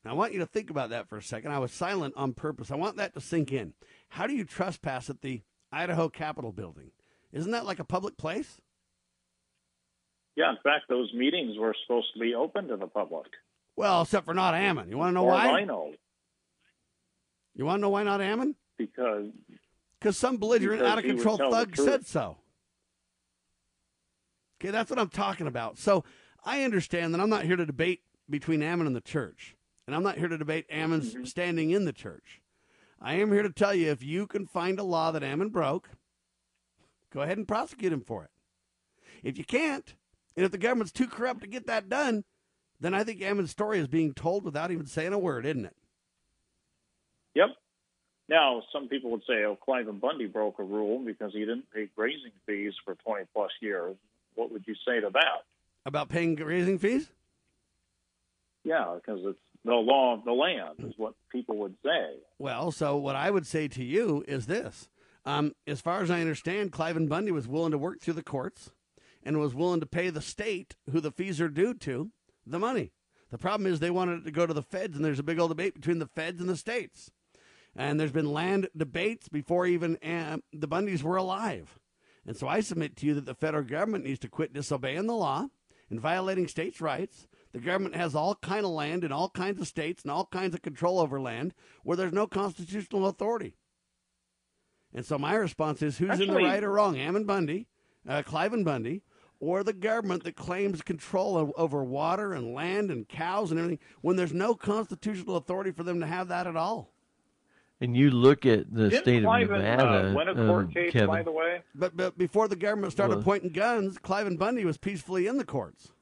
Now, 0.05 0.11
I 0.13 0.15
want 0.15 0.33
you 0.33 0.41
to 0.41 0.47
think 0.47 0.69
about 0.69 0.91
that 0.91 1.09
for 1.09 1.17
a 1.17 1.23
second. 1.23 1.53
I 1.53 1.59
was 1.59 1.73
silent 1.73 2.15
on 2.17 2.33
purpose. 2.35 2.71
I 2.71 2.77
want 2.77 2.97
that 2.97 3.15
to 3.15 3.21
sink 3.21 3.53
in. 3.53 3.73
How 4.11 4.27
do 4.27 4.35
you 4.35 4.45
trespass 4.45 5.09
at 5.09 5.21
the 5.23 5.43
Idaho 5.73 6.09
Capitol 6.09 6.53
building? 6.53 6.91
Isn't 7.33 7.53
that 7.53 7.65
like 7.67 7.79
a 7.79 7.85
public 7.85 8.17
place? 8.17 8.61
Yeah, 10.37 10.51
in 10.51 10.57
fact, 10.63 10.85
those 10.89 11.13
meetings 11.15 11.57
were 11.59 11.75
supposed 11.87 12.09
to 12.15 12.21
be 12.21 12.35
open 12.35 12.69
to 12.69 12.77
the 12.77 12.87
public. 12.87 13.27
Well, 13.77 14.03
except 14.03 14.27
for 14.27 14.35
not 14.35 14.55
Ammon. 14.55 14.91
You 14.91 14.99
want 14.99 15.11
to 15.11 15.13
know 15.15 15.25
Or 15.25 15.31
why? 15.31 15.65
Know, 15.65 15.93
You 17.55 17.65
want 17.65 17.79
to 17.79 17.83
know 17.83 17.89
why 17.91 18.03
not 18.03 18.21
Ammon? 18.21 18.55
because 18.79 19.31
Because 19.99 20.17
some 20.19 20.37
belligerent, 20.37 20.83
out 20.83 20.99
of 20.99 21.05
control 21.05 21.39
thug 21.39 21.75
said 21.77 22.07
so. 22.07 22.37
Okay, 24.61 24.71
that's 24.71 24.91
what 24.91 24.99
I'm 24.99 25.09
talking 25.09 25.47
about. 25.47 25.79
So 25.79 26.05
I 26.45 26.65
understand 26.65 27.15
that 27.15 27.21
I'm 27.21 27.31
not 27.31 27.45
here 27.45 27.57
to 27.57 27.65
debate 27.67 28.03
between 28.29 28.63
Ammon 28.63 28.87
and 28.87 28.95
the 28.97 29.01
church, 29.01 29.57
and 29.87 29.97
I'm 29.97 30.03
not 30.03 30.19
here 30.19 30.29
to 30.29 30.39
debate 30.39 30.67
Ammon's 30.71 31.15
Mm-hmm. 31.15 31.25
standing 31.25 31.71
in 31.71 31.85
the 31.87 31.93
church. 31.93 32.42
I 33.05 33.15
am 33.15 33.33
here 33.33 33.43
to 33.43 33.51
tell 33.51 33.75
you 33.75 33.91
if 33.91 34.03
you 34.03 34.29
can 34.29 34.47
find 34.47 34.79
a 34.79 34.85
law 34.85 35.11
that 35.11 35.25
Ammon 35.25 35.49
broke, 35.49 35.91
go 37.13 37.23
ahead 37.23 37.37
and 37.37 37.49
prosecute 37.49 37.93
him 37.93 38.01
for 38.01 38.23
it. 38.23 38.31
If 39.25 39.37
you 39.37 39.45
can't, 39.45 39.95
and 40.37 40.47
if 40.47 40.53
the 40.53 40.59
government's 40.59 40.93
too 40.93 41.09
corrupt 41.09 41.41
to 41.41 41.49
get 41.49 41.67
that 41.67 41.89
done, 41.89 42.25
then 42.79 42.95
I 42.95 43.03
think 43.03 43.21
Ammon's 43.21 43.51
story 43.51 43.81
is 43.81 43.89
being 43.89 44.15
told 44.15 44.45
without 44.45 44.71
even 44.71 44.87
saying 44.87 45.13
a 45.13 45.19
word, 45.19 45.45
isn't 45.47 45.65
it? 45.65 45.77
Yep. 47.35 47.49
Now, 48.29 48.63
some 48.73 48.89
people 48.89 49.11
would 49.11 49.23
say, 49.27 49.45
oh, 49.45 49.59
Cliven 49.67 50.01
Bundy 50.01 50.27
broke 50.27 50.61
a 50.61 50.65
rule 50.65 51.05
because 51.05 51.33
he 51.33 51.41
didn't 51.41 51.71
pay 51.75 51.89
grazing 51.97 52.33
fees 52.47 52.73
for 52.85 52.95
20 52.95 53.25
plus 53.33 53.51
years. 53.61 53.97
What 54.37 54.53
would 54.53 54.65
you 54.67 54.75
say 54.87 55.01
to 55.01 55.11
that? 55.13 55.45
About 55.85 56.09
paying 56.09 56.37
grazing 56.37 56.79
fees? 56.79 57.11
Yeah, 58.65 58.95
because 58.95 59.21
it's 59.25 59.39
the 59.65 59.75
law 59.75 60.15
of 60.15 60.25
the 60.25 60.33
land, 60.33 60.75
is 60.79 60.95
what 60.97 61.15
people 61.31 61.57
would 61.59 61.77
say. 61.85 62.17
Well, 62.39 62.73
so 62.73 62.97
what 62.97 63.17
I 63.17 63.31
would 63.31 63.47
say 63.47 63.69
to 63.69 63.85
you 63.85 64.25
is 64.27 64.47
this. 64.47 64.89
Um, 65.25 65.53
as 65.67 65.81
far 65.81 66.03
as 66.03 66.11
I 66.11 66.21
understand, 66.21 66.73
Cliven 66.73 67.09
Bundy 67.09 67.31
was 67.31 67.47
willing 67.47 67.71
to 67.71 67.79
work 67.79 68.01
through 68.01 68.15
the 68.15 68.25
courts 68.25 68.71
and 69.23 69.39
was 69.39 69.55
willing 69.55 69.81
to 69.81 69.87
pay 69.87 70.11
the 70.11 70.21
state, 70.21 70.75
who 70.91 71.01
the 71.01 71.13
fees 71.13 71.41
are 71.41 71.49
due 71.49 71.75
to, 71.75 72.11
the 72.45 72.59
money. 72.59 72.93
The 73.31 73.39
problem 73.39 73.73
is 73.73 73.79
they 73.79 73.91
wanted 73.91 74.21
it 74.21 74.25
to 74.25 74.31
go 74.33 74.47
to 74.47 74.53
the 74.53 74.63
feds, 74.63 74.97
and 74.97 75.05
there's 75.05 75.21
a 75.21 75.25
big 75.25 75.39
old 75.39 75.51
debate 75.51 75.75
between 75.75 76.01
the 76.01 76.07
feds 76.07 76.41
and 76.41 76.51
the 76.51 76.57
states. 76.57 77.11
And 77.75 77.99
there's 77.99 78.13
been 78.13 78.33
land 78.33 78.69
debates 78.77 79.29
before 79.29 79.65
even 79.67 79.97
um, 80.05 80.43
the 80.53 80.69
Bundys 80.69 81.03
were 81.03 81.17
alive. 81.17 81.79
And 82.27 82.37
so 82.37 82.47
I 82.47 82.61
submit 82.61 82.97
to 82.97 83.07
you 83.07 83.15
that 83.15 83.25
the 83.25 83.35
federal 83.35 83.65
government 83.65 84.05
needs 84.05 84.19
to 84.21 84.29
quit 84.29 84.53
disobeying 84.53 85.07
the 85.07 85.15
law 85.15 85.47
and 85.89 86.01
violating 86.01 86.47
states' 86.49 86.81
rights. 86.81 87.27
The 87.53 87.61
government 87.61 87.95
has 87.97 88.15
all 88.15 88.35
kind 88.37 88.65
of 88.65 88.71
land 88.73 89.05
in 89.05 89.13
all 89.13 89.29
kinds 89.29 89.61
of 89.61 89.69
states 89.69 90.03
and 90.03 90.11
all 90.11 90.27
kinds 90.27 90.55
of 90.55 90.63
control 90.63 90.99
over 90.99 91.21
land 91.21 91.53
where 91.85 91.97
there's 91.97 92.13
no 92.13 92.27
constitutional 92.27 93.07
authority. 93.07 93.57
And 94.95 95.05
so 95.05 95.19
my 95.19 95.35
response 95.35 95.83
is 95.83 95.99
who's 95.99 96.21
in 96.21 96.29
the 96.29 96.35
right 96.37 96.63
or 96.65 96.71
wrong? 96.73 96.99
Ammon 96.99 97.25
Bundy, 97.25 97.67
uh, 98.09 98.23
Cliven 98.23 98.65
Bundy, 98.65 99.03
or 99.41 99.65
the 99.65 99.73
government 99.73 100.25
that 100.25 100.37
claims 100.37 100.83
control 100.83 101.37
o- 101.37 101.53
over 101.57 101.83
water 101.83 102.33
and 102.33 102.55
land 102.55 102.91
and 102.91 103.09
cows 103.09 103.51
and 103.51 103.59
everything 103.59 103.79
when 104.01 104.17
there's 104.17 104.33
no 104.35 104.55
constitutional 104.55 105.37
authority 105.37 105.73
for 105.73 105.83
them 105.83 106.01
to 106.01 106.07
have 106.07 106.29
that 106.29 106.47
at 106.47 106.57
all. 106.57 106.91
And 107.81 107.97
you 107.97 108.11
look 108.11 108.47
at 108.47 108.73
the 108.73 108.91
Didn't 108.91 109.03
state 109.03 109.25
of 109.25 109.31
Cliven, 109.31 109.49
Nevada, 109.59 110.11
uh, 110.11 110.15
win 110.15 110.29
a 110.29 110.35
court 110.35 110.67
um, 110.67 110.71
case, 110.73 110.93
Kevin. 110.93 111.09
by 111.09 111.23
the 111.23 111.33
way? 111.33 111.63
But, 111.75 111.97
but 111.97 112.17
before 112.17 112.47
the 112.49 112.55
government 112.57 112.93
started 112.93 113.17
Well- 113.17 113.25
pointing 113.25 113.51
guns, 113.53 113.99
Cliven 113.99 114.39
Bundy 114.39 114.65
was 114.65 114.79
peacefully 114.79 115.27
in 115.27 115.37
the 115.39 115.45
courts. 115.45 115.93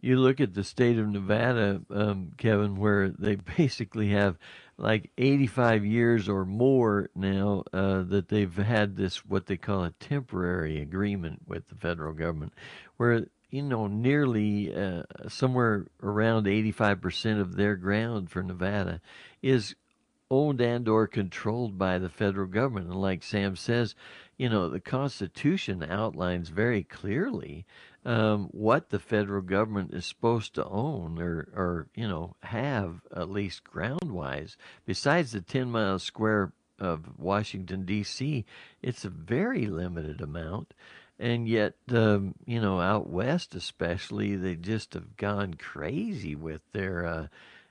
You 0.00 0.16
look 0.16 0.40
at 0.40 0.54
the 0.54 0.64
state 0.64 0.98
of 0.98 1.08
Nevada, 1.08 1.80
um, 1.90 2.32
Kevin, 2.36 2.76
where 2.76 3.08
they 3.10 3.36
basically 3.56 4.10
have 4.10 4.38
like 4.76 5.10
85 5.18 5.84
years 5.84 6.28
or 6.28 6.44
more 6.44 7.10
now 7.14 7.64
uh, 7.72 8.02
that 8.02 8.28
they've 8.28 8.54
had 8.54 8.96
this 8.96 9.24
what 9.26 9.46
they 9.46 9.56
call 9.56 9.84
a 9.84 9.90
temporary 9.92 10.80
agreement 10.80 11.42
with 11.46 11.68
the 11.68 11.74
federal 11.74 12.12
government, 12.12 12.52
where 12.96 13.26
you 13.50 13.62
know 13.62 13.86
nearly 13.86 14.74
uh, 14.74 15.02
somewhere 15.28 15.86
around 16.02 16.46
85% 16.46 17.40
of 17.40 17.56
their 17.56 17.74
ground 17.76 18.30
for 18.30 18.42
Nevada 18.42 19.00
is 19.42 19.74
owned 20.30 20.60
and 20.60 20.88
or 20.88 21.06
controlled 21.06 21.78
by 21.78 21.98
the 21.98 22.08
federal 22.08 22.46
government. 22.46 22.88
And 22.88 23.00
like 23.00 23.22
Sam 23.22 23.56
says, 23.56 23.94
you 24.36 24.48
know, 24.48 24.68
the 24.68 24.80
Constitution 24.80 25.82
outlines 25.82 26.48
very 26.48 26.84
clearly 26.84 27.66
um, 28.04 28.48
what 28.52 28.90
the 28.90 28.98
federal 28.98 29.42
government 29.42 29.92
is 29.92 30.06
supposed 30.06 30.54
to 30.54 30.64
own 30.64 31.20
or, 31.20 31.48
or 31.54 31.88
you 31.94 32.06
know, 32.06 32.36
have 32.42 33.00
at 33.14 33.30
least 33.30 33.64
ground 33.64 34.12
wise. 34.12 34.56
Besides 34.86 35.32
the 35.32 35.40
10 35.40 35.70
miles 35.70 36.04
square 36.04 36.52
of 36.78 37.18
Washington, 37.18 37.84
D.C., 37.84 38.44
it's 38.82 39.04
a 39.04 39.10
very 39.10 39.66
limited 39.66 40.20
amount. 40.20 40.72
And 41.18 41.48
yet, 41.48 41.74
um, 41.90 42.34
you 42.46 42.60
know, 42.60 42.80
out 42.80 43.08
west 43.08 43.56
especially, 43.56 44.36
they 44.36 44.54
just 44.54 44.94
have 44.94 45.16
gone 45.16 45.54
crazy 45.54 46.36
with 46.36 46.62
their, 46.72 47.04
uh, 47.04 47.26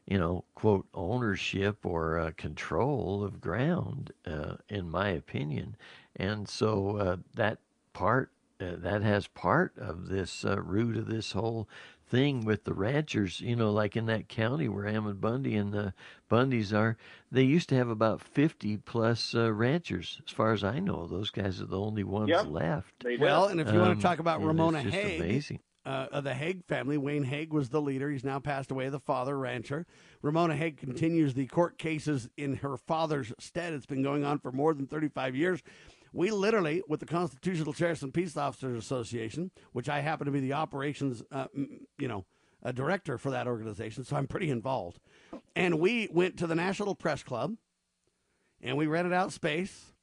you 0.07 0.17
know, 0.17 0.43
quote, 0.55 0.88
ownership 0.93 1.85
or 1.85 2.17
uh, 2.17 2.31
control 2.38 3.23
of 3.23 3.41
ground, 3.41 4.11
uh, 4.25 4.55
in 4.69 4.89
my 4.89 5.09
opinion. 5.09 5.75
And 6.15 6.47
so 6.47 6.97
uh, 6.97 7.17
that 7.35 7.59
part, 7.93 8.31
uh, 8.59 8.75
that 8.77 9.01
has 9.03 9.27
part 9.27 9.73
of 9.77 10.07
this 10.07 10.45
uh, 10.45 10.59
root 10.61 10.95
of 10.97 11.07
this 11.07 11.34
whole 11.34 11.67
thing 12.09 12.45
with 12.45 12.63
the 12.63 12.73
ranchers, 12.73 13.41
you 13.41 13.55
know, 13.55 13.69
like 13.69 13.97
in 13.97 14.05
that 14.05 14.29
county 14.29 14.69
where 14.69 14.88
Ammon 14.88 15.17
Bundy 15.17 15.55
and 15.55 15.73
the 15.73 15.93
Bundys 16.31 16.73
are, 16.73 16.95
they 17.29 17.43
used 17.43 17.67
to 17.69 17.75
have 17.75 17.89
about 17.89 18.21
50 18.21 18.77
plus 18.77 19.35
uh, 19.35 19.51
ranchers. 19.51 20.21
As 20.25 20.31
far 20.31 20.53
as 20.53 20.63
I 20.63 20.79
know, 20.79 21.05
those 21.05 21.29
guys 21.29 21.61
are 21.61 21.65
the 21.65 21.79
only 21.79 22.05
ones 22.05 22.29
Yep. 22.29 22.45
left. 22.47 23.05
Well, 23.19 23.47
and 23.49 23.59
if 23.59 23.71
you 23.73 23.79
want 23.79 23.91
Um, 23.91 23.97
to 23.97 24.01
talk 24.07 24.19
about 24.19 24.41
Ramona 24.41 24.77
it's 24.77 24.85
just 24.85 25.03
Hage, 25.03 25.19
amazing. 25.19 25.59
Uh, 25.88 26.07
of 26.11 26.26
the 26.26 26.34
Hage 26.34 26.65
family, 26.68 26.97
Wayne 26.97 27.23
Hage 27.23 27.51
was 27.51 27.69
the 27.69 27.81
leader. 27.81 28.09
He's 28.09 28.26
now 28.26 28.39
passed 28.39 28.72
away, 28.72 28.89
the 28.89 28.99
father 28.99 29.38
rancher. 29.38 29.85
Ramona 30.22 30.53
Hage 30.53 30.76
continues 30.76 31.34
the 31.34 31.47
court 31.47 31.77
cases 31.77 32.27
in 32.35 32.57
her 32.57 32.76
father's 32.76 33.31
stead. 33.39 33.72
It's 33.72 33.85
been 33.85 34.03
going 34.03 34.26
on 34.26 34.39
for 34.39 34.51
more 34.51 34.73
than 34.73 34.85
35 34.85 35.34
years. 35.34 35.64
We 36.11 36.30
literally, 36.30 36.84
with 36.89 36.99
the 36.99 37.05
Constitutional 37.05 37.72
Sheriffs 37.72 38.01
and 38.01 38.14
Peace 38.14 38.35
Officers 38.35 38.77
Association, 38.77 39.49
which 39.72 39.88
I 39.88 40.01
happen 40.01 40.26
to 40.26 40.31
be 40.31 40.41
the 40.41 40.51
operations, 40.51 41.23
uh, 41.31 41.47
you 41.55 42.09
know, 42.09 42.26
a 42.61 42.73
director 42.73 43.18
for 43.18 43.31
that 43.31 43.47
organization, 43.47 44.03
so 44.03 44.18
I'm 44.18 44.27
pretty 44.27 44.49
involved. 44.49 44.99
And 45.55 45.80
we 45.80 46.09
went 46.11 46.35
to 46.39 46.47
the 46.47 46.55
National 46.55 46.95
Press 46.95 47.23
Club, 47.23 47.55
and 48.61 48.76
we 48.76 48.88
rented 48.88 49.14
out 49.14 49.31
space, 49.31 49.93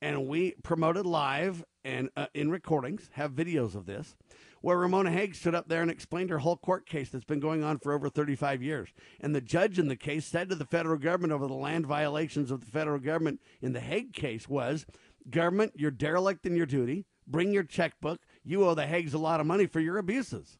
and 0.00 0.28
we 0.28 0.54
promoted 0.62 1.04
live 1.04 1.64
and 1.86 2.10
uh, 2.16 2.26
in 2.34 2.50
recordings, 2.50 3.10
have 3.12 3.32
videos 3.32 3.74
of 3.74 3.86
this, 3.86 4.16
where 4.60 4.78
Ramona 4.78 5.10
Hage 5.10 5.36
stood 5.36 5.54
up 5.54 5.68
there 5.68 5.82
and 5.82 5.90
explained 5.90 6.30
her 6.30 6.38
whole 6.38 6.56
court 6.56 6.86
case 6.86 7.10
that's 7.10 7.24
been 7.24 7.40
going 7.40 7.62
on 7.62 7.78
for 7.78 7.92
over 7.92 8.08
35 8.08 8.62
years. 8.62 8.90
And 9.20 9.34
the 9.34 9.40
judge 9.40 9.78
in 9.78 9.88
the 9.88 9.96
case 9.96 10.26
said 10.26 10.48
to 10.48 10.54
the 10.54 10.64
federal 10.64 10.98
government 10.98 11.32
over 11.32 11.46
the 11.46 11.54
land 11.54 11.86
violations 11.86 12.50
of 12.50 12.60
the 12.60 12.70
federal 12.70 12.98
government 12.98 13.40
in 13.60 13.72
the 13.72 13.80
Hage 13.80 14.12
case 14.12 14.48
was, 14.48 14.86
government, 15.30 15.72
you're 15.76 15.90
derelict 15.90 16.46
in 16.46 16.56
your 16.56 16.66
duty. 16.66 17.06
Bring 17.26 17.52
your 17.52 17.64
checkbook. 17.64 18.20
You 18.44 18.64
owe 18.64 18.74
the 18.74 18.86
Hages 18.86 19.14
a 19.14 19.18
lot 19.18 19.40
of 19.40 19.46
money 19.46 19.66
for 19.66 19.80
your 19.80 19.98
abuses. 19.98 20.58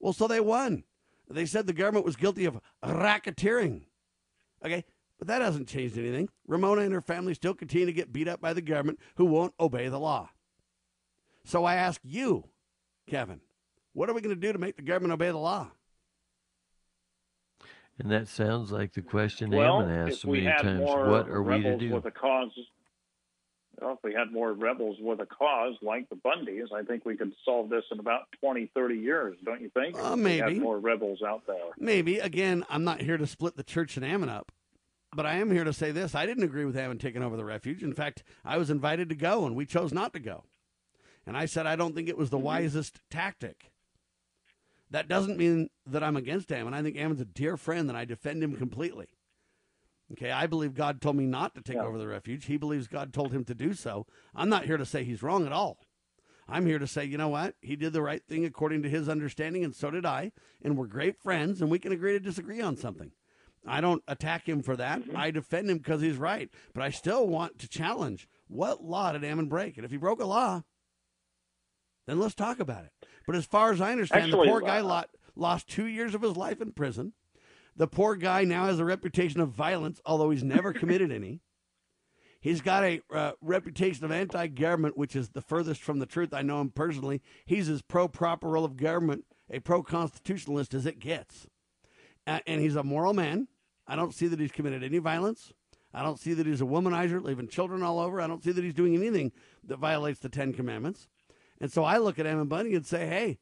Well, 0.00 0.12
so 0.12 0.26
they 0.26 0.40
won. 0.40 0.84
They 1.28 1.46
said 1.46 1.66
the 1.66 1.72
government 1.72 2.06
was 2.06 2.16
guilty 2.16 2.44
of 2.44 2.60
racketeering. 2.84 3.82
Okay, 4.64 4.84
but 5.18 5.28
that 5.28 5.42
hasn't 5.42 5.68
changed 5.68 5.98
anything. 5.98 6.28
Ramona 6.46 6.82
and 6.82 6.92
her 6.92 7.00
family 7.00 7.34
still 7.34 7.54
continue 7.54 7.86
to 7.86 7.92
get 7.92 8.12
beat 8.12 8.28
up 8.28 8.40
by 8.40 8.52
the 8.52 8.62
government 8.62 9.00
who 9.16 9.24
won't 9.24 9.54
obey 9.58 9.88
the 9.88 9.98
law. 9.98 10.30
So 11.44 11.64
I 11.64 11.74
ask 11.76 12.00
you, 12.04 12.44
Kevin, 13.08 13.40
what 13.92 14.08
are 14.10 14.14
we 14.14 14.20
going 14.20 14.34
to 14.34 14.40
do 14.40 14.52
to 14.52 14.58
make 14.58 14.76
the 14.76 14.82
government 14.82 15.12
obey 15.12 15.28
the 15.28 15.36
law? 15.38 15.70
And 17.98 18.10
that 18.10 18.28
sounds 18.28 18.70
like 18.72 18.92
the 18.92 19.00
question 19.00 19.50
well, 19.50 19.80
Ammon 19.80 19.94
asked 19.94 20.12
if 20.12 20.18
so 20.20 20.28
we 20.28 20.40
many 20.42 20.50
had 20.52 20.62
times. 20.62 20.80
more 20.80 21.08
What 21.08 21.28
are 21.28 21.42
we 21.42 21.52
to 21.52 21.58
rebels 21.68 21.80
do? 21.80 21.94
with 21.94 22.04
a 22.04 22.10
cause, 22.10 22.50
well, 23.80 23.92
if 23.92 23.98
we 24.04 24.12
had 24.12 24.30
more 24.32 24.52
rebels 24.52 24.98
with 25.00 25.20
a 25.20 25.26
cause 25.26 25.76
like 25.80 26.06
the 26.10 26.16
Bundys, 26.16 26.72
I 26.74 26.82
think 26.82 27.06
we 27.06 27.16
could 27.16 27.32
solve 27.44 27.70
this 27.70 27.84
in 27.90 27.98
about 27.98 28.22
20, 28.40 28.70
30 28.74 28.96
years, 28.96 29.36
don't 29.44 29.62
you 29.62 29.70
think? 29.70 29.96
Uh, 29.96 30.08
If 30.10 30.16
we 30.16 30.22
maybe. 30.22 30.58
more 30.58 30.78
rebels 30.78 31.20
out 31.26 31.46
there. 31.46 31.56
Maybe. 31.78 32.18
Again, 32.18 32.64
I'm 32.68 32.84
not 32.84 33.00
here 33.00 33.16
to 33.16 33.26
split 33.26 33.56
the 33.56 33.62
church 33.64 33.96
and 33.96 34.04
Ammon 34.04 34.28
up, 34.28 34.52
but 35.14 35.24
I 35.24 35.36
am 35.36 35.50
here 35.50 35.64
to 35.64 35.72
say 35.72 35.90
this. 35.90 36.14
I 36.14 36.26
didn't 36.26 36.44
agree 36.44 36.66
with 36.66 36.76
Ammon 36.76 36.98
taking 36.98 37.22
over 37.22 37.36
the 37.38 37.44
refuge. 37.46 37.82
In 37.82 37.94
fact, 37.94 38.24
I 38.44 38.58
was 38.58 38.68
invited 38.68 39.08
to 39.08 39.14
go, 39.14 39.46
and 39.46 39.56
we 39.56 39.64
chose 39.64 39.92
not 39.94 40.12
to 40.12 40.20
go. 40.20 40.44
And 41.26 41.36
I 41.36 41.46
said 41.46 41.66
I 41.66 41.76
don't 41.76 41.94
think 41.94 42.08
it 42.08 42.18
was 42.18 42.30
the 42.30 42.36
mm-hmm. 42.36 42.46
wisest 42.46 43.00
tactic. 43.10 43.72
That 44.90 45.08
doesn't 45.08 45.38
mean 45.38 45.68
that 45.86 46.04
I'm 46.04 46.16
against 46.16 46.52
Ammon. 46.52 46.72
I 46.72 46.82
think 46.82 46.96
Ammon's 46.96 47.20
a 47.20 47.24
dear 47.24 47.56
friend, 47.56 47.88
and 47.88 47.98
I 47.98 48.04
defend 48.04 48.42
him 48.42 48.56
completely. 48.56 49.08
Okay, 50.12 50.30
I 50.30 50.46
believe 50.46 50.74
God 50.74 51.00
told 51.00 51.16
me 51.16 51.26
not 51.26 51.56
to 51.56 51.60
take 51.60 51.78
over 51.78 51.98
the 51.98 52.06
refuge. 52.06 52.44
He 52.44 52.56
believes 52.56 52.86
God 52.86 53.12
told 53.12 53.32
him 53.32 53.44
to 53.46 53.54
do 53.54 53.74
so. 53.74 54.06
I'm 54.34 54.48
not 54.48 54.66
here 54.66 54.76
to 54.76 54.86
say 54.86 55.02
he's 55.02 55.22
wrong 55.22 55.44
at 55.44 55.52
all. 55.52 55.78
I'm 56.48 56.66
here 56.66 56.78
to 56.78 56.86
say, 56.86 57.04
you 57.04 57.18
know 57.18 57.28
what? 57.28 57.56
He 57.60 57.74
did 57.74 57.92
the 57.92 58.02
right 58.02 58.22
thing 58.24 58.44
according 58.44 58.84
to 58.84 58.88
his 58.88 59.08
understanding, 59.08 59.64
and 59.64 59.74
so 59.74 59.90
did 59.90 60.06
I. 60.06 60.30
And 60.62 60.78
we're 60.78 60.86
great 60.86 61.18
friends, 61.18 61.60
and 61.60 61.72
we 61.72 61.80
can 61.80 61.90
agree 61.90 62.12
to 62.12 62.20
disagree 62.20 62.60
on 62.60 62.76
something. 62.76 63.10
I 63.66 63.80
don't 63.80 64.04
attack 64.06 64.48
him 64.48 64.62
for 64.62 64.76
that. 64.76 65.00
Mm-hmm. 65.00 65.16
I 65.16 65.32
defend 65.32 65.68
him 65.68 65.78
because 65.78 66.00
he's 66.00 66.16
right. 66.16 66.48
But 66.72 66.84
I 66.84 66.90
still 66.90 67.26
want 67.26 67.58
to 67.58 67.68
challenge 67.68 68.28
what 68.46 68.84
law 68.84 69.10
did 69.10 69.24
Ammon 69.24 69.48
break? 69.48 69.76
And 69.76 69.84
if 69.84 69.90
he 69.90 69.96
broke 69.96 70.20
a 70.20 70.24
law, 70.24 70.62
then 72.06 72.18
let's 72.18 72.34
talk 72.34 72.60
about 72.60 72.84
it. 72.84 72.92
But 73.26 73.36
as 73.36 73.44
far 73.44 73.72
as 73.72 73.80
I 73.80 73.92
understand, 73.92 74.24
Actually, 74.24 74.46
the 74.46 74.52
poor 74.52 74.60
guy 74.60 74.78
uh, 74.78 74.84
lot, 74.84 75.10
lost 75.34 75.68
two 75.68 75.86
years 75.86 76.14
of 76.14 76.22
his 76.22 76.36
life 76.36 76.60
in 76.60 76.72
prison. 76.72 77.12
The 77.76 77.88
poor 77.88 78.16
guy 78.16 78.44
now 78.44 78.66
has 78.66 78.78
a 78.78 78.84
reputation 78.84 79.40
of 79.40 79.50
violence, 79.50 80.00
although 80.06 80.30
he's 80.30 80.44
never 80.44 80.72
committed 80.72 81.12
any. 81.12 81.40
He's 82.40 82.60
got 82.60 82.84
a 82.84 83.00
uh, 83.12 83.32
reputation 83.40 84.04
of 84.04 84.12
anti-government, 84.12 84.96
which 84.96 85.16
is 85.16 85.30
the 85.30 85.42
furthest 85.42 85.82
from 85.82 85.98
the 85.98 86.06
truth. 86.06 86.32
I 86.32 86.42
know 86.42 86.60
him 86.60 86.70
personally. 86.70 87.20
He's 87.44 87.68
as 87.68 87.82
pro-proper 87.82 88.48
role 88.48 88.64
of 88.64 88.76
government, 88.76 89.24
a 89.50 89.58
pro-constitutionalist 89.58 90.72
as 90.72 90.86
it 90.86 91.00
gets, 91.00 91.48
uh, 92.26 92.40
and 92.46 92.60
he's 92.60 92.76
a 92.76 92.84
moral 92.84 93.14
man. 93.14 93.48
I 93.86 93.96
don't 93.96 94.14
see 94.14 94.28
that 94.28 94.38
he's 94.38 94.52
committed 94.52 94.84
any 94.84 94.98
violence. 94.98 95.52
I 95.92 96.02
don't 96.02 96.20
see 96.20 96.34
that 96.34 96.46
he's 96.46 96.60
a 96.60 96.64
womanizer, 96.64 97.22
leaving 97.22 97.48
children 97.48 97.82
all 97.82 97.98
over. 97.98 98.20
I 98.20 98.26
don't 98.26 98.44
see 98.44 98.52
that 98.52 98.62
he's 98.62 98.74
doing 98.74 98.94
anything 98.94 99.32
that 99.64 99.78
violates 99.78 100.20
the 100.20 100.28
Ten 100.28 100.52
Commandments. 100.52 101.08
And 101.60 101.72
so 101.72 101.84
I 101.84 101.98
look 101.98 102.18
at 102.18 102.26
Ammon 102.26 102.48
Bundy 102.48 102.74
and 102.74 102.86
say, 102.86 103.06
hey, 103.06 103.38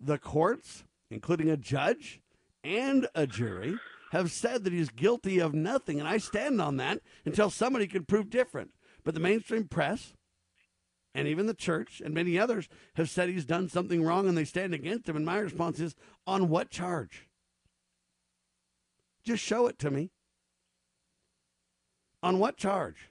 the 0.00 0.18
courts, 0.18 0.84
including 1.10 1.50
a 1.50 1.56
judge 1.56 2.20
and 2.62 3.08
a 3.14 3.26
jury, 3.26 3.76
have 4.12 4.30
said 4.30 4.64
that 4.64 4.72
he's 4.72 4.90
guilty 4.90 5.38
of 5.38 5.54
nothing. 5.54 5.98
And 5.98 6.08
I 6.08 6.18
stand 6.18 6.60
on 6.60 6.76
that 6.76 7.00
until 7.24 7.50
somebody 7.50 7.86
can 7.86 8.04
prove 8.04 8.30
different. 8.30 8.70
But 9.04 9.14
the 9.14 9.20
mainstream 9.20 9.68
press 9.68 10.14
and 11.14 11.26
even 11.26 11.46
the 11.46 11.54
church 11.54 12.02
and 12.04 12.14
many 12.14 12.38
others 12.38 12.68
have 12.94 13.08
said 13.08 13.28
he's 13.28 13.44
done 13.44 13.68
something 13.68 14.02
wrong 14.04 14.28
and 14.28 14.36
they 14.36 14.44
stand 14.44 14.74
against 14.74 15.08
him. 15.08 15.16
And 15.16 15.24
my 15.26 15.38
response 15.38 15.80
is, 15.80 15.94
on 16.26 16.48
what 16.48 16.70
charge? 16.70 17.28
Just 19.24 19.42
show 19.42 19.66
it 19.66 19.78
to 19.80 19.90
me. 19.90 20.10
On 22.22 22.38
what 22.38 22.56
charge? 22.56 23.10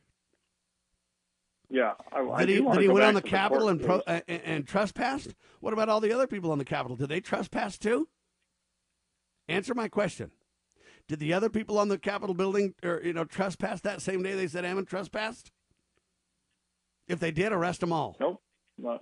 Yeah, 1.70 1.94
I, 2.12 2.20
I 2.20 2.40
That 2.40 2.50
he, 2.50 2.56
do 2.58 2.64
that 2.66 2.82
he 2.82 2.88
went 2.88 3.06
on 3.06 3.14
the 3.14 3.22
Capitol 3.22 3.70
and, 3.70 3.82
pro, 3.82 4.02
and, 4.08 4.24
and 4.28 4.68
trespassed? 4.68 5.34
What 5.60 5.74
about 5.74 5.90
all 5.90 6.00
the 6.00 6.14
other 6.14 6.28
people 6.28 6.52
on 6.52 6.58
the 6.58 6.66
Capitol? 6.66 6.96
Did 6.96 7.10
they 7.10 7.20
trespass 7.22 7.78
too? 7.78 8.08
Answer 9.48 9.74
my 9.74 9.88
question. 9.88 10.32
Did 11.08 11.20
the 11.20 11.34
other 11.34 11.50
people 11.50 11.78
on 11.78 11.88
the 11.88 11.98
Capitol 11.98 12.34
building, 12.34 12.74
or 12.84 13.02
you 13.04 13.14
know, 13.14 13.26
trespass 13.26 13.82
that 13.82 14.02
same 14.02 14.24
day 14.24 14.34
they 14.34 14.48
said 14.48 14.66
Ammon 14.66 14.86
trespassed? 14.86 15.52
If 17.08 17.20
they 17.20 17.32
did, 17.32 17.52
arrest 17.52 17.82
them 17.82 17.94
all. 17.94 18.18
Nope. 18.20 18.42
Uh, 18.86 18.98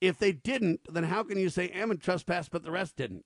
If 0.00 0.18
they 0.18 0.32
didn't, 0.32 0.80
then 0.92 1.04
how 1.04 1.24
can 1.24 1.38
you 1.38 1.48
say 1.48 1.68
Ammon 1.70 1.98
trespassed 1.98 2.50
but 2.50 2.62
the 2.62 2.70
rest 2.70 2.96
didn't? 2.96 3.24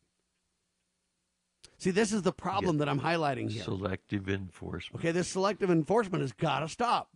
See, 1.76 1.90
this 1.90 2.12
is 2.12 2.22
the 2.22 2.32
problem 2.32 2.78
that 2.78 2.88
I'm 2.88 3.00
highlighting 3.00 3.50
here. 3.50 3.62
Selective 3.62 4.28
enforcement. 4.28 5.02
Okay, 5.02 5.12
this 5.12 5.28
selective 5.28 5.70
enforcement 5.70 6.22
has 6.22 6.32
got 6.32 6.60
to 6.60 6.68
stop. 6.68 7.08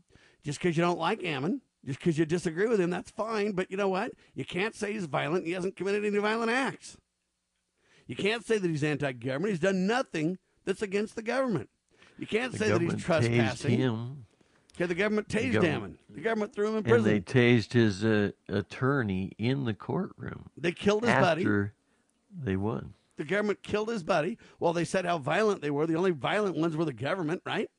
Just 0.45 0.61
because 0.61 0.77
you 0.77 0.83
don't 0.83 0.99
like 0.99 1.25
Ammon, 1.25 1.61
just 1.85 1.99
because 1.99 2.19
you 2.19 2.27
disagree 2.27 2.67
with 2.67 2.81
him, 2.81 2.91
that's 2.91 3.11
fine. 3.11 3.53
But 3.53 3.71
you 3.71 3.77
know 3.77 3.89
what? 3.89 4.13
You 4.35 4.45
can't 4.45 4.75
say 4.75 4.93
he's 4.93 5.07
violent. 5.07 5.47
He 5.47 5.53
hasn't 5.53 5.77
committed 5.77 6.05
any 6.05 6.19
violent 6.19 6.51
acts. 6.51 6.97
You 8.07 8.15
can't 8.17 8.45
say 8.47 8.59
that 8.59 8.69
he's 8.69 8.85
anti-government. 8.85 9.51
He's 9.51 9.59
done 9.61 9.87
nothing 9.87 10.39
that's 10.67 10.83
against 10.83 11.17
the 11.17 11.23
government. 11.23 11.71
You 12.19 12.27
can't 12.27 12.53
The 12.53 12.59
say 12.59 12.71
that 12.71 12.81
he's 12.83 12.95
trespassing. 13.03 13.79
him. 13.79 14.27
Okay, 14.77 14.87
the 14.87 14.95
government 14.95 15.29
tased 15.29 15.53
government- 15.55 15.75
Ammon. 15.75 15.99
The 16.11 16.21
government 16.21 16.53
threw 16.55 16.69
him 16.69 16.77
in 16.77 16.83
prison. 16.83 17.11
And 17.13 17.25
they 17.25 17.33
tased 17.33 17.73
his 17.73 18.05
uh, 18.05 18.33
attorney 18.49 19.33
in 19.39 19.65
the 19.65 19.73
courtroom. 19.75 20.51
They 20.59 20.73
killed 20.73 21.05
his 21.05 21.15
buddy. 21.15 21.43
after 21.43 21.73
they 22.37 22.57
won. 22.57 22.93
The 23.17 23.25
government 23.25 23.63
killed 23.63 23.89
his 23.89 24.03
buddy. 24.03 24.37
Well, 24.59 24.73
they 24.73 24.85
said 24.85 25.05
how 25.07 25.19
violent 25.19 25.63
they 25.63 25.71
were. 25.71 25.87
The 25.87 25.95
only 25.97 26.11
violent 26.11 26.57
ones 26.57 26.77
were 26.77 26.85
the 26.85 26.93
government, 26.93 27.43
right? 27.47 27.71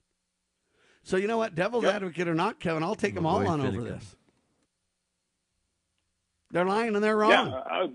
So 1.06 1.18
you 1.18 1.28
know 1.28 1.38
what, 1.38 1.54
devil's 1.54 1.86
advocate 1.86 2.28
or 2.28 2.34
not, 2.34 2.60
Kevin, 2.60 2.82
I'll 2.82 2.96
take 2.96 3.14
them 3.14 3.28
all 3.28 3.40
boy 3.40 3.48
on 3.48 3.62
over 3.62 3.84
this. 3.84 4.16
They're 6.50 6.66
lying 6.66 6.96
and 6.96 7.04
they're 7.04 7.16
wrong. 7.16 7.32
Yeah. 7.32 7.44
Uh, 7.54 7.88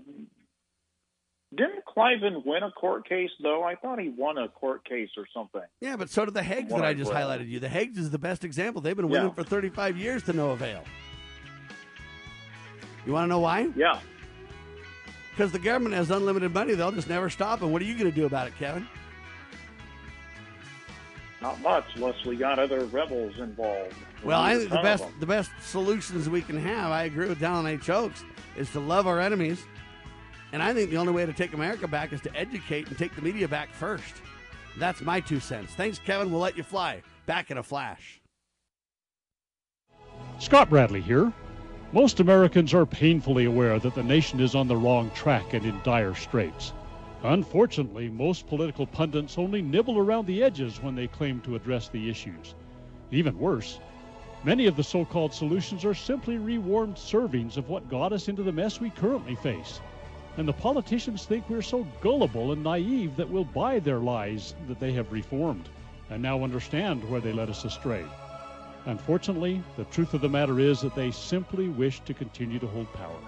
didn't 1.53 1.83
Cliven 1.85 2.45
win 2.45 2.63
a 2.63 2.71
court 2.71 3.07
case 3.09 3.29
though? 3.43 3.63
I 3.63 3.75
thought 3.75 3.99
he 3.99 4.07
won 4.07 4.37
a 4.37 4.47
court 4.47 4.85
case 4.87 5.09
or 5.17 5.25
something. 5.33 5.61
Yeah, 5.81 5.97
but 5.97 6.09
so 6.09 6.23
did 6.23 6.33
the 6.33 6.41
Hages 6.43 6.71
What 6.71 6.79
that 6.79 6.85
I 6.85 6.89
I 6.91 6.93
just 6.93 7.11
read. 7.11 7.21
highlighted 7.25 7.49
you. 7.49 7.59
The 7.59 7.67
Hages 7.67 7.97
is 7.97 8.09
the 8.11 8.17
best 8.19 8.45
example. 8.45 8.81
They've 8.81 8.95
been 8.95 9.09
Yeah. 9.09 9.19
winning 9.23 9.33
for 9.33 9.43
35 9.43 9.97
years 9.97 10.23
to 10.23 10.33
no 10.33 10.51
avail. 10.51 10.81
You 13.05 13.11
want 13.11 13.25
to 13.25 13.27
know 13.27 13.39
why? 13.39 13.67
Yeah. 13.75 13.99
Because 15.31 15.51
the 15.51 15.59
government 15.59 15.95
has 15.95 16.09
unlimited 16.11 16.53
money. 16.53 16.75
They'll 16.75 16.91
just 16.93 17.09
never 17.09 17.29
stop. 17.29 17.61
And 17.61 17.73
what 17.73 17.81
are 17.81 17.85
you 17.85 17.95
going 17.97 18.09
to 18.09 18.15
do 18.15 18.25
about 18.25 18.47
it, 18.47 18.53
Kevin? 18.57 18.87
Not 21.41 21.59
much, 21.61 21.85
unless 21.95 22.23
we 22.23 22.35
got 22.35 22.59
other 22.59 22.85
rebels 22.85 23.33
involved. 23.39 23.95
Well, 24.23 24.39
I 24.39 24.57
think 24.57 24.69
the 24.69 24.81
best 24.81 25.05
the 25.19 25.25
best 25.25 25.49
solutions 25.61 26.29
we 26.29 26.41
can 26.41 26.57
have. 26.57 26.91
I 26.91 27.03
agree 27.03 27.27
with 27.27 27.39
Dallin 27.39 27.67
H. 27.67 27.89
Oaks 27.89 28.23
is 28.55 28.69
to 28.71 28.79
love 28.79 29.07
our 29.07 29.19
enemies, 29.19 29.65
and 30.53 30.61
I 30.61 30.73
think 30.73 30.91
the 30.91 30.97
only 30.97 31.13
way 31.13 31.25
to 31.25 31.33
take 31.33 31.53
America 31.53 31.87
back 31.87 32.13
is 32.13 32.21
to 32.21 32.35
educate 32.35 32.87
and 32.89 32.97
take 32.97 33.15
the 33.15 33.23
media 33.23 33.47
back 33.47 33.73
first. 33.73 34.21
That's 34.77 35.01
my 35.01 35.19
two 35.19 35.39
cents. 35.39 35.73
Thanks, 35.73 35.97
Kevin. 35.97 36.31
We'll 36.31 36.41
let 36.41 36.57
you 36.57 36.63
fly. 36.63 37.01
Back 37.25 37.49
in 37.49 37.57
a 37.57 37.63
flash. 37.63 38.21
Scott 40.39 40.69
Bradley 40.69 41.01
here. 41.01 41.33
Most 41.91 42.19
Americans 42.21 42.73
are 42.73 42.85
painfully 42.85 43.45
aware 43.45 43.77
that 43.79 43.95
the 43.95 44.03
nation 44.03 44.39
is 44.39 44.55
on 44.55 44.67
the 44.67 44.77
wrong 44.77 45.11
track 45.11 45.53
and 45.53 45.65
in 45.65 45.81
dire 45.83 46.15
straits. 46.15 46.71
Unfortunately, 47.23 48.09
most 48.09 48.47
political 48.47 48.87
pundits 48.87 49.37
only 49.37 49.61
nibble 49.61 49.99
around 49.99 50.25
the 50.25 50.41
edges 50.41 50.81
when 50.81 50.95
they 50.95 51.07
claim 51.07 51.39
to 51.41 51.55
address 51.55 51.87
the 51.87 52.09
issues. 52.09 52.55
Even 53.11 53.37
worse, 53.37 53.79
many 54.43 54.65
of 54.65 54.75
the 54.75 54.83
so 54.83 55.05
called 55.05 55.31
solutions 55.31 55.85
are 55.85 55.93
simply 55.93 56.39
rewarmed 56.39 56.95
servings 56.95 57.57
of 57.57 57.69
what 57.69 57.89
got 57.89 58.11
us 58.11 58.27
into 58.27 58.41
the 58.41 58.51
mess 58.51 58.79
we 58.81 58.89
currently 58.89 59.35
face. 59.35 59.81
And 60.37 60.47
the 60.47 60.53
politicians 60.53 61.25
think 61.25 61.47
we're 61.47 61.61
so 61.61 61.85
gullible 62.01 62.53
and 62.53 62.63
naive 62.63 63.15
that 63.17 63.29
we'll 63.29 63.43
buy 63.43 63.77
their 63.77 63.99
lies 63.99 64.55
that 64.67 64.79
they 64.79 64.93
have 64.93 65.11
reformed 65.11 65.69
and 66.09 66.23
now 66.23 66.43
understand 66.43 67.07
where 67.07 67.21
they 67.21 67.33
led 67.33 67.49
us 67.49 67.65
astray. 67.65 68.03
Unfortunately, 68.85 69.61
the 69.77 69.85
truth 69.85 70.15
of 70.15 70.21
the 70.21 70.29
matter 70.29 70.59
is 70.59 70.81
that 70.81 70.95
they 70.95 71.11
simply 71.11 71.69
wish 71.69 71.99
to 71.99 72.15
continue 72.15 72.57
to 72.57 72.67
hold 72.67 72.91
power. 72.93 73.19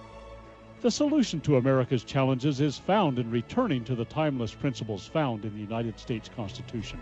The 0.83 0.91
solution 0.91 1.39
to 1.41 1.55
America's 1.55 2.03
challenges 2.03 2.59
is 2.59 2.77
found 2.77 3.17
in 3.17 3.31
returning 3.31 3.85
to 3.85 3.95
the 3.95 4.03
timeless 4.03 4.53
principles 4.53 5.07
found 5.07 5.45
in 5.45 5.53
the 5.53 5.61
United 5.61 5.97
States 5.97 6.29
Constitution. 6.35 6.99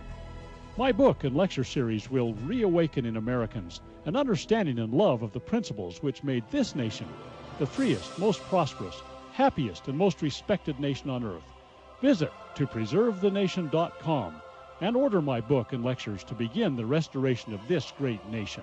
My 0.78 0.92
book 0.92 1.24
and 1.24 1.34
lecture 1.34 1.64
series 1.64 2.08
will 2.08 2.34
reawaken 2.34 3.04
in 3.04 3.16
Americans 3.16 3.80
an 4.04 4.14
understanding 4.14 4.78
and 4.78 4.94
love 4.94 5.24
of 5.24 5.32
the 5.32 5.40
principles 5.40 6.00
which 6.00 6.22
made 6.22 6.44
this 6.52 6.76
nation 6.76 7.08
the 7.58 7.66
freest, 7.66 8.16
most 8.20 8.40
prosperous, 8.42 9.02
happiest, 9.32 9.88
and 9.88 9.98
most 9.98 10.22
respected 10.22 10.78
nation 10.78 11.10
on 11.10 11.24
earth. 11.24 11.42
Visit 12.00 12.30
to 12.54 12.68
preservethenation.com 12.68 14.42
and 14.80 14.96
order 14.96 15.20
my 15.20 15.40
book 15.40 15.72
and 15.72 15.82
lectures 15.82 16.22
to 16.22 16.34
begin 16.34 16.76
the 16.76 16.86
restoration 16.86 17.52
of 17.52 17.66
this 17.66 17.92
great 17.98 18.24
nation. 18.28 18.62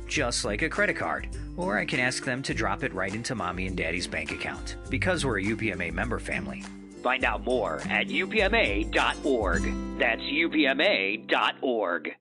just 0.11 0.43
like 0.43 0.61
a 0.61 0.69
credit 0.69 0.97
card. 0.97 1.29
Or 1.57 1.79
I 1.79 1.85
can 1.85 1.99
ask 1.99 2.25
them 2.25 2.43
to 2.43 2.53
drop 2.53 2.83
it 2.83 2.93
right 2.93 3.15
into 3.15 3.33
mommy 3.33 3.65
and 3.65 3.77
daddy's 3.77 4.07
bank 4.07 4.31
account, 4.31 4.75
because 4.89 5.25
we're 5.25 5.39
a 5.39 5.43
UPMA 5.43 5.93
member 5.93 6.19
family. 6.19 6.63
Find 7.01 7.23
out 7.23 7.43
more 7.45 7.81
at 7.89 8.07
upma.org. 8.07 9.63
That's 9.97 10.21
upma.org. 10.21 12.15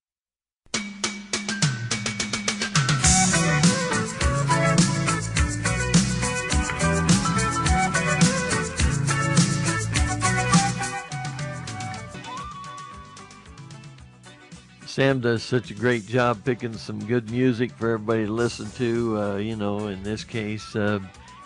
Sam 14.90 15.20
does 15.20 15.44
such 15.44 15.70
a 15.70 15.74
great 15.74 16.04
job 16.04 16.44
picking 16.44 16.76
some 16.76 16.98
good 17.06 17.30
music 17.30 17.70
for 17.70 17.92
everybody 17.92 18.26
to 18.26 18.32
listen 18.32 18.68
to. 18.72 19.22
Uh, 19.22 19.36
you 19.36 19.54
know, 19.54 19.86
in 19.86 20.02
this 20.02 20.24
case, 20.24 20.74
uh, 20.74 20.98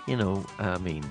you 0.09 0.16
know, 0.16 0.47
I 0.59 0.79
mean, 0.79 1.05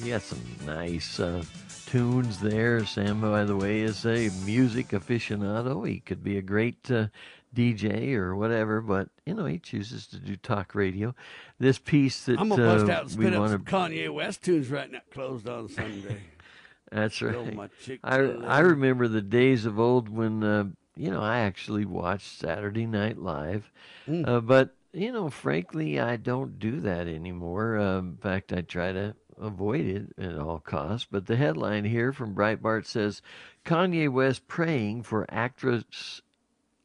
he 0.00 0.10
got 0.10 0.22
some 0.22 0.38
nice 0.64 1.18
uh, 1.18 1.42
tunes 1.86 2.38
there. 2.38 2.86
Sam, 2.86 3.20
by 3.20 3.42
the 3.42 3.56
way, 3.56 3.80
is 3.80 4.06
a 4.06 4.30
music 4.44 4.90
aficionado. 4.90 5.86
He 5.86 5.98
could 5.98 6.22
be 6.22 6.38
a 6.38 6.42
great 6.42 6.88
uh, 6.92 7.08
DJ 7.56 8.14
or 8.14 8.36
whatever, 8.36 8.80
but 8.80 9.08
you 9.26 9.34
know, 9.34 9.46
he 9.46 9.58
chooses 9.58 10.06
to 10.06 10.18
do 10.20 10.36
talk 10.36 10.76
radio. 10.76 11.12
This 11.58 11.80
piece 11.80 12.24
that 12.26 12.38
I'm 12.38 12.50
gonna 12.50 12.62
bust 12.62 12.88
uh, 12.88 12.92
out 12.92 13.10
and 13.10 13.18
we 13.18 13.24
spit 13.24 13.34
up 13.34 13.40
want 13.40 13.50
some 13.50 13.64
to 13.64 13.70
Kanye 13.70 14.14
West 14.14 14.44
tunes 14.44 14.70
right 14.70 14.92
now. 14.92 15.00
Closed 15.12 15.48
on 15.48 15.68
Sunday. 15.68 16.18
That's 16.92 17.20
right. 17.20 17.54
my 17.54 17.68
I 18.02 18.58
remember 18.60 19.06
the 19.06 19.22
days 19.22 19.64
of 19.64 19.78
old 19.78 20.08
when 20.08 20.42
uh, 20.42 20.64
you 21.00 21.10
know 21.10 21.20
I 21.20 21.38
actually 21.40 21.84
watch 21.84 22.22
Saturday 22.22 22.86
Night 22.86 23.18
Live, 23.18 23.70
Mm. 24.06 24.28
uh, 24.28 24.40
but 24.40 24.74
you 24.92 25.12
know, 25.12 25.30
frankly, 25.30 26.00
I 26.00 26.16
don't 26.16 26.58
do 26.58 26.80
that 26.80 27.06
anymore. 27.06 27.78
Uh, 27.78 27.98
in 28.00 28.16
fact, 28.16 28.52
I 28.52 28.62
try 28.62 28.90
to 28.92 29.14
avoid 29.40 29.86
it 29.86 30.12
at 30.18 30.36
all 30.36 30.58
costs. 30.58 31.06
But 31.10 31.26
the 31.26 31.36
headline 31.36 31.84
here 31.84 32.12
from 32.12 32.34
Breitbart 32.34 32.86
says 32.86 33.22
Kanye 33.64 34.10
West 34.10 34.48
praying 34.48 35.04
for 35.04 35.26
actress 35.28 36.22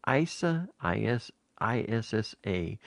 Issa 0.07 0.69
I 0.79 0.99
S 0.99 1.31
I 1.57 1.85
S 1.87 2.13
S 2.13 2.35
A 2.45 2.77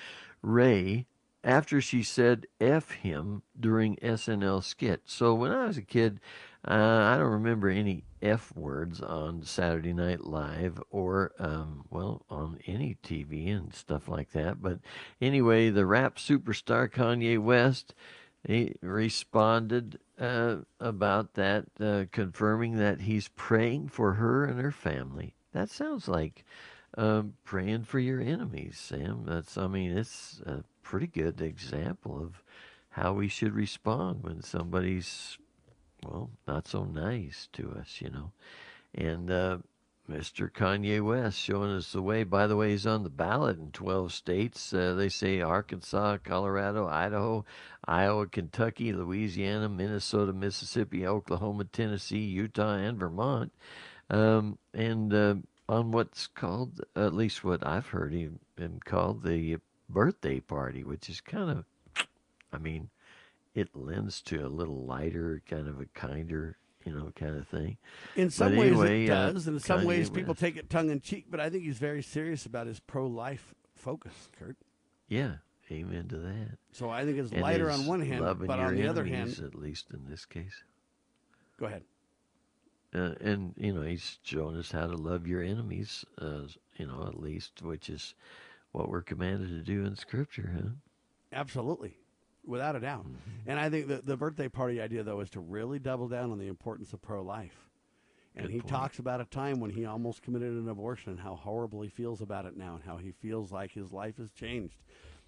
Rae 0.40 1.06
after 1.42 1.80
she 1.80 2.02
said 2.02 2.46
F 2.60 2.92
him 2.92 3.42
during 3.58 3.96
SNL 3.96 4.62
skit. 4.62 5.02
So 5.04 5.34
when 5.34 5.50
I 5.50 5.66
was 5.66 5.76
a 5.76 5.82
kid, 5.82 6.20
uh, 6.66 7.12
I 7.14 7.16
don't 7.18 7.32
remember 7.32 7.68
any 7.68 8.04
F 8.20 8.52
words 8.56 9.00
on 9.00 9.42
Saturday 9.42 9.92
Night 9.92 10.24
Live 10.24 10.82
or, 10.90 11.32
um, 11.38 11.84
well, 11.90 12.24
on 12.28 12.58
any 12.66 12.96
TV 13.02 13.54
and 13.54 13.72
stuff 13.72 14.08
like 14.08 14.32
that. 14.32 14.60
But 14.60 14.80
anyway, 15.20 15.70
the 15.70 15.86
rap 15.86 16.16
superstar 16.16 16.90
Kanye 16.90 17.38
West 17.38 17.94
he 18.46 18.74
responded 18.80 19.98
uh, 20.18 20.56
about 20.80 21.34
that, 21.34 21.66
uh, 21.80 22.04
confirming 22.12 22.76
that 22.76 23.02
he's 23.02 23.28
praying 23.28 23.88
for 23.88 24.14
her 24.14 24.44
and 24.44 24.60
her 24.60 24.70
family. 24.70 25.34
That 25.52 25.70
sounds 25.70 26.08
like 26.08 26.44
um, 26.96 27.34
praying 27.44 27.84
for 27.84 27.98
your 27.98 28.20
enemies, 28.20 28.78
Sam. 28.78 29.24
That's, 29.26 29.58
I 29.58 29.66
mean, 29.66 29.96
it's 29.96 30.40
a 30.46 30.64
pretty 30.82 31.08
good 31.08 31.40
example 31.40 32.22
of 32.22 32.42
how 32.90 33.12
we 33.12 33.28
should 33.28 33.54
respond 33.54 34.22
when 34.22 34.42
somebody's, 34.42 35.36
well, 36.04 36.30
not 36.46 36.68
so 36.68 36.84
nice 36.84 37.48
to 37.54 37.70
us, 37.72 38.00
you 38.00 38.10
know. 38.10 38.32
And 38.94 39.30
uh, 39.30 39.58
Mr. 40.10 40.50
Kanye 40.50 41.04
West 41.04 41.38
showing 41.38 41.70
us 41.70 41.92
the 41.92 42.00
way. 42.00 42.24
By 42.24 42.46
the 42.46 42.56
way, 42.56 42.70
he's 42.70 42.86
on 42.86 43.02
the 43.02 43.10
ballot 43.10 43.58
in 43.58 43.70
12 43.72 44.12
states. 44.12 44.72
Uh, 44.72 44.94
they 44.94 45.08
say 45.08 45.40
Arkansas, 45.40 46.18
Colorado, 46.24 46.86
Idaho, 46.86 47.44
Iowa, 47.84 48.26
Kentucky, 48.26 48.92
Louisiana, 48.92 49.68
Minnesota, 49.68 50.32
Mississippi, 50.32 51.06
Oklahoma, 51.06 51.64
Tennessee, 51.64 52.18
Utah, 52.18 52.74
and 52.74 52.98
Vermont. 52.98 53.52
Um, 54.08 54.58
and 54.72 55.12
uh, 55.12 55.34
on 55.68 55.92
what's 55.92 56.26
called, 56.26 56.80
at 56.96 57.12
least 57.12 57.44
what 57.44 57.66
I've 57.66 57.88
heard 57.88 58.12
him, 58.12 58.38
him 58.56 58.80
called 58.82 59.22
the 59.22 59.58
birthday 59.90 60.40
party, 60.40 60.84
which 60.84 61.10
is 61.10 61.20
kind 61.20 61.50
of, 61.50 62.06
I 62.50 62.56
mean, 62.56 62.88
it 63.54 63.74
lends 63.74 64.20
to 64.22 64.46
a 64.46 64.48
little 64.48 64.84
lighter, 64.84 65.42
kind 65.48 65.68
of 65.68 65.80
a 65.80 65.86
kinder, 65.86 66.56
you 66.84 66.92
know, 66.92 67.10
kind 67.16 67.36
of 67.36 67.46
thing. 67.48 67.78
In 68.16 68.30
some 68.30 68.52
But 68.52 68.58
ways 68.60 68.70
anyway, 68.72 69.04
it 69.06 69.10
uh, 69.10 69.32
does, 69.32 69.46
and 69.46 69.56
in 69.56 69.60
some 69.62 69.80
Kanye 69.80 69.86
ways 69.86 70.10
people 70.10 70.32
West. 70.32 70.40
take 70.40 70.56
it 70.56 70.70
tongue 70.70 70.90
in 70.90 71.00
cheek. 71.00 71.26
But 71.30 71.40
I 71.40 71.50
think 71.50 71.64
he's 71.64 71.78
very 71.78 72.02
serious 72.02 72.46
about 72.46 72.66
his 72.66 72.80
pro-life 72.80 73.54
focus, 73.74 74.28
Kurt. 74.38 74.56
Yeah, 75.08 75.36
amen 75.70 76.08
to 76.08 76.18
that. 76.18 76.58
So 76.72 76.90
I 76.90 77.04
think 77.04 77.18
it's 77.18 77.32
And 77.32 77.42
lighter 77.42 77.70
on 77.70 77.86
one 77.86 78.00
hand, 78.00 78.20
but 78.46 78.58
on 78.58 78.74
the 78.76 78.86
other 78.86 79.04
hand, 79.04 79.40
at 79.44 79.54
least 79.54 79.86
in 79.92 80.04
this 80.08 80.24
case. 80.24 80.62
go 81.58 81.66
ahead. 81.66 81.82
Uh, 82.94 83.12
and 83.20 83.52
you 83.58 83.70
know 83.74 83.82
he's 83.82 84.18
showing 84.22 84.56
us 84.56 84.70
how 84.72 84.86
to 84.86 84.96
love 84.96 85.26
your 85.26 85.42
enemies 85.42 86.06
uh, 86.22 86.40
you 86.78 86.86
know 86.86 87.04
at 87.06 87.20
least 87.20 87.60
which 87.60 87.90
is 87.90 88.14
what 88.72 88.88
we're 88.88 89.02
commanded 89.02 89.50
to 89.50 89.60
do 89.60 89.84
in 89.84 89.94
scripture 89.94 90.50
huh 90.56 90.70
Absolutely, 91.30 91.98
without 92.48 92.74
a 92.74 92.80
doubt. 92.80 93.04
Mm-hmm. 93.04 93.50
And 93.50 93.60
I 93.60 93.70
think 93.70 93.86
the 93.86 93.96
the 93.96 94.16
birthday 94.16 94.48
party 94.48 94.80
idea 94.80 95.02
though 95.02 95.20
is 95.20 95.30
to 95.30 95.40
really 95.40 95.78
double 95.78 96.08
down 96.08 96.30
on 96.32 96.38
the 96.38 96.48
importance 96.48 96.92
of 96.92 97.02
pro-life. 97.02 97.68
And 98.34 98.46
Good 98.46 98.52
he 98.52 98.60
point. 98.60 98.70
talks 98.70 98.98
about 98.98 99.20
a 99.20 99.24
time 99.24 99.58
when 99.60 99.70
he 99.70 99.84
almost 99.84 100.22
committed 100.22 100.52
an 100.52 100.68
abortion 100.68 101.10
and 101.10 101.20
how 101.20 101.34
horrible 101.34 101.82
he 101.82 101.88
feels 101.88 102.20
about 102.20 102.46
it 102.46 102.56
now 102.56 102.74
and 102.74 102.84
how 102.84 102.96
he 102.96 103.10
feels 103.10 103.50
like 103.50 103.72
his 103.72 103.92
life 103.92 104.16
has 104.18 104.30
changed. 104.30 104.76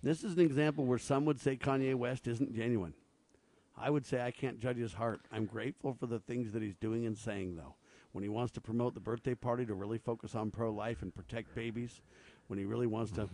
This 0.03 0.23
is 0.25 0.35
an 0.35 0.41
example 0.41 0.85
where 0.85 0.99
some 0.99 1.25
would 1.25 1.41
say 1.41 1.57
Kanye 1.57 1.95
West 1.95 2.27
isn't 2.27 2.55
genuine. 2.55 2.95
I 3.77 3.91
would 3.91 4.07
say 4.07 4.21
I 4.21 4.31
can't 4.31 4.61
judge 4.61 4.77
his 4.77 4.95
heart. 4.95 5.21
I'm 5.33 5.47
grateful 5.47 5.95
for 5.95 6.07
the 6.07 6.19
things 6.19 6.53
that 6.53 6.63
he's 6.63 6.77
doing 6.77 7.07
and 7.07 7.17
saying, 7.17 7.57
though. 7.57 7.75
When 8.13 8.23
he 8.23 8.29
wants 8.29 8.53
to 8.53 8.61
promote 8.61 8.95
the 8.95 9.01
birthday 9.01 9.35
party 9.35 9.65
to 9.67 9.75
really 9.75 9.99
focus 9.99 10.35
on 10.35 10.51
pro 10.51 10.71
life 10.71 11.03
and 11.03 11.15
protect 11.15 11.55
babies, 11.55 12.01
when 12.49 12.59
he 12.59 12.65
really 12.65 12.87
wants 12.87 13.13
to 13.13 13.29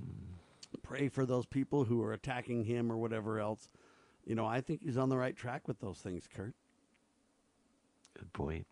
pray 0.82 1.08
for 1.08 1.26
those 1.26 1.46
people 1.46 1.84
who 1.84 2.02
are 2.02 2.12
attacking 2.12 2.64
him 2.64 2.92
or 2.92 2.96
whatever 2.96 3.40
else, 3.40 3.68
you 4.24 4.34
know, 4.34 4.46
I 4.46 4.60
think 4.60 4.82
he's 4.82 4.96
on 4.96 5.08
the 5.08 5.16
right 5.16 5.36
track 5.36 5.68
with 5.68 5.80
those 5.80 5.98
things, 5.98 6.28
Kurt. 6.34 6.54
good 8.18 8.32
point. 8.32 8.66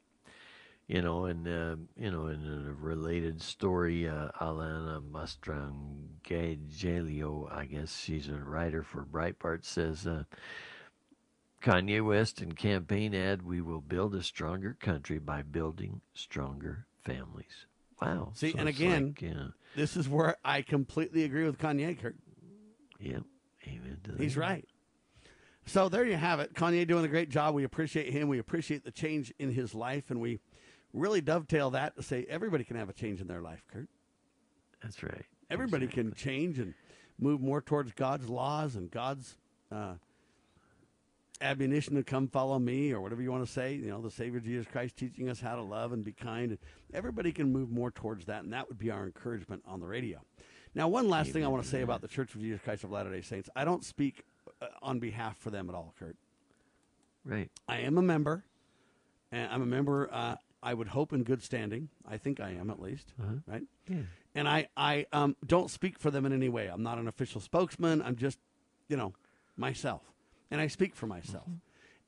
You 0.86 1.00
know 1.00 1.24
and 1.24 1.48
uh, 1.48 1.76
you 1.96 2.10
know 2.10 2.26
in 2.26 2.44
a 2.44 2.74
related 2.74 3.40
story 3.40 4.06
uh, 4.06 4.28
alana 4.38 5.00
mastrangelo 5.00 5.80
i 7.50 7.64
guess 7.64 7.98
she's 7.98 8.28
a 8.28 8.34
writer 8.34 8.82
for 8.82 9.02
breitbart 9.02 9.64
says 9.64 10.06
uh, 10.06 10.24
kanye 11.62 12.04
west 12.04 12.42
in 12.42 12.52
campaign 12.52 13.14
ad 13.14 13.40
we 13.42 13.62
will 13.62 13.80
build 13.80 14.14
a 14.14 14.22
stronger 14.22 14.76
country 14.78 15.18
by 15.18 15.40
building 15.40 16.02
stronger 16.12 16.84
families. 17.02 17.64
Wow. 18.02 18.32
See, 18.34 18.52
So 18.52 18.58
and 18.58 18.68
again, 18.68 19.06
like, 19.06 19.22
yeah 19.22 19.46
this 19.74 19.96
is 19.96 20.08
where 20.08 20.36
I 20.44 20.62
completely 20.62 21.24
agree 21.24 21.44
with 21.44 21.58
Kanye, 21.58 22.00
Kurt. 22.00 22.16
Yep. 23.00 23.22
Amen. 23.66 24.00
He's 24.18 24.36
right. 24.36 24.66
So 25.66 25.88
there 25.88 26.04
you 26.04 26.16
have 26.16 26.40
it. 26.40 26.54
Kanye 26.54 26.86
doing 26.86 27.04
a 27.04 27.08
great 27.08 27.30
job. 27.30 27.54
We 27.54 27.64
appreciate 27.64 28.12
him. 28.12 28.28
We 28.28 28.38
appreciate 28.38 28.84
the 28.84 28.90
change 28.90 29.32
in 29.38 29.50
his 29.50 29.74
life, 29.74 30.10
and 30.10 30.20
we 30.20 30.40
really 30.92 31.20
dovetail 31.20 31.70
that 31.70 31.96
to 31.96 32.02
say 32.02 32.26
everybody 32.28 32.64
can 32.64 32.76
have 32.76 32.88
a 32.88 32.92
change 32.92 33.20
in 33.20 33.26
their 33.26 33.40
life, 33.40 33.64
Kurt. 33.72 33.88
That's 34.82 35.02
right. 35.02 35.24
Everybody 35.50 35.86
can 35.86 36.12
change 36.14 36.58
and 36.58 36.74
move 37.18 37.40
more 37.40 37.60
towards 37.60 37.92
God's 37.92 38.28
laws 38.28 38.76
and 38.76 38.90
God's 38.90 39.36
uh, 39.72 39.94
admonition 41.40 41.94
to 41.96 42.02
come 42.02 42.28
follow 42.28 42.58
me 42.58 42.92
or 42.92 43.00
whatever 43.00 43.22
you 43.22 43.30
want 43.30 43.44
to 43.46 43.52
say. 43.52 43.74
You 43.74 43.90
know, 43.90 44.00
the 44.00 44.10
Savior 44.10 44.40
Jesus 44.40 44.66
Christ 44.70 44.96
teaching 44.96 45.28
us 45.28 45.40
how 45.40 45.56
to 45.56 45.62
love 45.62 45.92
and 45.92 46.04
be 46.04 46.12
kind. 46.12 46.56
Everybody 46.92 47.32
can 47.32 47.52
move 47.52 47.70
more 47.70 47.90
towards 47.90 48.26
that, 48.26 48.44
and 48.44 48.52
that 48.52 48.68
would 48.68 48.78
be 48.78 48.90
our 48.90 49.04
encouragement 49.04 49.62
on 49.66 49.80
the 49.80 49.86
radio. 49.86 50.20
Now, 50.74 50.88
one 50.88 51.08
last 51.08 51.30
thing 51.30 51.44
I 51.44 51.48
want 51.48 51.62
to 51.62 51.68
say 51.68 51.82
about 51.82 52.00
the 52.00 52.08
Church 52.08 52.34
of 52.34 52.40
Jesus 52.40 52.60
Christ 52.62 52.84
of 52.84 52.90
Latter 52.90 53.10
day 53.10 53.20
Saints 53.20 53.48
I 53.54 53.64
don't 53.64 53.84
speak 53.84 54.24
uh, 54.60 54.66
on 54.82 54.98
behalf 54.98 55.38
for 55.38 55.50
them 55.50 55.68
at 55.68 55.74
all, 55.74 55.94
Kurt. 55.98 56.16
Right. 57.24 57.50
I 57.68 57.78
am 57.78 57.96
a 57.96 58.02
member, 58.02 58.44
and 59.30 59.50
I'm 59.50 59.62
a 59.62 59.66
member. 59.66 60.08
Uh, 60.12 60.36
I 60.62 60.74
would 60.74 60.88
hope 60.88 61.12
in 61.12 61.22
good 61.22 61.42
standing. 61.42 61.90
I 62.08 62.16
think 62.16 62.40
I 62.40 62.50
am 62.50 62.70
at 62.70 62.80
least. 62.80 63.12
Uh-huh. 63.20 63.34
Right. 63.46 63.62
Yeah. 63.88 63.98
And 64.34 64.48
I 64.48 64.68
I 64.76 65.06
um, 65.12 65.36
don't 65.46 65.70
speak 65.70 65.98
for 65.98 66.10
them 66.10 66.26
in 66.26 66.32
any 66.32 66.48
way. 66.48 66.66
I'm 66.66 66.82
not 66.82 66.98
an 66.98 67.06
official 67.06 67.40
spokesman. 67.40 68.02
I'm 68.02 68.16
just, 68.16 68.38
you 68.88 68.96
know, 68.96 69.12
myself, 69.56 70.02
and 70.50 70.60
I 70.60 70.66
speak 70.66 70.94
for 70.94 71.06
myself. 71.06 71.44
Mm-hmm. 71.44 71.56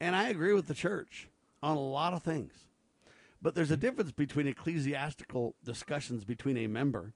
And 0.00 0.14
I 0.16 0.28
agree 0.28 0.52
with 0.52 0.66
the 0.66 0.74
church 0.74 1.28
on 1.62 1.76
a 1.76 1.80
lot 1.80 2.12
of 2.12 2.22
things. 2.22 2.52
But 3.40 3.54
there's 3.54 3.70
a 3.70 3.76
difference 3.76 4.12
between 4.12 4.46
ecclesiastical 4.46 5.54
discussions 5.64 6.24
between 6.24 6.56
a 6.56 6.66
member 6.66 7.12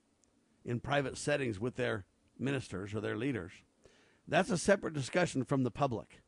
in 0.65 0.81
private 0.81 1.17
settings 1.17 1.59
with 1.59 1.77
their 1.77 2.05
ministers 2.39 2.95
or 2.95 3.01
their 3.01 3.17
leaders. 3.17 3.53
That's 4.29 4.51
a 4.51 4.59
separate 4.59 4.95
discussion 4.95 5.45
from 5.45 5.63
the 5.63 5.71
public. 5.71 6.21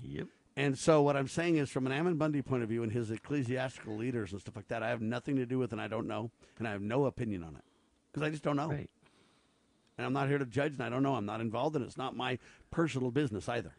Yep. 0.00 0.28
And 0.56 0.78
so 0.78 1.02
what 1.02 1.16
I'm 1.16 1.28
saying 1.28 1.56
is 1.56 1.70
from 1.70 1.86
an 1.86 1.92
Ammon 1.92 2.16
Bundy 2.16 2.42
point 2.42 2.62
of 2.62 2.68
view 2.68 2.82
and 2.82 2.92
his 2.92 3.10
ecclesiastical 3.10 3.96
leaders 3.96 4.32
and 4.32 4.40
stuff 4.40 4.56
like 4.56 4.68
that, 4.68 4.82
I 4.82 4.88
have 4.88 5.00
nothing 5.00 5.36
to 5.36 5.46
do 5.46 5.58
with 5.58 5.72
and 5.72 5.80
I 5.80 5.88
don't 5.88 6.06
know 6.06 6.30
and 6.58 6.66
I 6.66 6.72
have 6.72 6.82
no 6.82 7.06
opinion 7.06 7.44
on 7.44 7.56
it 7.56 7.64
because 8.12 8.26
I 8.26 8.30
just 8.30 8.42
don't 8.42 8.56
know. 8.56 8.68
Right. 8.68 8.90
And 10.00 10.06
I'm 10.06 10.14
not 10.14 10.28
here 10.28 10.38
to 10.38 10.46
judge 10.46 10.72
and 10.72 10.82
I 10.82 10.88
don't 10.88 11.02
know. 11.02 11.14
I'm 11.14 11.26
not 11.26 11.42
involved 11.42 11.76
and 11.76 11.84
it's 11.84 11.98
not 11.98 12.16
my 12.16 12.38
personal 12.70 13.10
business 13.10 13.50
either. 13.50 13.74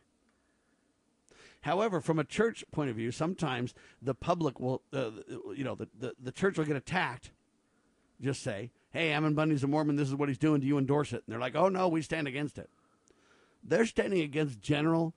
However, 1.61 1.99
from 1.99 2.19
a 2.19 2.23
church 2.23 2.63
point 2.71 2.91
of 2.91 2.95
view, 2.95 3.09
sometimes 3.09 3.73
the 4.03 4.13
public 4.13 4.59
will, 4.59 4.83
uh, 4.93 5.09
you 5.55 5.63
know, 5.63 5.73
the, 5.73 5.87
the, 5.99 6.13
the 6.21 6.31
church 6.31 6.59
will 6.59 6.65
get 6.65 6.75
attacked. 6.75 7.31
Just 8.21 8.43
say, 8.43 8.69
hey, 8.91 9.09
Ammon 9.09 9.33
Bundy's 9.33 9.63
a 9.63 9.67
Mormon. 9.67 9.95
This 9.95 10.09
is 10.09 10.15
what 10.15 10.29
he's 10.29 10.37
doing. 10.37 10.61
Do 10.61 10.67
you 10.67 10.77
endorse 10.77 11.11
it? 11.11 11.23
And 11.25 11.33
they're 11.33 11.39
like, 11.39 11.55
oh, 11.55 11.69
no, 11.69 11.87
we 11.87 12.03
stand 12.03 12.27
against 12.27 12.59
it. 12.59 12.69
They're 13.63 13.87
standing 13.87 14.21
against 14.21 14.61
general 14.61 15.15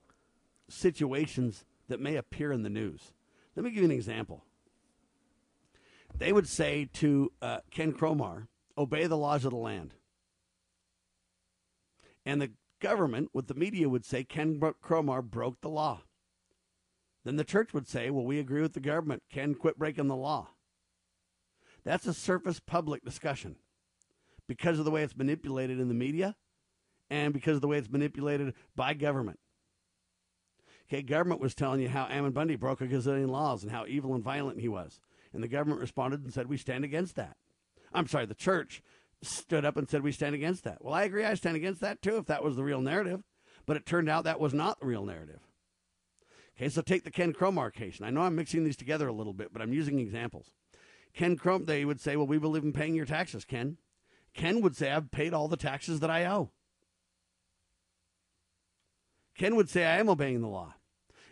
situations 0.71 1.67
that 1.89 2.01
may 2.01 2.17
appear 2.17 2.51
in 2.51 2.63
the 2.63 2.71
news. 2.71 3.13
Let 3.57 3.65
me 3.65 3.73
give 3.73 3.81
you 3.81 3.91
an 3.91 3.91
example. 3.91 4.43
They 6.17 6.33
would 6.33 6.49
say 6.49 6.89
to 6.95 7.31
uh, 7.43 7.59
Ken 7.71 7.93
Cromar, 7.93 8.47
obey 8.79 9.07
the 9.07 9.19
laws 9.19 9.45
of 9.45 9.51
the 9.51 9.59
land. 9.59 9.93
And 12.25 12.41
the 12.41 12.53
government, 12.81 13.31
with 13.33 13.47
the 13.47 13.55
media, 13.55 13.89
would 13.89 14.05
say 14.05 14.25
Ken 14.25 14.59
Cromar 14.59 15.23
broke 15.23 15.61
the 15.61 15.69
law. 15.69 16.03
Then 17.25 17.37
the 17.37 17.45
church 17.45 17.73
would 17.73 17.89
say, 17.89 18.11
well, 18.11 18.25
we 18.25 18.39
agree 18.39 18.61
with 18.61 18.75
the 18.75 18.81
government. 18.81 19.23
Ken 19.31 19.55
quit 19.55 19.79
breaking 19.79 20.09
the 20.09 20.17
law. 20.17 20.49
That's 21.85 22.07
a 22.07 22.15
surface 22.15 22.61
public 22.61 23.05
discussion 23.05 23.57
because 24.47 24.79
of 24.79 24.85
the 24.85 24.91
way 24.91 25.03
it's 25.03 25.17
manipulated 25.17 25.81
in 25.81 25.89
the 25.89 25.95
media 25.95 26.37
and 27.11 27.33
because 27.33 27.57
of 27.57 27.61
the 27.63 27.69
way 27.69 27.79
it's 27.79 27.91
manipulated 27.91 28.55
by 28.75 28.95
government. 28.95 29.39
Okay, 30.89 31.03
government 31.03 31.41
was 31.41 31.55
telling 31.55 31.81
you 31.81 31.89
how 31.89 32.07
Ammon 32.11 32.33
Bundy 32.33 32.57
broke 32.57 32.81
a 32.81 32.87
gazillion 32.87 33.31
laws 33.31 33.63
and 33.63 33.73
how 33.73 33.87
evil 33.87 34.15
and 34.15 34.23
violent 34.23 34.61
he 34.61 34.69
was. 34.69 35.01
And 35.33 35.43
the 35.43 35.49
government 35.49 35.81
responded 35.81 36.23
and 36.23 36.33
said, 36.33 36.49
We 36.49 36.59
stand 36.59 36.85
against 36.85 37.17
that. 37.17 37.37
I'm 37.93 38.07
sorry, 38.07 38.27
the 38.27 38.35
church 38.35 38.83
stood 39.25 39.65
up 39.65 39.77
and 39.77 39.89
said, 39.89 40.03
We 40.03 40.13
stand 40.13 40.35
against 40.35 40.65
that. 40.65 40.85
Well, 40.85 40.95
I 40.95 41.05
agree, 41.05 41.25
I 41.25 41.35
stand 41.35 41.57
against 41.57 41.81
that 41.81 42.03
too, 42.03 42.17
if 42.17 42.27
that 42.27 42.45
was 42.45 42.57
the 42.57 42.65
real 42.65 42.81
narrative. 42.81 43.23
But 43.67 43.77
it 43.77 43.87
turned 43.87 44.09
out 44.09 44.25
that 44.25 44.41
was 44.41 44.53
not 44.53 44.81
the 44.81 44.87
real 44.87 45.05
narrative. 45.05 45.41
Okay, 46.57 46.69
so 46.69 46.83
take 46.83 47.05
the 47.05 47.11
Ken 47.11 47.33
Cromar 47.33 47.73
case. 47.73 47.99
And 47.99 48.07
I 48.07 48.11
know 48.11 48.23
I'm 48.23 48.37
mixing 48.37 48.65
these 48.65 48.77
together 48.77 49.09
a 49.09 49.13
little 49.13 49.33
bit, 49.33 49.53
but 49.53 49.63
I'm 49.63 49.73
using 49.73 49.99
examples. 49.99 50.53
Ken 51.15 51.37
Crom, 51.37 51.65
they 51.65 51.85
would 51.85 52.01
say, 52.01 52.17
Well, 52.17 52.27
we 52.27 52.39
believe 52.39 52.65
in 52.65 52.73
paying 52.73 52.95
your 52.95 53.07
taxes, 53.07 53.45
Ken. 53.45 53.79
Ken 54.35 54.61
would 54.61 54.77
say, 54.77 54.91
I've 54.91 55.11
paid 55.11 55.33
all 55.33 55.49
the 55.49 55.57
taxes 55.57 56.01
that 56.01 56.11
I 56.11 56.27
owe. 56.27 56.51
Ken 59.37 59.57
would 59.57 59.69
say, 59.69 59.85
I 59.85 59.99
am 59.99 60.09
obeying 60.09 60.41
the 60.41 60.49
law. 60.49 60.75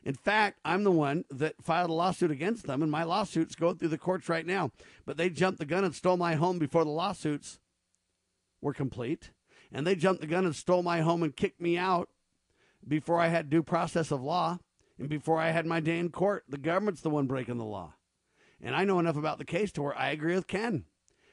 In 0.05 0.15
fact, 0.15 0.59
I'm 0.65 0.83
the 0.83 0.91
one 0.91 1.25
that 1.31 1.63
filed 1.63 1.91
a 1.91 1.93
lawsuit 1.93 2.31
against 2.31 2.67
them, 2.67 2.83
and 2.83 2.91
my 2.91 3.05
lawsuit's 3.05 3.55
going 3.55 3.77
through 3.77 3.89
the 3.89 3.99
courts 3.99 4.29
right 4.29 4.47
now. 4.47 4.71
But 5.05 5.17
they 5.17 5.31
jumped 5.31 5.61
the 5.61 5.65
gun 5.65 5.85
and 5.85 5.95
stole 5.95 6.17
my 6.17 6.35
home 6.35 6.59
before 6.59 6.85
the 6.85 6.91
lawsuits 6.91 7.61
were 8.63 8.73
complete. 8.73 9.31
And 9.71 9.87
they 9.87 9.95
jumped 9.95 10.21
the 10.21 10.27
gun 10.27 10.47
and 10.47 10.57
stole 10.57 10.83
my 10.83 11.01
home 11.01 11.23
and 11.23 11.37
kicked 11.37 11.61
me 11.61 11.77
out 11.77 12.09
before 12.87 13.21
I 13.21 13.29
had 13.29 13.51
due 13.51 13.63
process 13.63 14.11
of 14.11 14.23
law 14.23 14.59
and 14.99 15.09
before 15.09 15.39
I 15.39 15.51
had 15.51 15.67
my 15.67 15.81
day 15.81 15.99
in 15.99 16.11
court. 16.11 16.45
The 16.49 16.59
government's 16.59 17.01
the 17.01 17.11
one 17.11 17.27
breaking 17.27 17.59
the 17.59 17.65
law. 17.65 17.95
And 18.61 18.77
I 18.77 18.85
know 18.85 18.99
enough 18.99 19.17
about 19.17 19.39
the 19.39 19.45
case 19.45 19.73
to 19.73 19.83
where 19.83 19.99
I 19.99 20.11
agree 20.11 20.35
with 20.35 20.47
Ken. 20.47 20.85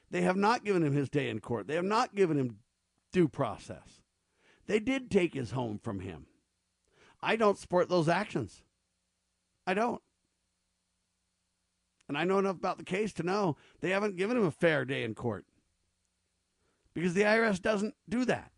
They 0.09 0.21
have 0.21 0.37
not 0.37 0.65
given 0.65 0.83
him 0.83 0.93
his 0.93 1.09
day 1.09 1.29
in 1.29 1.39
court, 1.39 1.67
they 1.67 1.75
have 1.75 1.85
not 1.85 2.15
given 2.15 2.37
him 2.37 2.57
due 3.13 3.27
process. 3.27 4.01
They 4.65 4.79
did 4.79 5.09
take 5.09 5.33
his 5.33 5.51
home 5.51 5.79
from 5.81 5.99
him. 5.99 6.27
I 7.21 7.35
don't 7.35 7.57
support 7.57 7.89
those 7.89 8.07
actions. 8.07 8.63
I 9.65 9.73
don't. 9.73 10.01
And 12.07 12.17
I 12.17 12.23
know 12.23 12.39
enough 12.39 12.55
about 12.55 12.77
the 12.77 12.83
case 12.83 13.13
to 13.13 13.23
know 13.23 13.57
they 13.81 13.91
haven't 13.91 14.17
given 14.17 14.37
him 14.37 14.45
a 14.45 14.51
fair 14.51 14.85
day 14.85 15.03
in 15.03 15.13
court 15.13 15.45
because 16.93 17.13
the 17.13 17.21
IRS 17.21 17.61
doesn't 17.61 17.95
do 18.07 18.25
that. 18.25 18.51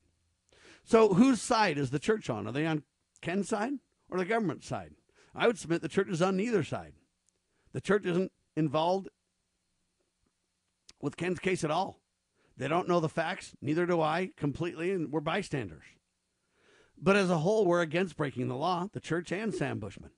So, 0.84 1.14
whose 1.14 1.42
side 1.42 1.78
is 1.78 1.92
the 1.92 2.00
church 2.00 2.30
on? 2.30 2.48
Are 2.48 2.52
they 2.52 2.66
on 2.66 2.84
Ken's 3.22 3.50
side 3.50 3.74
or 4.10 4.18
the 4.18 4.26
government 4.26 4.64
side? 4.64 4.96
I 5.36 5.48
would 5.48 5.60
submit 5.60 5.82
the 5.82 5.88
church 5.88 6.10
is 6.10 6.22
on 6.22 6.36
neither 6.36 6.64
side. 6.64 6.94
The 7.74 7.82
church 7.82 8.06
isn't 8.06 8.32
involved 8.56 9.10
with 11.02 11.18
Ken's 11.18 11.40
case 11.40 11.64
at 11.64 11.72
all. 11.72 12.00
They 12.58 12.68
don't 12.68 12.88
know 12.88 13.00
the 13.00 13.10
facts, 13.10 13.54
neither 13.62 13.86
do 13.86 14.02
I 14.02 14.32
completely, 14.36 14.92
and 14.92 15.12
we're 15.12 15.22
bystanders. 15.22 15.86
But 17.02 17.16
as 17.16 17.30
a 17.30 17.40
whole, 17.40 17.66
we're 17.66 17.82
against 17.82 18.18
breaking 18.18 18.48
the 18.48 18.56
law, 18.56 18.88
the 18.92 19.00
church 19.00 19.32
and 19.32 19.54
Sam 19.54 19.80
Bushman. 19.80 20.12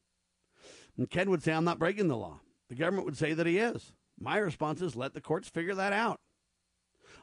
And 0.98 1.10
Ken 1.10 1.30
would 1.30 1.42
say, 1.42 1.54
I'm 1.54 1.64
not 1.64 1.80
breaking 1.80 2.08
the 2.08 2.18
law. 2.18 2.42
The 2.70 2.76
government 2.76 3.06
would 3.06 3.18
say 3.18 3.34
that 3.34 3.48
he 3.48 3.60
is. 3.60 3.94
My 4.20 4.38
response 4.38 4.82
is 4.82 4.96
let 4.96 5.14
the 5.14 5.22
courts 5.22 5.48
figure 5.48 5.76
that 5.76 5.94
out. 5.94 6.20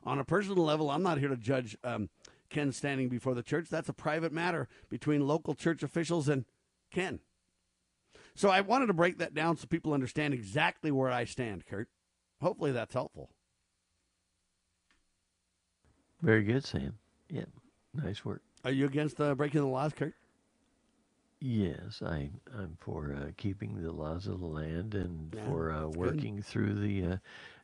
On 0.04 0.18
a 0.18 0.24
personal 0.24 0.64
level, 0.64 0.90
I'm 0.90 1.02
not 1.02 1.18
here 1.18 1.28
to 1.28 1.36
judge 1.36 1.76
um, 1.84 2.08
Ken 2.48 2.72
standing 2.72 3.08
before 3.08 3.34
the 3.34 3.42
church. 3.42 3.68
That's 3.68 3.88
a 3.88 3.92
private 3.94 4.32
matter 4.32 4.68
between 4.88 5.26
local 5.26 5.54
church 5.54 5.82
officials 5.82 6.28
and 6.28 6.44
Ken. 6.90 7.20
So 8.34 8.48
I 8.48 8.60
wanted 8.60 8.86
to 8.86 8.94
break 8.94 9.18
that 9.18 9.34
down 9.34 9.56
so 9.56 9.66
people 9.66 9.92
understand 9.92 10.34
exactly 10.34 10.90
where 10.90 11.10
I 11.10 11.24
stand, 11.24 11.66
Kurt. 11.66 11.88
Hopefully 12.40 12.72
that's 12.72 12.94
helpful. 12.94 13.30
Very 16.22 16.44
good, 16.44 16.64
Sam. 16.64 16.98
Yeah, 17.28 17.44
nice 17.94 18.24
work. 18.24 18.42
Are 18.64 18.70
you 18.70 18.86
against 18.86 19.20
uh, 19.20 19.34
breaking 19.34 19.60
the 19.60 19.66
laws, 19.66 19.92
Kurt? 19.94 20.14
Yes, 21.40 22.02
I, 22.04 22.28
I'm 22.54 22.76
for 22.80 23.16
uh, 23.18 23.30
keeping 23.38 23.82
the 23.82 23.90
laws 23.92 24.26
of 24.26 24.40
the 24.40 24.46
land 24.46 24.94
and 24.94 25.34
Yeah, 25.34 25.46
for 25.46 25.70
uh, 25.72 25.80
that's 25.84 25.96
good. 25.96 26.06
working 26.06 26.42
through 26.42 26.74
the 26.74 27.04
uh, 27.04 27.16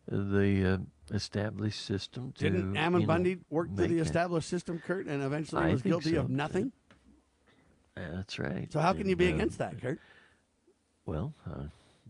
the 0.08 0.74
uh, 0.74 1.14
established 1.14 1.84
system. 1.84 2.32
To, 2.38 2.44
Didn't 2.44 2.76
Ammon 2.76 3.02
you 3.02 3.06
know, 3.06 3.12
Bundy 3.12 3.38
work 3.50 3.74
through 3.74 3.88
the 3.88 3.98
established 3.98 4.48
system, 4.48 4.80
Kurt, 4.84 5.06
and 5.06 5.22
eventually 5.22 5.64
I 5.64 5.72
was 5.72 5.82
guilty 5.82 6.14
so. 6.14 6.20
of 6.20 6.30
nothing? 6.30 6.72
That's 7.94 8.38
right. 8.38 8.70
So 8.72 8.80
how 8.80 8.92
can 8.92 9.08
you 9.08 9.16
be 9.16 9.30
uh, 9.30 9.34
against 9.34 9.58
that, 9.58 9.80
Kurt? 9.80 9.98
Well, 11.06 11.32
I 11.46 11.66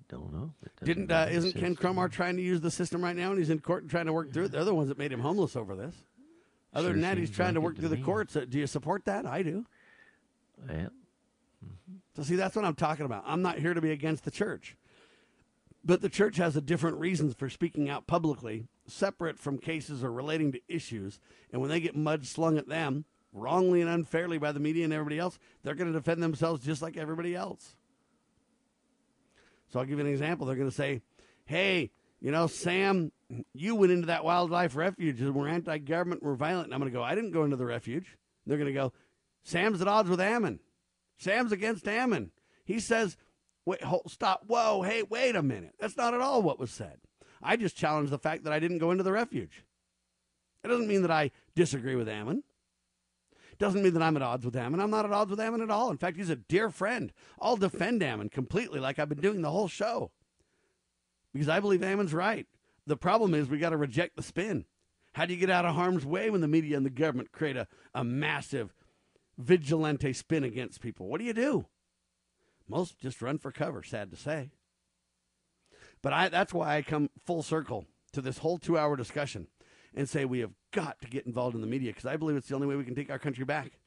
don't 0.09 0.32
know. 0.32 0.52
Didn't 0.82 1.10
uh, 1.12 1.28
isn't 1.31 1.55
Ken 1.55 1.77
to. 1.77 1.82
Cromar 1.82 2.10
trying 2.10 2.36
to 2.36 2.43
use 2.43 2.60
the 2.60 2.70
system 2.70 3.02
right 3.02 3.16
now, 3.16 3.31
and 3.31 3.39
he's 3.39 3.51
in 3.51 3.60
court 3.60 3.82
and 3.82 3.90
trying 3.90 4.06
to 4.06 4.12
work 4.12 4.32
through 4.32 4.47
it? 4.47 4.52
They're 4.52 4.64
the 4.64 4.74
ones 4.74 4.89
that 4.89 4.98
made 4.98 5.12
him 5.12 5.20
homeless 5.20 5.56
over 5.56 5.77
this. 5.77 5.94
Other 6.74 6.89
Sure 6.89 6.93
than 6.93 7.02
that, 7.02 7.18
he's 7.18 7.31
trying 7.31 7.55
to 7.55 7.60
it 7.60 7.62
work 7.62 7.74
to 7.77 7.81
through 7.81 7.90
the 7.90 7.97
me. 7.97 8.02
courts. 8.02 8.36
Uh, 8.36 8.44
Do 8.48 8.59
you 8.59 8.66
support 8.66 9.05
that? 9.06 9.27
I 9.27 9.43
do. 9.43 9.64
Yeah. 10.68 10.89
So 12.16 12.23
see, 12.23 12.36
that's 12.36 12.56
what 12.56 12.64
I'm 12.64 12.74
talking 12.74 13.05
about. 13.06 13.24
I'm 13.27 13.43
not 13.43 13.59
here 13.59 13.74
to 13.74 13.81
be 13.81 13.93
against 13.93 14.24
the 14.24 14.31
church, 14.31 14.77
but 15.87 16.03
the 16.03 16.09
church 16.09 16.37
has 16.37 16.57
a 16.57 16.61
different 16.61 16.99
reasons 16.99 17.35
for 17.35 17.49
speaking 17.49 17.89
out 17.89 18.09
publicly, 18.09 18.67
separate 18.89 19.39
from 19.39 19.57
cases 19.57 20.03
or 20.03 20.11
relating 20.11 20.51
to 20.51 20.61
issues. 20.69 21.21
And 21.53 21.61
when 21.61 21.71
they 21.71 21.79
get 21.79 21.95
mud 21.95 22.27
slung 22.27 22.59
at 22.59 22.69
them 22.69 23.05
wrongly 23.33 23.83
and 23.83 23.89
unfairly 23.89 24.39
by 24.39 24.51
the 24.51 24.59
media 24.59 24.83
and 24.83 24.93
everybody 24.93 25.19
else, 25.19 25.39
they're 25.63 25.77
going 25.77 25.93
to 25.93 25.97
defend 25.97 26.21
themselves 26.21 26.65
just 26.65 26.83
like 26.83 26.97
everybody 26.97 27.37
else. 27.37 27.77
So 29.69 29.79
I'll 29.79 29.87
give 29.87 29.99
you 30.01 30.05
an 30.05 30.11
example. 30.11 30.47
They're 30.47 30.57
going 30.57 30.69
to 30.69 30.75
say, 30.75 31.03
"Hey, 31.45 31.93
you 32.21 32.33
know, 32.33 32.49
Sam, 32.49 33.13
you 33.55 33.77
went 33.77 33.93
into 33.93 34.09
that 34.09 34.25
wildlife 34.25 34.75
refuge 34.75 35.21
and 35.21 35.35
we're 35.37 35.49
anti-government, 35.49 36.23
we're 36.23 36.35
violent." 36.35 36.67
And 36.67 36.75
I'm 36.75 36.81
going 36.81 36.91
to 36.91 36.99
go, 36.99 37.05
"I 37.05 37.15
didn't 37.15 37.31
go 37.31 37.45
into 37.45 37.57
the 37.57 37.67
refuge." 37.67 38.17
They're 38.45 38.59
going 38.59 38.67
to 38.67 38.73
go, 38.73 38.93
"Sam's 39.45 39.81
at 39.81 39.89
odds 39.89 40.11
with 40.11 40.21
Ammon. 40.21 40.59
Sam's 41.17 41.53
against 41.53 41.87
Ammon. 41.87 42.33
He 42.65 42.81
says 42.81 43.17
Wait, 43.66 43.82
hold, 43.82 44.10
stop. 44.10 44.44
Whoa, 44.47 44.82
hey, 44.82 45.02
wait 45.02 45.36
a 45.36 45.43
minute. 45.43 45.74
That's 45.78 45.97
not 45.97 46.14
at 46.14 46.20
all 46.20 46.40
what 46.40 46.59
was 46.59 46.70
said. 46.70 46.98
I 47.43 47.56
just 47.56 47.76
challenged 47.76 48.12
the 48.12 48.18
fact 48.18 48.44
that 48.44 48.52
I 48.52 48.60
didn't 48.60 48.78
go 48.78 48.93
into 48.93 49.02
the 49.02 49.12
refuge. 49.12 49.64
It 50.64 50.68
doesn't 50.68 50.88
mean 50.88 51.02
that 51.02 51.10
I 51.10 51.32
disagree 51.55 51.97
with 51.97 52.09
Ammon. 52.09 52.44
It 53.52 53.59
Doesn't 53.59 53.82
mean 53.82 53.94
that 53.94 54.02
I'm 54.02 54.16
at 54.16 54.22
odds 54.22 54.44
with 54.44 54.56
Ammon. 54.56 54.80
I'm 54.80 54.90
not 54.90 55.05
at 55.05 55.12
odds 55.12 55.30
with 55.30 55.40
Ammon 55.40 55.62
at 55.62 55.70
all. 55.70 55.90
In 55.90 55.98
fact, 55.98 56.16
he's 56.16 56.30
a 56.30 56.36
dear 56.36 56.70
friend. 56.70 57.12
I'll 57.40 57.56
defend 57.56 58.02
Ammon 58.02 58.28
completely, 58.28 58.80
like 58.80 58.98
I've 58.98 59.09
been 59.09 59.20
doing 59.20 59.43
the 59.43 59.51
whole 59.51 59.68
show, 59.68 60.12
because 61.32 61.48
I 61.48 61.60
believe 61.60 61.82
Ammon's 61.82 62.14
right. 62.14 62.47
The 62.86 62.97
problem 62.97 63.34
is 63.34 63.48
we 63.48 63.59
got 63.59 63.70
to 63.70 63.76
reject 63.76 64.16
the 64.16 64.22
spin. 64.22 64.64
How 65.14 65.26
do 65.26 65.34
you 65.34 65.40
get 65.40 65.51
out 65.51 65.64
of 65.64 65.74
harm's 65.74 66.05
way 66.05 66.30
when 66.30 66.40
the 66.40 66.48
media 66.48 66.76
and 66.76 66.86
the 66.86 66.90
government 66.90 67.32
create 67.32 67.56
a, 67.56 67.66
a 67.94 68.05
massive 68.05 68.74
vigilante 69.38 70.12
spin 70.12 70.44
against 70.44 70.80
people? 70.80 71.09
What 71.09 71.18
do 71.18 71.24
you 71.24 71.32
do? 71.32 71.66
Most 72.68 72.98
just 73.01 73.22
run 73.22 73.38
for 73.38 73.52
cover, 73.52 73.82
sad 73.82 74.10
to 74.10 74.16
say. 74.16 74.51
But 76.02 76.12
I, 76.12 76.28
that's 76.28 76.52
why 76.52 76.76
I 76.76 76.82
come 76.82 77.10
full 77.24 77.43
circle 77.43 77.86
to 78.12 78.20
this 78.20 78.38
whole 78.38 78.59
two 78.59 78.78
hour 78.78 78.97
discussion 78.97 79.48
and 79.94 80.09
say 80.09 80.24
we 80.24 80.40
have 80.40 80.52
got 80.72 81.01
to 81.01 81.09
get 81.09 81.26
involved 81.26 81.55
in 81.55 81.60
the 81.60 81.66
media 81.66 81.90
because 81.90 82.06
I 82.06 82.16
believe 82.16 82.36
it's 82.36 82.48
the 82.48 82.55
only 82.55 82.66
way 82.66 82.76
we 82.76 82.84
can 82.84 82.94
take 82.94 83.10
our 83.10 83.18
country 83.18 83.44
back. 83.44 83.78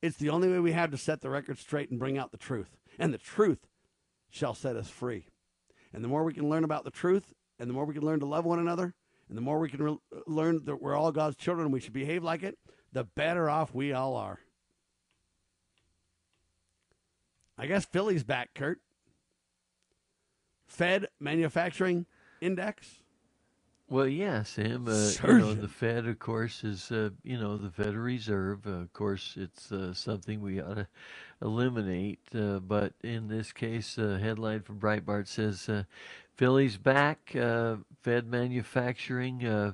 It's 0.00 0.16
the 0.16 0.30
only 0.30 0.48
way 0.48 0.60
we 0.60 0.72
have 0.72 0.90
to 0.92 0.96
set 0.96 1.20
the 1.20 1.30
record 1.30 1.58
straight 1.58 1.90
and 1.90 1.98
bring 1.98 2.16
out 2.16 2.30
the 2.30 2.38
truth. 2.38 2.76
And 2.98 3.12
the 3.12 3.18
truth 3.18 3.66
shall 4.30 4.54
set 4.54 4.76
us 4.76 4.88
free. 4.88 5.28
And 5.92 6.04
the 6.04 6.08
more 6.08 6.24
we 6.24 6.34
can 6.34 6.48
learn 6.48 6.64
about 6.64 6.84
the 6.84 6.90
truth, 6.90 7.32
and 7.58 7.68
the 7.68 7.74
more 7.74 7.84
we 7.84 7.94
can 7.94 8.04
learn 8.04 8.20
to 8.20 8.26
love 8.26 8.44
one 8.44 8.60
another, 8.60 8.94
and 9.28 9.36
the 9.36 9.42
more 9.42 9.58
we 9.58 9.68
can 9.68 9.82
re- 9.82 9.98
uh, 10.14 10.20
learn 10.26 10.64
that 10.64 10.80
we're 10.80 10.96
all 10.96 11.12
God's 11.12 11.36
children 11.36 11.66
and 11.66 11.72
we 11.72 11.80
should 11.80 11.92
behave 11.92 12.22
like 12.22 12.42
it, 12.42 12.58
the 12.92 13.04
better 13.04 13.50
off 13.50 13.74
we 13.74 13.92
all 13.92 14.16
are. 14.16 14.40
I 17.58 17.66
guess 17.66 17.84
Philly's 17.84 18.22
back, 18.22 18.50
Kurt. 18.54 18.80
Fed 20.68 21.08
Manufacturing 21.18 22.06
Index. 22.40 23.00
Well, 23.90 24.06
yeah, 24.06 24.42
Sam. 24.42 24.86
Uh, 24.86 25.10
you 25.26 25.38
know, 25.38 25.54
the 25.54 25.66
Fed, 25.66 26.06
of 26.06 26.18
course, 26.18 26.62
is 26.62 26.92
uh, 26.92 27.08
you 27.24 27.38
know 27.38 27.56
the 27.56 27.70
Federal 27.70 28.04
Reserve. 28.04 28.66
Uh, 28.66 28.82
of 28.82 28.92
course, 28.92 29.34
it's 29.36 29.72
uh, 29.72 29.94
something 29.94 30.42
we 30.42 30.60
ought 30.60 30.74
to 30.74 30.86
eliminate. 31.40 32.20
Uh, 32.34 32.58
but 32.58 32.92
in 33.02 33.28
this 33.28 33.50
case, 33.50 33.96
a 33.96 34.18
headline 34.18 34.60
from 34.60 34.78
Breitbart 34.78 35.26
says 35.26 35.70
uh, 35.70 35.84
Philly's 36.36 36.76
back. 36.76 37.34
Uh, 37.34 37.76
Fed 38.02 38.28
manufacturing 38.30 39.46
uh, 39.46 39.72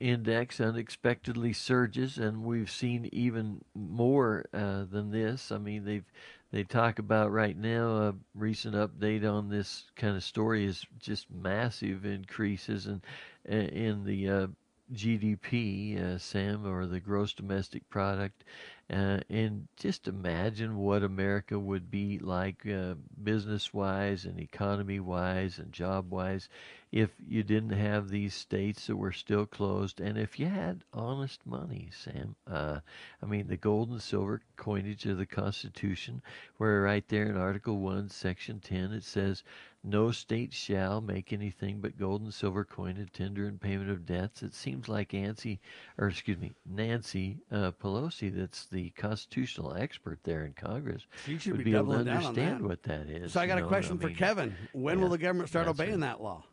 index 0.00 0.60
unexpectedly 0.60 1.52
surges, 1.52 2.18
and 2.18 2.42
we've 2.42 2.70
seen 2.70 3.08
even 3.12 3.60
more 3.74 4.46
uh, 4.52 4.84
than 4.90 5.12
this. 5.12 5.52
I 5.52 5.58
mean, 5.58 5.84
they've 5.84 6.10
they 6.50 6.64
talk 6.64 6.98
about 6.98 7.30
right 7.30 7.56
now 7.56 7.96
a 7.96 8.14
recent 8.34 8.74
update 8.74 9.30
on 9.30 9.48
this 9.48 9.84
kind 9.96 10.16
of 10.16 10.24
story 10.24 10.64
is 10.64 10.84
just 10.98 11.30
massive 11.30 12.04
increases 12.04 12.86
in 12.86 13.02
in 13.44 14.04
the 14.04 14.28
uh, 14.28 14.46
GDP, 14.92 16.00
uh, 16.00 16.18
Sam, 16.18 16.66
or 16.66 16.86
the 16.86 17.00
gross 17.00 17.32
domestic 17.32 17.88
product. 17.88 18.44
Uh, 18.92 19.20
and 19.28 19.68
just 19.76 20.08
imagine 20.08 20.76
what 20.76 21.04
America 21.04 21.56
would 21.56 21.90
be 21.92 22.18
like 22.18 22.66
uh, 22.66 22.94
business 23.22 23.72
wise 23.72 24.24
and 24.24 24.40
economy 24.40 24.98
wise 24.98 25.58
and 25.58 25.72
job 25.72 26.10
wise 26.10 26.48
if 26.90 27.10
you 27.28 27.44
didn't 27.44 27.70
have 27.70 28.08
these 28.08 28.34
states 28.34 28.88
that 28.88 28.96
were 28.96 29.12
still 29.12 29.46
closed 29.46 30.00
and 30.00 30.18
if 30.18 30.40
you 30.40 30.46
had 30.46 30.82
honest 30.92 31.46
money, 31.46 31.88
Sam. 31.92 32.34
Uh, 32.50 32.80
I 33.22 33.26
mean, 33.26 33.46
the 33.46 33.56
gold 33.56 33.90
and 33.90 34.02
silver 34.02 34.40
coinage 34.56 35.06
of 35.06 35.18
the 35.18 35.26
Constitution, 35.26 36.20
where 36.56 36.82
right 36.82 37.06
there 37.06 37.26
in 37.26 37.36
Article 37.36 37.78
1, 37.78 38.08
Section 38.08 38.58
10, 38.58 38.92
it 38.92 39.04
says, 39.04 39.44
no 39.82 40.10
state 40.10 40.52
shall 40.52 41.00
make 41.00 41.32
anything 41.32 41.80
but 41.80 41.98
gold 41.98 42.20
and 42.22 42.34
silver 42.34 42.64
coin 42.64 42.96
in 42.96 43.08
tender 43.08 43.46
and 43.46 43.60
payment 43.60 43.90
of 43.90 44.04
debts. 44.04 44.42
It 44.42 44.54
seems 44.54 44.88
like 44.88 45.12
Nancy, 45.14 45.60
or 45.96 46.08
excuse 46.08 46.38
me, 46.38 46.52
Nancy 46.66 47.38
uh, 47.50 47.72
Pelosi, 47.82 48.34
that's 48.34 48.66
the 48.66 48.90
constitutional 48.90 49.74
expert 49.74 50.18
there 50.22 50.44
in 50.44 50.52
Congress, 50.52 51.06
She 51.24 51.38
should 51.38 51.52
would 51.52 51.58
be 51.64 51.72
be, 51.72 51.76
able 51.76 51.92
to 51.92 52.04
doubling 52.04 52.06
down 52.06 52.16
on 52.16 52.26
understand 52.26 52.60
that. 52.60 52.68
what 52.68 52.82
that 52.82 53.08
is. 53.08 53.32
So 53.32 53.40
I 53.40 53.46
got 53.46 53.58
a 53.58 53.62
know? 53.62 53.68
question 53.68 53.98
for 53.98 54.08
mean, 54.08 54.16
Kevin. 54.16 54.54
When 54.72 55.00
will 55.00 55.08
the 55.08 55.18
government 55.18 55.48
start 55.48 55.66
obeying 55.66 55.92
right. 55.92 56.00
that 56.00 56.22
law? 56.22 56.44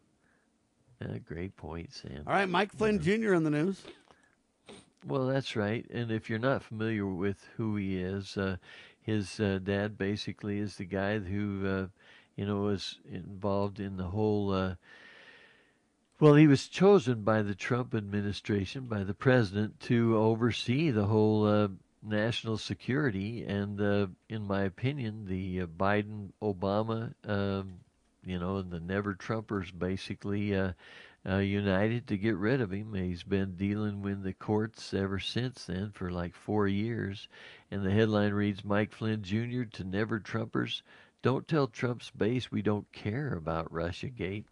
Uh, 1.01 1.19
great 1.25 1.55
point, 1.57 1.93
Sam. 1.93 2.23
All 2.25 2.33
right, 2.33 2.49
Mike 2.49 2.71
Flynn 2.71 2.99
Jr. 2.99 3.33
in 3.33 3.43
the 3.43 3.51
news. 3.51 3.83
Well, 5.05 5.27
that's 5.27 5.55
right. 5.55 5.85
And 5.91 6.11
if 6.11 6.29
you're 6.29 6.39
not 6.39 6.63
familiar 6.63 7.05
with 7.05 7.37
who 7.55 7.75
he 7.75 7.97
is, 7.97 8.35
uh, 8.35 8.57
his 8.99 9.39
uh, 9.39 9.59
dad 9.63 9.97
basically 9.97 10.59
is 10.59 10.75
the 10.75 10.85
guy 10.85 11.19
who, 11.19 11.67
uh, 11.67 11.87
you 12.37 12.45
know, 12.45 12.61
was 12.61 12.99
involved 13.11 13.79
in 13.81 13.97
the 13.97 14.05
whole. 14.05 14.53
Uh, 14.53 14.75
well, 16.19 16.35
he 16.35 16.47
was 16.47 16.67
chosen 16.67 17.23
by 17.23 17.41
the 17.41 17.55
Trump 17.55 17.93
administration, 17.93 18.85
by 18.85 19.03
the 19.03 19.13
president, 19.13 19.79
to 19.81 20.17
oversee 20.17 20.89
the 20.89 21.05
whole 21.05 21.45
uh, 21.45 21.67
national 22.01 22.57
security. 22.57 23.43
And 23.43 23.81
uh, 23.81 24.07
in 24.29 24.43
my 24.43 24.61
opinion, 24.61 25.25
the 25.25 25.61
uh, 25.61 25.65
Biden 25.65 26.29
Obama, 26.41 27.13
um, 27.27 27.81
you 28.23 28.39
know, 28.39 28.57
and 28.57 28.71
the 28.71 28.79
Never 28.79 29.13
Trumpers 29.13 29.71
basically 29.77 30.55
uh, 30.55 30.71
uh, 31.27 31.37
united 31.37 32.07
to 32.07 32.17
get 32.17 32.35
rid 32.35 32.61
of 32.61 32.71
him. 32.71 32.93
He's 32.93 33.23
been 33.23 33.55
dealing 33.55 34.01
with 34.01 34.23
the 34.23 34.33
courts 34.33 34.93
ever 34.93 35.19
since 35.19 35.65
then 35.65 35.91
for 35.91 36.09
like 36.09 36.33
four 36.33 36.67
years. 36.67 37.27
And 37.69 37.85
the 37.85 37.91
headline 37.91 38.33
reads 38.33 38.63
Mike 38.63 38.91
Flynn 38.91 39.23
Jr. 39.23 39.63
to 39.63 39.83
Never 39.83 40.19
Trumpers. 40.19 40.81
Don't 41.27 41.45
tell 41.45 41.67
Trump's 41.67 42.09
base 42.09 42.53
we 42.53 42.61
don't 42.61 42.89
care 42.93 43.33
about 43.33 43.69
Russiagate. 43.69 44.45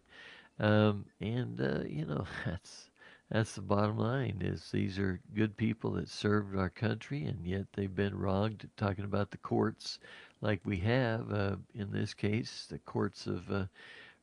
Um, 0.59 1.05
and 1.21 1.61
uh, 1.61 1.85
you 1.87 2.05
know 2.05 2.25
that's 2.45 2.89
that's 3.31 3.55
the 3.55 3.61
bottom 3.61 3.97
line. 3.97 4.41
Is 4.41 4.71
these 4.73 4.99
are 4.99 5.21
good 5.33 5.55
people 5.55 5.91
that 5.91 6.09
served 6.09 6.53
our 6.57 6.69
country, 6.69 7.23
and 7.23 7.47
yet 7.47 7.67
they've 7.71 7.95
been 7.95 8.13
wronged. 8.13 8.69
Talking 8.75 9.05
about 9.05 9.31
the 9.31 9.37
courts, 9.37 9.99
like 10.41 10.59
we 10.65 10.75
have 10.79 11.31
uh, 11.31 11.55
in 11.75 11.93
this 11.93 12.13
case, 12.13 12.67
the 12.69 12.79
courts 12.79 13.23
have 13.23 13.49
uh, 13.49 13.65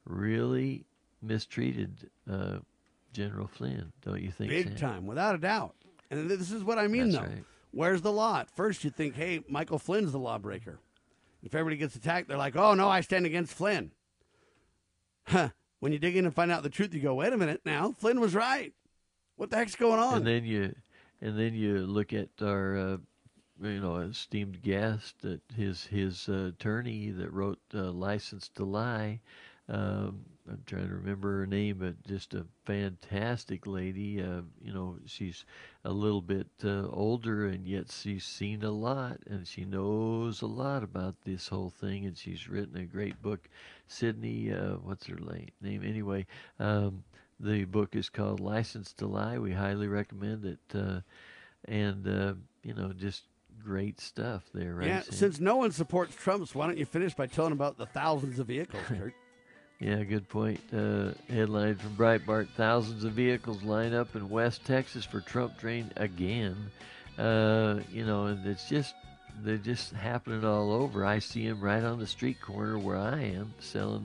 really 0.05 0.85
mistreated 1.23 2.11
uh, 2.31 2.59
General 3.15 3.47
Flynn. 3.47 3.91
Don't 4.05 4.21
you 4.21 4.31
think? 4.31 4.51
Big 4.51 4.67
Sam? 4.67 4.77
time, 4.77 5.07
without 5.07 5.35
a 5.35 5.39
doubt. 5.39 5.75
And 6.11 6.29
this 6.31 6.51
is 6.51 6.63
what 6.63 6.79
I 6.79 6.87
mean, 6.87 7.13
That's 7.13 7.25
though. 7.25 7.33
right. 7.33 7.45
Where's 7.71 8.03
the 8.03 8.13
law? 8.13 8.41
At 8.41 8.51
first, 8.51 8.85
you 8.85 8.91
think, 8.91 9.15
hey, 9.15 9.43
Michael 9.49 9.79
Flynn's 9.79 10.13
the 10.13 10.19
lawbreaker. 10.19 10.81
If 11.43 11.55
everybody 11.55 11.77
gets 11.77 11.97
attacked, 11.97 12.29
they're 12.29 12.37
like, 12.37 12.57
oh, 12.57 12.75
no, 12.75 12.89
I 12.89 13.01
stand 13.01 13.27
against 13.27 13.55
Flynn. 13.55 13.93
Huh. 15.27 15.51
When 15.81 15.93
you 15.93 15.99
dig 15.99 16.17
in 16.17 16.25
and 16.25 16.33
find 16.33 16.53
out 16.53 16.63
the 16.63 16.71
truth, 16.71 16.95
you 16.95 17.01
go, 17.01 17.17
wait 17.17 17.33
a 17.33 17.37
minute 17.37 17.63
now, 17.65 17.91
Flynn 17.99 18.21
was 18.21 18.37
right. 18.37 18.73
What 19.35 19.51
the 19.51 19.57
heck's 19.57 19.75
going 19.75 19.99
on? 19.99 20.19
And 20.19 20.27
then 20.29 20.45
you, 20.45 20.77
and 21.21 21.37
then 21.37 21.55
you 21.55 21.79
look 21.79 22.13
at 22.13 22.29
our, 22.41 22.77
uh, 22.77 22.97
you 23.61 23.81
know, 23.81 23.97
esteemed 23.97 24.63
guest, 24.63 25.23
that 25.23 25.41
his 25.57 25.87
his 25.87 26.29
uh, 26.29 26.51
attorney 26.55 27.11
that 27.11 27.33
wrote 27.33 27.59
uh, 27.75 27.91
"License 27.91 28.49
to 28.51 28.65
Lie." 28.65 29.23
Um, 29.73 30.27
I'm 30.49 30.63
trying 30.67 30.89
to 30.89 30.95
remember 30.95 31.39
her 31.39 31.47
name, 31.47 31.79
but 31.79 32.03
just 32.05 32.35
a 32.35 32.45
fantastic 32.67 33.67
lady. 33.67 34.21
Uh, 34.21 34.43
you 34.61 34.73
know, 34.73 34.97
she's 35.07 35.45
a 35.85 35.91
little 35.91 36.21
bit 36.21 36.49
uh, 36.65 36.89
older, 36.89 37.47
and 37.47 37.67
yet 37.67 37.91
she's 37.91 38.25
seen 38.25 38.63
a 38.65 38.71
lot, 38.71 39.19
and 39.27 39.47
she 39.47 39.65
knows 39.65 40.43
a 40.43 40.47
lot 40.47 40.83
about 40.83 41.15
this 41.25 41.49
whole 41.49 41.71
thing, 41.71 42.05
and 42.07 42.19
she's 42.19 42.49
written 42.49 42.77
a 42.77 42.85
great 42.85 43.23
book. 43.23 43.49
Sidney, 43.87 44.53
uh, 44.53 44.75
what's 44.83 45.07
her 45.07 45.19
name 45.61 45.83
anyway? 45.85 46.27
Um, 46.59 47.05
the 47.39 47.65
book 47.65 47.95
is 47.95 48.09
called 48.09 48.41
License 48.41 48.93
to 48.95 49.07
Lie. 49.07 49.39
We 49.39 49.53
highly 49.53 49.89
recommend 49.89 50.45
it, 50.45 50.61
uh, 50.75 51.01
and 51.65 52.07
uh, 52.07 52.35
you 52.63 52.75
know, 52.75 52.93
just 52.93 53.23
great 53.63 54.01
stuff 54.01 54.43
there, 54.53 54.75
right? 54.75 54.89
yeah, 54.89 55.03
Sam? 55.03 55.15
since 55.15 55.41
no 55.41 55.57
one 55.57 55.71
supports 55.71 56.17
Trump's, 56.17 56.55
why 56.55 56.67
don't 56.67 56.79
you 56.79 56.87
finish 56.87 57.15
by 57.15 57.27
telling 57.27 57.53
about 57.53 57.79
the 57.79 57.87
thousands 57.87 58.39
of 58.39 58.49
vehicles, 58.49 58.83
Kurt? 58.89 59.15
Yeah, 59.83 60.05
good 60.05 60.29
point. 60.29 60.61
Uh, 60.73 61.11
headline 61.29 61.75
from 61.75 61.97
Breitbart: 61.97 62.49
Thousands 62.57 63.03
of 63.03 63.15
vehicles 63.15 63.65
line 63.65 63.93
up 63.95 64.15
in 64.15 64.29
West 64.31 64.65
Texas 64.65 65.05
for 65.05 65.21
Trump 65.21 65.59
train 65.59 65.91
again. 65.97 66.57
Uh, 67.19 67.81
you 67.91 68.07
know, 68.07 68.27
and 68.27 68.47
it's 68.47 68.69
just 68.69 68.95
they're 69.43 69.57
just 69.57 69.93
happening 69.93 70.45
all 70.45 70.73
over. 70.73 71.05
I 71.05 71.19
see 71.19 71.49
them 71.49 71.61
right 71.61 71.83
on 71.83 71.99
the 71.99 72.07
street 72.07 72.41
corner 72.41 72.79
where 72.79 72.97
I 72.97 73.23
am, 73.23 73.53
selling 73.59 74.05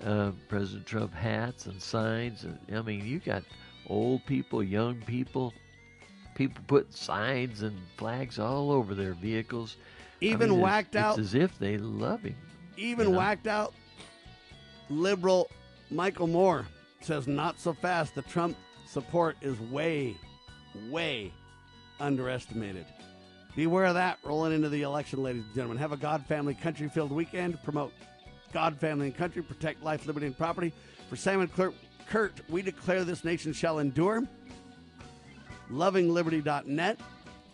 the 0.00 0.10
uh, 0.10 0.32
President 0.48 0.86
Trump 0.86 1.12
hats 1.12 1.66
and 1.66 1.82
signs. 1.82 2.44
And, 2.44 2.58
I 2.74 2.80
mean, 2.80 3.04
you 3.04 3.18
got 3.18 3.42
old 3.88 4.24
people, 4.24 4.62
young 4.62 5.02
people, 5.02 5.52
people 6.34 6.64
putting 6.66 6.92
signs 6.92 7.60
and 7.60 7.76
flags 7.98 8.38
all 8.38 8.72
over 8.72 8.94
their 8.94 9.12
vehicles. 9.14 9.76
I 10.22 10.26
Even 10.26 10.38
mean, 10.48 10.58
it's- 10.60 10.62
whacked 10.62 10.96
out- 10.96 11.18
It's 11.18 11.28
as 11.28 11.34
if 11.34 11.58
they 11.58 11.76
love 11.76 12.22
him. 12.22 12.36
Even 12.78 13.08
you 13.08 13.12
know? 13.12 13.18
whacked 13.18 13.46
out 13.46 13.74
liberal 14.94 15.50
Michael 15.90 16.26
Moore 16.26 16.66
says 17.00 17.26
not 17.26 17.58
so 17.60 17.72
fast. 17.72 18.14
The 18.14 18.22
Trump 18.22 18.56
support 18.86 19.36
is 19.40 19.58
way, 19.60 20.16
way 20.90 21.32
underestimated. 22.00 22.86
Beware 23.56 23.84
of 23.84 23.94
that 23.94 24.18
rolling 24.24 24.52
into 24.52 24.68
the 24.68 24.82
election, 24.82 25.22
ladies 25.22 25.44
and 25.44 25.54
gentlemen. 25.54 25.78
Have 25.78 25.92
a 25.92 25.96
God 25.96 26.26
family 26.26 26.54
country 26.54 26.88
filled 26.88 27.12
weekend. 27.12 27.62
Promote. 27.62 27.92
God, 28.52 28.78
family, 28.78 29.06
and 29.06 29.16
country. 29.16 29.42
Protect 29.42 29.82
life, 29.82 30.06
liberty, 30.06 30.26
and 30.26 30.36
property. 30.36 30.72
For 31.08 31.16
Sam 31.16 31.40
and 31.40 31.72
Kurt, 32.08 32.32
we 32.48 32.62
declare 32.62 33.04
this 33.04 33.24
nation 33.24 33.52
shall 33.52 33.78
endure. 33.78 34.24
LovingLiberty.net. 35.70 37.00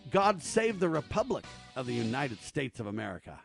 God 0.09 0.41
save 0.41 0.79
the 0.79 0.89
Republic 0.89 1.45
of 1.75 1.85
the 1.85 1.93
United 1.93 2.41
States 2.41 2.79
of 2.79 2.87
America. 2.87 3.37